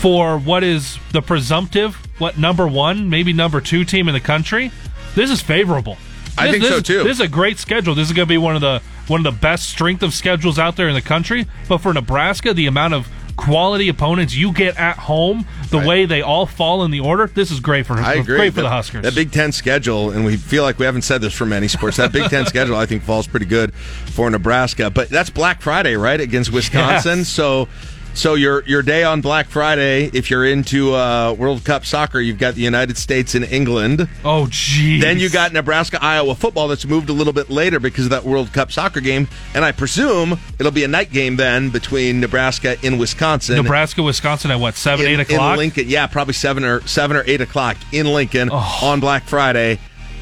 for 0.00 0.38
what 0.38 0.62
is 0.62 0.98
the 1.12 1.20
presumptive, 1.22 1.96
what 2.18 2.38
number 2.38 2.68
one, 2.68 3.10
maybe 3.10 3.32
number 3.32 3.60
two 3.60 3.84
team 3.84 4.06
in 4.06 4.14
the 4.14 4.20
country, 4.20 4.70
this 5.16 5.30
is 5.30 5.40
favorable. 5.40 5.98
I 6.36 6.44
This- 6.44 6.52
think 6.52 6.62
this 6.62 6.72
so, 6.74 6.80
too. 6.80 7.02
This 7.02 7.14
is 7.14 7.20
a 7.20 7.26
great 7.26 7.58
schedule. 7.58 7.96
This 7.96 8.06
is 8.06 8.12
going 8.12 8.26
to 8.28 8.32
be 8.32 8.38
one 8.38 8.54
of 8.54 8.60
the 8.60 8.80
one 9.08 9.26
of 9.26 9.34
the 9.34 9.40
best 9.40 9.68
strength 9.70 10.02
of 10.04 10.12
schedules 10.14 10.58
out 10.58 10.76
there 10.76 10.86
in 10.86 10.94
the 10.94 11.00
country. 11.00 11.46
But 11.66 11.78
for 11.78 11.92
Nebraska, 11.92 12.54
the 12.54 12.66
amount 12.66 12.94
of 12.94 13.08
quality 13.38 13.88
opponents 13.88 14.34
you 14.34 14.52
get 14.52 14.76
at 14.76 14.98
home, 14.98 15.46
the 15.70 15.78
way 15.78 16.04
they 16.04 16.20
all 16.20 16.44
fall 16.44 16.84
in 16.84 16.90
the 16.90 17.00
order, 17.00 17.28
this 17.28 17.50
is 17.50 17.60
great 17.60 17.86
for 17.86 17.94
I 17.94 18.14
agree. 18.14 18.36
great 18.36 18.52
for 18.52 18.60
the 18.62 18.68
Huskers. 18.68 19.02
That 19.04 19.14
Big 19.14 19.32
Ten 19.32 19.52
schedule, 19.52 20.10
and 20.10 20.24
we 20.24 20.36
feel 20.36 20.64
like 20.64 20.78
we 20.78 20.84
haven't 20.84 21.02
said 21.02 21.20
this 21.20 21.32
for 21.32 21.46
many 21.46 21.68
sports. 21.68 21.96
That 21.96 22.12
Big 22.12 22.28
Ten 22.28 22.44
schedule, 22.54 22.76
I 22.76 22.84
think, 22.84 23.04
falls 23.04 23.26
pretty 23.26 23.46
good 23.46 23.72
for 23.72 24.28
Nebraska. 24.28 24.90
But 24.90 25.08
that's 25.08 25.30
Black 25.30 25.62
Friday, 25.62 25.96
right, 25.96 26.20
against 26.20 26.52
Wisconsin. 26.52 27.20
Yes. 27.20 27.28
So, 27.28 27.68
so 28.14 28.34
your 28.34 28.64
your 28.64 28.82
day 28.82 29.04
on 29.04 29.20
Black 29.20 29.46
Friday, 29.48 30.10
if 30.12 30.30
you're 30.30 30.44
into 30.44 30.94
uh, 30.94 31.32
World 31.38 31.64
Cup 31.64 31.84
soccer, 31.84 32.20
you've 32.20 32.38
got 32.38 32.54
the 32.54 32.62
United 32.62 32.96
States 32.98 33.34
and 33.34 33.44
England. 33.44 34.08
Oh, 34.24 34.48
geez. 34.50 35.00
Then 35.02 35.18
you 35.18 35.30
got 35.30 35.52
Nebraska 35.52 35.98
Iowa 36.02 36.34
football 36.34 36.66
that's 36.68 36.84
moved 36.84 37.08
a 37.10 37.12
little 37.12 37.32
bit 37.32 37.48
later 37.50 37.78
because 37.78 38.04
of 38.06 38.10
that 38.10 38.24
World 38.24 38.52
Cup 38.52 38.72
soccer 38.72 39.00
game, 39.00 39.28
and 39.54 39.64
I 39.64 39.72
presume 39.72 40.38
it'll 40.58 40.72
be 40.72 40.84
a 40.84 40.88
night 40.88 41.12
game 41.12 41.36
then 41.36 41.70
between 41.70 42.20
Nebraska 42.20 42.76
and 42.82 42.98
Wisconsin. 42.98 43.56
Nebraska, 43.56 44.02
Wisconsin 44.02 44.50
at 44.50 44.58
what 44.58 44.74
seven, 44.74 45.06
in, 45.06 45.12
eight 45.12 45.20
o'clock? 45.20 45.52
in 45.52 45.58
Lincoln. 45.58 45.88
Yeah, 45.88 46.06
probably 46.08 46.34
seven 46.34 46.64
or 46.64 46.80
seven 46.88 47.16
or 47.16 47.22
eight 47.26 47.40
o'clock 47.40 47.76
in 47.92 48.06
Lincoln 48.06 48.48
Oh. 48.52 48.78
on 48.82 49.00
Black 49.00 49.24
Friday. 49.24 49.78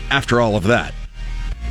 After 0.09 0.41
all 0.41 0.55
of 0.55 0.65
that, 0.65 0.95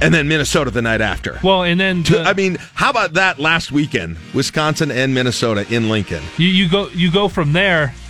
and 0.02 0.14
then 0.14 0.28
Minnesota 0.28 0.72
the 0.72 0.82
night 0.82 1.02
after. 1.02 1.40
Well, 1.44 1.64
and 1.64 1.80
then 1.80 2.04
To- 2.04 2.22
I 2.24 2.34
mean, 2.34 2.58
how 2.74 2.90
about 2.90 3.14
that 3.14 3.40
last 3.40 3.72
weekend? 3.72 4.18
Wisconsin 4.34 4.92
and 4.92 5.14
Minnesota 5.14 5.66
in 5.74 5.90
Lincoln. 5.90 6.24
You, 6.38 6.48
you 6.48 6.70
go 6.70 6.90
you 6.90 7.12
go 7.12 7.28
from 7.28 7.54
there. 7.54 7.94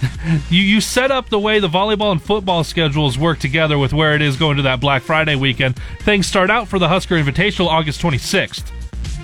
You 0.50 0.62
you 0.62 0.82
set 0.82 1.12
up 1.12 1.30
the 1.30 1.38
way 1.40 1.60
the 1.60 1.68
volleyball 1.70 2.12
and 2.12 2.22
football 2.22 2.64
schedules 2.64 3.16
work 3.18 3.38
together 3.38 3.78
with 3.78 3.94
where 3.94 4.16
it 4.16 4.22
is 4.24 4.38
going 4.38 4.58
to 4.58 4.64
that 4.64 4.80
Black 4.80 5.04
Friday 5.04 5.36
weekend. 5.36 5.76
Things 6.00 6.26
start 6.26 6.50
out 6.50 6.68
for 6.68 6.80
the 6.80 6.88
Husker 6.88 7.16
Invitational 7.16 7.68
August 7.68 8.02
26th, 8.02 8.72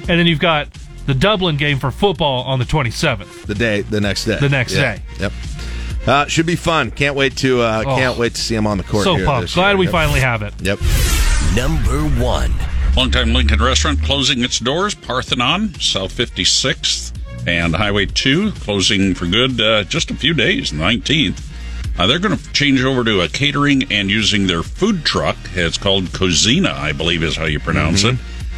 and 0.02 0.20
then 0.20 0.28
you've 0.28 0.40
got 0.40 0.68
the 1.08 1.16
Dublin 1.16 1.58
game 1.58 1.80
for 1.80 1.90
football 1.90 2.44
on 2.44 2.60
the 2.60 2.66
27th. 2.66 3.46
The 3.48 3.56
day, 3.56 3.82
the 3.82 4.00
next 4.00 4.26
day, 4.26 4.38
The 4.40 4.50
next 4.50 4.74
Yeah. 4.76 4.96
day. 4.98 5.02
Yep. 5.22 5.32
Uh, 6.06 6.26
should 6.28 6.46
be 6.46 6.56
fun. 6.56 6.92
Can't 6.92 7.16
wait 7.16 7.36
to 7.38 7.62
uh, 7.62 7.84
Oh. 7.86 7.96
can't 7.96 8.18
wait 8.20 8.36
to 8.36 8.42
see 8.42 8.54
him 8.56 8.68
on 8.68 8.78
the 8.78 8.84
court. 8.84 9.04
So 9.04 9.16
here 9.16 9.26
pumped! 9.26 9.54
Glad 9.56 9.70
year. 9.72 9.78
we 9.78 9.86
Yep. 9.86 9.92
finally 9.92 10.20
have 10.20 10.44
it. 10.44 10.54
Yep. 10.62 10.80
Number 11.56 12.00
one. 12.24 12.54
Longtime 12.96 13.34
Lincoln 13.34 13.62
restaurant 13.62 14.02
closing 14.04 14.44
its 14.44 14.60
doors, 14.60 14.96
Parthenon, 14.96 15.74
South 15.80 16.14
56th, 16.14 17.14
and 17.48 17.76
Highway 17.76 18.06
2 18.06 18.52
closing 18.54 19.16
for 19.16 19.26
good 19.28 19.60
uh, 19.60 19.84
just 19.86 20.12
a 20.12 20.16
few 20.16 20.34
days, 20.34 20.72
19th. 20.72 21.42
Uh, 21.98 22.08
they're 22.08 22.20
going 22.20 22.38
to 22.38 22.54
change 22.54 22.84
over 22.84 23.04
to 23.04 23.22
a 23.22 23.28
catering 23.28 23.92
and 23.92 24.10
using 24.10 24.48
their 24.48 24.64
food 24.64 25.04
truck. 25.06 25.38
It's 25.54 25.78
called 25.78 26.06
Cozina, 26.06 26.72
I 26.74 26.94
believe 26.94 27.24
is 27.24 27.36
how 27.36 27.46
you 27.46 27.60
pronounce 27.60 28.04
it. 28.04 28.16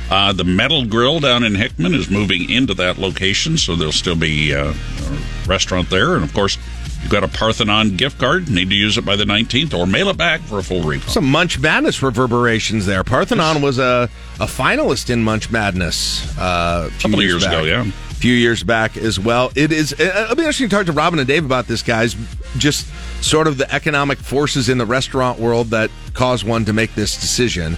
Uh, 0.09 0.33
the 0.33 0.43
Metal 0.43 0.85
Grill 0.85 1.19
down 1.19 1.43
in 1.43 1.55
Hickman 1.55 1.93
is 1.93 2.09
moving 2.09 2.49
into 2.49 2.73
that 2.75 2.97
location, 2.97 3.57
so 3.57 3.75
there'll 3.75 3.91
still 3.91 4.15
be 4.15 4.53
uh, 4.53 4.73
a 4.73 5.47
restaurant 5.47 5.89
there. 5.89 6.15
And 6.15 6.23
of 6.23 6.33
course, 6.33 6.57
you've 7.03 7.11
got 7.11 7.23
a 7.23 7.27
Parthenon 7.27 7.95
gift 7.95 8.17
card. 8.19 8.49
Need 8.49 8.69
to 8.69 8.75
use 8.75 8.97
it 8.97 9.05
by 9.05 9.15
the 9.15 9.25
19th 9.25 9.73
or 9.77 9.85
mail 9.85 10.09
it 10.09 10.17
back 10.17 10.41
for 10.41 10.57
a 10.59 10.63
full 10.63 10.81
refund. 10.81 11.11
Some 11.11 11.25
Munch 11.29 11.59
Madness 11.59 12.01
reverberations 12.01 12.85
there. 12.87 13.03
Parthenon 13.03 13.61
was 13.61 13.77
a, 13.77 14.09
a 14.39 14.45
finalist 14.45 15.09
in 15.11 15.23
Munch 15.23 15.51
Madness 15.51 16.35
uh, 16.39 16.85
a 16.87 16.91
few 16.91 17.09
Couple 17.11 17.21
years 17.23 17.43
back. 17.43 17.53
ago, 17.53 17.63
yeah. 17.63 17.81
A 17.85 18.15
few 18.15 18.33
years 18.33 18.63
back 18.63 18.95
as 18.97 19.19
well. 19.19 19.51
It 19.55 19.71
is. 19.73 19.93
uh, 19.93 20.21
It'll 20.23 20.35
be 20.35 20.41
interesting 20.43 20.69
to 20.69 20.75
talk 20.75 20.85
to 20.85 20.93
Robin 20.93 21.19
and 21.19 21.27
Dave 21.27 21.43
about 21.45 21.67
this, 21.67 21.83
guys. 21.83 22.15
Just 22.57 22.87
sort 23.21 23.47
of 23.47 23.57
the 23.57 23.71
economic 23.73 24.17
forces 24.17 24.69
in 24.69 24.77
the 24.77 24.85
restaurant 24.85 25.39
world 25.39 25.67
that 25.67 25.91
cause 26.13 26.43
one 26.43 26.63
to 26.65 26.73
make 26.73 26.95
this 26.95 27.19
decision 27.19 27.75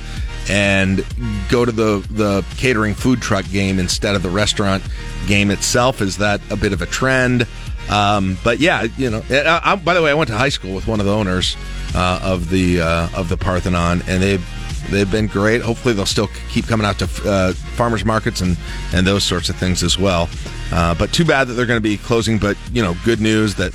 and 0.47 1.03
go 1.49 1.65
to 1.65 1.71
the 1.71 2.05
the 2.11 2.45
catering 2.57 2.93
food 2.93 3.19
truck 3.21 3.49
game 3.49 3.79
instead 3.79 4.15
of 4.15 4.21
the 4.21 4.29
restaurant 4.29 4.83
game 5.27 5.49
itself. 5.49 5.99
Is 6.01 6.17
that 6.17 6.39
a 6.51 6.55
bit 6.55 6.73
of 6.73 6.81
a 6.83 6.85
trend? 6.85 7.47
Um, 7.89 8.37
but 8.43 8.59
yeah, 8.59 8.83
you 8.97 9.09
know. 9.09 9.23
I, 9.29 9.61
I, 9.63 9.75
by 9.75 9.93
the 9.93 10.01
way, 10.01 10.11
I 10.11 10.13
went 10.13 10.29
to 10.29 10.37
high 10.37 10.49
school 10.49 10.73
with 10.73 10.87
one 10.87 10.99
of 10.99 11.05
the 11.05 11.13
owners 11.13 11.55
uh, 11.93 12.19
of 12.23 12.49
the 12.49 12.81
uh, 12.81 13.09
of 13.15 13.29
the 13.29 13.37
Parthenon, 13.37 14.01
and 14.07 14.21
they 14.21 14.39
they've 14.89 15.09
been 15.11 15.27
great. 15.27 15.61
Hopefully, 15.61 15.93
they'll 15.93 16.05
still 16.05 16.29
keep 16.49 16.67
coming 16.67 16.85
out 16.85 16.99
to 16.99 17.05
uh, 17.25 17.53
farmers 17.53 18.05
markets 18.05 18.41
and 18.41 18.57
and 18.93 19.05
those 19.05 19.23
sorts 19.23 19.49
of 19.49 19.55
things 19.55 19.83
as 19.83 19.97
well. 19.99 20.29
Uh, 20.71 20.95
but 20.95 21.13
too 21.13 21.25
bad 21.25 21.47
that 21.47 21.53
they're 21.53 21.65
going 21.65 21.77
to 21.77 21.81
be 21.81 21.97
closing. 21.97 22.37
But 22.37 22.57
you 22.71 22.81
know, 22.81 22.95
good 23.05 23.21
news 23.21 23.55
that 23.55 23.71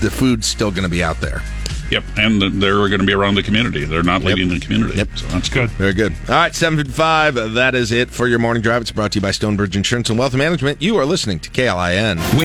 the 0.00 0.10
food's 0.10 0.46
still 0.46 0.70
going 0.70 0.84
to 0.84 0.88
be 0.88 1.02
out 1.02 1.20
there. 1.20 1.42
Yep, 1.90 2.04
and 2.18 2.40
they're 2.62 2.76
going 2.76 3.00
to 3.00 3.06
be 3.06 3.12
around 3.12 3.34
the 3.34 3.42
community. 3.42 3.84
They're 3.84 4.04
not 4.04 4.22
leaving 4.22 4.48
the 4.48 4.60
community. 4.60 4.96
Yep, 4.96 5.08
so 5.16 5.26
that's 5.26 5.48
good. 5.48 5.70
Very 5.70 5.92
good. 5.92 6.12
All 6.28 6.36
right, 6.36 6.54
seven 6.54 6.84
five. 6.86 7.34
That 7.34 7.74
is 7.74 7.90
it 7.90 8.10
for 8.10 8.28
your 8.28 8.38
morning 8.38 8.62
drive. 8.62 8.82
It's 8.82 8.92
brought 8.92 9.12
to 9.12 9.18
you 9.18 9.22
by 9.22 9.32
Stonebridge 9.32 9.76
Insurance 9.76 10.08
and 10.08 10.18
Wealth 10.18 10.34
Management. 10.34 10.80
You 10.80 10.96
are 10.96 11.04
listening 11.04 11.40
to 11.40 11.50
KLIN. 11.50 12.44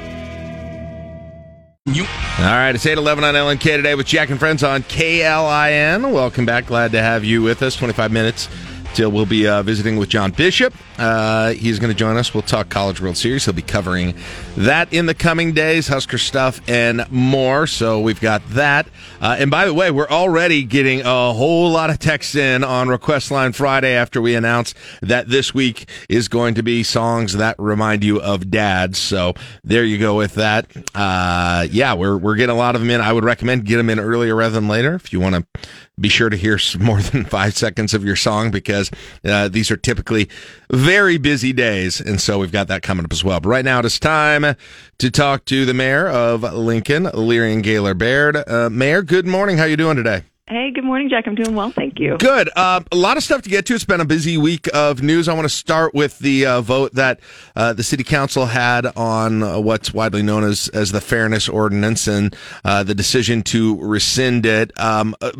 All 1.87 2.45
right, 2.45 2.75
it's 2.75 2.85
811 2.85 3.23
on 3.23 3.33
LNK 3.33 3.77
today 3.77 3.95
with 3.95 4.05
Jack 4.05 4.29
and 4.29 4.37
Friends 4.37 4.61
on 4.63 4.83
KLIN. 4.83 6.13
Welcome 6.13 6.45
back. 6.45 6.67
Glad 6.67 6.91
to 6.91 7.01
have 7.01 7.23
you 7.23 7.41
with 7.41 7.63
us. 7.63 7.75
25 7.75 8.11
minutes 8.11 8.49
till 8.93 9.11
we'll 9.11 9.25
be 9.25 9.47
uh, 9.47 9.63
visiting 9.63 9.97
with 9.97 10.07
John 10.07 10.29
Bishop. 10.29 10.75
Uh, 11.01 11.53
he's 11.53 11.79
going 11.79 11.91
to 11.91 11.97
join 11.97 12.15
us. 12.15 12.31
We'll 12.31 12.43
talk 12.43 12.69
College 12.69 13.01
World 13.01 13.17
Series. 13.17 13.45
He'll 13.45 13.55
be 13.55 13.63
covering 13.63 14.13
that 14.55 14.93
in 14.93 15.07
the 15.07 15.15
coming 15.15 15.51
days, 15.51 15.87
Husker 15.87 16.19
stuff 16.19 16.61
and 16.69 17.09
more. 17.11 17.65
So 17.65 17.99
we've 17.99 18.21
got 18.21 18.47
that. 18.49 18.87
Uh, 19.19 19.35
and 19.39 19.49
by 19.49 19.65
the 19.65 19.73
way, 19.73 19.89
we're 19.89 20.07
already 20.07 20.61
getting 20.61 21.01
a 21.01 21.33
whole 21.33 21.71
lot 21.71 21.89
of 21.89 21.97
texts 21.97 22.35
in 22.35 22.63
on 22.63 22.87
Request 22.87 23.31
Line 23.31 23.51
Friday 23.51 23.93
after 23.95 24.21
we 24.21 24.35
announced 24.35 24.77
that 25.01 25.27
this 25.27 25.55
week 25.55 25.89
is 26.07 26.27
going 26.27 26.53
to 26.53 26.61
be 26.61 26.83
songs 26.83 27.33
that 27.33 27.55
remind 27.57 28.03
you 28.03 28.21
of 28.21 28.51
dads. 28.51 28.99
So 28.99 29.33
there 29.63 29.83
you 29.83 29.97
go 29.97 30.15
with 30.15 30.35
that. 30.35 30.67
Uh, 30.93 31.65
yeah, 31.71 31.95
we're 31.95 32.17
we're 32.17 32.35
getting 32.35 32.55
a 32.55 32.59
lot 32.59 32.75
of 32.75 32.81
them 32.81 32.91
in. 32.91 33.01
I 33.01 33.11
would 33.11 33.23
recommend 33.23 33.65
get 33.65 33.77
them 33.77 33.89
in 33.89 33.99
earlier 33.99 34.35
rather 34.35 34.53
than 34.53 34.67
later 34.67 34.93
if 34.93 35.11
you 35.11 35.19
want 35.19 35.33
to 35.33 35.67
be 35.99 36.09
sure 36.09 36.29
to 36.29 36.37
hear 36.37 36.59
more 36.79 37.01
than 37.01 37.23
five 37.25 37.55
seconds 37.55 37.93
of 37.93 38.03
your 38.03 38.15
song 38.15 38.51
because 38.51 38.91
uh, 39.23 39.47
these 39.47 39.71
are 39.71 39.77
typically 39.77 40.29
very 40.71 40.90
busy 40.91 41.53
days. 41.53 42.01
And 42.01 42.19
so 42.19 42.37
we've 42.37 42.51
got 42.51 42.67
that 42.67 42.81
coming 42.81 43.05
up 43.05 43.13
as 43.13 43.23
well. 43.23 43.39
But 43.39 43.49
right 43.49 43.63
now 43.63 43.79
it 43.79 43.85
is 43.85 43.97
time 43.97 44.57
to 44.97 45.11
talk 45.11 45.45
to 45.45 45.65
the 45.65 45.73
mayor 45.73 46.09
of 46.09 46.43
Lincoln, 46.43 47.05
Leirion 47.05 47.63
Gaylor 47.63 47.93
Baird. 47.93 48.35
Uh, 48.35 48.69
mayor, 48.69 49.01
good 49.01 49.25
morning. 49.25 49.57
How 49.57 49.63
are 49.63 49.69
you 49.69 49.77
doing 49.77 49.95
today? 49.95 50.23
Hey, 50.51 50.69
good 50.69 50.83
morning, 50.83 51.09
Jack. 51.09 51.27
I'm 51.27 51.35
doing 51.35 51.55
well, 51.55 51.71
thank 51.71 51.97
you. 51.97 52.17
Good. 52.17 52.49
Uh, 52.57 52.81
a 52.91 52.95
lot 52.97 53.15
of 53.15 53.23
stuff 53.23 53.41
to 53.43 53.49
get 53.49 53.65
to. 53.67 53.75
It's 53.75 53.85
been 53.85 54.01
a 54.01 54.05
busy 54.05 54.37
week 54.37 54.67
of 54.73 55.01
news. 55.01 55.29
I 55.29 55.33
want 55.33 55.45
to 55.45 55.49
start 55.49 55.93
with 55.93 56.19
the 56.19 56.45
uh, 56.45 56.59
vote 56.59 56.93
that 56.95 57.21
uh, 57.55 57.71
the 57.71 57.83
city 57.83 58.03
council 58.03 58.47
had 58.47 58.85
on 58.97 59.43
uh, 59.43 59.59
what's 59.61 59.93
widely 59.93 60.23
known 60.23 60.43
as 60.43 60.67
as 60.73 60.91
the 60.91 60.99
fairness 60.99 61.47
ordinance 61.47 62.05
and 62.05 62.35
uh, 62.65 62.83
the 62.83 62.93
decision 62.93 63.43
to 63.43 63.81
rescind 63.81 64.45
it. 64.45 64.77
Um, 64.77 65.15
uh, 65.21 65.31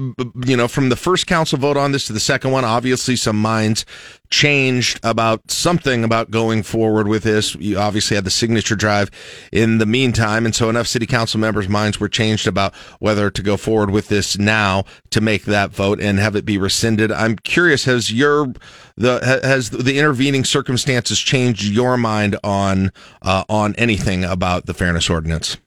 you 0.45 0.55
know, 0.55 0.69
from 0.69 0.87
the 0.87 0.95
first 0.95 1.27
council 1.27 1.57
vote 1.57 1.75
on 1.75 1.91
this 1.91 2.07
to 2.07 2.13
the 2.13 2.21
second 2.21 2.51
one, 2.51 2.63
obviously 2.63 3.17
some 3.17 3.35
minds 3.35 3.85
changed 4.31 4.99
about 5.03 5.51
something 5.51 6.03
about 6.03 6.31
going 6.31 6.63
forward 6.63 7.07
with 7.07 7.23
this. 7.23 7.53
You 7.55 7.77
obviously 7.77 8.15
had 8.15 8.23
the 8.23 8.31
signature 8.31 8.75
drive 8.75 9.11
in 9.51 9.77
the 9.77 9.85
meantime, 9.85 10.45
and 10.45 10.55
so 10.55 10.69
enough 10.69 10.87
city 10.87 11.05
council 11.05 11.39
members' 11.39 11.69
minds 11.69 11.99
were 11.99 12.09
changed 12.09 12.47
about 12.47 12.73
whether 12.99 13.29
to 13.29 13.43
go 13.43 13.57
forward 13.57 13.91
with 13.91 14.07
this 14.07 14.37
now 14.37 14.85
to 15.11 15.21
make 15.21 15.43
that 15.43 15.71
vote 15.71 15.99
and 15.99 16.17
have 16.17 16.35
it 16.35 16.45
be 16.45 16.57
rescinded. 16.57 17.11
I'm 17.11 17.35
curious, 17.35 17.85
has 17.85 18.11
your 18.11 18.53
the 18.95 19.19
has 19.43 19.69
the 19.69 19.99
intervening 19.99 20.45
circumstances 20.45 21.19
changed 21.19 21.63
your 21.63 21.97
mind 21.97 22.37
on 22.43 22.91
uh, 23.21 23.43
on 23.49 23.75
anything 23.75 24.23
about 24.23 24.65
the 24.65 24.73
fairness 24.73 25.09
ordinance? 25.09 25.57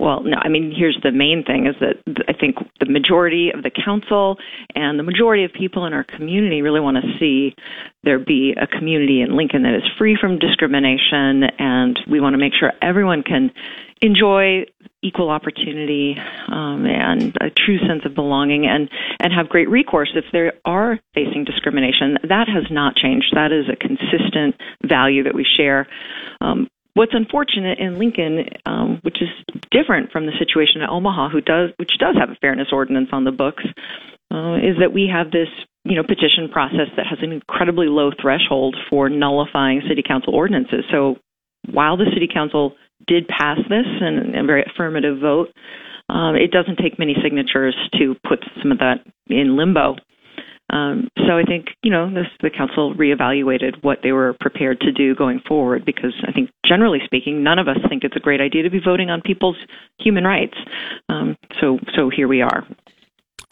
Well, 0.00 0.22
no, 0.22 0.38
I 0.40 0.48
mean, 0.48 0.72
here's 0.74 0.98
the 1.02 1.12
main 1.12 1.44
thing 1.44 1.66
is 1.66 1.76
that 1.80 2.24
I 2.26 2.32
think 2.32 2.56
the 2.80 2.86
majority 2.86 3.50
of 3.52 3.62
the 3.62 3.70
council 3.70 4.38
and 4.74 4.98
the 4.98 5.02
majority 5.02 5.44
of 5.44 5.52
people 5.52 5.84
in 5.84 5.92
our 5.92 6.04
community 6.04 6.62
really 6.62 6.80
want 6.80 6.96
to 6.96 7.18
see 7.18 7.54
there 8.02 8.18
be 8.18 8.54
a 8.58 8.66
community 8.66 9.20
in 9.20 9.36
Lincoln 9.36 9.62
that 9.64 9.74
is 9.74 9.82
free 9.98 10.16
from 10.18 10.38
discrimination, 10.38 11.44
and 11.58 12.00
we 12.10 12.18
want 12.18 12.32
to 12.32 12.38
make 12.38 12.54
sure 12.58 12.72
everyone 12.80 13.22
can 13.22 13.52
enjoy 14.00 14.64
equal 15.02 15.28
opportunity 15.28 16.16
um, 16.48 16.86
and 16.86 17.36
a 17.42 17.50
true 17.50 17.78
sense 17.86 18.00
of 18.06 18.14
belonging 18.14 18.66
and 18.66 18.88
and 19.20 19.34
have 19.34 19.50
great 19.50 19.68
recourse 19.68 20.10
if 20.14 20.24
they 20.32 20.50
are 20.64 20.98
facing 21.12 21.44
discrimination. 21.44 22.16
That 22.22 22.48
has 22.48 22.64
not 22.70 22.96
changed. 22.96 23.34
That 23.34 23.52
is 23.52 23.66
a 23.68 23.76
consistent 23.76 24.56
value 24.82 25.24
that 25.24 25.34
we 25.34 25.44
share 25.44 25.86
um, 26.40 26.68
What's 26.94 27.12
unfortunate 27.14 27.78
in 27.78 27.98
Lincoln, 27.98 28.46
um, 28.66 28.98
which 29.02 29.22
is 29.22 29.28
different 29.70 30.10
from 30.10 30.26
the 30.26 30.32
situation 30.38 30.82
at 30.82 30.88
Omaha, 30.88 31.28
who 31.30 31.40
does 31.40 31.70
which 31.76 31.92
does 31.98 32.16
have 32.18 32.30
a 32.30 32.34
fairness 32.40 32.68
ordinance 32.72 33.10
on 33.12 33.24
the 33.24 33.32
books, 33.32 33.64
uh, 34.30 34.56
is 34.56 34.76
that 34.80 34.92
we 34.92 35.10
have 35.12 35.30
this 35.30 35.48
you 35.84 35.94
know 35.94 36.02
petition 36.02 36.48
process 36.50 36.88
that 36.96 37.06
has 37.06 37.18
an 37.22 37.32
incredibly 37.32 37.86
low 37.86 38.10
threshold 38.20 38.76
for 38.88 39.08
nullifying 39.08 39.82
city 39.88 40.02
council 40.06 40.34
ordinances. 40.34 40.84
So 40.90 41.16
while 41.70 41.96
the 41.96 42.10
city 42.12 42.28
council 42.32 42.74
did 43.06 43.28
pass 43.28 43.58
this 43.68 43.86
and 44.00 44.34
a 44.34 44.44
very 44.44 44.64
affirmative 44.64 45.20
vote, 45.20 45.48
um, 46.08 46.34
it 46.34 46.50
doesn't 46.50 46.76
take 46.76 46.98
many 46.98 47.14
signatures 47.22 47.76
to 47.98 48.16
put 48.28 48.44
some 48.62 48.72
of 48.72 48.78
that 48.78 49.04
in 49.28 49.56
limbo. 49.56 49.96
Um, 50.70 51.08
so 51.26 51.36
I 51.36 51.42
think 51.42 51.66
you 51.82 51.90
know 51.90 52.12
this, 52.12 52.26
the 52.42 52.50
council 52.50 52.94
reevaluated 52.94 53.82
what 53.82 53.98
they 54.02 54.12
were 54.12 54.36
prepared 54.40 54.80
to 54.80 54.92
do 54.92 55.14
going 55.14 55.40
forward 55.46 55.84
because 55.84 56.14
I 56.26 56.32
think 56.32 56.50
generally 56.64 57.00
speaking, 57.04 57.42
none 57.42 57.58
of 57.58 57.68
us 57.68 57.78
think 57.88 58.04
it's 58.04 58.16
a 58.16 58.20
great 58.20 58.40
idea 58.40 58.62
to 58.62 58.70
be 58.70 58.80
voting 58.80 59.10
on 59.10 59.20
people's 59.20 59.56
human 59.98 60.24
rights. 60.24 60.56
Um, 61.08 61.36
so 61.60 61.78
so 61.94 62.10
here 62.14 62.28
we 62.28 62.40
are. 62.40 62.66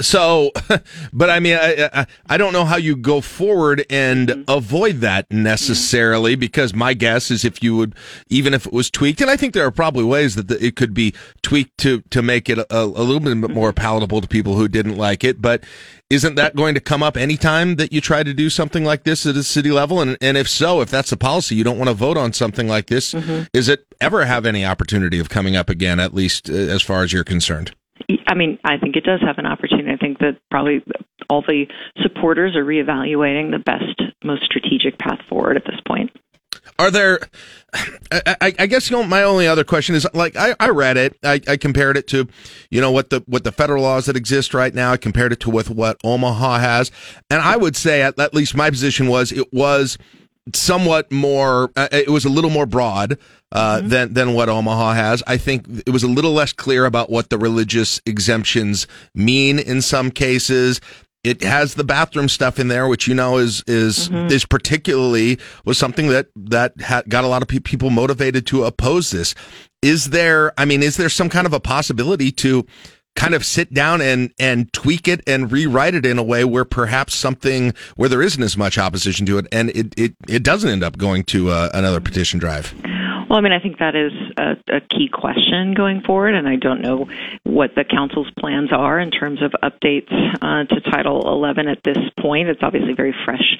So, 0.00 0.52
but 1.12 1.30
I 1.30 1.40
mean, 1.40 1.58
I, 1.60 1.90
I, 1.92 2.06
I 2.28 2.36
don't 2.36 2.52
know 2.52 2.64
how 2.64 2.76
you 2.76 2.96
go 2.96 3.20
forward 3.20 3.84
and 3.90 4.28
mm-hmm. 4.28 4.42
avoid 4.48 4.96
that 5.00 5.30
necessarily 5.30 6.32
mm-hmm. 6.34 6.40
because 6.40 6.74
my 6.74 6.94
guess 6.94 7.30
is 7.30 7.44
if 7.44 7.62
you 7.62 7.76
would, 7.76 7.94
even 8.28 8.54
if 8.54 8.66
it 8.66 8.72
was 8.72 8.90
tweaked, 8.90 9.20
and 9.20 9.30
I 9.30 9.36
think 9.36 9.54
there 9.54 9.66
are 9.66 9.72
probably 9.72 10.04
ways 10.04 10.36
that 10.36 10.48
the, 10.48 10.64
it 10.64 10.76
could 10.76 10.94
be 10.94 11.14
tweaked 11.42 11.78
to, 11.78 12.02
to 12.10 12.22
make 12.22 12.48
it 12.48 12.58
a, 12.58 12.66
a 12.70 12.84
little 12.84 13.20
bit 13.20 13.36
more 13.36 13.70
mm-hmm. 13.70 13.80
palatable 13.80 14.20
to 14.20 14.28
people 14.28 14.54
who 14.54 14.68
didn't 14.68 14.96
like 14.96 15.24
it. 15.24 15.42
But 15.42 15.64
isn't 16.10 16.36
that 16.36 16.56
going 16.56 16.74
to 16.74 16.80
come 16.80 17.02
up 17.02 17.16
anytime 17.16 17.76
that 17.76 17.92
you 17.92 18.00
try 18.00 18.22
to 18.22 18.32
do 18.32 18.48
something 18.48 18.84
like 18.84 19.02
this 19.02 19.26
at 19.26 19.36
a 19.36 19.42
city 19.42 19.70
level? 19.70 20.00
And, 20.00 20.16
and 20.20 20.36
if 20.36 20.48
so, 20.48 20.80
if 20.80 20.90
that's 20.90 21.10
the 21.10 21.16
policy, 21.16 21.54
you 21.54 21.64
don't 21.64 21.76
want 21.76 21.88
to 21.88 21.94
vote 21.94 22.16
on 22.16 22.32
something 22.32 22.68
like 22.68 22.86
this, 22.86 23.14
mm-hmm. 23.14 23.44
is 23.52 23.68
it 23.68 23.84
ever 24.00 24.24
have 24.24 24.46
any 24.46 24.64
opportunity 24.64 25.18
of 25.18 25.28
coming 25.28 25.56
up 25.56 25.68
again, 25.68 25.98
at 25.98 26.14
least 26.14 26.48
uh, 26.48 26.54
as 26.54 26.82
far 26.82 27.02
as 27.02 27.12
you're 27.12 27.24
concerned? 27.24 27.74
I 28.26 28.34
mean, 28.34 28.58
I 28.64 28.78
think 28.78 28.96
it 28.96 29.04
does 29.04 29.20
have 29.20 29.38
an 29.38 29.46
opportunity. 29.46 29.90
I 29.90 29.96
think 29.96 30.18
that 30.18 30.38
probably 30.50 30.82
all 31.28 31.42
the 31.42 31.66
supporters 32.02 32.56
are 32.56 32.64
reevaluating 32.64 33.50
the 33.50 33.58
best, 33.58 34.00
most 34.24 34.44
strategic 34.44 34.98
path 34.98 35.20
forward 35.28 35.56
at 35.56 35.64
this 35.64 35.80
point. 35.86 36.10
Are 36.78 36.90
there? 36.90 37.20
I, 38.12 38.54
I, 38.58 38.66
guess 38.66 38.90
you 38.90 38.96
know 38.96 39.04
my 39.04 39.22
only 39.22 39.46
other 39.46 39.64
question 39.64 39.94
is 39.94 40.06
like 40.14 40.36
I, 40.36 40.54
I 40.60 40.70
read 40.70 40.96
it. 40.96 41.18
I, 41.22 41.40
I, 41.46 41.56
compared 41.56 41.96
it 41.96 42.06
to, 42.08 42.28
you 42.70 42.80
know, 42.80 42.90
what 42.90 43.10
the 43.10 43.22
what 43.26 43.44
the 43.44 43.52
federal 43.52 43.82
laws 43.82 44.06
that 44.06 44.16
exist 44.16 44.54
right 44.54 44.74
now. 44.74 44.92
I 44.92 44.96
compared 44.96 45.32
it 45.32 45.40
to 45.40 45.50
with 45.50 45.68
what 45.68 45.98
Omaha 46.04 46.58
has, 46.58 46.90
and 47.30 47.42
I 47.42 47.56
would 47.56 47.76
say 47.76 48.02
at, 48.02 48.18
at 48.18 48.32
least 48.32 48.54
my 48.54 48.70
position 48.70 49.08
was 49.08 49.32
it 49.32 49.52
was 49.52 49.98
somewhat 50.54 51.10
more. 51.10 51.70
Uh, 51.76 51.88
it 51.92 52.10
was 52.10 52.24
a 52.24 52.28
little 52.28 52.50
more 52.50 52.66
broad 52.66 53.18
uh, 53.52 53.78
mm-hmm. 53.78 53.88
than 53.88 54.14
than 54.14 54.34
what 54.34 54.48
Omaha 54.48 54.92
has. 54.92 55.22
I 55.26 55.36
think 55.36 55.66
it 55.86 55.90
was 55.90 56.02
a 56.02 56.08
little 56.08 56.32
less 56.32 56.52
clear 56.52 56.84
about 56.84 57.10
what 57.10 57.30
the 57.30 57.38
religious 57.38 58.00
exemptions 58.06 58.86
mean 59.14 59.58
in 59.58 59.82
some 59.82 60.10
cases. 60.10 60.80
It 61.24 61.42
has 61.42 61.74
the 61.74 61.84
bathroom 61.84 62.28
stuff 62.28 62.60
in 62.60 62.68
there, 62.68 62.88
which 62.88 63.08
you 63.08 63.14
know 63.14 63.38
is 63.38 63.64
is 63.66 64.08
mm-hmm. 64.08 64.32
is 64.32 64.44
particularly 64.44 65.38
was 65.64 65.78
something 65.78 66.08
that 66.08 66.28
that 66.36 66.80
ha- 66.80 67.02
got 67.08 67.24
a 67.24 67.28
lot 67.28 67.42
of 67.42 67.48
pe- 67.48 67.58
people 67.58 67.90
motivated 67.90 68.46
to 68.48 68.64
oppose 68.64 69.10
this. 69.10 69.34
Is 69.82 70.10
there? 70.10 70.52
I 70.58 70.64
mean, 70.64 70.82
is 70.82 70.96
there 70.96 71.08
some 71.08 71.28
kind 71.28 71.46
of 71.46 71.52
a 71.52 71.60
possibility 71.60 72.30
to 72.32 72.66
kind 73.18 73.34
of 73.34 73.44
sit 73.44 73.74
down 73.74 74.00
and 74.00 74.32
and 74.38 74.72
tweak 74.72 75.08
it 75.08 75.20
and 75.26 75.50
rewrite 75.50 75.94
it 75.94 76.06
in 76.06 76.18
a 76.18 76.22
way 76.22 76.44
where 76.44 76.64
perhaps 76.64 77.14
something 77.14 77.74
where 77.96 78.08
there 78.08 78.22
isn't 78.22 78.42
as 78.42 78.56
much 78.56 78.78
opposition 78.78 79.26
to 79.26 79.38
it 79.38 79.46
and 79.50 79.70
it 79.70 79.92
it, 79.98 80.14
it 80.28 80.42
doesn't 80.44 80.70
end 80.70 80.84
up 80.84 80.96
going 80.96 81.24
to 81.24 81.50
uh, 81.50 81.68
another 81.74 82.00
petition 82.00 82.38
drive. 82.38 82.72
Well, 83.28 83.38
I 83.38 83.42
mean, 83.42 83.52
I 83.52 83.60
think 83.60 83.78
that 83.78 83.94
is 83.94 84.12
a, 84.38 84.76
a, 84.76 84.80
key 84.80 85.10
question 85.12 85.74
going 85.74 86.00
forward, 86.00 86.34
and 86.34 86.48
I 86.48 86.56
don't 86.56 86.80
know 86.80 87.06
what 87.44 87.74
the 87.74 87.84
council's 87.84 88.30
plans 88.38 88.72
are 88.72 88.98
in 88.98 89.10
terms 89.10 89.42
of 89.42 89.52
updates 89.62 90.10
uh, 90.40 90.64
to 90.64 90.80
Title 90.80 91.30
11 91.30 91.68
at 91.68 91.82
this 91.84 91.98
point. 92.18 92.48
It's 92.48 92.62
obviously 92.62 92.94
very 92.94 93.14
fresh 93.26 93.58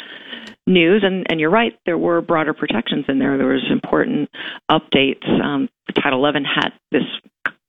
news. 0.66 1.02
And, 1.04 1.26
and 1.28 1.38
you're 1.38 1.50
right, 1.50 1.78
there 1.84 1.98
were 1.98 2.22
broader 2.22 2.54
protections 2.54 3.04
in 3.08 3.18
there. 3.18 3.36
There 3.36 3.48
was 3.48 3.66
important 3.70 4.30
updates. 4.70 5.28
Um, 5.28 5.68
Title 5.94 6.18
11 6.20 6.44
had 6.44 6.70
this 6.90 7.04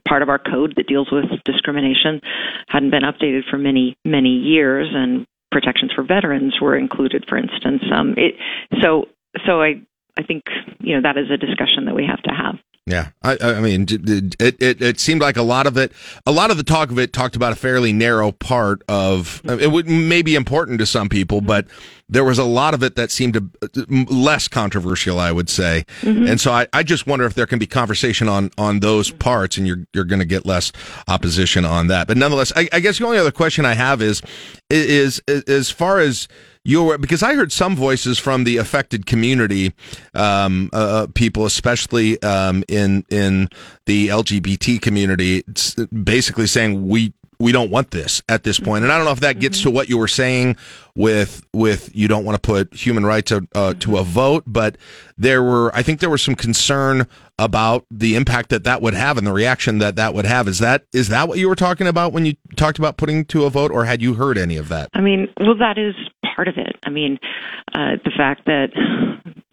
part 0.09 0.23
of 0.23 0.29
our 0.29 0.39
code 0.39 0.73
that 0.75 0.87
deals 0.87 1.09
with 1.11 1.25
discrimination 1.45 2.19
hadn't 2.67 2.89
been 2.89 3.03
updated 3.03 3.41
for 3.49 3.57
many 3.57 3.95
many 4.03 4.29
years 4.29 4.87
and 4.91 5.27
protections 5.51 5.91
for 5.95 6.03
veterans 6.03 6.55
were 6.61 6.75
included 6.75 7.25
for 7.29 7.37
instance. 7.37 7.83
Um, 7.93 8.15
it, 8.17 8.35
so 8.81 9.05
so 9.45 9.61
i 9.61 9.75
i 10.17 10.23
think 10.23 10.43
you 10.79 10.95
know 10.95 11.01
that 11.03 11.17
is 11.17 11.29
a 11.31 11.37
discussion 11.37 11.85
that 11.85 11.95
we 11.95 12.05
have 12.05 12.21
to 12.23 12.31
have 12.31 12.55
yeah, 12.89 13.09
I, 13.21 13.37
I 13.39 13.59
mean, 13.61 13.85
it, 13.87 14.35
it, 14.39 14.81
it 14.81 14.99
seemed 14.99 15.21
like 15.21 15.37
a 15.37 15.43
lot 15.43 15.67
of 15.67 15.77
it, 15.77 15.91
a 16.25 16.31
lot 16.31 16.49
of 16.49 16.57
the 16.57 16.63
talk 16.63 16.89
of 16.89 16.97
it 16.97 17.13
talked 17.13 17.35
about 17.35 17.51
a 17.51 17.55
fairly 17.55 17.93
narrow 17.93 18.31
part 18.31 18.81
of 18.89 19.41
it. 19.45 19.71
Would 19.71 19.87
may 19.87 20.23
be 20.23 20.33
important 20.33 20.79
to 20.79 20.87
some 20.87 21.07
people, 21.07 21.39
but 21.39 21.67
there 22.09 22.23
was 22.23 22.39
a 22.39 22.43
lot 22.43 22.73
of 22.73 22.81
it 22.81 22.95
that 22.95 23.11
seemed 23.11 23.35
to, 23.35 23.85
less 24.09 24.47
controversial, 24.47 25.19
I 25.19 25.31
would 25.31 25.49
say. 25.49 25.85
Mm-hmm. 26.01 26.25
And 26.25 26.41
so 26.41 26.51
I, 26.51 26.65
I 26.73 26.81
just 26.81 27.05
wonder 27.05 27.25
if 27.25 27.35
there 27.35 27.45
can 27.45 27.59
be 27.59 27.67
conversation 27.67 28.27
on 28.27 28.49
on 28.57 28.79
those 28.79 29.11
parts, 29.11 29.55
and 29.57 29.67
you're 29.67 29.85
you're 29.93 30.03
going 30.03 30.19
to 30.19 30.25
get 30.25 30.47
less 30.47 30.71
opposition 31.07 31.65
on 31.65 31.87
that. 31.87 32.07
But 32.07 32.17
nonetheless, 32.17 32.51
I, 32.55 32.67
I 32.73 32.79
guess 32.79 32.97
the 32.97 33.05
only 33.05 33.19
other 33.19 33.31
question 33.31 33.65
I 33.65 33.75
have 33.75 34.01
is 34.01 34.23
is, 34.71 35.21
is 35.27 35.43
as 35.43 35.69
far 35.69 35.99
as 35.99 36.27
your 36.63 36.97
because 36.97 37.23
I 37.23 37.33
heard 37.35 37.51
some 37.51 37.75
voices 37.75 38.19
from 38.19 38.43
the 38.43 38.57
affected 38.57 39.05
community, 39.05 39.73
um, 40.13 40.69
uh, 40.73 40.77
uh 40.77 41.07
people, 41.13 41.45
especially 41.45 42.21
um, 42.21 42.63
in 42.67 43.05
in 43.09 43.49
the 43.85 44.09
LGBT 44.09 44.81
community, 44.81 45.43
basically 46.03 46.47
saying 46.47 46.87
we 46.87 47.13
we 47.39 47.53
don't 47.53 47.71
want 47.71 47.91
this 47.91 48.21
at 48.27 48.43
this 48.43 48.59
point. 48.59 48.83
And 48.83 48.91
I 48.91 48.97
don't 48.97 49.05
know 49.05 49.11
if 49.11 49.21
that 49.21 49.39
gets 49.39 49.61
to 49.61 49.71
what 49.71 49.87
you 49.87 49.97
were 49.97 50.09
saying 50.09 50.57
with 50.95 51.45
with 51.53 51.89
you 51.95 52.07
don't 52.07 52.25
want 52.25 52.35
to 52.35 52.45
put 52.45 52.73
human 52.73 53.05
rights 53.05 53.31
uh, 53.31 53.39
uh, 53.55 53.73
to 53.75 53.97
a 53.97 54.03
vote, 54.03 54.43
but 54.45 54.77
there 55.17 55.41
were 55.41 55.73
I 55.73 55.81
think 55.81 56.01
there 56.01 56.09
was 56.09 56.21
some 56.21 56.35
concern 56.35 57.07
about 57.37 57.85
the 57.89 58.15
impact 58.15 58.49
that 58.49 58.65
that 58.65 58.81
would 58.81 58.93
have 58.93 59.17
and 59.17 59.25
the 59.25 59.31
reaction 59.31 59.77
that 59.77 59.95
that 59.95 60.13
would 60.13 60.25
have. 60.25 60.49
Is 60.49 60.59
that 60.59 60.83
is 60.91 61.07
that 61.07 61.29
what 61.29 61.39
you 61.39 61.47
were 61.47 61.55
talking 61.55 61.87
about 61.87 62.11
when 62.11 62.25
you 62.25 62.33
talked 62.57 62.77
about 62.77 62.97
putting 62.97 63.23
to 63.25 63.45
a 63.45 63.49
vote, 63.49 63.71
or 63.71 63.85
had 63.85 64.01
you 64.01 64.15
heard 64.15 64.37
any 64.37 64.57
of 64.57 64.67
that? 64.69 64.89
I 64.93 64.99
mean, 64.99 65.29
well, 65.39 65.57
that 65.57 65.77
is 65.77 65.95
part 66.35 66.49
of 66.49 66.57
it. 66.57 66.75
I 66.83 66.89
mean, 66.89 67.19
uh, 67.73 67.95
the 68.03 68.11
fact 68.17 68.45
that 68.45 68.67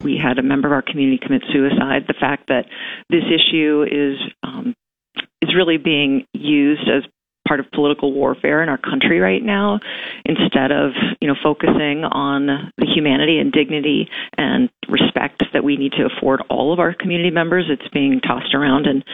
we 0.01 0.19
had 0.21 0.39
a 0.39 0.43
member 0.43 0.67
of 0.67 0.73
our 0.73 0.83
community 0.83 1.21
commit 1.25 1.43
suicide, 1.53 2.05
the 2.09 2.15
fact 2.19 2.49
that 2.49 2.65
this 3.11 3.23
issue 3.25 3.85
is 3.89 4.17
um, 4.43 4.75
is 5.41 5.55
really 5.55 5.77
being 5.77 6.27
used 6.33 6.89
as 6.89 7.05
part 7.47 7.61
of 7.61 7.71
political 7.71 8.13
warfare 8.13 8.63
in 8.63 8.69
our 8.69 8.79
country 8.79 9.21
right 9.21 9.43
now 9.43 9.81
instead 10.25 10.73
of 10.73 10.93
you 11.21 11.29
know 11.29 11.35
focusing 11.43 12.05
on 12.05 12.47
the 12.77 12.87
humanity 12.87 13.39
and 13.39 13.53
dignity 13.53 14.09
and 14.37 14.69
respect 14.89 15.43
that 15.53 15.65
we 15.65 15.77
need 15.77 15.93
to 15.93 16.07
afford 16.07 16.43
all 16.51 16.73
of 16.73 16.79
our 16.79 16.95
community 16.95 17.31
members. 17.31 17.67
It's 17.69 17.89
being 17.93 18.21
tossed 18.21 18.55
around 18.55 18.87
in 18.87 19.05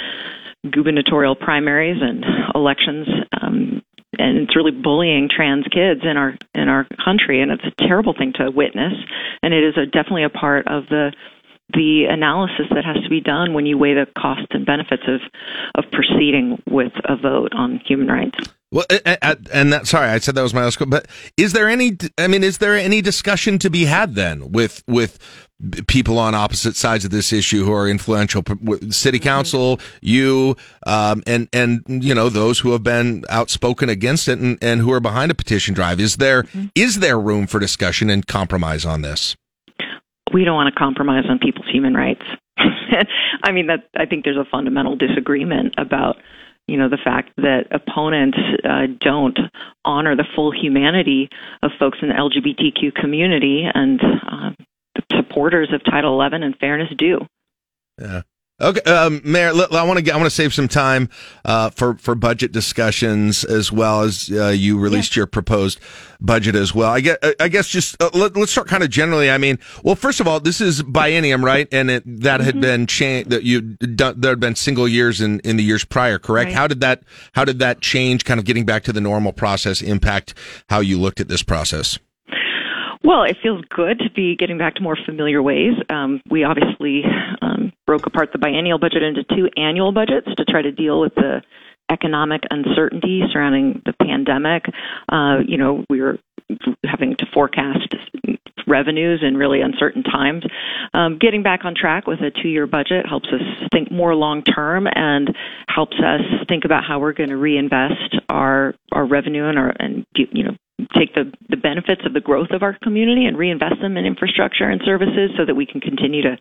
gubernatorial 0.70 1.34
primaries 1.34 2.00
and 2.00 2.24
elections 2.54 3.08
um, 3.40 3.82
and 4.18 4.38
it's 4.38 4.54
really 4.54 4.70
bullying 4.70 5.28
trans 5.28 5.66
kids 5.68 6.02
in 6.04 6.16
our 6.16 6.36
in 6.54 6.68
our 6.68 6.86
country 7.04 7.40
and 7.40 7.50
it's 7.50 7.64
a 7.64 7.86
terrible 7.86 8.14
thing 8.16 8.32
to 8.34 8.50
witness. 8.50 8.92
And 9.42 9.54
it 9.54 9.64
is 9.64 9.76
a, 9.76 9.86
definitely 9.86 10.24
a 10.24 10.30
part 10.30 10.66
of 10.68 10.86
the 10.88 11.12
the 11.74 12.04
analysis 12.04 12.66
that 12.70 12.84
has 12.84 13.02
to 13.02 13.08
be 13.08 13.20
done 13.20 13.54
when 13.54 13.66
you 13.66 13.78
weigh 13.78 13.94
the 13.94 14.06
costs 14.18 14.48
and 14.50 14.66
benefits 14.66 15.04
of 15.06 15.20
of 15.74 15.90
proceeding 15.90 16.62
with 16.68 16.92
a 17.04 17.16
vote 17.16 17.52
on 17.54 17.80
human 17.86 18.08
rights. 18.08 18.38
Well, 18.72 18.86
and 19.52 19.70
that 19.74 19.86
sorry, 19.86 20.08
I 20.08 20.18
said 20.18 20.34
that 20.34 20.42
was 20.42 20.54
my 20.54 20.64
last 20.64 20.76
question. 20.76 20.90
But 20.90 21.06
is 21.36 21.52
there 21.52 21.68
any? 21.68 21.98
I 22.16 22.26
mean, 22.26 22.42
is 22.42 22.56
there 22.56 22.74
any 22.74 23.02
discussion 23.02 23.58
to 23.58 23.68
be 23.68 23.84
had 23.84 24.14
then 24.14 24.50
with 24.50 24.82
with 24.88 25.18
people 25.88 26.18
on 26.18 26.34
opposite 26.34 26.74
sides 26.74 27.04
of 27.04 27.10
this 27.10 27.34
issue 27.34 27.66
who 27.66 27.72
are 27.72 27.86
influential? 27.86 28.42
City 28.88 29.18
mm-hmm. 29.18 29.22
council, 29.22 29.78
you, 30.00 30.56
um, 30.86 31.22
and 31.26 31.50
and 31.52 31.82
you 31.86 32.14
know 32.14 32.30
those 32.30 32.60
who 32.60 32.72
have 32.72 32.82
been 32.82 33.24
outspoken 33.28 33.90
against 33.90 34.26
it 34.26 34.38
and, 34.38 34.56
and 34.62 34.80
who 34.80 34.90
are 34.90 35.00
behind 35.00 35.30
a 35.30 35.34
petition 35.34 35.74
drive. 35.74 36.00
Is 36.00 36.16
there 36.16 36.44
mm-hmm. 36.44 36.68
is 36.74 37.00
there 37.00 37.20
room 37.20 37.46
for 37.46 37.58
discussion 37.58 38.08
and 38.08 38.26
compromise 38.26 38.86
on 38.86 39.02
this? 39.02 39.36
We 40.32 40.44
don't 40.44 40.54
want 40.54 40.72
to 40.72 40.78
compromise 40.78 41.24
on 41.28 41.38
people's 41.38 41.68
human 41.70 41.94
rights. 41.94 42.22
I 42.58 43.52
mean 43.52 43.66
that 43.68 43.88
I 43.96 44.06
think 44.06 44.24
there's 44.24 44.36
a 44.36 44.48
fundamental 44.50 44.96
disagreement 44.96 45.74
about 45.78 46.16
you 46.68 46.76
know 46.76 46.88
the 46.88 46.98
fact 47.02 47.30
that 47.36 47.66
opponents 47.70 48.38
uh, 48.64 48.86
don't 48.98 49.38
honor 49.84 50.16
the 50.16 50.26
full 50.34 50.52
humanity 50.52 51.28
of 51.62 51.70
folks 51.78 51.98
in 52.02 52.08
the 52.08 52.14
LGBTQ 52.14 52.94
community 52.94 53.68
and 53.72 54.00
uh, 54.02 54.50
supporters 55.16 55.72
of 55.72 55.82
Title 55.84 56.20
XI 56.20 56.36
and 56.36 56.56
fairness 56.58 56.88
do. 56.96 57.20
Yeah. 58.00 58.22
Okay, 58.62 58.80
um, 58.82 59.20
Mayor, 59.24 59.48
I 59.48 59.82
want 59.82 60.04
to 60.04 60.12
I 60.12 60.16
want 60.16 60.26
to 60.26 60.30
save 60.30 60.54
some 60.54 60.68
time 60.68 61.08
uh, 61.44 61.70
for 61.70 61.96
for 61.96 62.14
budget 62.14 62.52
discussions 62.52 63.42
as 63.44 63.72
well 63.72 64.02
as 64.02 64.30
uh, 64.32 64.48
you 64.48 64.78
released 64.78 65.16
yeah. 65.16 65.20
your 65.20 65.26
proposed 65.26 65.80
budget 66.20 66.54
as 66.54 66.72
well. 66.72 66.90
I 66.90 67.00
guess 67.00 67.18
I 67.40 67.48
guess 67.48 67.68
just 67.68 68.00
uh, 68.00 68.10
let, 68.14 68.36
us 68.36 68.52
start 68.52 68.68
kind 68.68 68.84
of 68.84 68.90
generally. 68.90 69.30
I 69.30 69.38
mean, 69.38 69.58
well, 69.82 69.96
first 69.96 70.20
of 70.20 70.28
all, 70.28 70.38
this 70.38 70.60
is 70.60 70.82
biennium, 70.82 71.42
right? 71.42 71.66
And 71.72 71.90
it, 71.90 72.04
that 72.20 72.40
mm-hmm. 72.40 72.44
had 72.44 72.60
been 72.60 72.86
changed. 72.86 73.30
That 73.30 73.42
you 73.42 73.60
done, 73.62 74.20
there 74.20 74.30
had 74.30 74.40
been 74.40 74.54
single 74.54 74.86
years 74.86 75.20
in 75.20 75.40
in 75.40 75.56
the 75.56 75.64
years 75.64 75.84
prior, 75.84 76.20
correct? 76.20 76.46
Right. 76.48 76.54
How 76.54 76.68
did 76.68 76.80
that 76.80 77.02
how 77.32 77.44
did 77.44 77.58
that 77.58 77.80
change? 77.80 78.24
Kind 78.24 78.38
of 78.38 78.46
getting 78.46 78.64
back 78.64 78.84
to 78.84 78.92
the 78.92 79.00
normal 79.00 79.32
process 79.32 79.82
impact 79.82 80.34
how 80.68 80.78
you 80.78 81.00
looked 81.00 81.20
at 81.20 81.26
this 81.26 81.42
process. 81.42 81.98
Well, 83.04 83.24
it 83.24 83.36
feels 83.42 83.64
good 83.68 83.98
to 83.98 84.10
be 84.14 84.36
getting 84.36 84.58
back 84.58 84.76
to 84.76 84.82
more 84.82 84.96
familiar 85.06 85.42
ways. 85.42 85.74
Um, 85.90 86.22
we 86.30 86.44
obviously 86.44 87.02
um, 87.40 87.72
broke 87.86 88.06
apart 88.06 88.30
the 88.32 88.38
biennial 88.38 88.78
budget 88.78 89.02
into 89.02 89.24
two 89.24 89.48
annual 89.56 89.92
budgets 89.92 90.28
to 90.36 90.44
try 90.44 90.62
to 90.62 90.70
deal 90.70 91.00
with 91.00 91.14
the 91.16 91.42
economic 91.90 92.42
uncertainty 92.50 93.22
surrounding 93.32 93.82
the 93.84 93.92
pandemic. 93.92 94.64
Uh, 95.10 95.38
you 95.46 95.58
know, 95.58 95.84
we 95.90 96.00
were 96.00 96.18
having 96.84 97.16
to 97.18 97.26
forecast 97.32 97.94
revenues 98.66 99.20
in 99.26 99.36
really 99.36 99.60
uncertain 99.60 100.02
times. 100.02 100.44
Um, 100.94 101.18
getting 101.18 101.42
back 101.42 101.64
on 101.64 101.74
track 101.74 102.06
with 102.06 102.20
a 102.20 102.30
two 102.30 102.48
year 102.48 102.66
budget 102.66 103.06
helps 103.08 103.28
us 103.28 103.68
think 103.72 103.90
more 103.90 104.14
long 104.14 104.42
term 104.42 104.86
and 104.94 105.34
helps 105.68 105.96
us 105.96 106.20
think 106.48 106.64
about 106.64 106.84
how 106.86 107.00
we're 107.00 107.12
going 107.12 107.30
to 107.30 107.36
reinvest 107.36 108.16
our, 108.28 108.74
our 108.92 109.04
revenue 109.06 109.46
and 109.48 109.58
our, 109.58 109.72
and, 109.78 110.06
you 110.14 110.44
know, 110.44 110.56
take 110.96 111.14
the, 111.14 111.32
the 111.48 111.56
benefits 111.56 112.02
of 112.04 112.12
the 112.12 112.20
growth 112.20 112.50
of 112.50 112.62
our 112.62 112.76
community 112.82 113.24
and 113.24 113.36
reinvest 113.36 113.80
them 113.80 113.96
in 113.96 114.06
infrastructure 114.06 114.68
and 114.68 114.80
services 114.84 115.30
so 115.36 115.44
that 115.44 115.54
we 115.54 115.66
can 115.66 115.80
continue 115.80 116.22
to 116.22 116.36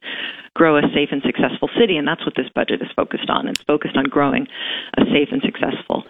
grow 0.53 0.77
a 0.77 0.81
safe 0.93 1.09
and 1.11 1.21
successful 1.23 1.69
city. 1.79 1.97
And 1.97 2.07
that's 2.07 2.25
what 2.25 2.35
this 2.35 2.49
budget 2.53 2.81
is 2.81 2.89
focused 2.95 3.29
on. 3.29 3.47
It's 3.47 3.63
focused 3.63 3.97
on 3.97 4.05
growing 4.05 4.47
a 4.97 5.03
safe 5.05 5.29
and 5.31 5.41
successful 5.41 6.03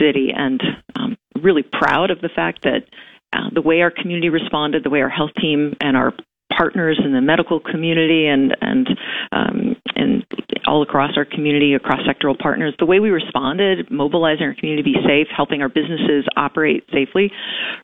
city. 0.00 0.32
And 0.34 0.62
um, 0.96 1.16
really 1.42 1.62
proud 1.62 2.10
of 2.10 2.20
the 2.20 2.28
fact 2.28 2.62
that 2.64 2.84
uh, 3.32 3.50
the 3.52 3.62
way 3.62 3.82
our 3.82 3.90
community 3.90 4.30
responded, 4.30 4.84
the 4.84 4.90
way 4.90 5.02
our 5.02 5.08
health 5.08 5.32
team 5.40 5.76
and 5.80 5.96
our 5.96 6.12
partners 6.56 7.00
in 7.04 7.12
the 7.12 7.20
medical 7.20 7.60
community 7.60 8.26
and 8.26 8.56
and 8.60 8.88
um, 9.32 9.76
and 9.94 10.26
all 10.66 10.82
across 10.82 11.12
our 11.16 11.24
community, 11.24 11.74
across 11.74 12.00
sectoral 12.00 12.38
partners, 12.38 12.74
the 12.78 12.86
way 12.86 13.00
we 13.00 13.10
responded, 13.10 13.90
mobilizing 13.90 14.44
our 14.44 14.54
community 14.54 14.82
to 14.92 14.98
be 14.98 15.06
safe, 15.06 15.26
helping 15.34 15.62
our 15.62 15.68
businesses 15.68 16.26
operate 16.36 16.84
safely, 16.92 17.30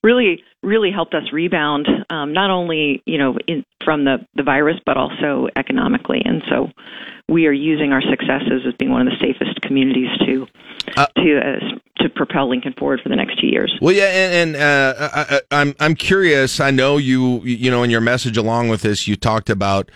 really 0.03 0.43
really 0.63 0.91
helped 0.91 1.15
us 1.15 1.25
rebound 1.33 1.87
um, 2.11 2.33
not 2.33 2.51
only 2.51 3.03
you 3.07 3.19
know 3.19 3.37
in, 3.47 3.65
from 3.85 4.05
the 4.05 4.17
the 4.35 4.43
virus 4.43 4.77
but 4.87 4.97
also 4.97 5.49
economically. 5.57 6.21
And 6.25 6.43
so 6.49 6.69
we 7.29 7.47
are 7.47 7.53
using 7.53 7.93
our 7.93 8.03
successes 8.03 8.63
as 8.67 8.75
being 8.75 8.91
one 8.91 9.07
of 9.07 9.13
the 9.13 9.19
safest 9.21 9.61
communities 9.63 10.11
to 10.27 10.47
uh, 10.97 11.07
to 11.17 11.39
uh, 11.39 12.03
to 12.03 12.09
propel 12.11 12.49
Lincoln 12.51 12.75
forward 12.75 13.01
for 13.03 13.09
the 13.09 13.17
next 13.17 13.41
two 13.41 13.47
years. 13.47 13.77
Well, 13.81 13.95
yeah, 13.95 14.05
and, 14.05 14.57
and 14.57 14.63
uh, 14.63 15.09
I, 15.13 15.41
I'm 15.51 15.75
I'm 15.81 15.95
curious. 15.95 16.61
I 16.61 16.71
know 16.71 16.99
you 16.99 17.41
you 17.43 17.71
know 17.71 17.83
in 17.83 17.91
your 17.91 18.01
message 18.01 18.37
along 18.37 18.69
with 18.69 18.83
this, 18.83 19.09
you 19.09 19.17
talked 19.17 19.49
about 19.49 19.91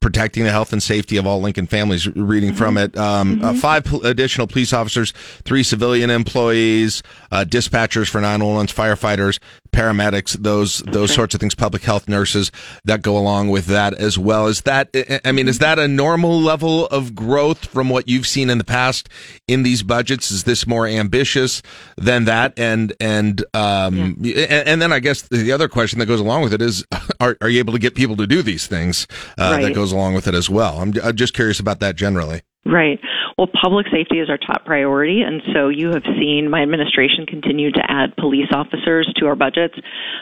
protecting 0.00 0.44
the 0.44 0.50
health 0.50 0.72
and 0.72 0.82
safety 0.82 1.16
of 1.16 1.26
all 1.26 1.40
Lincoln 1.40 1.66
families. 1.66 2.06
Reading 2.06 2.54
from 2.54 2.76
it, 2.76 2.96
um, 2.96 3.36
mm-hmm. 3.36 3.44
uh, 3.44 3.54
five 3.54 3.84
pl- 3.84 4.04
additional 4.04 4.46
police 4.46 4.72
officers, 4.72 5.12
three 5.44 5.62
civilian 5.62 6.10
employees, 6.10 7.02
uh, 7.32 7.44
dispatchers 7.48 8.08
for 8.08 8.20
911, 8.20 8.66
firefighters, 8.66 9.38
paramedics, 9.72 10.32
those 10.42 10.78
those 10.78 11.12
sorts 11.12 11.34
of 11.34 11.40
things, 11.40 11.54
public 11.54 11.82
health 11.82 12.08
nurses 12.08 12.52
that 12.84 13.02
go 13.02 13.16
along 13.16 13.48
with 13.48 13.66
that 13.66 13.94
as 13.94 14.18
well. 14.18 14.46
Is 14.46 14.62
that 14.62 14.90
I 15.24 15.32
mean, 15.32 15.48
is 15.48 15.58
that 15.60 15.78
a 15.78 15.88
normal 15.88 16.40
level 16.40 16.86
of 16.86 17.14
growth 17.14 17.66
from 17.66 17.88
what 17.88 18.08
you've 18.08 18.26
seen 18.26 18.50
in 18.50 18.58
the 18.58 18.64
past 18.64 19.08
in 19.48 19.62
these 19.62 19.82
budgets? 19.82 20.30
Is 20.30 20.44
this 20.44 20.66
more 20.66 20.86
ambitious 20.86 21.62
than 21.96 22.26
that? 22.26 22.58
And 22.58 22.92
and 23.00 23.42
um, 23.54 24.16
yeah. 24.20 24.44
and, 24.44 24.68
and, 24.68 24.82
then 24.82 24.92
I 24.92 24.98
guess 25.00 25.22
the 25.22 25.52
other 25.52 25.68
question 25.68 25.98
that 26.00 26.06
goes 26.06 26.20
along 26.20 26.42
with 26.42 26.52
it 26.52 26.62
is, 26.62 26.84
are 27.20 27.36
are 27.40 27.48
you 27.48 27.58
able 27.58 27.72
to 27.72 27.78
get 27.78 27.94
people 27.94 28.16
to 28.16 28.26
do 28.26 28.42
these 28.42 28.66
things? 28.66 29.06
Uh, 29.38 29.52
right. 29.52 29.62
that 29.62 29.74
goes 29.74 29.92
along 29.92 30.14
with 30.14 30.26
it 30.26 30.34
as 30.34 30.48
well. 30.48 30.78
I'm, 30.78 30.92
I'm 31.02 31.16
just 31.16 31.34
curious 31.34 31.60
about 31.60 31.80
that 31.80 31.96
generally. 31.96 32.42
Right. 32.64 33.00
Well, 33.38 33.48
public 33.60 33.86
safety 33.92 34.18
is 34.18 34.28
our 34.28 34.38
top 34.38 34.64
priority, 34.64 35.22
and 35.22 35.42
so 35.54 35.68
you 35.68 35.90
have 35.90 36.04
seen 36.04 36.50
my 36.50 36.62
administration 36.62 37.26
continue 37.26 37.70
to 37.72 37.82
add 37.88 38.16
police 38.16 38.48
officers 38.52 39.10
to 39.16 39.26
our 39.26 39.36
budgets. 39.36 39.74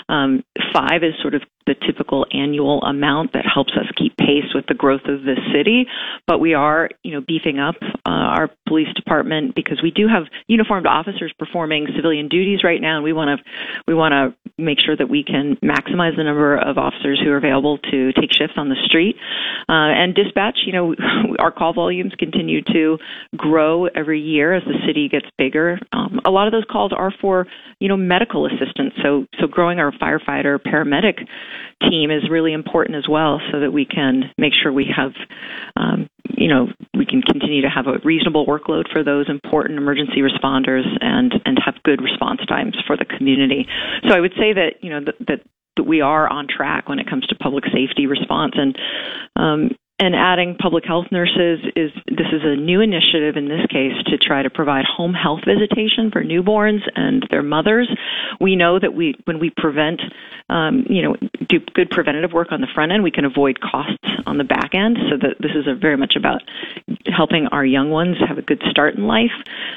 Um, 0.08 0.44
five 0.72 1.02
is 1.02 1.14
sort 1.22 1.34
of 1.34 1.42
the 1.68 1.74
typical 1.86 2.26
annual 2.32 2.82
amount 2.82 3.34
that 3.34 3.44
helps 3.46 3.72
us 3.74 3.86
keep 3.96 4.16
pace 4.16 4.54
with 4.54 4.66
the 4.66 4.74
growth 4.74 5.04
of 5.04 5.22
the 5.22 5.36
city. 5.52 5.86
But 6.26 6.38
we 6.38 6.54
are, 6.54 6.88
you 7.04 7.12
know, 7.12 7.20
beefing 7.20 7.58
up 7.58 7.76
uh, 7.82 8.10
our 8.10 8.50
police 8.66 8.92
department 8.94 9.54
because 9.54 9.80
we 9.82 9.90
do 9.90 10.08
have 10.08 10.24
uniformed 10.46 10.86
officers 10.86 11.32
performing 11.38 11.86
civilian 11.94 12.28
duties 12.28 12.64
right 12.64 12.80
now, 12.80 12.96
and 12.96 13.04
we 13.04 13.12
want 13.12 13.38
to 13.38 13.44
we 13.86 13.94
want 13.94 14.12
to 14.12 14.34
make 14.60 14.80
sure 14.80 14.96
that 14.96 15.08
we 15.08 15.22
can 15.22 15.56
maximize 15.62 16.16
the 16.16 16.24
number 16.24 16.56
of 16.56 16.78
officers 16.78 17.20
who 17.22 17.30
are 17.30 17.36
available 17.36 17.78
to 17.78 18.12
take 18.14 18.32
shifts 18.32 18.54
on 18.56 18.68
the 18.68 18.76
street 18.86 19.16
uh, 19.68 19.92
and 19.92 20.14
dispatch. 20.14 20.58
You 20.66 20.72
know, 20.72 20.94
our 21.38 21.52
call 21.52 21.74
volumes 21.74 22.14
continue 22.18 22.62
to 22.62 22.97
grow 23.36 23.86
every 23.86 24.20
year 24.20 24.54
as 24.54 24.62
the 24.64 24.74
city 24.86 25.08
gets 25.08 25.26
bigger. 25.36 25.78
Um, 25.92 26.20
a 26.24 26.30
lot 26.30 26.46
of 26.46 26.52
those 26.52 26.64
calls 26.70 26.92
are 26.92 27.12
for 27.20 27.46
you 27.80 27.88
know 27.88 27.96
medical 27.96 28.46
assistance. 28.46 28.94
So 29.02 29.26
so 29.40 29.46
growing 29.46 29.78
our 29.78 29.92
firefighter 29.92 30.58
paramedic 30.58 31.26
team 31.88 32.10
is 32.10 32.28
really 32.30 32.52
important 32.52 32.96
as 32.96 33.08
well, 33.08 33.40
so 33.52 33.60
that 33.60 33.72
we 33.72 33.84
can 33.84 34.30
make 34.38 34.52
sure 34.54 34.72
we 34.72 34.92
have 34.94 35.12
um, 35.76 36.08
you 36.36 36.48
know 36.48 36.68
we 36.94 37.06
can 37.06 37.22
continue 37.22 37.62
to 37.62 37.70
have 37.70 37.86
a 37.86 37.98
reasonable 38.04 38.46
workload 38.46 38.90
for 38.92 39.02
those 39.02 39.28
important 39.28 39.78
emergency 39.78 40.20
responders 40.20 40.84
and 41.00 41.34
and 41.44 41.58
have 41.64 41.74
good 41.84 42.02
response 42.02 42.40
times 42.48 42.76
for 42.86 42.96
the 42.96 43.04
community. 43.04 43.66
So 44.08 44.14
I 44.14 44.20
would 44.20 44.32
say 44.38 44.52
that 44.52 44.82
you 44.82 44.90
know 44.90 45.00
that, 45.04 45.42
that 45.76 45.84
we 45.86 46.00
are 46.00 46.28
on 46.28 46.46
track 46.48 46.88
when 46.88 46.98
it 46.98 47.08
comes 47.08 47.26
to 47.26 47.34
public 47.36 47.64
safety 47.72 48.06
response 48.06 48.54
and 48.56 48.76
um, 49.36 49.70
and 50.00 50.14
adding 50.14 50.54
public 50.54 50.84
health 50.84 51.06
nurses 51.10 51.58
is 51.74 51.90
this 52.06 52.28
is 52.32 52.42
a 52.44 52.54
new 52.54 52.80
initiative 52.80 53.36
in 53.36 53.48
this 53.48 53.66
case 53.66 53.92
to 54.06 54.16
try 54.16 54.42
to 54.42 54.50
provide 54.50 54.84
home 54.84 55.12
health 55.12 55.40
visitation 55.44 56.10
for 56.12 56.22
newborns 56.22 56.80
and 56.94 57.26
their 57.30 57.42
mothers. 57.42 57.88
We 58.40 58.54
know 58.54 58.78
that 58.78 58.94
we 58.94 59.16
when 59.24 59.40
we 59.40 59.50
prevent, 59.50 60.00
um, 60.48 60.84
you 60.88 61.02
know, 61.02 61.16
do 61.48 61.58
good 61.74 61.90
preventative 61.90 62.32
work 62.32 62.52
on 62.52 62.60
the 62.60 62.68
front 62.72 62.92
end, 62.92 63.02
we 63.02 63.10
can 63.10 63.24
avoid 63.24 63.60
costs 63.60 63.98
on 64.24 64.38
the 64.38 64.44
back 64.44 64.72
end. 64.72 64.98
So 65.10 65.16
that 65.16 65.36
this 65.40 65.52
is 65.56 65.66
a 65.66 65.74
very 65.74 65.96
much 65.96 66.14
about 66.16 66.42
helping 67.06 67.48
our 67.48 67.64
young 67.64 67.90
ones 67.90 68.16
have 68.26 68.38
a 68.38 68.42
good 68.42 68.62
start 68.70 68.94
in 68.94 69.06
life, 69.06 69.34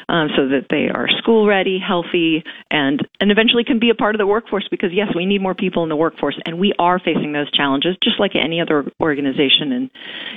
um, 0.07 0.29
so 0.35 0.47
that 0.49 0.67
they 0.69 0.89
are 0.89 1.07
school 1.17 1.47
ready, 1.47 1.79
healthy, 1.79 2.43
and 2.69 3.01
and 3.19 3.31
eventually 3.31 3.63
can 3.63 3.79
be 3.79 3.89
a 3.89 3.95
part 3.95 4.13
of 4.13 4.19
the 4.19 4.27
workforce. 4.27 4.67
Because 4.69 4.91
yes, 4.93 5.07
we 5.15 5.25
need 5.25 5.41
more 5.41 5.55
people 5.55 5.81
in 5.81 5.89
the 5.89 5.95
workforce, 5.95 6.39
and 6.45 6.59
we 6.59 6.73
are 6.77 6.99
facing 6.99 7.31
those 7.33 7.49
challenges 7.51 7.97
just 8.03 8.19
like 8.19 8.35
any 8.35 8.61
other 8.61 8.85
organization 9.01 9.71
and 9.71 9.89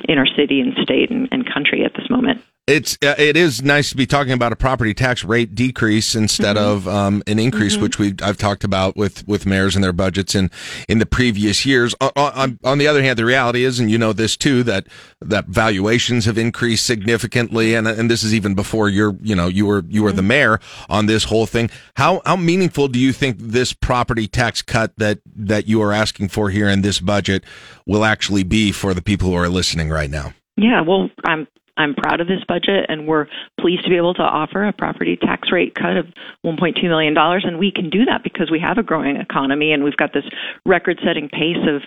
in 0.08 0.18
our 0.18 0.26
city 0.26 0.60
and 0.60 0.74
state 0.82 1.10
and, 1.10 1.28
and 1.32 1.50
country 1.52 1.84
at 1.84 1.94
this 1.94 2.08
moment. 2.10 2.42
It's 2.66 2.96
uh, 3.02 3.14
it 3.18 3.36
is 3.36 3.62
nice 3.62 3.90
to 3.90 3.96
be 3.96 4.06
talking 4.06 4.32
about 4.32 4.50
a 4.50 4.56
property 4.56 4.94
tax 4.94 5.22
rate 5.22 5.54
decrease 5.54 6.14
instead 6.14 6.56
Mm-hmm. 6.56 6.64
of 6.66 6.88
um, 6.88 7.22
an 7.26 7.38
increase, 7.38 7.76
Mhm. 7.76 7.82
which 7.82 7.98
we 7.98 8.14
I've 8.22 8.38
talked 8.38 8.64
about 8.64 8.96
with 8.96 9.26
with 9.28 9.44
mayors 9.44 9.74
and 9.74 9.84
their 9.84 9.92
budgets 9.92 10.34
in 10.34 10.50
in 10.88 10.98
the 10.98 11.04
previous 11.04 11.66
years. 11.66 11.94
On, 12.00 12.10
on, 12.16 12.58
on 12.64 12.78
the 12.78 12.86
other 12.86 13.02
hand, 13.02 13.18
the 13.18 13.26
reality 13.26 13.64
is, 13.64 13.78
and 13.80 13.90
you 13.90 13.98
know 13.98 14.14
this 14.14 14.34
too, 14.34 14.62
that 14.62 14.86
that 15.20 15.46
valuations 15.48 16.24
have 16.24 16.38
increased 16.38 16.86
significantly, 16.86 17.74
and 17.74 17.86
and 17.86 18.10
this 18.10 18.22
is 18.22 18.32
even 18.32 18.54
before 18.54 18.88
you're 18.88 19.14
you 19.20 19.34
know 19.36 19.46
you 19.46 19.66
were 19.66 19.84
you 19.90 20.02
were 20.02 20.12
the 20.12 20.22
mayor 20.22 20.58
on 20.88 21.04
this 21.04 21.24
whole 21.24 21.44
thing. 21.44 21.68
How 21.96 22.22
how 22.24 22.36
meaningful 22.36 22.88
do 22.88 22.98
you 22.98 23.12
think 23.12 23.36
this 23.40 23.74
property 23.74 24.26
tax 24.26 24.62
cut 24.62 24.92
that 24.96 25.18
that 25.36 25.68
you 25.68 25.82
are 25.82 25.92
asking 25.92 26.28
for 26.28 26.48
here 26.48 26.70
in 26.70 26.80
this 26.80 26.98
budget 26.98 27.44
will 27.84 28.06
actually 28.06 28.42
be 28.42 28.72
for 28.72 28.94
the 28.94 29.02
people 29.02 29.28
who 29.28 29.34
are 29.36 29.50
listening 29.50 29.90
right 29.90 30.08
now? 30.10 30.32
Yeah, 30.56 30.80
well, 30.80 31.10
I'm 31.26 31.46
I'm 31.76 31.94
proud 31.94 32.20
of 32.20 32.28
this 32.28 32.42
budget, 32.46 32.86
and 32.88 33.06
we're 33.06 33.26
pleased 33.60 33.84
to 33.84 33.90
be 33.90 33.96
able 33.96 34.14
to 34.14 34.22
offer 34.22 34.64
a 34.64 34.72
property 34.72 35.16
tax 35.16 35.50
rate 35.50 35.74
cut 35.74 35.96
of 35.96 36.06
1.2 36.44 36.82
million 36.84 37.14
dollars, 37.14 37.44
and 37.46 37.58
we 37.58 37.72
can 37.72 37.90
do 37.90 38.04
that 38.04 38.22
because 38.22 38.50
we 38.50 38.60
have 38.60 38.78
a 38.78 38.82
growing 38.82 39.16
economy, 39.16 39.72
and 39.72 39.82
we've 39.82 39.96
got 39.96 40.12
this 40.12 40.24
record-setting 40.66 41.28
pace 41.28 41.66
of 41.68 41.82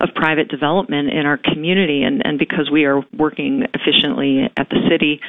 of 0.00 0.14
private 0.14 0.48
development 0.48 1.10
in 1.10 1.24
our 1.26 1.38
community, 1.38 2.02
and 2.02 2.24
and 2.26 2.38
because 2.38 2.70
we 2.70 2.84
are 2.84 3.02
working 3.16 3.66
efficiently 3.74 4.50
at 4.56 4.68
the 4.68 4.80
city. 4.88 5.20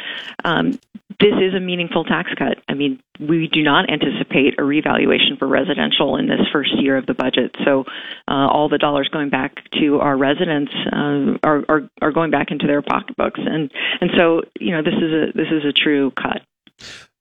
Um, 0.43 0.77
this 1.19 1.33
is 1.41 1.53
a 1.53 1.59
meaningful 1.59 2.03
tax 2.03 2.31
cut. 2.37 2.57
I 2.67 2.73
mean, 2.73 3.01
we 3.19 3.47
do 3.51 3.63
not 3.63 3.89
anticipate 3.89 4.59
a 4.59 4.63
revaluation 4.63 5.37
for 5.37 5.47
residential 5.47 6.17
in 6.17 6.27
this 6.27 6.41
first 6.51 6.71
year 6.77 6.97
of 6.97 7.05
the 7.05 7.13
budget. 7.13 7.55
So, 7.63 7.85
uh, 8.27 8.47
all 8.47 8.69
the 8.69 8.77
dollars 8.77 9.09
going 9.11 9.29
back 9.29 9.55
to 9.79 9.99
our 9.99 10.17
residents 10.17 10.71
uh, 10.91 11.37
are, 11.43 11.63
are 11.69 11.89
are 12.01 12.11
going 12.11 12.31
back 12.31 12.51
into 12.51 12.67
their 12.67 12.81
pocketbooks, 12.81 13.39
and 13.43 13.71
and 14.01 14.11
so 14.17 14.41
you 14.59 14.71
know 14.71 14.81
this 14.83 14.95
is 14.95 15.11
a 15.11 15.25
this 15.33 15.47
is 15.51 15.63
a 15.63 15.71
true 15.71 16.11
cut. 16.11 16.41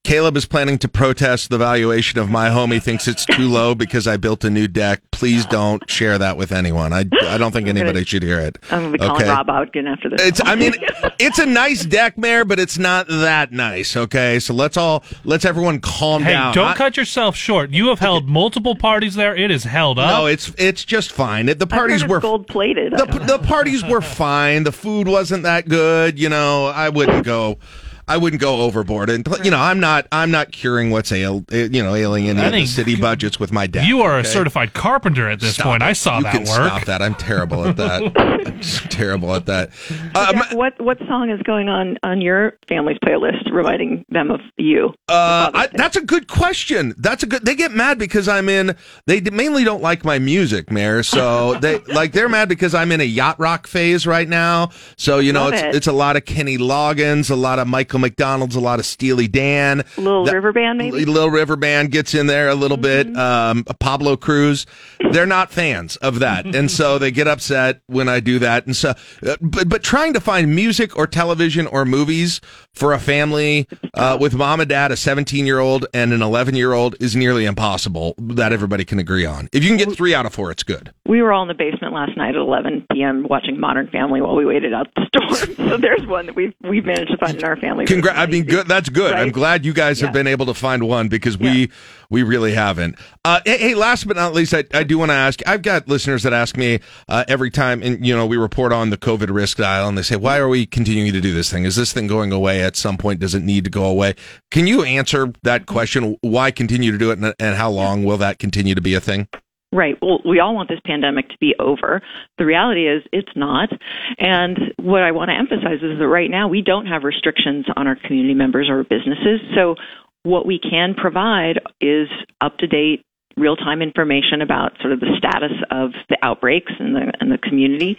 Caleb 0.05 0.37
is 0.37 0.45
planning 0.45 0.77
to 0.79 0.87
protest 0.87 1.49
the 1.49 1.57
valuation 1.57 2.19
of 2.19 2.29
my 2.29 2.51
home. 2.51 2.71
He 2.73 2.79
thinks 2.79 3.09
it's 3.09 3.25
too 3.25 3.49
low 3.49 3.75
because 3.75 4.07
I 4.07 4.19
built 4.19 4.45
a 4.45 4.51
new 4.51 4.69
deck. 4.69 5.01
Please 5.11 5.47
don't 5.47 5.89
share 5.89 6.19
that 6.19 6.37
with 6.37 6.53
anyone. 6.53 6.93
I, 6.93 7.07
I 7.23 7.39
don't 7.39 7.53
think 7.53 7.69
anybody 7.69 8.05
should 8.05 8.23
hear 8.23 8.39
it. 8.39 8.59
I'm 8.71 8.81
going 8.81 8.93
to 8.93 8.99
be 8.99 9.07
calling 9.07 9.27
Rob 9.27 9.49
Ogden 9.49 9.87
after 9.87 10.11
this. 10.11 10.21
It's 10.21 10.41
I 10.45 10.57
mean 10.57 10.75
it's 11.19 11.39
a 11.39 11.47
nice 11.47 11.87
deck, 11.87 12.19
Mayor, 12.19 12.45
but 12.45 12.61
it's 12.61 12.77
not 12.77 13.07
that 13.09 13.51
nice. 13.53 13.97
Okay, 13.97 14.39
so 14.41 14.53
let's 14.53 14.77
all 14.77 15.03
let's 15.25 15.47
everyone 15.47 15.81
calm 15.81 16.23
Hey, 16.23 16.33
down. 16.33 16.55
don't 16.55 16.69
I- 16.69 16.75
cut 16.75 16.99
yourself 16.99 17.35
short. 17.35 17.71
You 17.71 17.89
have 17.89 17.99
held 18.01 18.29
multiple 18.29 18.77
parties 18.77 19.15
there. 19.15 19.35
It 19.35 19.51
is 19.51 19.65
held 19.65 19.99
up. 19.99 20.11
No, 20.11 20.27
it's 20.27 20.53
it's 20.59 20.85
just 20.85 21.13
fine. 21.13 21.49
It- 21.49 21.59
The 21.59 21.67
parties 21.67 22.07
were 22.07 22.21
gold 22.21 22.47
plated. 22.47 22.93
The, 22.93 23.07
the 23.27 23.39
parties 23.39 23.83
were 23.83 24.03
fine. 24.03 24.65
The 24.65 24.73
food 24.73 25.09
wasn't 25.09 25.45
that 25.45 25.67
good. 25.67 26.19
You 26.21 26.29
know, 26.29 26.67
I 26.67 26.91
wouldn't 26.91 27.25
go. 27.25 27.59
I 28.07 28.17
wouldn't 28.17 28.41
go 28.41 28.61
overboard, 28.63 29.11
and 29.11 29.27
you 29.43 29.51
know, 29.51 29.59
I'm 29.59 29.81
not. 29.81 30.07
I'm 30.13 30.31
not 30.31 30.53
curing 30.53 30.91
what's 30.91 31.11
ail, 31.13 31.45
you 31.51 31.83
know, 31.83 31.95
ailing 31.95 32.29
any 32.29 32.41
I 32.41 32.47
of 32.47 32.53
the 32.53 32.59
think 32.59 32.69
city 32.69 32.97
budgets 32.97 33.41
with 33.41 33.53
my 33.53 33.67
dad. 33.67 33.87
you 33.87 34.03
are 34.03 34.17
a 34.17 34.21
okay? 34.21 34.29
certified 34.29 34.75
carpenter 34.75 35.29
at 35.29 35.41
this 35.41 35.55
Stop 35.55 35.67
point. 35.67 35.83
it. 35.83 35.87
I 35.87 35.93
saw 35.95 36.19
you 36.19 36.25
that 36.25 36.33
can 36.33 36.41
work. 36.43 36.49
Stop 36.71 36.85
that. 36.85 37.03
I'm 37.03 37.15
terrible 37.15 37.65
at 37.67 37.77
that. 37.77 38.03
I'm 38.47 38.61
terrible 38.91 39.35
at 39.35 39.47
that. 39.47 39.71
Uh, 40.15 40.33
Jack, 40.33 40.53
what 40.53 40.81
what 40.81 40.99
song 41.09 41.31
is 41.31 41.41
going 41.43 41.69
on 41.69 41.97
on 42.03 42.21
your 42.21 42.59
family's 42.69 42.99
playlist, 42.99 43.51
reminding 43.51 44.05
them 44.11 44.31
of 44.31 44.41
you? 44.59 44.89
Uh, 45.09 45.51
I, 45.55 45.69
that's 45.73 45.97
a 45.97 46.03
good 46.03 46.29
question. 46.29 46.95
That's 46.99 47.23
a 47.23 47.27
good. 47.27 47.45
They 47.47 47.55
get 47.55 47.73
mad 47.73 47.99
because 47.99 48.29
I'm 48.29 48.49
in. 48.49 48.77
They 49.07 49.21
d- 49.21 49.31
mainly 49.31 49.65
don't 49.65 49.83
like 49.83 50.05
my 50.05 50.19
music, 50.19 50.71
Mayor. 50.71 51.03
So 51.03 51.55
they 51.61 51.79
like 51.81 52.13
they're 52.13 52.29
mad 52.29 52.49
because 52.51 52.75
I'm 52.75 52.93
in 52.93 53.01
a 53.01 53.05
yacht 53.05 53.41
rock 53.41 53.67
phase 53.67 54.07
right 54.07 54.29
now. 54.29 54.71
So 54.99 55.19
you 55.21 55.33
know, 55.33 55.45
Love 55.45 55.55
it's 55.55 55.63
it. 55.63 55.75
it's 55.77 55.87
a 55.87 55.93
lot 55.93 56.17
of 56.17 56.25
Kenny 56.27 56.59
Loggins, 56.59 57.31
a 57.31 57.35
lot 57.35 57.59
of 57.59 57.67
Michael 57.67 57.94
McDonald's, 57.99 58.57
a 58.57 58.61
lot 58.61 58.79
of 58.79 58.87
Steely 58.87 59.29
Dan. 59.29 59.85
Little 59.97 60.25
River 60.27 60.53
Band, 60.53 60.79
maybe. 60.79 61.05
Little 61.05 61.31
River 61.31 61.57
Band 61.57 61.91
gets 61.91 62.15
in 62.15 62.27
there 62.27 62.49
a 62.49 62.55
little 62.55 62.75
Mm-hmm. 62.79 63.13
bit. 63.13 63.17
Um, 63.17 63.65
Pablo 63.79 64.17
Cruise, 64.17 64.67
they're 65.13 65.27
not 65.27 65.51
fans 65.53 65.97
of 65.97 66.19
that, 66.19 66.45
and 66.57 66.71
so 66.71 66.99
they 66.99 67.11
get 67.11 67.29
upset 67.29 67.81
when 67.87 68.09
I 68.09 68.21
do 68.21 68.39
that. 68.41 68.67
And 68.67 68.75
so, 68.77 68.91
uh, 69.25 69.37
but 69.41 69.69
but 69.69 69.83
trying 69.83 70.13
to 70.15 70.21
find 70.21 70.55
music 70.55 70.97
or 70.97 71.07
television 71.07 71.67
or 71.69 71.85
movies 71.85 72.41
for 72.73 72.93
a 72.93 72.99
family 72.99 73.69
uh, 73.95 74.19
with 74.21 74.35
mom 74.35 74.59
and 74.61 74.69
dad, 74.69 74.91
a 74.91 74.97
17 74.97 75.47
year 75.47 75.61
old 75.61 75.87
and 75.95 76.13
an 76.13 76.21
11 76.23 76.57
year 76.57 76.73
old 76.73 76.97
is 77.01 77.15
nearly 77.15 77.45
impossible. 77.45 78.15
That 78.19 78.53
everybody 78.53 78.85
can 78.85 78.99
agree 78.99 79.25
on. 79.25 79.49
If 79.53 79.63
you 79.63 79.69
can 79.71 79.79
get 79.79 79.93
three 79.97 80.15
out 80.15 80.27
of 80.27 80.35
four, 80.35 80.51
it's 80.51 80.63
good. 80.65 80.93
We 81.07 81.21
were 81.21 81.33
all 81.33 81.43
in 81.43 81.49
the 81.49 81.55
basement 81.55 81.93
last 81.93 82.17
night 82.17 82.31
at 82.31 82.41
11 82.41 82.87
p.m. 82.91 83.27
watching 83.29 83.61
Modern 83.61 83.89
Family 83.89 84.23
while 84.23 84.35
we 84.37 84.47
waited 84.47 84.73
out 84.73 84.89
the 84.97 85.05
storm. 85.07 85.55
so 85.69 85.77
there's 85.77 86.07
one 86.07 86.25
that 86.27 86.35
we've 86.35 86.55
we've 86.63 86.87
managed 86.87 87.11
to 87.11 87.19
find 87.19 87.37
in 87.37 87.45
our 87.45 87.57
family. 87.57 87.85
Congra- 87.85 88.17
I 88.17 88.25
mean, 88.25 88.45
good. 88.45 88.67
That's 88.69 88.89
good. 88.89 89.13
I'm 89.13 89.31
glad 89.31 89.67
you 89.67 89.75
guys 89.75 90.01
have 90.01 90.15
been 90.15 90.27
able 90.27 90.47
to 90.47 90.55
find 90.55 90.89
one 90.89 91.09
because 91.09 91.37
we 91.37 91.71
we 92.09 92.23
really 92.23 92.55
haven't. 92.55 92.97
Uh, 93.23 93.41
hey, 93.45 93.59
hey, 93.59 93.75
last 93.75 94.09
but 94.09 94.17
not 94.17 94.33
least, 94.33 94.55
I, 94.55 94.65
I 94.73 94.83
do 94.83 94.97
want 94.97 95.11
to 95.11 95.15
ask. 95.15 95.47
I've 95.47 95.61
got 95.61 95.89
listeners 95.89 96.23
that 96.23 96.33
ask 96.33 96.57
me 96.57 96.81
uh, 97.07 97.25
every 97.29 97.51
time, 97.51 97.83
and 97.83 98.05
you 98.05 98.17
know, 98.17 98.25
we 98.25 98.39
report 98.39 98.73
on 98.73 98.89
the 98.89 98.97
COVID 98.97 99.29
risk 99.29 99.59
dial, 99.59 99.87
and 99.87 99.99
they 99.99 100.03
say, 100.03 100.17
"Why 100.17 100.39
are 100.39 100.49
we 100.49 100.65
continuing 100.65 101.13
to 101.13 101.21
do 101.21 101.35
this 101.35 101.51
thing? 101.51 101.65
Is 101.65 101.77
this 101.77 101.93
thing 101.93 102.07
going 102.07 102.33
away 102.33 102.63
at 102.63 102.77
some 102.77 102.97
point? 102.97 103.21
Does 103.21 103.35
it 103.35 103.43
need 103.43 103.65
to 103.65 103.71
go 103.71 103.85
away?" 103.85 104.15
Can 104.51 104.67
you 104.67 104.83
answer 104.83 105.35
that 105.43 105.67
question? 105.67 106.17
Why 106.23 106.51
continue 106.51 106.93
to 106.93 106.99
do 106.99 107.11
it, 107.11 107.19
and, 107.19 107.35
and 107.39 107.57
how 107.57 107.69
long 107.69 108.05
will 108.05 108.17
that 108.19 108.39
continue 108.39 108.75
to 108.75 108.81
be 108.81 108.95
a 108.95 109.01
thing? 109.01 109.29
Right. 109.75 109.99
Well, 110.01 110.21
we 110.25 110.39
all 110.39 110.55
want 110.55 110.69
this 110.69 110.79
pandemic 110.87 111.29
to 111.31 111.37
be 111.41 111.57
over. 111.59 112.01
The 112.39 112.47
reality 112.47 112.87
is 112.89 113.03
it's 113.13 113.33
not. 113.35 113.71
And 114.19 114.57
what 114.77 115.03
I 115.03 115.11
want 115.11 115.31
to 115.31 115.35
emphasize 115.35 115.83
is 115.83 115.99
that 115.99 116.07
right 116.07 116.31
now 116.31 116.47
we 116.47 116.63
don't 116.63 116.87
have 116.87 117.03
restrictions 117.03 117.67
on 117.77 117.89
our 117.89 117.97
community 117.97 118.35
members 118.35 118.69
or 118.71 118.85
businesses. 118.85 119.41
So 119.57 119.75
what 120.23 120.47
we 120.47 120.61
can 120.61 120.95
provide 120.95 121.59
is 121.81 122.07
up 122.41 122.57
to 122.59 122.69
date 122.69 123.05
real 123.37 123.57
time 123.57 123.83
information 123.83 124.41
about 124.43 124.73
sort 124.81 124.93
of 124.93 125.01
the 125.01 125.15
status 125.19 125.53
of 125.71 125.91
the 126.09 126.17
outbreaks 126.23 126.73
in 126.79 126.93
the 126.93 127.13
in 127.21 127.31
the 127.31 127.39
community. 127.39 127.97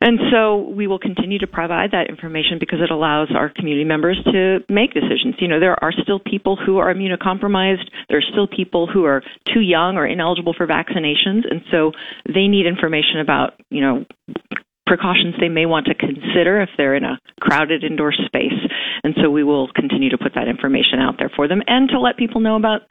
And 0.00 0.18
so 0.30 0.68
we 0.68 0.86
will 0.86 0.98
continue 0.98 1.38
to 1.38 1.46
provide 1.46 1.92
that 1.92 2.08
information 2.08 2.58
because 2.58 2.80
it 2.80 2.90
allows 2.90 3.28
our 3.34 3.48
community 3.48 3.84
members 3.84 4.18
to 4.24 4.60
make 4.68 4.92
decisions. 4.92 5.36
You 5.38 5.48
know, 5.48 5.60
there 5.60 5.82
are 5.82 5.92
still 5.92 6.18
people 6.18 6.56
who 6.56 6.78
are 6.78 6.92
immunocompromised. 6.92 7.88
There 8.08 8.18
are 8.18 8.28
still 8.32 8.46
people 8.46 8.86
who 8.86 9.04
are 9.04 9.22
too 9.52 9.60
young 9.60 9.96
or 9.96 10.06
ineligible 10.06 10.54
for 10.56 10.66
vaccinations. 10.66 11.48
And 11.50 11.62
so 11.70 11.92
they 12.26 12.48
need 12.48 12.66
information 12.66 13.20
about, 13.20 13.54
you 13.70 13.80
know, 13.80 14.04
precautions 14.86 15.34
they 15.40 15.48
may 15.48 15.66
want 15.66 15.86
to 15.86 15.94
consider 15.94 16.60
if 16.60 16.70
they're 16.76 16.94
in 16.94 17.04
a 17.04 17.18
crowded 17.40 17.84
indoor 17.84 18.12
space. 18.12 18.54
And 19.04 19.14
so 19.20 19.30
we 19.30 19.44
will 19.44 19.68
continue 19.74 20.10
to 20.10 20.18
put 20.18 20.34
that 20.34 20.48
information 20.48 20.98
out 21.00 21.16
there 21.18 21.30
for 21.34 21.48
them 21.48 21.62
and 21.66 21.88
to 21.90 22.00
let 22.00 22.16
people 22.16 22.40
know 22.40 22.56
about 22.56 22.82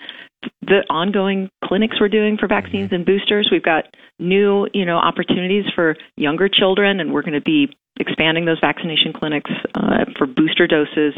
the 0.62 0.84
ongoing 0.90 1.50
clinics 1.64 2.00
we're 2.00 2.10
doing 2.10 2.38
for 2.38 2.48
vaccines 2.48 2.92
and 2.92 3.06
boosters. 3.06 3.50
We've 3.52 3.64
got 3.64 3.86
new, 4.20 4.68
you 4.74 4.86
know, 4.86 4.98
opportunities 4.98 5.66
for 5.74 5.96
younger 6.18 6.50
children, 6.50 7.00
and 7.00 7.14
we're 7.14 7.24
going 7.24 7.34
to 7.34 7.42
be 7.42 7.76
expanding 8.00 8.46
those 8.46 8.60
vaccination 8.60 9.14
clinics 9.14 9.50
uh, 9.76 10.06
for 10.18 10.28
booster 10.28 10.68
doses 10.68 11.14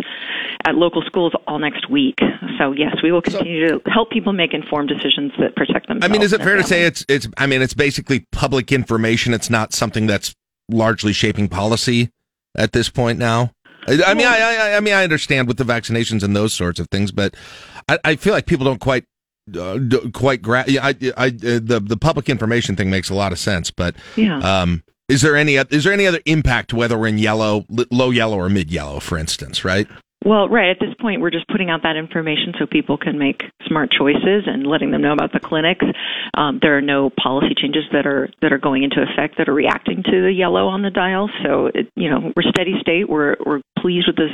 at 0.65 0.75
local 0.75 1.01
schools 1.01 1.33
all 1.47 1.59
next 1.59 1.89
week. 1.89 2.19
So 2.59 2.71
yes, 2.71 2.95
we 3.01 3.11
will 3.11 3.21
continue 3.21 3.67
to 3.67 3.81
help 3.89 4.11
people 4.11 4.33
make 4.33 4.53
informed 4.53 4.89
decisions 4.89 5.31
that 5.39 5.55
protect 5.55 5.87
themselves. 5.87 6.05
I 6.05 6.07
mean, 6.11 6.21
is 6.21 6.33
it 6.33 6.41
fair 6.41 6.55
to 6.55 6.63
say 6.63 6.83
it's 6.83 7.05
it's? 7.09 7.27
I 7.37 7.47
mean, 7.47 7.61
it's 7.61 7.73
basically 7.73 8.25
public 8.31 8.71
information. 8.71 9.33
It's 9.33 9.49
not 9.49 9.73
something 9.73 10.07
that's 10.07 10.35
largely 10.69 11.13
shaping 11.13 11.47
policy 11.47 12.09
at 12.57 12.71
this 12.73 12.89
point 12.89 13.19
now. 13.19 13.51
I, 13.87 14.01
I 14.05 14.13
mean, 14.13 14.27
I, 14.27 14.39
I 14.73 14.77
I 14.77 14.79
mean, 14.79 14.93
I 14.93 15.03
understand 15.03 15.47
with 15.47 15.57
the 15.57 15.63
vaccinations 15.63 16.23
and 16.23 16.35
those 16.35 16.53
sorts 16.53 16.79
of 16.79 16.87
things, 16.89 17.11
but 17.11 17.35
I, 17.87 17.99
I 18.03 18.15
feel 18.15 18.33
like 18.33 18.45
people 18.45 18.65
don't 18.65 18.79
quite. 18.81 19.05
Uh, 19.57 19.77
d- 19.77 20.11
quite 20.11 20.41
gra- 20.41 20.65
yeah, 20.67 20.85
I, 20.85 20.89
I, 21.15 21.27
uh, 21.27 21.31
the 21.63 21.81
the 21.81 21.95
public 21.95 22.27
information 22.27 22.75
thing 22.75 22.89
makes 22.89 23.09
a 23.09 23.13
lot 23.13 23.31
of 23.31 23.39
sense, 23.39 23.71
but 23.71 23.95
Yeah. 24.17 24.39
um, 24.39 24.83
is 25.07 25.21
there 25.21 25.37
any 25.37 25.55
is 25.55 25.85
there 25.85 25.93
any 25.93 26.05
other 26.05 26.19
impact 26.25 26.73
whether 26.73 26.97
we're 26.97 27.07
in 27.07 27.17
yellow, 27.17 27.63
low 27.89 28.09
yellow, 28.09 28.37
or 28.37 28.49
mid 28.49 28.69
yellow, 28.69 28.99
for 28.99 29.17
instance? 29.17 29.63
Right? 29.63 29.87
Well, 30.25 30.49
right. 30.49 30.69
At 30.71 30.79
this 30.79 30.93
point, 30.99 31.21
we're 31.21 31.31
just 31.31 31.47
putting 31.47 31.69
out 31.69 31.83
that 31.83 31.95
information 31.95 32.53
so 32.57 32.65
people 32.65 32.97
can 32.97 33.19
make 33.19 33.43
smart 33.67 33.91
choices 33.91 34.43
and 34.47 34.65
letting 34.65 34.91
them 34.91 35.01
know 35.01 35.13
about 35.13 35.31
the 35.31 35.39
clinics. 35.39 35.85
Um, 36.33 36.59
there 36.61 36.75
are 36.75 36.81
no 36.81 37.11
policy 37.11 37.53
changes 37.55 37.83
that 37.93 38.07
are 38.07 38.27
that 38.41 38.51
are 38.51 38.57
going 38.57 38.83
into 38.83 38.97
effect 39.01 39.37
that 39.37 39.47
are 39.47 39.53
reacting 39.53 40.03
to 40.03 40.21
the 40.21 40.33
yellow 40.33 40.67
on 40.67 40.81
the 40.81 40.89
dial. 40.89 41.29
So, 41.43 41.67
it, 41.67 41.91
you 41.95 42.09
know, 42.09 42.33
we're 42.35 42.49
steady 42.49 42.73
state. 42.81 43.07
We're 43.07 43.35
we're 43.45 43.61
pleased 43.79 44.07
with 44.07 44.17
the 44.17 44.27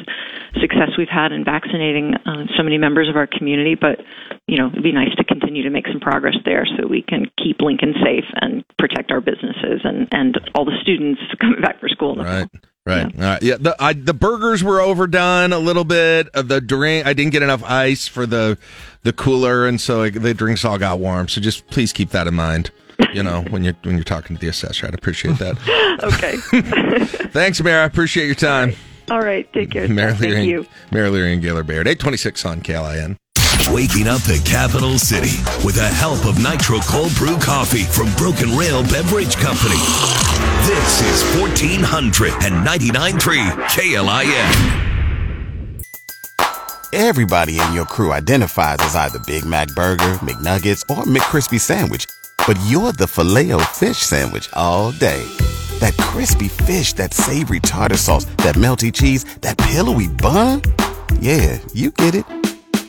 success 0.62 0.96
we've 0.98 1.12
had 1.12 1.32
in 1.32 1.44
vaccinating 1.44 2.16
uh, 2.26 2.48
so 2.58 2.64
many 2.64 2.78
members 2.78 3.10
of 3.10 3.18
our 3.18 3.28
community. 3.28 3.76
But 3.76 4.00
you 4.48 4.58
know, 4.58 4.70
it'd 4.72 4.84
be 4.84 4.94
nice 4.94 5.14
to 5.18 5.24
continue 5.24 5.64
to 5.64 5.70
make 5.70 5.86
some 5.88 6.00
progress 6.00 6.36
there 6.46 6.66
so 6.66 6.88
we 6.88 7.04
can 7.04 7.30
keep 7.38 7.60
Lincoln 7.60 7.94
safe 8.04 8.26
and 8.42 8.64
protect 8.80 9.12
our 9.12 9.22
businesses 9.22 9.82
and 9.84 10.08
and 10.12 10.40
all 10.56 10.64
the 10.64 10.80
students 10.82 11.22
coming 11.42 11.62
back 11.62 11.80
for 11.82 11.90
school. 11.90 12.14
in 12.14 12.20
the 12.20 12.73
Right. 12.86 13.06
Right. 13.06 13.16
All 13.16 13.22
right. 13.22 13.42
Yeah. 13.44 13.56
The 13.58 13.76
I, 13.82 13.94
the 13.94 14.14
burgers 14.14 14.64
were 14.64 14.82
overdone 14.82 15.54
a 15.54 15.60
little 15.60 15.86
bit. 15.86 16.28
Uh, 16.34 16.42
the 16.42 16.60
drink 16.60 17.06
I 17.08 17.14
didn't 17.14 17.32
get 17.32 17.42
enough 17.42 17.64
ice 17.64 18.08
for 18.08 18.26
the 18.26 18.58
the 19.04 19.14
cooler, 19.14 19.68
and 19.68 19.80
so 19.80 20.00
like, 20.00 20.22
the 20.22 20.34
drinks 20.34 20.66
all 20.66 20.78
got 20.78 21.00
warm. 21.00 21.30
So 21.30 21.40
just 21.40 21.66
please 21.68 21.94
keep 21.94 22.10
that 22.10 22.28
in 22.28 22.34
mind. 22.34 22.72
You 23.14 23.24
know 23.24 23.42
when 23.50 23.64
you're 23.64 23.76
when 23.84 23.96
you're 23.96 24.04
talking 24.04 24.36
to 24.36 24.40
the 24.42 24.50
assessor, 24.50 24.86
I'd 24.86 24.94
appreciate 24.94 25.38
that. 25.38 25.58
okay. 26.04 26.38
Thanks, 27.30 27.62
Mayor. 27.62 27.80
I 27.80 27.86
appreciate 27.86 28.26
your 28.26 28.36
time. 28.36 28.74
All 29.10 29.22
right. 29.22 29.52
Take 29.54 29.72
care. 29.72 29.88
Thank 29.88 30.20
Leary, 30.20 30.44
you. 30.44 30.66
Mayor 30.92 31.10
Leirion 31.10 31.42
Gaylor 31.42 31.64
Baird. 31.64 31.88
Eight 31.88 32.00
twenty 32.00 32.18
six 32.18 32.46
on 32.46 32.62
KLIN. 32.62 33.18
Waking 33.72 34.08
up 34.08 34.22
the 34.22 34.40
capital 34.46 35.00
city 35.00 35.42
with 35.66 35.76
the 35.76 35.88
help 35.88 36.26
of 36.26 36.42
Nitro 36.42 36.80
Cold 36.82 37.14
Brew 37.16 37.38
Coffee 37.40 37.84
from 37.84 38.14
Broken 38.16 38.56
Rail 38.58 38.84
Beverage 38.84 39.36
Company. 39.38 39.80
This 40.68 41.02
is 41.02 41.24
1499.3 41.42 43.70
KLIN. 43.70 44.54
Everybody 46.94 47.60
in 47.60 47.74
your 47.74 47.86
crew 47.86 48.12
identifies 48.12 48.78
as 48.82 48.96
either 48.96 49.18
Big 49.26 49.46
Mac 49.46 49.70
Burger, 49.70 50.20
McNuggets, 50.22 50.84
or 50.96 51.06
McCrispy 51.06 51.60
Sandwich. 51.60 52.06
But 52.46 52.60
you're 52.68 52.92
the 52.92 53.08
filet 53.08 53.52
fish 53.72 53.98
Sandwich 53.98 54.48
all 54.54 54.92
day. 54.92 55.24
That 55.80 55.98
crispy 55.98 56.50
fish, 56.50 56.94
that 56.94 57.14
savory 57.14 57.62
tartar 57.62 57.98
sauce, 57.98 58.26
that 58.38 58.56
melty 58.56 58.94
cheese, 58.94 59.24
that 59.42 59.58
pillowy 59.58 60.08
bun. 60.08 60.62
Yeah, 61.20 61.58
you 61.74 61.90
get 61.92 62.14
it. 62.14 62.43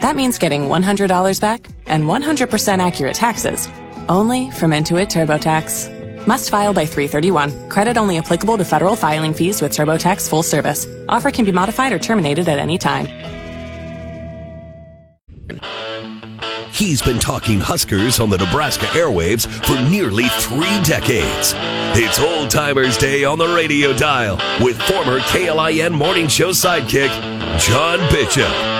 That 0.00 0.16
means 0.16 0.38
getting 0.38 0.62
$100 0.62 1.40
back 1.40 1.66
and 1.86 2.04
100% 2.04 2.86
accurate 2.86 3.14
taxes 3.14 3.68
only 4.08 4.50
from 4.50 4.70
Intuit 4.70 5.08
TurboTax. 5.08 6.26
Must 6.26 6.50
file 6.50 6.74
by 6.74 6.86
331. 6.86 7.68
Credit 7.68 7.96
only 7.96 8.18
applicable 8.18 8.58
to 8.58 8.64
federal 8.64 8.96
filing 8.96 9.32
fees 9.32 9.62
with 9.62 9.72
TurboTax 9.72 10.28
full 10.28 10.42
service. 10.42 10.86
Offer 11.08 11.30
can 11.30 11.44
be 11.44 11.52
modified 11.52 11.92
or 11.92 11.98
terminated 11.98 12.48
at 12.48 12.58
any 12.58 12.78
time. 12.78 13.06
He's 16.72 17.00
been 17.00 17.18
talking 17.18 17.58
Huskers 17.58 18.20
on 18.20 18.28
the 18.28 18.36
Nebraska 18.36 18.84
airwaves 18.86 19.46
for 19.64 19.80
nearly 19.88 20.26
three 20.28 20.82
decades. 20.82 21.54
It's 21.98 22.18
Old 22.18 22.50
Timers 22.50 22.98
Day 22.98 23.24
on 23.24 23.38
the 23.38 23.48
radio 23.48 23.96
dial 23.96 24.36
with 24.62 24.76
former 24.82 25.20
KLIN 25.20 25.94
morning 25.94 26.28
show 26.28 26.50
sidekick, 26.50 27.08
John 27.58 27.98
Bishop. 28.12 28.75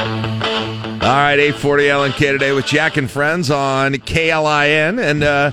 All 1.07 1.13
right, 1.13 1.39
840 1.39 1.85
LNK 1.85 2.19
today 2.33 2.51
with 2.51 2.67
Jack 2.67 2.97
and 2.97 3.09
Friends 3.09 3.49
on 3.49 3.95
KLIN. 3.95 5.01
And 5.01 5.23
uh, 5.23 5.53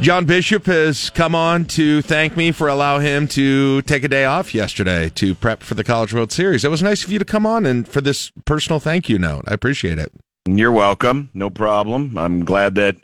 John 0.00 0.24
Bishop 0.24 0.64
has 0.64 1.10
come 1.10 1.34
on 1.34 1.66
to 1.66 2.00
thank 2.00 2.34
me 2.34 2.50
for 2.50 2.68
allowing 2.68 3.02
him 3.02 3.28
to 3.28 3.82
take 3.82 4.04
a 4.04 4.08
day 4.08 4.24
off 4.24 4.54
yesterday 4.54 5.10
to 5.16 5.34
prep 5.34 5.62
for 5.62 5.74
the 5.74 5.84
College 5.84 6.14
World 6.14 6.32
Series. 6.32 6.64
It 6.64 6.70
was 6.70 6.82
nice 6.82 7.04
of 7.04 7.12
you 7.12 7.18
to 7.18 7.26
come 7.26 7.44
on 7.44 7.66
and 7.66 7.86
for 7.86 8.00
this 8.00 8.32
personal 8.46 8.80
thank 8.80 9.06
you 9.06 9.18
note. 9.18 9.44
I 9.46 9.52
appreciate 9.52 9.98
it. 9.98 10.10
You're 10.46 10.72
welcome. 10.72 11.28
No 11.34 11.50
problem. 11.50 12.16
I'm 12.16 12.42
glad 12.42 12.74
that 12.76 12.96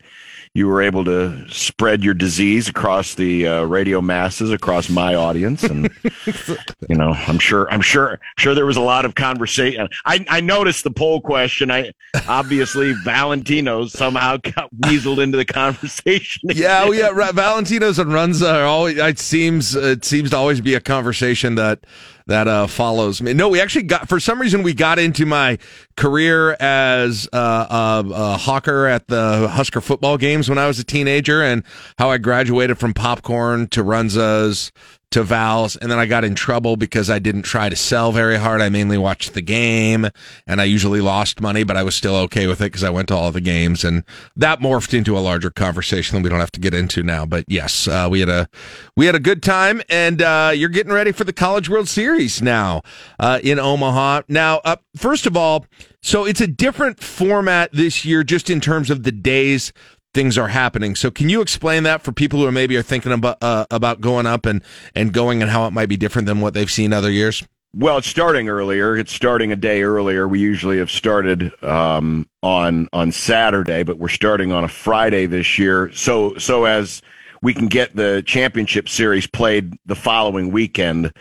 you 0.53 0.67
were 0.67 0.83
able 0.83 1.05
to 1.05 1.49
spread 1.49 2.03
your 2.03 2.15
disease 2.15 2.69
across 2.69 3.15
the 3.15 3.47
uh, 3.47 3.63
radio 3.63 4.01
masses, 4.01 4.51
across 4.51 4.91
my 4.91 5.15
audience, 5.15 5.63
and 5.63 5.89
you 6.89 6.97
know, 6.97 7.13
I'm 7.13 7.39
sure, 7.39 7.71
I'm 7.71 7.81
sure, 7.81 8.19
sure 8.37 8.55
there 8.55 8.67
was 8.67 8.77
a 8.77 8.81
lot 8.81 9.05
of 9.05 9.15
conversation. 9.15 9.89
I, 10.05 10.25
I 10.29 10.41
noticed 10.41 10.83
the 10.83 10.91
poll 10.91 11.21
question. 11.21 11.71
I 11.71 11.93
obviously 12.27 12.93
Valentino 13.05 13.87
somehow 13.87 14.39
got 14.39 14.75
weaseled 14.75 15.23
into 15.23 15.37
the 15.37 15.45
conversation. 15.45 16.51
yeah, 16.53 16.83
well, 16.83 16.95
yeah. 16.95 17.11
Ra- 17.11 17.33
Valentino's 17.33 18.01
and 18.01 18.11
Runza 18.11 18.53
are 18.53 18.65
always. 18.65 18.99
It 18.99 19.21
seems 19.21 19.77
it 19.77 20.05
seems 20.05 20.31
to 20.31 20.37
always 20.37 20.61
be 20.61 20.75
a 20.75 20.81
conversation 20.81 21.55
that 21.55 21.85
that 22.31 22.47
uh, 22.47 22.69
follows 22.69 23.21
me. 23.21 23.33
No, 23.33 23.49
we 23.49 23.61
actually 23.61 23.83
got 23.83 24.09
for 24.09 24.21
some 24.21 24.41
reason 24.41 24.63
we 24.63 24.73
got 24.73 25.01
into 25.01 25.27
my 25.27 25.59
career 25.97 26.53
as 26.61 27.29
uh, 27.33 27.67
a, 28.07 28.09
a 28.09 28.37
hawker 28.37 28.87
at 28.87 29.09
the 29.09 29.49
Husker 29.49 29.81
football 29.81 30.17
games 30.17 30.49
when 30.49 30.57
I 30.57 30.69
was 30.69 30.79
a 30.79 30.85
teenager, 30.85 31.43
and 31.43 31.65
how 31.99 32.11
I 32.11 32.19
graduated 32.19 32.79
from 32.79 32.95
popcorn 32.95 33.67
to 33.69 33.83
Runzas 33.83 34.71
to 35.11 35.25
Val's, 35.25 35.77
and 35.77 35.91
then 35.91 35.99
I 35.99 36.07
got 36.07 36.25
in 36.25 36.35
trouble 36.35 36.77
because 36.77 37.11
I 37.11 37.19
didn't 37.19 37.43
try 37.43 37.69
to 37.69 37.77
sell 37.77 38.13
very 38.13 38.37
hard. 38.37 38.61
I 38.61 38.69
mainly 38.69 38.97
watched 38.97 39.35
the 39.35 39.43
game, 39.43 40.09
and 40.47 40.61
I 40.61 40.65
usually 40.65 41.01
lost 41.01 41.41
money, 41.41 41.65
but 41.65 41.77
I 41.77 41.83
was 41.83 41.95
still 41.95 42.15
okay 42.17 42.47
with 42.47 42.61
it 42.61 42.67
because 42.67 42.85
I 42.85 42.91
went 42.91 43.09
to 43.09 43.17
all 43.17 43.33
the 43.33 43.41
games, 43.41 43.85
and 43.85 44.05
that 44.37 44.61
morphed 44.61 44.95
into 44.95 45.19
a 45.19 45.21
larger 45.21 45.51
conversation 45.51 46.17
that 46.17 46.23
we 46.23 46.31
don't 46.31 46.41
have 46.41 46.53
to 46.53 46.61
get 46.61 46.75
into 46.75 47.03
now. 47.03 47.27
But 47.27 47.45
yes, 47.49 47.89
uh, 47.89 48.09
we 48.11 48.21
had 48.21 48.29
a 48.29 48.49
we 48.97 49.07
had 49.07 49.17
a 49.17 49.21
good 49.21 49.43
time, 49.43 49.83
and 49.89 50.23
uh, 50.23 50.53
you're 50.55 50.69
getting 50.69 50.93
ready 50.93 51.13
for 51.13 51.25
the 51.25 51.33
College 51.33 51.69
World 51.69 51.89
Series 51.89 52.41
now 52.41 52.83
uh, 53.19 53.41
in 53.43 53.59
Omaha. 53.59 54.23
Now, 54.29 54.61
uh, 54.65 54.77
first 54.97 55.27
of 55.27 55.37
all, 55.37 55.67
so 56.03 56.25
it's 56.25 56.41
a 56.41 56.47
different 56.47 57.03
format 57.03 57.71
this 57.73 58.05
year, 58.05 58.23
just 58.23 58.49
in 58.49 58.61
terms 58.61 58.91
of 58.91 59.03
the 59.03 59.13
days 59.13 59.73
things 60.15 60.37
are 60.37 60.49
happening. 60.49 60.95
So 60.95 61.11
can 61.11 61.29
you 61.29 61.41
explain 61.41 61.85
that 61.85 62.03
for 62.03 62.13
people 62.13 62.41
who 62.41 62.47
are 62.47 62.53
maybe 62.53 62.77
are 62.77 62.83
thinking 62.83 63.13
about 63.13 63.39
uh, 63.43 63.67
about 63.71 64.01
going 64.01 64.27
up 64.27 64.47
and 64.47 64.63
and 64.95 65.13
going 65.13 65.43
and 65.43 65.51
how 65.51 65.67
it 65.67 65.73
might 65.73 65.89
be 65.89 65.97
different 65.97 66.27
than 66.27 66.41
what 66.41 66.55
they've 66.55 66.71
seen 66.71 66.93
other 66.93 67.11
years? 67.11 67.45
Well, 67.73 67.99
it's 67.99 68.09
starting 68.09 68.49
earlier. 68.49 68.97
It's 68.97 69.13
starting 69.13 69.53
a 69.53 69.57
day 69.57 69.83
earlier. 69.83 70.27
We 70.27 70.41
usually 70.41 70.79
have 70.79 70.91
started 70.91 71.53
um, 71.63 72.29
on 72.43 72.89
on 72.93 73.13
Saturday, 73.13 73.85
but 73.85 73.99
we're 73.99 74.09
starting 74.09 74.51
on 74.51 74.65
a 74.65 74.69
Friday 74.69 75.27
this 75.27 75.59
year. 75.59 75.93
So 75.93 76.37
so 76.37 76.65
as 76.65 77.01
we 77.43 77.55
can 77.55 77.69
get 77.69 77.95
the 77.95 78.23
championship 78.27 78.89
series 78.89 79.27
played 79.27 79.75
the 79.87 79.95
following 79.95 80.51
weekend, 80.51 81.13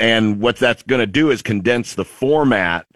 and 0.00 0.40
what 0.40 0.56
that's 0.56 0.82
going 0.82 1.00
to 1.00 1.06
do 1.06 1.30
is 1.30 1.40
condense 1.40 1.94
the 1.94 2.04
format 2.04 2.86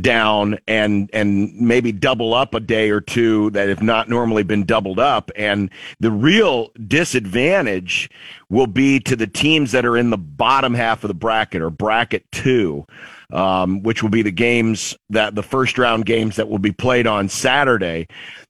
down 0.00 0.58
and 0.66 1.08
and 1.12 1.54
maybe 1.60 1.92
double 1.92 2.34
up 2.34 2.54
a 2.54 2.60
day 2.60 2.90
or 2.90 3.00
two 3.00 3.50
that 3.50 3.68
have 3.68 3.82
not 3.82 4.08
normally 4.08 4.42
been 4.42 4.64
doubled 4.64 4.98
up. 4.98 5.30
And 5.36 5.70
the 6.00 6.10
real 6.10 6.70
disadvantage 6.86 8.10
will 8.50 8.66
be 8.66 9.00
to 9.00 9.16
the 9.16 9.26
teams 9.26 9.72
that 9.72 9.86
are 9.86 9.96
in 9.96 10.10
the 10.10 10.18
bottom 10.18 10.74
half 10.74 11.04
of 11.04 11.08
the 11.08 11.14
bracket 11.14 11.62
or 11.62 11.70
bracket 11.70 12.24
2 12.32 12.84
um, 13.32 13.82
which 13.82 14.02
will 14.02 14.10
be 14.10 14.22
the 14.22 14.30
games 14.30 14.96
that 15.10 15.34
the 15.34 15.42
first 15.42 15.78
round 15.78 16.06
games 16.06 16.36
that 16.36 16.48
will 16.48 16.58
be 16.58 16.72
played 16.72 17.06
on 17.06 17.28
Saturday. 17.28 18.06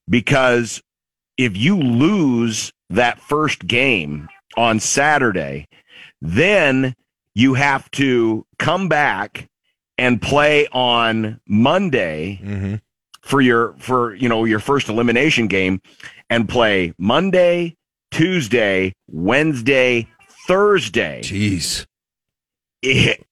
Because 0.09 0.83
if 1.39 1.57
you 1.57 1.79
lose 1.79 2.73
that 2.91 3.21
first 3.21 3.67
game 3.67 4.29
on 4.57 4.79
Saturday 4.81 5.67
then 6.21 6.95
you 7.35 7.55
have 7.55 7.91
to 7.91 8.47
come 8.59 8.89
back 8.89 9.49
and 9.99 10.21
play 10.21 10.67
on 10.73 11.41
Monday 11.47 12.41
Mm-hmm. 12.43 12.75
for 13.23 13.41
your 13.41 13.75
for 13.79 14.15
you 14.15 14.29
know 14.29 14.45
your 14.45 14.59
first 14.61 14.89
elimination 14.89 15.47
game 15.47 15.81
and 16.31 16.49
play 16.49 16.93
Monday, 16.99 17.77
Tuesday, 18.11 18.95
Wednesday, 19.09 20.09
Thursday. 20.47 21.21
Jeez. 21.23 21.87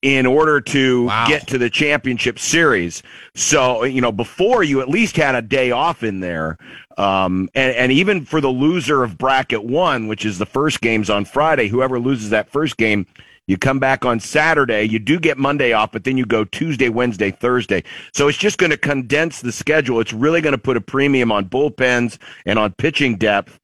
In 0.01 0.25
order 0.25 0.59
to 0.61 1.07
get 1.27 1.45
to 1.49 1.59
the 1.59 1.69
championship 1.69 2.39
series. 2.39 3.03
So, 3.35 3.83
you 3.83 4.01
know, 4.01 4.11
before 4.11 4.63
you 4.63 4.81
at 4.81 4.89
least 4.89 5.15
had 5.15 5.35
a 5.35 5.43
day 5.43 5.69
off 5.69 6.01
in 6.01 6.21
there. 6.21 6.57
Um, 6.97 7.49
and, 7.53 7.75
and 7.75 7.91
even 7.91 8.25
for 8.25 8.41
the 8.41 8.49
loser 8.49 9.03
of 9.03 9.15
bracket 9.15 9.63
one, 9.63 10.07
which 10.07 10.25
is 10.25 10.39
the 10.39 10.47
first 10.47 10.81
games 10.81 11.07
on 11.07 11.25
Friday, 11.25 11.67
whoever 11.67 11.99
loses 11.99 12.31
that 12.31 12.49
first 12.49 12.77
game, 12.77 13.05
you 13.47 13.57
come 13.57 13.79
back 13.79 14.05
on 14.05 14.19
Saturday. 14.19 14.83
You 14.83 14.99
do 14.99 15.19
get 15.19 15.37
Monday 15.37 15.73
off, 15.73 15.91
but 15.91 16.05
then 16.05 16.17
you 16.17 16.25
go 16.25 16.45
Tuesday, 16.45 16.89
Wednesday, 16.89 17.31
Thursday. 17.31 17.83
So 18.13 18.27
it's 18.27 18.37
just 18.37 18.57
going 18.57 18.69
to 18.69 18.77
condense 18.77 19.41
the 19.41 19.51
schedule. 19.51 19.99
It's 19.99 20.13
really 20.13 20.41
going 20.41 20.53
to 20.53 20.57
put 20.57 20.77
a 20.77 20.81
premium 20.81 21.31
on 21.31 21.49
bullpens 21.49 22.17
and 22.45 22.57
on 22.57 22.73
pitching 22.73 23.17
depth 23.17 23.59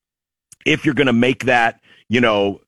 if 0.66 0.86
you're 0.86 0.96
going 0.96 1.08
to 1.08 1.14
make 1.14 1.46
that, 1.46 1.80
you 2.10 2.20
know, 2.20 2.60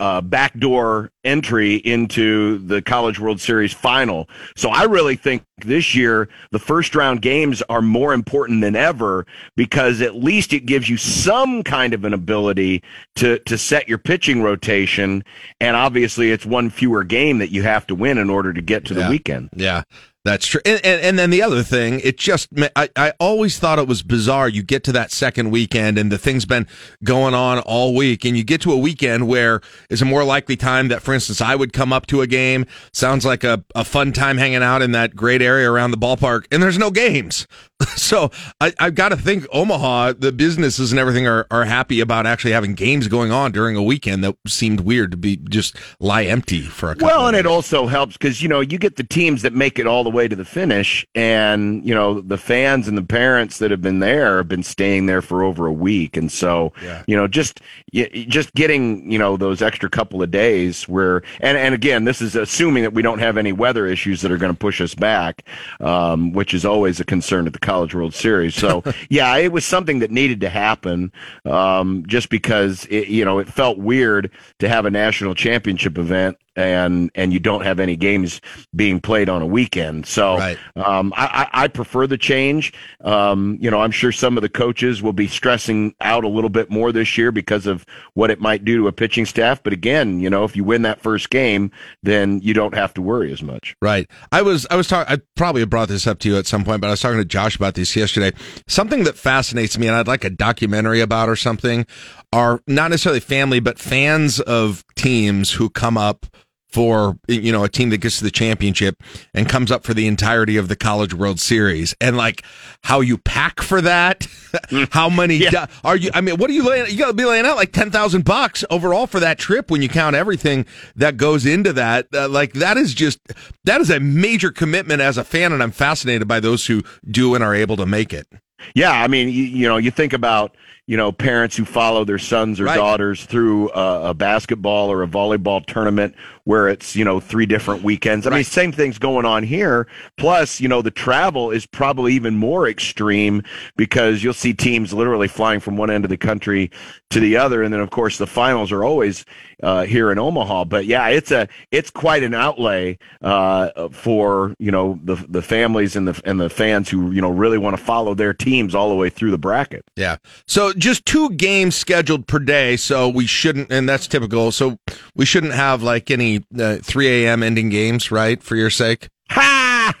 uh, 0.00 0.20
backdoor 0.20 1.10
entry 1.24 1.76
into 1.76 2.58
the 2.58 2.80
College 2.80 3.18
World 3.18 3.40
Series 3.40 3.72
final. 3.72 4.28
So 4.56 4.70
I 4.70 4.84
really 4.84 5.16
think 5.16 5.44
this 5.58 5.94
year 5.94 6.28
the 6.52 6.58
first 6.58 6.94
round 6.94 7.20
games 7.20 7.62
are 7.68 7.82
more 7.82 8.12
important 8.12 8.60
than 8.60 8.76
ever 8.76 9.26
because 9.56 10.00
at 10.00 10.14
least 10.14 10.52
it 10.52 10.66
gives 10.66 10.88
you 10.88 10.96
some 10.96 11.62
kind 11.64 11.94
of 11.94 12.04
an 12.04 12.14
ability 12.14 12.82
to 13.16 13.38
to 13.40 13.58
set 13.58 13.88
your 13.88 13.98
pitching 13.98 14.42
rotation. 14.42 15.24
And 15.60 15.76
obviously, 15.76 16.30
it's 16.30 16.46
one 16.46 16.70
fewer 16.70 17.02
game 17.04 17.38
that 17.38 17.50
you 17.50 17.62
have 17.64 17.86
to 17.88 17.94
win 17.94 18.18
in 18.18 18.30
order 18.30 18.52
to 18.52 18.62
get 18.62 18.84
to 18.86 18.94
the 18.94 19.08
weekend. 19.08 19.50
Yeah, 19.54 19.82
that's 20.28 20.46
true. 20.46 20.60
And, 20.66 20.84
and 20.84 21.00
and 21.00 21.18
then 21.18 21.30
the 21.30 21.42
other 21.42 21.62
thing, 21.62 22.00
it 22.04 22.18
just 22.18 22.48
I 22.76 22.90
I 22.94 23.12
always 23.18 23.58
thought 23.58 23.78
it 23.78 23.88
was 23.88 24.02
bizarre. 24.02 24.48
You 24.48 24.62
get 24.62 24.84
to 24.84 24.92
that 24.92 25.10
second 25.10 25.50
weekend, 25.50 25.96
and 25.96 26.12
the 26.12 26.18
thing's 26.18 26.44
been 26.44 26.66
going 27.02 27.32
on 27.32 27.60
all 27.60 27.94
week, 27.94 28.26
and 28.26 28.36
you 28.36 28.44
get 28.44 28.60
to 28.62 28.72
a 28.72 28.76
weekend 28.76 29.26
where 29.26 29.62
is 29.88 30.02
a 30.02 30.04
more 30.04 30.24
likely 30.24 30.56
time 30.56 30.88
that, 30.88 31.00
for 31.00 31.14
instance, 31.14 31.40
I 31.40 31.54
would 31.54 31.72
come 31.72 31.94
up 31.94 32.06
to 32.08 32.20
a 32.20 32.26
game. 32.26 32.66
Sounds 32.92 33.24
like 33.24 33.42
a, 33.42 33.64
a 33.74 33.84
fun 33.84 34.12
time 34.12 34.36
hanging 34.36 34.62
out 34.62 34.82
in 34.82 34.92
that 34.92 35.16
great 35.16 35.40
area 35.40 35.70
around 35.70 35.92
the 35.92 35.96
ballpark, 35.96 36.44
and 36.52 36.62
there's 36.62 36.78
no 36.78 36.90
games. 36.90 37.46
so 37.96 38.30
I, 38.60 38.72
I've 38.80 38.94
got 38.94 39.10
to 39.10 39.16
think 39.16 39.46
Omaha, 39.52 40.14
the 40.18 40.32
businesses 40.32 40.90
and 40.90 40.98
everything 40.98 41.28
are, 41.28 41.46
are 41.50 41.64
happy 41.64 42.00
about 42.00 42.26
actually 42.26 42.52
having 42.52 42.74
games 42.74 43.06
going 43.06 43.30
on 43.30 43.52
during 43.52 43.76
a 43.76 43.82
weekend 43.82 44.24
that 44.24 44.36
seemed 44.46 44.80
weird 44.80 45.12
to 45.12 45.16
be 45.16 45.36
just 45.36 45.76
lie 46.00 46.24
empty 46.24 46.62
for 46.62 46.90
a 46.90 46.94
couple. 46.94 47.06
Well, 47.06 47.28
and 47.28 47.36
it 47.36 47.46
also 47.46 47.86
helps 47.86 48.14
because 48.14 48.42
you 48.42 48.48
know 48.48 48.60
you 48.60 48.78
get 48.78 48.96
the 48.96 49.04
teams 49.04 49.42
that 49.42 49.52
make 49.52 49.78
it 49.78 49.86
all 49.86 50.02
the 50.02 50.10
way 50.10 50.17
to 50.26 50.34
the 50.34 50.44
finish, 50.44 51.06
and 51.14 51.84
you 51.86 51.94
know 51.94 52.20
the 52.20 52.38
fans 52.38 52.88
and 52.88 52.98
the 52.98 53.02
parents 53.02 53.58
that 53.58 53.70
have 53.70 53.82
been 53.82 54.00
there 54.00 54.38
have 54.38 54.48
been 54.48 54.62
staying 54.64 55.06
there 55.06 55.22
for 55.22 55.44
over 55.44 55.66
a 55.66 55.72
week, 55.72 56.16
and 56.16 56.32
so 56.32 56.72
Yeah. 56.82 57.04
you 57.06 57.14
know 57.14 57.28
just 57.28 57.60
just 57.92 58.52
getting 58.54 59.10
you 59.10 59.18
know 59.18 59.36
those 59.36 59.62
extra 59.62 59.88
couple 59.88 60.22
of 60.22 60.30
days 60.30 60.88
where, 60.88 61.22
and 61.40 61.56
and 61.58 61.74
again, 61.74 62.04
this 62.04 62.20
is 62.20 62.34
assuming 62.34 62.82
that 62.82 62.94
we 62.94 63.02
don't 63.02 63.18
have 63.20 63.36
any 63.36 63.52
weather 63.52 63.86
issues 63.86 64.22
that 64.22 64.32
are 64.32 64.38
going 64.38 64.52
to 64.52 64.58
push 64.58 64.80
us 64.80 64.94
back, 64.94 65.44
um, 65.80 66.32
which 66.32 66.54
is 66.54 66.64
always 66.64 66.98
a 67.00 67.04
concern 67.04 67.46
at 67.46 67.52
the 67.52 67.58
College 67.58 67.94
World 67.94 68.14
Series. 68.14 68.54
So 68.54 68.82
yeah, 69.10 69.36
it 69.36 69.52
was 69.52 69.64
something 69.64 69.98
that 70.00 70.10
needed 70.10 70.40
to 70.40 70.48
happen, 70.48 71.12
um, 71.44 72.04
just 72.06 72.30
because 72.30 72.86
it, 72.86 73.08
you 73.08 73.24
know 73.24 73.38
it 73.38 73.48
felt 73.48 73.78
weird 73.78 74.30
to 74.58 74.68
have 74.68 74.86
a 74.86 74.90
national 74.90 75.34
championship 75.34 75.98
event 75.98 76.36
and 76.58 77.10
and 77.14 77.32
you 77.32 77.38
don't 77.38 77.62
have 77.62 77.78
any 77.78 77.96
games 77.96 78.40
being 78.74 79.00
played 79.00 79.28
on 79.28 79.40
a 79.42 79.46
weekend. 79.46 80.06
So 80.06 80.36
um, 80.76 81.12
I, 81.16 81.48
I 81.52 81.64
I 81.64 81.68
prefer 81.68 82.06
the 82.06 82.18
change. 82.18 82.72
Um, 83.04 83.58
you 83.60 83.70
know, 83.70 83.80
I'm 83.80 83.92
sure 83.92 84.10
some 84.10 84.36
of 84.36 84.42
the 84.42 84.48
coaches 84.48 85.00
will 85.00 85.12
be 85.12 85.28
stressing 85.28 85.94
out 86.00 86.24
a 86.24 86.28
little 86.28 86.50
bit 86.50 86.70
more 86.70 86.90
this 86.90 87.16
year 87.16 87.30
because 87.30 87.66
of 87.66 87.86
what 88.14 88.30
it 88.30 88.40
might 88.40 88.64
do 88.64 88.78
to 88.78 88.88
a 88.88 88.92
pitching 88.92 89.24
staff. 89.24 89.62
But 89.62 89.72
again, 89.72 90.18
you 90.18 90.28
know, 90.28 90.44
if 90.44 90.56
you 90.56 90.64
win 90.64 90.82
that 90.82 91.00
first 91.00 91.30
game, 91.30 91.70
then 92.02 92.40
you 92.40 92.54
don't 92.54 92.74
have 92.74 92.92
to 92.94 93.02
worry 93.02 93.32
as 93.32 93.42
much. 93.42 93.76
Right. 93.80 94.10
I 94.32 94.42
was 94.42 94.66
I 94.70 94.76
was 94.76 94.88
talking 94.88 95.12
I 95.12 95.20
probably 95.36 95.64
brought 95.64 95.88
this 95.88 96.06
up 96.06 96.18
to 96.20 96.28
you 96.28 96.36
at 96.36 96.46
some 96.46 96.64
point, 96.64 96.80
but 96.80 96.88
I 96.88 96.90
was 96.90 97.00
talking 97.00 97.18
to 97.18 97.24
Josh 97.24 97.54
about 97.54 97.74
this 97.74 97.94
yesterday. 97.94 98.36
Something 98.66 99.04
that 99.04 99.16
fascinates 99.16 99.78
me 99.78 99.86
and 99.86 99.96
I'd 99.96 100.08
like 100.08 100.24
a 100.24 100.30
documentary 100.30 101.00
about 101.00 101.28
or 101.28 101.36
something 101.36 101.86
are 102.32 102.60
not 102.66 102.90
necessarily 102.90 103.20
family, 103.20 103.60
but 103.60 103.78
fans 103.78 104.40
of 104.40 104.84
teams 104.96 105.52
who 105.52 105.70
come 105.70 105.96
up 105.96 106.26
for 106.68 107.18
you 107.26 107.50
know 107.50 107.64
a 107.64 107.68
team 107.68 107.90
that 107.90 107.98
gets 107.98 108.18
to 108.18 108.24
the 108.24 108.30
championship 108.30 109.02
and 109.34 109.48
comes 109.48 109.70
up 109.70 109.84
for 109.84 109.94
the 109.94 110.06
entirety 110.06 110.56
of 110.56 110.68
the 110.68 110.76
college 110.76 111.14
world 111.14 111.40
series. 111.40 111.94
And 112.00 112.16
like 112.16 112.42
how 112.82 113.00
you 113.00 113.18
pack 113.18 113.60
for 113.60 113.80
that 113.80 114.26
how 114.90 115.08
many 115.08 115.38
do- 115.38 115.56
are 115.84 115.96
you 115.96 116.10
i 116.14 116.20
mean 116.20 116.36
what 116.36 116.48
are 116.48 116.52
you 116.52 116.62
laying 116.62 116.90
you 116.90 116.96
gotta 116.96 117.12
be 117.12 117.24
laying 117.24 117.44
out 117.44 117.56
like 117.56 117.72
10000 117.72 118.24
bucks 118.24 118.64
overall 118.70 119.06
for 119.06 119.20
that 119.20 119.38
trip 119.38 119.70
when 119.70 119.82
you 119.82 119.88
count 119.88 120.14
everything 120.16 120.64
that 120.96 121.16
goes 121.16 121.44
into 121.44 121.72
that. 121.72 122.06
Uh, 122.14 122.28
like 122.28 122.52
that 122.54 122.76
is 122.76 122.94
just 122.94 123.18
that 123.64 123.80
is 123.80 123.90
a 123.90 124.00
major 124.00 124.50
commitment 124.50 125.00
as 125.00 125.18
a 125.18 125.24
fan 125.24 125.52
and 125.52 125.62
i'm 125.62 125.70
fascinated 125.70 126.28
by 126.28 126.40
those 126.40 126.66
who 126.66 126.82
do 127.10 127.34
and 127.34 127.42
are 127.44 127.54
able 127.54 127.76
to 127.76 127.86
make 127.86 128.12
it. 128.12 128.26
Yeah, 128.74 128.90
I 128.90 129.06
mean, 129.06 129.28
you, 129.28 129.44
you 129.44 129.68
know, 129.68 129.76
you 129.76 129.90
think 129.90 130.12
about 130.12 130.56
you 130.88 130.96
know 130.96 131.12
parents 131.12 131.54
who 131.54 131.66
follow 131.66 132.02
their 132.02 132.18
sons 132.18 132.58
or 132.58 132.64
Right. 132.64 132.76
daughters 132.76 133.24
through 133.26 133.70
a, 133.72 134.10
a 134.10 134.14
basketball 134.14 134.90
or 134.90 135.02
a 135.02 135.06
volleyball 135.06 135.64
tournament 135.64 136.14
where 136.44 136.66
it's 136.66 136.96
you 136.96 137.04
know 137.04 137.20
three 137.20 137.44
different 137.44 137.82
weekends. 137.82 138.26
I 138.26 138.30
mean, 138.30 138.42
same 138.42 138.72
thing's 138.72 138.98
going 138.98 139.26
on 139.26 139.42
here. 139.42 139.86
Plus, 140.16 140.60
you 140.62 140.66
know, 140.68 140.80
the 140.80 140.90
travel 140.90 141.50
is 141.50 141.66
probably 141.66 142.14
even 142.14 142.36
more 142.38 142.66
extreme 142.66 143.42
because 143.76 144.24
you'll 144.24 144.32
see 144.32 144.54
teams 144.54 144.94
literally 144.94 145.28
flying 145.28 145.60
from 145.60 145.76
one 145.76 145.90
end 145.90 146.04
of 146.06 146.08
the 146.08 146.16
country 146.16 146.70
to 147.10 147.20
the 147.20 147.36
other, 147.36 147.62
and 147.62 147.72
then 147.72 147.80
of 147.80 147.90
course 147.90 148.16
the 148.16 148.26
finals 148.26 148.72
are 148.72 148.82
always 148.82 149.26
uh, 149.62 149.84
here 149.84 150.10
in 150.12 150.18
Omaha. 150.18 150.64
But 150.64 150.86
yeah, 150.86 151.08
it's 151.08 151.30
a 151.30 151.48
it's 151.70 151.90
quite 151.90 152.22
an 152.22 152.34
outlay 152.34 152.98
uh, 153.22 153.88
for 153.90 154.54
you 154.58 154.70
know 154.70 154.98
the 155.04 155.14
the 155.28 155.42
families 155.42 155.96
and 155.96 156.06
the 156.08 156.20
and 156.24 156.40
the 156.40 156.50
fans 156.50 156.88
who 156.88 157.10
you 157.10 157.20
know 157.20 157.30
really 157.30 157.58
want 157.58 157.76
to 157.76 157.82
follow 157.82 158.14
their 158.14 158.34
teams 158.34 158.74
all 158.74 158.88
the 158.88 158.94
way 158.96 159.10
through 159.10 159.30
the 159.30 159.38
bracket. 159.38 159.84
Yeah. 159.96 160.16
So 160.46 160.72
just 160.72 161.04
two 161.06 161.30
games 161.30 161.74
scheduled 161.76 162.26
per 162.26 162.38
day. 162.38 162.76
So 162.76 163.08
we 163.08 163.26
shouldn't, 163.26 163.70
and 163.72 163.88
that's 163.88 164.06
typical. 164.06 164.52
So 164.52 164.78
we 165.14 165.24
shouldn't 165.24 165.54
have 165.54 165.82
like 165.82 166.10
any 166.10 166.44
uh, 166.58 166.76
3 166.82 167.24
a.m. 167.24 167.42
ending 167.42 167.68
games, 167.68 168.10
right? 168.10 168.42
For 168.42 168.56
your 168.56 168.70
sake. 168.70 169.08
Ha! 169.30 169.92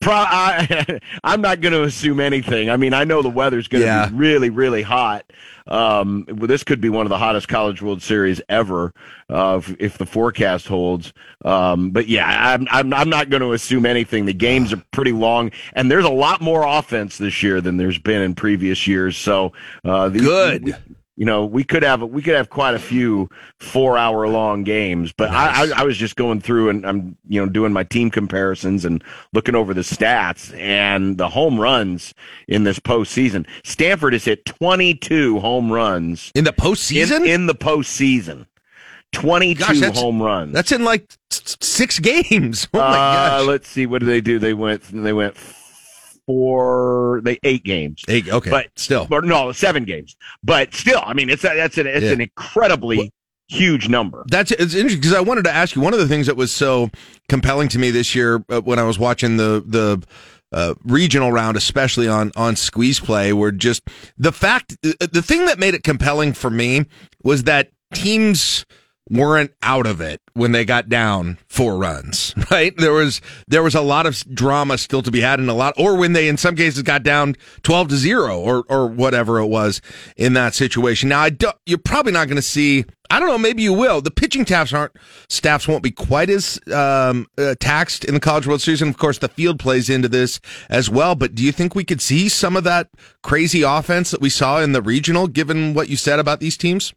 Pro, 0.00 0.12
I, 0.14 0.98
I'm 1.24 1.40
not 1.40 1.60
going 1.60 1.72
to 1.72 1.82
assume 1.82 2.20
anything. 2.20 2.70
I 2.70 2.76
mean, 2.76 2.94
I 2.94 3.04
know 3.04 3.22
the 3.22 3.28
weather's 3.30 3.68
going 3.68 3.82
to 3.82 3.86
Yeah. 3.86 4.08
be 4.08 4.14
really, 4.16 4.50
really 4.50 4.82
hot. 4.82 5.24
Um, 5.70 6.26
this 6.28 6.64
could 6.64 6.80
be 6.80 6.88
one 6.88 7.06
of 7.06 7.10
the 7.10 7.18
hottest 7.18 7.48
College 7.48 7.80
World 7.80 8.02
Series 8.02 8.40
ever 8.48 8.92
uh, 9.28 9.60
if, 9.62 9.76
if 9.78 9.98
the 9.98 10.06
forecast 10.06 10.66
holds. 10.66 11.12
Um, 11.44 11.90
but 11.90 12.08
yeah, 12.08 12.54
I'm, 12.54 12.66
I'm, 12.70 12.92
I'm 12.92 13.08
not 13.08 13.30
going 13.30 13.42
to 13.42 13.52
assume 13.52 13.86
anything. 13.86 14.26
The 14.26 14.34
games 14.34 14.72
are 14.72 14.82
pretty 14.90 15.12
long, 15.12 15.50
and 15.74 15.90
there's 15.90 16.04
a 16.04 16.10
lot 16.10 16.40
more 16.40 16.66
offense 16.66 17.18
this 17.18 17.42
year 17.42 17.60
than 17.60 17.76
there's 17.76 17.98
been 17.98 18.22
in 18.22 18.34
previous 18.34 18.86
years. 18.86 19.16
So 19.16 19.52
uh, 19.84 20.08
the, 20.08 20.18
Good. 20.18 20.76
You 21.20 21.26
know, 21.26 21.44
we 21.44 21.64
could 21.64 21.82
have 21.82 22.00
we 22.00 22.22
could 22.22 22.34
have 22.34 22.48
quite 22.48 22.74
a 22.74 22.78
few 22.78 23.28
four 23.58 23.98
hour 23.98 24.26
long 24.26 24.64
games. 24.64 25.12
But 25.12 25.28
I, 25.28 25.64
I, 25.64 25.80
I 25.80 25.82
was 25.82 25.98
just 25.98 26.16
going 26.16 26.40
through 26.40 26.70
and 26.70 26.86
I'm 26.86 27.14
you 27.28 27.38
know 27.38 27.46
doing 27.46 27.74
my 27.74 27.84
team 27.84 28.10
comparisons 28.10 28.86
and 28.86 29.04
looking 29.34 29.54
over 29.54 29.74
the 29.74 29.82
stats 29.82 30.58
and 30.58 31.18
the 31.18 31.28
home 31.28 31.60
runs 31.60 32.14
in 32.48 32.64
this 32.64 32.78
postseason. 32.78 33.46
Stanford 33.64 34.14
has 34.14 34.24
hit 34.24 34.46
22 34.46 35.40
home 35.40 35.70
runs 35.70 36.32
in 36.34 36.44
the 36.44 36.54
postseason. 36.54 37.18
In, 37.18 37.26
in 37.26 37.46
the 37.48 37.54
postseason, 37.54 38.46
22 39.12 39.60
Gosh, 39.60 39.98
home 39.98 40.22
runs. 40.22 40.54
That's 40.54 40.72
in 40.72 40.84
like 40.84 41.12
six 41.28 41.98
games. 41.98 42.66
Oh 42.72 42.78
my 42.78 42.86
uh, 42.86 43.38
gosh. 43.40 43.46
let's 43.46 43.68
see. 43.68 43.84
What 43.84 43.98
did 43.98 44.08
they 44.08 44.22
do? 44.22 44.38
They 44.38 44.54
went. 44.54 44.84
They 44.90 45.12
went 45.12 45.36
four. 46.30 47.20
They 47.24 47.38
eight 47.42 47.64
games. 47.64 48.02
Eight. 48.08 48.28
Okay. 48.28 48.50
but 48.50 48.66
still. 48.76 49.06
or 49.10 49.22
no, 49.22 49.52
seven 49.52 49.84
games. 49.84 50.16
But 50.42 50.74
still, 50.74 51.02
I 51.04 51.12
mean, 51.14 51.28
it's 51.30 51.44
a, 51.44 51.48
that's 51.54 51.78
an 51.78 51.86
it's 51.86 52.04
Yeah. 52.04 52.12
an 52.12 52.20
incredibly 52.20 53.12
huge 53.48 53.88
number. 53.88 54.24
That's 54.28 54.52
it's 54.52 54.74
interesting 54.74 55.00
because 55.00 55.12
I 55.14 55.20
wanted 55.20 55.44
to 55.44 55.52
ask 55.52 55.74
you 55.74 55.82
one 55.82 55.92
of 55.92 55.98
the 56.00 56.08
things 56.08 56.26
that 56.26 56.36
was 56.36 56.52
so 56.52 56.90
compelling 57.28 57.68
to 57.68 57.78
me 57.78 57.90
this 57.90 58.14
year 58.14 58.44
uh, 58.48 58.60
when 58.60 58.78
I 58.78 58.84
was 58.84 58.98
watching 58.98 59.36
the 59.36 59.62
the 59.66 60.02
uh, 60.52 60.74
regional 60.84 61.32
round, 61.32 61.56
especially 61.56 62.08
on 62.08 62.32
on 62.36 62.56
squeeze 62.56 63.00
play, 63.00 63.32
were 63.32 63.52
just 63.52 63.82
the 64.16 64.32
fact 64.32 64.76
uh, 64.84 65.06
the 65.12 65.22
thing 65.22 65.46
that 65.46 65.58
made 65.58 65.74
it 65.74 65.82
compelling 65.82 66.32
for 66.32 66.50
me 66.50 66.84
was 67.22 67.44
that 67.44 67.70
teams 67.92 68.64
weren't 69.08 69.52
out 69.62 69.86
of 69.86 70.00
it 70.00 70.20
when 70.34 70.52
they 70.52 70.64
got 70.64 70.88
down 70.88 71.38
four 71.48 71.76
runs, 71.76 72.34
right? 72.50 72.76
There 72.76 72.92
was 72.92 73.20
there 73.48 73.62
was 73.62 73.74
a 73.74 73.80
lot 73.80 74.06
of 74.06 74.22
drama 74.34 74.78
still 74.78 75.02
to 75.02 75.10
be 75.10 75.20
had 75.20 75.40
and 75.40 75.50
a 75.50 75.54
lot 75.54 75.74
or 75.76 75.96
when 75.96 76.12
they 76.12 76.28
in 76.28 76.36
some 76.36 76.56
cases 76.56 76.82
got 76.82 77.02
down 77.02 77.36
12 77.62 77.88
to 77.88 77.96
0 77.96 78.38
or 78.38 78.64
or 78.68 78.86
whatever 78.86 79.38
it 79.38 79.46
was 79.46 79.80
in 80.16 80.34
that 80.34 80.54
situation. 80.54 81.08
Now 81.08 81.20
I 81.20 81.30
don't, 81.30 81.56
you're 81.66 81.78
probably 81.78 82.12
not 82.12 82.28
going 82.28 82.36
to 82.36 82.42
see 82.42 82.84
I 83.12 83.18
don't 83.18 83.28
know, 83.28 83.38
maybe 83.38 83.62
you 83.64 83.72
will. 83.72 84.00
The 84.00 84.12
pitching 84.12 84.46
staffs 84.46 84.72
aren't 84.72 84.92
staffs 85.28 85.66
won't 85.66 85.82
be 85.82 85.90
quite 85.90 86.30
as 86.30 86.60
um, 86.72 87.26
uh, 87.36 87.56
taxed 87.58 88.04
in 88.04 88.14
the 88.14 88.20
College 88.20 88.46
World 88.46 88.60
Series, 88.60 88.80
and 88.80 88.90
of 88.90 88.98
course 88.98 89.18
the 89.18 89.28
field 89.28 89.58
plays 89.58 89.90
into 89.90 90.08
this 90.08 90.38
as 90.68 90.88
well. 90.88 91.16
But 91.16 91.34
do 91.34 91.42
you 91.42 91.50
think 91.50 91.74
we 91.74 91.84
could 91.84 92.00
see 92.00 92.28
some 92.28 92.56
of 92.56 92.62
that 92.64 92.88
crazy 93.24 93.62
offense 93.62 94.12
that 94.12 94.20
we 94.20 94.30
saw 94.30 94.60
in 94.60 94.72
the 94.72 94.80
regional, 94.80 95.26
given 95.26 95.74
what 95.74 95.88
you 95.88 95.96
said 95.96 96.20
about 96.20 96.38
these 96.38 96.56
teams? 96.56 96.94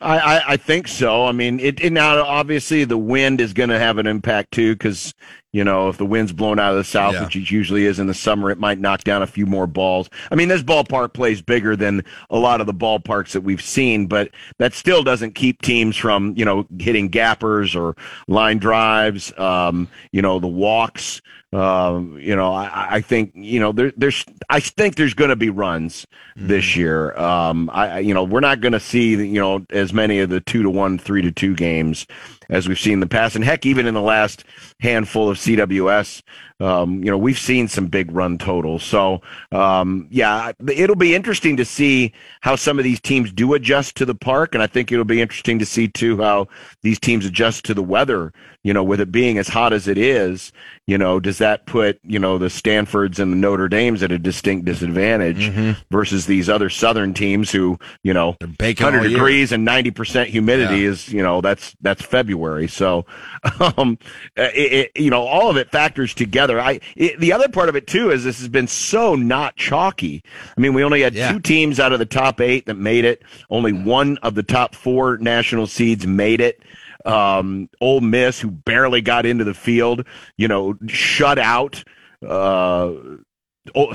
I, 0.00 0.18
I, 0.18 0.42
I 0.52 0.56
think 0.56 0.88
so. 0.88 1.26
I 1.26 1.32
mean, 1.32 1.60
it, 1.60 1.80
it 1.80 1.92
now 1.92 2.22
obviously 2.24 2.84
the 2.84 2.96
wind 2.98 3.40
is 3.40 3.52
going 3.52 3.68
to 3.70 3.78
have 3.78 3.98
an 3.98 4.06
impact 4.06 4.52
too, 4.52 4.74
because 4.74 5.12
you 5.52 5.62
know 5.64 5.88
if 5.88 5.96
the 5.98 6.06
wind's 6.06 6.32
blowing 6.32 6.58
out 6.58 6.70
of 6.70 6.78
the 6.78 6.84
south, 6.84 7.14
Yeah. 7.14 7.24
which 7.24 7.36
it 7.36 7.50
usually 7.50 7.84
is 7.84 7.98
in 7.98 8.06
the 8.06 8.14
summer, 8.14 8.50
it 8.50 8.58
might 8.58 8.78
knock 8.78 9.04
down 9.04 9.20
a 9.22 9.26
few 9.26 9.44
more 9.46 9.66
balls. 9.66 10.08
I 10.30 10.36
mean, 10.36 10.48
this 10.48 10.62
ballpark 10.62 11.12
plays 11.12 11.42
bigger 11.42 11.76
than 11.76 12.02
a 12.30 12.38
lot 12.38 12.60
of 12.60 12.66
the 12.66 12.72
ballparks 12.74 13.32
that 13.32 13.42
we've 13.42 13.60
seen, 13.62 14.06
but 14.06 14.30
that 14.58 14.72
still 14.72 15.02
doesn't 15.02 15.34
keep 15.34 15.60
teams 15.60 15.96
from 15.96 16.34
you 16.36 16.44
know 16.44 16.66
hitting 16.78 17.08
gappers 17.08 17.76
or 17.76 17.94
line 18.26 18.58
drives. 18.58 19.36
Um, 19.38 19.88
you 20.12 20.22
know 20.22 20.38
the 20.40 20.46
walks. 20.46 21.20
Um, 21.52 22.16
you 22.20 22.36
know, 22.36 22.52
I, 22.52 22.96
I 22.96 23.00
think 23.00 23.32
you 23.34 23.58
know 23.58 23.72
there, 23.72 23.92
there's 23.96 24.24
I 24.48 24.60
think 24.60 24.94
there's 24.94 25.14
going 25.14 25.30
to 25.30 25.36
be 25.36 25.50
runs 25.50 26.06
this 26.36 26.76
year. 26.76 27.16
Um, 27.16 27.68
I 27.72 27.88
I- 27.88 27.98
you 27.98 28.14
know 28.14 28.22
we're 28.22 28.38
not 28.40 28.60
going 28.60 28.72
to 28.72 28.78
see 28.80 29.10
you 29.16 29.40
know 29.40 29.66
as 29.70 29.92
many 29.92 30.20
of 30.20 30.30
the 30.30 30.40
two 30.40 30.62
to 30.62 30.70
one, 30.70 30.96
three 30.96 31.22
to 31.22 31.32
two 31.32 31.56
games 31.56 32.06
as 32.50 32.68
we've 32.68 32.78
seen 32.78 32.94
in 32.94 33.00
the 33.00 33.06
past, 33.08 33.34
and 33.34 33.44
heck, 33.44 33.66
even 33.66 33.86
in 33.86 33.94
the 33.94 34.00
last 34.00 34.44
handful 34.80 35.28
of 35.28 35.38
CWS, 35.38 36.22
um, 36.60 37.02
you 37.02 37.10
know 37.10 37.18
we've 37.18 37.38
seen 37.38 37.68
some 37.68 37.86
big 37.86 38.10
run 38.12 38.38
totals. 38.38 38.82
So 38.82 39.22
um, 39.52 40.06
yeah, 40.10 40.52
it'll 40.68 40.96
be 40.96 41.14
interesting 41.14 41.56
to 41.56 41.64
see 41.64 42.12
how 42.40 42.56
some 42.56 42.78
of 42.78 42.84
these 42.84 43.00
teams 43.00 43.32
do 43.32 43.54
adjust 43.54 43.96
to 43.96 44.04
the 44.04 44.14
park, 44.14 44.54
and 44.54 44.62
I 44.62 44.66
think 44.66 44.92
it'll 44.92 45.04
be 45.04 45.20
interesting 45.20 45.58
to 45.58 45.66
see 45.66 45.88
too 45.88 46.18
how 46.18 46.48
these 46.82 46.98
teams 46.98 47.26
adjust 47.26 47.64
to 47.66 47.74
the 47.74 47.82
weather. 47.82 48.32
You 48.62 48.74
know, 48.74 48.84
with 48.84 49.00
it 49.00 49.10
being 49.10 49.38
as 49.38 49.48
hot 49.48 49.72
as 49.72 49.88
it 49.88 49.96
is, 49.96 50.52
you 50.86 50.98
know, 50.98 51.18
does 51.18 51.38
that 51.38 51.64
put 51.64 51.98
you 52.04 52.18
know 52.18 52.36
the 52.36 52.50
Stanfords 52.50 53.18
and 53.18 53.32
the 53.32 53.36
Notre 53.36 53.68
Dames 53.68 54.02
at 54.02 54.12
a 54.12 54.18
distinct 54.18 54.66
disadvantage 54.66 55.50
versus 55.90 56.26
these 56.26 56.50
other 56.50 56.68
Southern 56.68 57.14
teams 57.14 57.50
who 57.50 57.78
you 58.02 58.12
know 58.12 58.36
baking 58.58 58.84
100 58.84 59.08
degrees 59.08 59.52
and 59.52 59.64
90 59.64 59.90
percent 59.92 60.28
humidity 60.28 60.80
Yeah. 60.80 60.90
is 60.90 61.10
you 61.10 61.22
know 61.22 61.40
that's 61.40 61.74
that's 61.80 62.02
February. 62.02 62.68
So, 62.68 63.06
um, 63.78 63.98
it, 64.36 64.90
it, 64.94 65.00
you 65.00 65.08
know, 65.08 65.22
all 65.22 65.48
of 65.48 65.56
it 65.56 65.70
factors 65.70 66.12
together. 66.12 66.49
I 66.58 66.80
it, 66.96 67.20
the 67.20 67.32
other 67.32 67.48
part 67.48 67.68
of 67.68 67.76
it 67.76 67.86
too 67.86 68.10
is 68.10 68.24
this 68.24 68.38
has 68.38 68.48
been 68.48 68.66
so 68.66 69.14
not 69.14 69.56
chalky. 69.56 70.22
I 70.56 70.60
mean, 70.60 70.74
we 70.74 70.82
only 70.82 71.02
had 71.02 71.14
two 71.14 71.38
teams 71.38 71.78
out 71.78 71.92
of 71.92 71.98
the 71.98 72.06
top 72.06 72.40
eight 72.40 72.66
that 72.66 72.74
made 72.74 73.04
it. 73.04 73.22
Only 73.50 73.72
one 73.72 74.16
of 74.18 74.34
the 74.34 74.42
top 74.42 74.74
four 74.74 75.18
national 75.18 75.66
seeds 75.66 76.06
made 76.06 76.40
it. 76.40 76.62
Um, 77.04 77.68
Ole 77.80 78.00
Miss, 78.00 78.40
who 78.40 78.50
barely 78.50 79.00
got 79.00 79.26
into 79.26 79.44
the 79.44 79.54
field, 79.54 80.04
you 80.36 80.48
know, 80.48 80.76
shut 80.88 81.38
out. 81.38 81.84
Uh, 82.26 82.92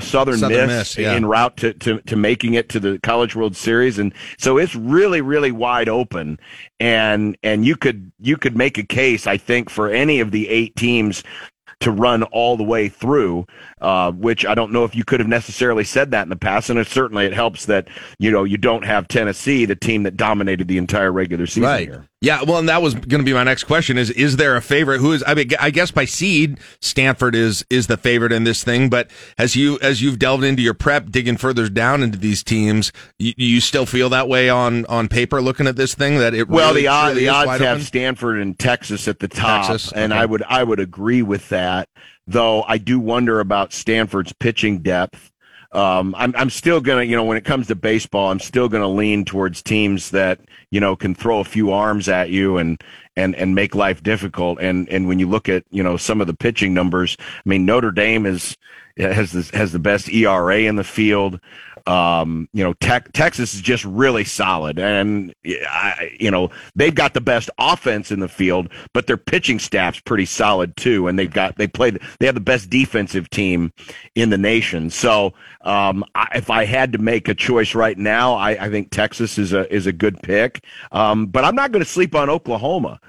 Southern 0.38 0.38
Miss, 0.48 0.68
Miss, 0.68 0.98
yeah. 0.98 1.12
en 1.12 1.26
route 1.26 1.56
to, 1.58 1.74
to, 1.74 2.00
to 2.02 2.16
making 2.16 2.54
it 2.54 2.68
to 2.70 2.80
the 2.80 2.98
College 3.02 3.34
World 3.34 3.56
Series, 3.56 3.98
and 3.98 4.14
so 4.38 4.58
it's 4.58 4.74
really 4.74 5.20
really 5.20 5.50
wide 5.52 5.88
open, 5.88 6.38
and 6.78 7.36
and 7.42 7.66
you 7.66 7.76
could 7.76 8.12
you 8.20 8.36
could 8.36 8.56
make 8.56 8.78
a 8.78 8.84
case 8.84 9.26
I 9.26 9.36
think 9.36 9.68
for 9.68 9.88
any 9.88 10.20
of 10.20 10.30
the 10.30 10.48
eight 10.48 10.76
teams 10.76 11.24
to 11.80 11.90
run 11.90 12.22
all 12.24 12.56
the 12.56 12.64
way 12.64 12.88
through, 12.88 13.46
uh, 13.80 14.10
which 14.12 14.46
I 14.46 14.54
don't 14.54 14.72
know 14.72 14.84
if 14.84 14.94
you 14.94 15.04
could 15.04 15.20
have 15.20 15.28
necessarily 15.28 15.84
said 15.84 16.10
that 16.12 16.22
in 16.22 16.28
the 16.28 16.36
past, 16.36 16.70
and 16.70 16.78
it 16.78 16.86
certainly 16.86 17.26
it 17.26 17.34
helps 17.34 17.66
that 17.66 17.88
you 18.18 18.30
know 18.30 18.44
you 18.44 18.56
don't 18.56 18.84
have 18.84 19.08
Tennessee, 19.08 19.64
the 19.64 19.76
team 19.76 20.04
that 20.04 20.16
dominated 20.16 20.68
the 20.68 20.78
entire 20.78 21.12
regular 21.12 21.46
season 21.46 21.64
right. 21.64 21.88
here. 21.88 22.08
Yeah, 22.22 22.42
well, 22.44 22.58
and 22.58 22.68
that 22.70 22.80
was 22.80 22.94
going 22.94 23.20
to 23.20 23.24
be 23.24 23.34
my 23.34 23.44
next 23.44 23.64
question: 23.64 23.98
is 23.98 24.10
is 24.10 24.36
there 24.36 24.56
a 24.56 24.62
favorite? 24.62 25.00
Who 25.00 25.12
is? 25.12 25.22
I 25.26 25.34
mean, 25.34 25.50
I 25.60 25.70
guess 25.70 25.90
by 25.90 26.06
seed, 26.06 26.58
Stanford 26.80 27.34
is 27.34 27.64
is 27.68 27.88
the 27.88 27.98
favorite 27.98 28.32
in 28.32 28.44
this 28.44 28.64
thing. 28.64 28.88
But 28.88 29.10
as 29.36 29.54
you 29.54 29.78
as 29.82 30.00
you've 30.00 30.18
delved 30.18 30.42
into 30.42 30.62
your 30.62 30.72
prep, 30.72 31.10
digging 31.10 31.36
further 31.36 31.68
down 31.68 32.02
into 32.02 32.16
these 32.16 32.42
teams, 32.42 32.90
you, 33.18 33.34
you 33.36 33.60
still 33.60 33.84
feel 33.84 34.08
that 34.08 34.28
way 34.28 34.48
on 34.48 34.86
on 34.86 35.08
paper, 35.08 35.42
looking 35.42 35.66
at 35.66 35.76
this 35.76 35.94
thing 35.94 36.18
that 36.18 36.32
it 36.32 36.48
Well, 36.48 36.70
really, 36.70 36.82
the, 36.82 36.88
odd, 36.88 37.06
truly 37.08 37.20
the 37.20 37.28
odds 37.28 37.50
have 37.60 37.76
open? 37.76 37.82
Stanford 37.82 38.38
and 38.38 38.58
Texas 38.58 39.08
at 39.08 39.18
the 39.18 39.28
top, 39.28 39.66
Texas, 39.66 39.92
and. 39.92 40.14
I 40.16 40.24
would 40.24 40.42
I 40.44 40.64
would 40.64 40.80
agree 40.80 41.20
with 41.20 41.50
that. 41.50 41.90
Though 42.26 42.62
I 42.62 42.78
do 42.78 42.98
wonder 42.98 43.40
about 43.40 43.74
Stanford's 43.74 44.32
pitching 44.32 44.78
depth. 44.78 45.30
Um, 45.76 46.14
I'm 46.16 46.34
I'm 46.36 46.48
still 46.48 46.80
gonna 46.80 47.02
you 47.02 47.14
know 47.14 47.24
when 47.24 47.36
it 47.36 47.44
comes 47.44 47.66
to 47.66 47.74
baseball, 47.74 48.30
I'm 48.30 48.40
still 48.40 48.68
gonna 48.68 48.88
lean 48.88 49.26
towards 49.26 49.62
teams 49.62 50.10
that 50.10 50.40
you 50.70 50.80
know 50.80 50.96
can 50.96 51.14
throw 51.14 51.40
a 51.40 51.44
few 51.44 51.70
arms 51.70 52.08
at 52.08 52.30
you 52.30 52.56
and 52.56 52.82
and 53.14 53.34
and 53.34 53.54
make 53.54 53.74
life 53.74 54.02
difficult. 54.02 54.58
And 54.58 54.88
and 54.88 55.06
when 55.06 55.18
you 55.18 55.28
look 55.28 55.50
at 55.50 55.64
you 55.70 55.82
know 55.82 55.98
some 55.98 56.22
of 56.22 56.28
the 56.28 56.34
pitching 56.34 56.72
numbers, 56.72 57.16
I 57.20 57.48
mean 57.48 57.66
Notre 57.66 57.92
Dame 57.92 58.24
is 58.24 58.56
has 58.96 59.32
the, 59.32 59.56
has 59.56 59.72
the 59.72 59.78
best 59.78 60.08
ERA 60.08 60.60
in 60.60 60.76
the 60.76 60.84
field. 60.84 61.40
Um, 61.86 62.48
you 62.52 62.64
know, 62.64 62.72
Texas 62.74 63.54
is 63.54 63.60
just 63.60 63.84
really 63.84 64.24
solid, 64.24 64.78
and 64.78 65.34
I, 65.46 66.16
you 66.18 66.30
know 66.30 66.50
they've 66.74 66.94
got 66.94 67.14
the 67.14 67.20
best 67.20 67.48
offense 67.58 68.10
in 68.10 68.20
the 68.20 68.28
field, 68.28 68.68
but 68.92 69.06
their 69.06 69.16
pitching 69.16 69.58
staff's 69.58 70.00
pretty 70.00 70.24
solid 70.24 70.76
too, 70.76 71.06
and 71.06 71.18
they've 71.18 71.32
got 71.32 71.56
they 71.56 71.68
played 71.68 72.00
they 72.18 72.26
have 72.26 72.34
the 72.34 72.40
best 72.40 72.70
defensive 72.70 73.30
team 73.30 73.72
in 74.14 74.30
the 74.30 74.38
nation. 74.38 74.90
So, 74.90 75.34
um, 75.62 76.04
I, 76.14 76.28
if 76.34 76.50
I 76.50 76.64
had 76.64 76.92
to 76.92 76.98
make 76.98 77.28
a 77.28 77.34
choice 77.34 77.74
right 77.74 77.96
now, 77.96 78.34
I, 78.34 78.66
I 78.66 78.70
think 78.70 78.90
Texas 78.90 79.38
is 79.38 79.52
a 79.52 79.72
is 79.72 79.86
a 79.86 79.92
good 79.92 80.20
pick, 80.22 80.64
um, 80.90 81.26
but 81.26 81.44
I'm 81.44 81.54
not 81.54 81.70
going 81.70 81.84
to 81.84 81.90
sleep 81.90 82.14
on 82.14 82.28
Oklahoma. 82.28 83.00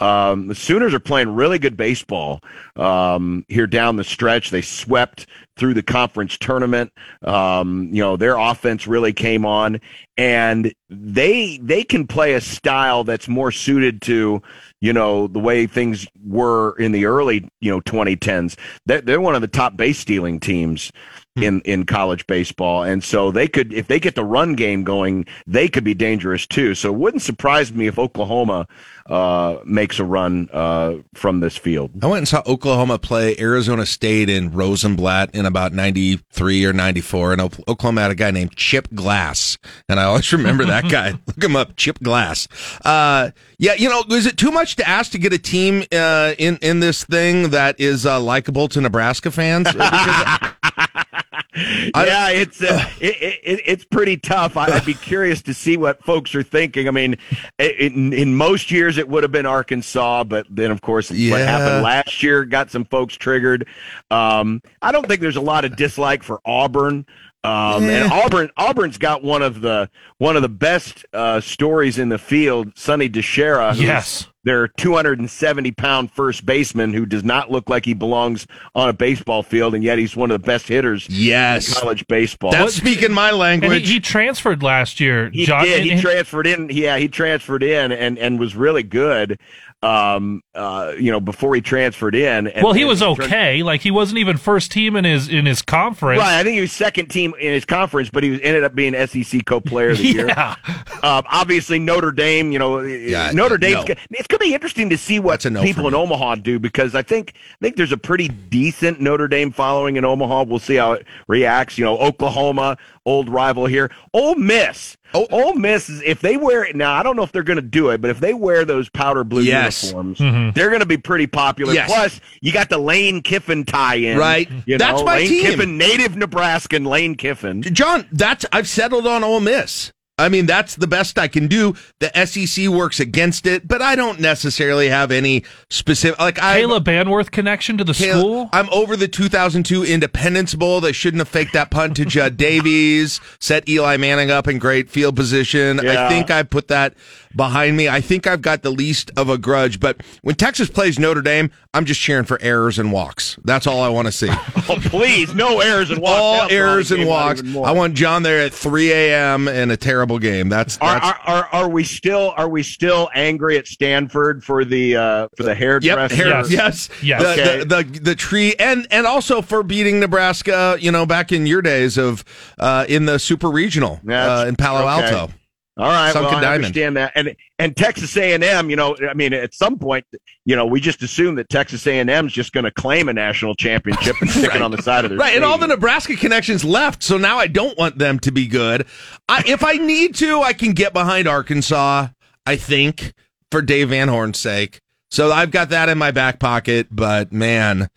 Um, 0.00 0.48
the 0.48 0.54
Sooners 0.54 0.94
are 0.94 1.00
playing 1.00 1.34
really 1.34 1.58
good 1.58 1.76
baseball 1.76 2.40
um, 2.76 3.44
here 3.48 3.66
down 3.66 3.96
the 3.96 4.04
stretch. 4.04 4.50
They 4.50 4.62
swept 4.62 5.26
through 5.56 5.74
the 5.74 5.82
conference 5.82 6.36
tournament. 6.38 6.92
Um, 7.22 7.88
you 7.92 8.02
know, 8.02 8.16
their 8.16 8.36
offense 8.36 8.86
really 8.86 9.12
came 9.12 9.44
on, 9.44 9.80
and 10.16 10.72
they 10.88 11.58
they 11.58 11.84
can 11.84 12.06
play 12.06 12.34
a 12.34 12.40
style 12.40 13.04
that's 13.04 13.28
more 13.28 13.50
suited 13.50 14.02
to 14.02 14.42
you 14.80 14.92
know 14.92 15.26
the 15.26 15.38
way 15.38 15.66
things 15.66 16.06
were 16.24 16.76
in 16.78 16.92
the 16.92 17.06
early 17.06 17.48
you 17.60 17.70
know 17.70 17.80
2010s. 17.82 18.56
They're, 18.86 19.00
they're 19.00 19.20
one 19.20 19.34
of 19.34 19.40
the 19.40 19.48
top 19.48 19.76
base 19.76 19.98
stealing 19.98 20.40
teams 20.40 20.92
in 21.36 21.60
in 21.62 21.86
college 21.86 22.26
baseball, 22.26 22.82
and 22.82 23.02
so 23.02 23.30
they 23.30 23.48
could 23.48 23.72
if 23.72 23.88
they 23.88 24.00
get 24.00 24.14
the 24.14 24.24
run 24.24 24.54
game 24.54 24.84
going, 24.84 25.26
they 25.46 25.68
could 25.68 25.84
be 25.84 25.94
dangerous 25.94 26.46
too. 26.46 26.74
So 26.74 26.92
it 26.92 26.98
wouldn't 26.98 27.22
surprise 27.22 27.72
me 27.72 27.86
if 27.86 27.98
Oklahoma 27.98 28.66
uh, 29.08 29.58
makes 29.64 29.98
a 29.98 30.04
run 30.04 30.48
uh, 30.52 30.96
from 31.14 31.40
this 31.40 31.56
field. 31.56 31.90
I 32.02 32.06
went 32.06 32.18
and 32.18 32.28
saw 32.28 32.42
Oklahoma 32.46 32.98
play 32.98 33.36
Arizona 33.38 33.86
State 33.86 34.28
in 34.28 34.50
Rosenblatt 34.50 35.34
in 35.34 35.46
about 35.46 35.72
93 35.72 36.64
or 36.64 36.72
94. 36.72 37.32
And 37.32 37.40
Oklahoma 37.40 38.02
had 38.02 38.10
a 38.10 38.14
guy 38.16 38.30
named 38.30 38.56
Chip 38.56 38.88
Glass. 38.94 39.58
And 39.88 40.00
I 40.00 40.04
always 40.04 40.32
remember 40.32 40.64
that 40.64 40.88
guy. 40.90 41.12
Look 41.26 41.42
him 41.42 41.56
up, 41.56 41.76
Chip 41.76 42.00
Glass. 42.00 42.48
Uh, 42.84 43.30
yeah, 43.58 43.74
you 43.74 43.88
know, 43.88 44.02
is 44.10 44.26
it 44.26 44.36
too 44.36 44.50
much 44.50 44.76
to 44.76 44.88
ask 44.88 45.12
to 45.12 45.18
get 45.18 45.32
a 45.32 45.38
team 45.38 45.84
uh, 45.92 46.34
in, 46.38 46.58
in 46.60 46.80
this 46.80 47.04
thing 47.04 47.50
that 47.50 47.78
is 47.78 48.06
uh, 48.06 48.20
likable 48.20 48.68
to 48.68 48.80
Nebraska 48.80 49.30
fans? 49.30 49.68
Yeah, 51.56 52.28
it's 52.30 52.62
uh, 52.62 52.88
it, 53.00 53.16
it, 53.42 53.60
it's 53.64 53.84
pretty 53.84 54.16
tough. 54.16 54.56
I- 54.56 54.66
I'd 54.66 54.84
be 54.84 54.94
curious 55.12 55.42
to 55.42 55.54
see 55.54 55.76
what 55.76 56.02
folks 56.04 56.34
are 56.34 56.42
thinking. 56.42 56.88
I 56.88 56.90
mean, 56.90 57.16
in, 57.58 58.12
in 58.12 58.34
most 58.36 58.70
years 58.70 58.98
it 58.98 59.08
would 59.08 59.22
have 59.22 59.32
been 59.32 59.46
Arkansas, 59.46 60.24
but 60.24 60.46
then 60.50 60.70
of 60.70 60.80
course 60.82 61.10
what 61.10 61.40
happened 61.40 61.82
last 61.82 62.22
year 62.22 62.44
got 62.44 62.70
some 62.70 62.84
folks 62.84 63.14
triggered. 63.16 63.66
Um, 64.10 64.60
I 64.82 64.92
don't 64.92 65.06
think 65.06 65.20
there's 65.20 65.36
a 65.36 65.40
lot 65.40 65.64
of 65.64 65.76
dislike 65.76 66.22
for 66.22 66.40
Auburn. 66.44 67.06
Um, 67.44 67.84
and 67.84 68.12
Auburn, 68.12 68.50
Auburn's 68.56 68.98
got 68.98 69.22
one 69.22 69.40
of 69.42 69.60
the 69.60 69.88
one 70.18 70.34
of 70.34 70.42
the 70.42 70.48
best 70.48 71.06
uh, 71.12 71.40
stories 71.40 71.96
in 71.98 72.08
the 72.08 72.18
field. 72.18 72.76
Sonny 72.76 73.08
DiChiara, 73.08 73.76
Yes. 73.80 74.26
Their 74.46 74.68
270 74.68 75.72
pound 75.72 76.12
first 76.12 76.46
baseman 76.46 76.94
who 76.94 77.04
does 77.04 77.24
not 77.24 77.50
look 77.50 77.68
like 77.68 77.84
he 77.84 77.94
belongs 77.94 78.46
on 78.76 78.88
a 78.88 78.92
baseball 78.92 79.42
field, 79.42 79.74
and 79.74 79.82
yet 79.82 79.98
he's 79.98 80.14
one 80.16 80.30
of 80.30 80.40
the 80.40 80.46
best 80.46 80.68
hitters 80.68 81.08
yes. 81.10 81.68
in 81.68 81.74
college 81.74 82.06
baseball. 82.06 82.52
That's 82.52 82.74
speaking 82.74 83.12
my 83.12 83.30
And 83.30 83.38
language. 83.38 83.88
he, 83.88 83.94
he 83.94 84.00
transferred 84.00 84.62
last 84.62 85.00
year. 85.00 85.30
He 85.30 85.46
John, 85.46 85.64
did. 85.64 85.82
He 85.82 85.90
and- 85.90 86.00
transferred 86.00 86.46
in. 86.46 86.70
Yeah, 86.70 86.96
he 86.96 87.08
transferred 87.08 87.64
in 87.64 87.90
and, 87.90 88.18
and 88.18 88.38
was 88.38 88.54
really 88.54 88.84
good. 88.84 89.40
Um, 89.82 90.40
uh, 90.54 90.94
you 90.98 91.12
know, 91.12 91.20
before 91.20 91.54
he 91.54 91.60
transferred 91.60 92.14
in. 92.14 92.46
And, 92.48 92.64
well, 92.64 92.72
he 92.72 92.80
and 92.80 92.88
was 92.88 93.00
turned- 93.00 93.20
okay. 93.20 93.62
Like 93.62 93.82
he 93.82 93.90
wasn't 93.90 94.18
even 94.18 94.36
first 94.38 94.72
team 94.72 94.96
in 94.96 95.04
his 95.04 95.28
in 95.28 95.44
his 95.46 95.60
conference. 95.62 96.18
Right, 96.18 96.40
I 96.40 96.42
think 96.42 96.54
he 96.54 96.60
was 96.62 96.72
second 96.72 97.06
team 97.08 97.34
in 97.38 97.52
his 97.52 97.64
conference, 97.66 98.08
but 98.10 98.24
he 98.24 98.30
was, 98.30 98.40
ended 98.42 98.64
up 98.64 98.74
being 98.74 98.94
SEC 99.06 99.44
co-player 99.44 99.90
of 99.90 99.98
the 99.98 100.04
year. 100.06 100.28
Yeah. 100.28 100.56
Um, 101.02 101.22
obviously, 101.30 101.78
Notre 101.78 102.10
Dame. 102.10 102.52
You 102.52 102.58
know, 102.58 102.80
yeah, 102.80 103.30
Notre 103.32 103.58
Dame's. 103.58 103.86
no. 103.86 103.94
It's 104.12 104.26
going 104.26 104.38
to 104.38 104.44
be 104.46 104.54
interesting 104.54 104.88
to 104.90 104.98
see 104.98 105.20
what 105.20 105.32
That's 105.32 105.44
a 105.44 105.50
no 105.50 105.62
people 105.62 105.86
in 105.88 105.94
Omaha 105.94 106.36
do 106.36 106.58
because 106.58 106.94
I 106.94 107.02
think 107.02 107.34
I 107.36 107.56
think 107.64 107.76
there's 107.76 107.92
a 107.92 107.98
pretty 107.98 108.28
decent 108.28 108.98
Notre 109.00 109.28
Dame 109.28 109.52
following 109.52 109.96
in 109.96 110.04
Omaha. 110.06 110.44
We'll 110.44 110.58
see 110.58 110.76
how 110.76 110.92
it 110.92 111.06
reacts. 111.28 111.76
You 111.76 111.84
know, 111.84 111.98
Oklahoma, 111.98 112.78
old 113.04 113.28
rival 113.28 113.66
here. 113.66 113.90
Ole 114.14 114.36
Miss. 114.36 114.96
Oh, 115.16 115.26
Ole 115.30 115.54
Miss 115.54 115.88
is 115.88 116.02
if 116.04 116.20
they 116.20 116.36
wear 116.36 116.64
it 116.64 116.76
now. 116.76 116.92
I 116.92 117.02
don't 117.02 117.16
know 117.16 117.22
if 117.22 117.32
they're 117.32 117.42
going 117.42 117.56
to 117.56 117.62
do 117.62 117.90
it, 117.90 118.00
but 118.00 118.10
if 118.10 118.20
they 118.20 118.34
wear 118.34 118.64
those 118.64 118.88
powder 118.88 119.24
blue 119.24 119.42
Yes. 119.42 119.82
uniforms, 119.84 120.18
Mhm. 120.18 120.54
they're 120.54 120.68
going 120.68 120.80
to 120.80 120.86
be 120.86 120.96
pretty 120.98 121.26
popular. 121.26 121.72
Yes. 121.74 121.86
Plus, 121.90 122.20
you 122.40 122.52
got 122.52 122.68
the 122.68 122.78
Lane 122.78 123.22
Kiffin 123.22 123.64
tie-in, 123.64 124.18
Right. 124.18 124.48
You 124.66 124.78
That's 124.78 125.00
know, 125.00 125.04
my 125.06 125.16
Lane 125.16 125.28
team. 125.28 125.44
Kiffin, 125.44 125.78
native 125.78 126.16
Nebraskan 126.16 126.84
Lane 126.84 127.14
Kiffin. 127.14 127.62
John, 127.62 128.06
that's 128.12 128.44
I've 128.52 128.68
settled 128.68 129.06
on 129.06 129.24
Ole 129.24 129.40
Miss. 129.40 129.92
I 130.18 130.30
mean, 130.30 130.46
that's 130.46 130.76
the 130.76 130.86
best 130.86 131.18
I 131.18 131.28
can 131.28 131.46
do. 131.46 131.74
The 132.00 132.10
SEC 132.26 132.68
works 132.68 133.00
against 133.00 133.46
it, 133.46 133.68
but 133.68 133.82
I 133.82 133.96
don't 133.96 134.18
necessarily 134.18 134.88
have 134.88 135.10
any 135.10 135.44
specific 135.68 136.18
like 136.18 136.38
I 136.42 136.62
Kayla 136.62 136.80
Banwarth 136.82 137.30
connection 137.30 137.76
to 137.78 137.84
the 137.84 137.92
Kayla- 137.92 138.18
school. 138.20 138.48
I'm 138.52 138.68
over 138.70 138.96
the 138.96 139.08
2002 139.08 139.84
Independence 139.84 140.54
Bowl. 140.54 140.80
They 140.80 140.92
shouldn't 140.92 141.18
have 141.20 141.28
faked 141.28 141.52
that 141.52 141.70
punt 141.70 141.96
to 141.96 142.04
Judd 142.06 142.38
Davies, 142.38 143.20
set 143.40 143.68
Eli 143.68 143.98
Manning 143.98 144.30
up 144.30 144.48
in 144.48 144.58
great 144.58 144.88
field 144.88 145.16
position. 145.16 145.80
Yeah. 145.82 146.06
I 146.06 146.08
think 146.08 146.30
I 146.30 146.42
put 146.44 146.68
that 146.68 146.94
behind 147.34 147.76
me. 147.76 147.86
I 147.86 148.00
think 148.00 148.26
I've 148.26 148.40
got 148.40 148.62
the 148.62 148.70
least 148.70 149.10
of 149.18 149.28
a 149.28 149.36
grudge. 149.36 149.80
But 149.80 150.02
when 150.22 150.36
Texas 150.36 150.70
plays 150.70 150.98
Notre 150.98 151.20
Dame, 151.20 151.50
I'm 151.74 151.84
just 151.84 152.00
cheering 152.00 152.24
for 152.24 152.40
errors 152.40 152.78
and 152.78 152.90
walks. 152.90 153.36
That's 153.44 153.66
all 153.66 153.82
I 153.82 153.90
want 153.90 154.06
to 154.06 154.12
see. 154.12 154.30
Oh, 154.68 154.78
please, 154.80 155.32
no 155.32 155.60
errors 155.60 155.90
and 155.90 156.00
walks. 156.02 156.18
all 156.20 156.50
errors 156.50 156.90
and 156.90 157.06
walks. 157.06 157.40
I 157.40 157.70
want 157.70 157.94
John 157.94 158.24
there 158.24 158.40
at 158.44 158.52
3 158.52 158.90
a.m. 158.90 159.46
in 159.46 159.70
a 159.70 159.76
terrible 159.76 160.05
game. 160.20 160.48
That's, 160.48 160.78
Are, 160.78 161.00
that's 161.00 161.18
are, 161.26 161.34
are, 161.36 161.48
are 161.64 161.68
we 161.68 161.82
still 161.84 162.32
are 162.36 162.48
we 162.48 162.62
still 162.62 163.10
angry 163.14 163.58
at 163.58 163.66
Stanford 163.66 164.44
for 164.44 164.64
the 164.64 164.96
uh, 164.96 165.28
for 165.36 165.42
the 165.42 165.50
Yep, 165.50 165.58
hairdresser? 165.58 166.14
hair, 166.14 166.46
yes, 166.48 166.88
Yes. 167.02 167.22
The, 167.22 167.28
Okay. 167.32 167.58
the, 167.58 167.64
the 167.92 167.98
the 168.00 168.14
tree, 168.14 168.54
and 168.60 168.86
and 168.92 169.06
also 169.06 169.42
for 169.42 169.62
beating 169.62 169.98
Nebraska, 170.00 170.76
you 170.80 170.92
know, 170.92 171.04
back 171.04 171.32
in 171.32 171.46
your 171.46 171.60
days 171.62 171.98
of 171.98 172.24
uh, 172.58 172.86
in 172.88 173.06
the 173.06 173.18
super 173.18 173.50
regional 173.50 174.00
That's- 174.04 174.44
uh, 174.44 174.48
in 174.48 174.54
Palo 174.56 174.80
okay. 174.82 175.14
Alto. 175.16 175.32
All 175.78 175.86
right, 175.88 176.10
Sunken 176.12 176.30
well, 176.30 176.38
I 176.38 176.40
Diamond. 176.40 176.64
understand 176.64 176.96
that, 176.96 177.12
and 177.14 177.36
and 177.58 177.76
Texas 177.76 178.16
A 178.16 178.32
and 178.32 178.42
M. 178.42 178.70
You 178.70 178.76
know, 178.76 178.96
I 179.08 179.12
mean, 179.12 179.34
at 179.34 179.52
some 179.52 179.78
point, 179.78 180.06
you 180.46 180.56
know, 180.56 180.64
we 180.64 180.80
just 180.80 181.02
assume 181.02 181.34
that 181.34 181.50
Texas 181.50 181.86
A 181.86 181.98
and 181.98 182.08
M 182.08 182.26
is 182.28 182.32
just 182.32 182.52
going 182.54 182.64
to 182.64 182.70
claim 182.70 183.10
a 183.10 183.12
national 183.12 183.54
championship 183.54 184.16
and 184.22 184.30
stick 184.30 184.54
it 184.54 184.62
on 184.62 184.70
the 184.70 184.80
side 184.80 185.04
of 185.04 185.10
their 185.10 185.18
Right, 185.18 185.34
and 185.36 185.44
all 185.44 185.58
the. 185.58 185.66
Nebraska 185.66 186.16
connections 186.16 186.64
left, 186.64 187.02
so 187.02 187.18
now 187.18 187.36
I 187.36 187.46
don't 187.48 187.76
want 187.76 187.98
them 187.98 188.18
to 188.20 188.30
be 188.30 188.46
good. 188.46 188.86
I, 189.28 189.42
if 189.46 189.62
I 189.62 189.74
need 189.74 190.14
to, 190.16 190.40
I 190.40 190.54
can 190.54 190.72
get 190.72 190.94
behind 190.94 191.28
Arkansas. 191.28 192.08
I 192.46 192.56
think 192.56 193.12
for 193.50 193.60
Dave 193.60 193.90
Van 193.90 194.08
Horn's 194.08 194.38
sake. 194.38 194.80
So 195.10 195.30
I've 195.30 195.50
got 195.50 195.68
that 195.70 195.88
in 195.88 195.98
my 195.98 196.10
back 196.10 196.38
pocket. 196.38 196.86
But 196.90 197.32
man, 197.32 197.88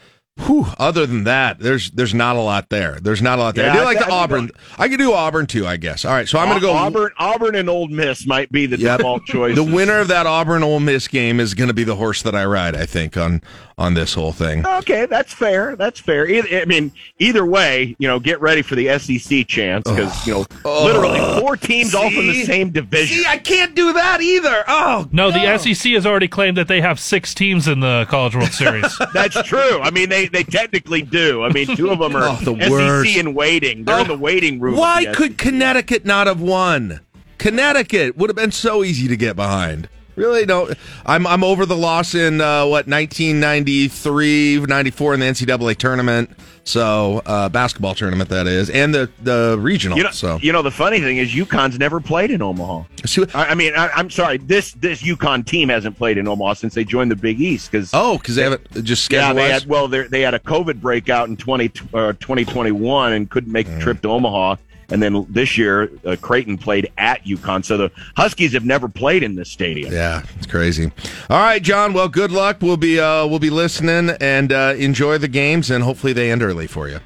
whew, 0.45 0.65
other 0.77 1.05
than 1.05 1.23
that, 1.25 1.59
there's 1.59 1.91
there's 1.91 2.13
not 2.13 2.35
a 2.35 2.39
lot 2.41 2.69
there. 2.69 2.97
There's 3.01 3.21
not 3.21 3.39
a 3.39 3.41
lot 3.41 3.55
there. 3.55 3.65
Yeah, 3.67 3.71
I 3.71 3.75
do 3.75 3.81
I 3.81 3.85
like 3.85 3.97
th- 3.97 4.07
the 4.07 4.13
I 4.13 4.17
think 4.27 4.31
Auburn. 4.31 4.51
I 4.77 4.87
could 4.89 4.97
do 4.99 5.13
Auburn 5.13 5.45
too, 5.47 5.65
I 5.67 5.77
guess. 5.77 6.05
All 6.05 6.13
right, 6.13 6.27
so 6.27 6.39
I'm 6.39 6.47
going 6.47 6.59
to 6.59 6.65
go 6.65 6.73
Auburn, 6.73 7.11
Auburn, 7.17 7.55
and 7.55 7.69
Old 7.69 7.91
Miss 7.91 8.25
might 8.27 8.51
be 8.51 8.65
the 8.65 8.77
Yep. 8.79 8.97
default 8.99 9.25
choice. 9.25 9.55
The 9.59 9.63
winner 9.63 9.99
of 9.99 10.07
that 10.09 10.25
Auburn 10.25 10.63
Ole 10.63 10.79
Miss 10.79 11.07
game 11.07 11.39
is 11.39 11.53
going 11.53 11.67
to 11.67 11.73
be 11.73 11.83
the 11.83 11.95
horse 11.95 12.21
that 12.23 12.35
I 12.35 12.45
ride. 12.45 12.75
I 12.75 12.85
think 12.85 13.17
on 13.17 13.41
on 13.77 13.93
this 13.93 14.13
whole 14.13 14.33
thing. 14.33 14.65
Okay, 14.67 15.05
that's 15.05 15.33
fair. 15.33 15.75
That's 15.77 16.01
fair. 16.01 16.27
Either, 16.27 16.59
I 16.59 16.65
mean, 16.65 16.91
either 17.17 17.45
way, 17.45 17.95
you 17.97 18.07
know, 18.09 18.19
get 18.19 18.41
ready 18.41 18.61
for 18.61 18.75
the 18.75 18.99
SEC 18.99 19.47
chance 19.47 19.89
because 19.89 20.27
you 20.27 20.33
know, 20.33 20.45
oh. 20.65 20.79
Oh. 20.79 20.85
literally 20.85 21.39
four 21.39 21.55
teams 21.55 21.95
all 21.95 22.09
from 22.09 22.27
the 22.27 22.43
same 22.43 22.71
division. 22.71 23.17
See, 23.19 23.25
I 23.25 23.37
can't 23.37 23.75
do 23.75 23.93
that 23.93 24.19
either. 24.21 24.63
Oh 24.67 25.07
No, 25.11 25.31
the 25.31 25.57
SEC 25.57 25.93
has 25.93 26.05
already 26.05 26.27
claimed 26.27 26.57
that 26.57 26.67
they 26.67 26.81
have 26.81 26.99
six 26.99 27.33
teams 27.33 27.67
in 27.67 27.79
the 27.79 28.05
College 28.09 28.35
World 28.35 28.51
Series. 28.51 28.97
That's 29.13 29.41
true. 29.43 29.79
I 29.81 29.91
mean, 29.91 30.09
they, 30.09 30.27
they 30.31 30.43
technically 30.43 31.01
do. 31.01 31.43
I 31.43 31.49
mean, 31.51 31.75
two 31.75 31.89
of 31.89 31.99
them 31.99 32.15
are 32.15 32.23
Oh, 32.29 32.35
the 32.43 32.59
SEC 32.59 32.69
worst. 32.69 33.17
in 33.17 33.33
waiting. 33.33 33.83
They're 33.85 33.99
in 34.01 34.07
the 34.07 34.13
oh, 34.13 34.17
waiting 34.17 34.59
room. 34.59 34.75
Why 34.75 35.05
could 35.13 35.37
Connecticut 35.37 36.05
not 36.05 36.27
have 36.27 36.41
won? 36.41 37.01
Connecticut 37.37 38.17
would 38.17 38.29
have 38.29 38.35
been 38.35 38.51
so 38.51 38.83
easy 38.83 39.07
to 39.07 39.15
get 39.17 39.35
behind. 39.35 39.89
Really 40.19 40.45
don't. 40.45 40.77
I'm 41.05 41.25
I'm 41.25 41.43
over 41.43 41.65
the 41.65 41.77
loss 41.77 42.13
in 42.15 42.41
uh, 42.41 42.65
what 42.65 42.87
1993, 42.87 44.59
94 44.65 45.13
in 45.13 45.19
the 45.19 45.25
NCAA 45.25 45.77
tournament. 45.77 46.29
So 46.65 47.23
uh, 47.25 47.49
basketball 47.49 47.95
tournament 47.95 48.29
that 48.29 48.45
is, 48.45 48.69
and 48.69 48.93
the 48.93 49.09
the 49.23 49.57
regional. 49.59 49.97
You 49.97 50.03
know, 50.03 50.11
so 50.11 50.37
you 50.41 50.51
know, 50.51 50.61
the 50.61 50.69
funny 50.69 50.99
thing 50.99 51.17
is, 51.17 51.31
UConn's 51.33 51.79
never 51.79 51.99
played 51.99 52.29
in 52.29 52.41
Omaha. 52.43 52.83
I, 53.33 53.45
I 53.45 53.55
mean, 53.55 53.73
I, 53.75 53.89
I'm 53.89 54.09
sorry. 54.11 54.37
This 54.37 54.73
this 54.73 55.01
UConn 55.01 55.45
team 55.45 55.69
hasn't 55.69 55.97
played 55.97 56.17
in 56.19 56.27
Omaha 56.27 56.53
since 56.53 56.75
they 56.75 56.83
joined 56.83 57.09
the 57.09 57.15
Big 57.15 57.41
East. 57.41 57.71
Because 57.71 57.89
oh, 57.93 58.17
because 58.19 58.35
they 58.35 58.43
haven't 58.43 58.83
just 58.83 59.11
yeah, 59.11 59.33
they 59.33 59.49
had 59.49 59.65
well, 59.65 59.87
they 59.87 60.03
they 60.03 60.21
had 60.21 60.35
a 60.35 60.39
COVID 60.39 60.79
breakout 60.79 61.27
in 61.29 61.37
20 61.37 61.65
uh, 61.93 62.13
2021 62.13 63.13
and 63.13 63.29
couldn't 63.29 63.51
make 63.51 63.67
Mm. 63.67 63.77
the 63.77 63.81
trip 63.83 64.01
to 64.01 64.09
Omaha. 64.09 64.55
And 64.91 65.01
then 65.01 65.25
this 65.29 65.57
year, 65.57 65.91
uh, 66.05 66.15
Creighton 66.21 66.57
played 66.57 66.91
at 66.97 67.23
UConn. 67.23 67.63
So 67.63 67.77
the 67.77 67.91
Huskies 68.15 68.53
have 68.53 68.65
never 68.65 68.87
played 68.87 69.23
in 69.23 69.35
this 69.35 69.49
stadium. 69.49 69.93
Yeah, 69.93 70.23
it's 70.37 70.47
crazy. 70.47 70.91
All 71.29 71.39
right, 71.39 71.61
John. 71.61 71.93
Well, 71.93 72.09
good 72.09 72.31
luck. 72.31 72.57
We'll 72.61 72.77
be 72.77 72.99
uh, 72.99 73.25
we'll 73.27 73.39
be 73.39 73.49
listening 73.49 74.15
and 74.19 74.51
uh, 74.51 74.73
enjoy 74.77 75.17
the 75.17 75.27
games, 75.27 75.69
and 75.69 75.83
hopefully 75.83 76.13
they 76.13 76.31
end 76.31 76.41
early 76.41 76.67
for 76.67 76.87
you. 76.87 76.99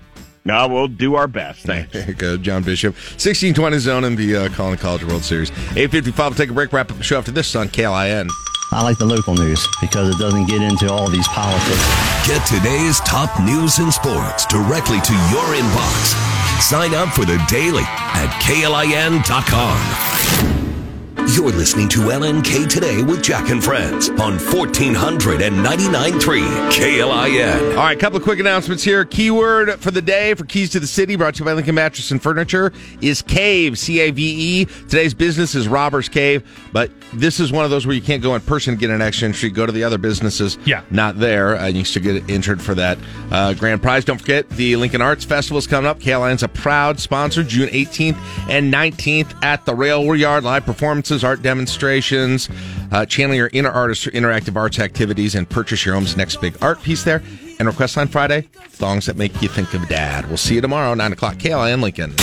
No, 0.45 0.67
we'll 0.67 0.89
do 0.89 1.15
our 1.15 1.27
best. 1.27 1.61
Thanks. 1.65 1.93
There 1.93 2.05
you 2.05 2.13
go, 2.13 2.35
John 2.35 2.63
Bishop. 2.63 2.93
1620 2.95 3.79
zone 3.79 4.03
in 4.03 4.15
the 4.15 4.35
uh, 4.35 4.49
Colin 4.49 4.77
College 4.77 5.05
World 5.05 5.23
Series. 5.23 5.51
855 5.51 6.17
we'll 6.17 6.37
take 6.37 6.49
a 6.49 6.53
break, 6.53 6.73
wrap 6.73 6.91
up 6.91 6.97
the 6.97 7.03
show 7.03 7.17
after 7.17 7.31
this 7.31 7.55
on 7.55 7.69
KLIN. 7.69 8.29
I 8.73 8.81
like 8.81 8.97
the 8.97 9.05
local 9.05 9.35
news 9.35 9.67
because 9.79 10.13
it 10.13 10.17
doesn't 10.17 10.47
get 10.47 10.61
into 10.61 10.91
all 10.91 11.07
these 11.07 11.27
politics. 11.27 12.27
Get 12.27 12.45
today's 12.47 12.99
top 13.01 13.39
news 13.39 13.77
and 13.77 13.93
sports 13.93 14.45
directly 14.47 14.99
to 14.99 15.13
your 15.13 15.45
inbox. 15.55 16.32
Sign 16.63 16.93
up 16.95 17.09
for 17.09 17.25
the 17.25 17.37
daily 17.49 17.83
at 17.83 18.29
KLIN.com. 18.41 20.12
You're 21.27 21.51
listening 21.51 21.87
to 21.89 21.99
LNK 21.99 22.67
Today 22.69 23.01
with 23.01 23.23
Jack 23.23 23.49
and 23.49 23.63
Friends 23.63 24.09
on 24.09 24.37
1499.3 24.37 26.19
KLIN. 26.71 27.69
All 27.71 27.77
right, 27.77 27.97
a 27.97 27.99
couple 27.99 28.17
of 28.17 28.23
quick 28.23 28.39
announcements 28.39 28.83
here. 28.83 29.05
Keyword 29.05 29.79
for 29.79 29.89
the 29.89 30.01
day 30.01 30.33
for 30.33 30.45
Keys 30.45 30.69
to 30.71 30.79
the 30.79 30.87
City, 30.87 31.15
brought 31.15 31.35
to 31.35 31.39
you 31.39 31.45
by 31.45 31.53
Lincoln 31.53 31.75
Mattress 31.75 32.11
and 32.11 32.21
Furniture, 32.21 32.73
is 33.01 33.21
Cave, 33.21 33.79
C 33.79 33.99
A 34.01 34.11
V 34.11 34.61
E. 34.61 34.65
Today's 34.65 35.13
business 35.13 35.55
is 35.55 35.67
Robbers 35.67 36.09
Cave, 36.09 36.43
but 36.71 36.91
this 37.13 37.39
is 37.39 37.51
one 37.51 37.63
of 37.63 37.71
those 37.71 37.85
where 37.87 37.95
you 37.95 38.01
can't 38.01 38.21
go 38.21 38.35
in 38.35 38.41
person 38.41 38.71
and 38.73 38.79
get 38.79 38.89
an 38.89 39.01
extra 39.01 39.27
entry. 39.27 39.49
Go 39.49 39.65
to 39.65 39.71
the 39.71 39.83
other 39.83 39.97
businesses. 39.97 40.57
Yeah. 40.65 40.83
Not 40.91 41.19
there. 41.19 41.55
Uh, 41.57 41.67
you 41.67 41.85
still 41.85 42.03
get 42.03 42.29
entered 42.29 42.61
for 42.61 42.75
that 42.75 42.97
uh, 43.31 43.53
grand 43.53 43.81
prize. 43.81 44.03
Don't 44.05 44.19
forget, 44.19 44.49
the 44.51 44.75
Lincoln 44.75 45.01
Arts 45.01 45.23
Festival 45.25 45.57
is 45.57 45.67
coming 45.67 45.89
up. 45.89 45.99
KLIN's 45.99 46.43
a 46.43 46.47
proud 46.47 46.99
sponsor, 46.99 47.43
June 47.43 47.69
18th 47.69 48.17
and 48.49 48.73
19th 48.73 49.41
at 49.43 49.65
the 49.65 49.73
Railway 49.73 50.17
Yard. 50.17 50.43
Live 50.43 50.65
performances, 50.65 51.12
art 51.21 51.41
demonstrations, 51.41 52.49
uh, 52.93 53.05
channel 53.05 53.35
your 53.35 53.49
inner 53.51 53.69
artist 53.69 54.05
for 54.05 54.11
interactive 54.11 54.55
arts 54.55 54.79
activities, 54.79 55.35
and 55.35 55.49
purchase 55.49 55.85
your 55.85 55.95
home's 55.95 56.15
next 56.15 56.39
big 56.39 56.55
art 56.61 56.81
piece 56.81 57.03
there. 57.03 57.21
And 57.59 57.67
request 57.67 57.97
line 57.97 58.07
Friday, 58.07 58.43
thongs 58.69 59.05
that 59.07 59.17
make 59.17 59.41
you 59.41 59.49
think 59.49 59.73
of 59.73 59.85
dad. 59.89 60.27
We'll 60.29 60.37
see 60.37 60.55
you 60.55 60.61
tomorrow, 60.61 60.93
9 60.93 61.11
o'clock, 61.11 61.35
KLIN 61.35 61.81
Lincoln. 61.81 62.15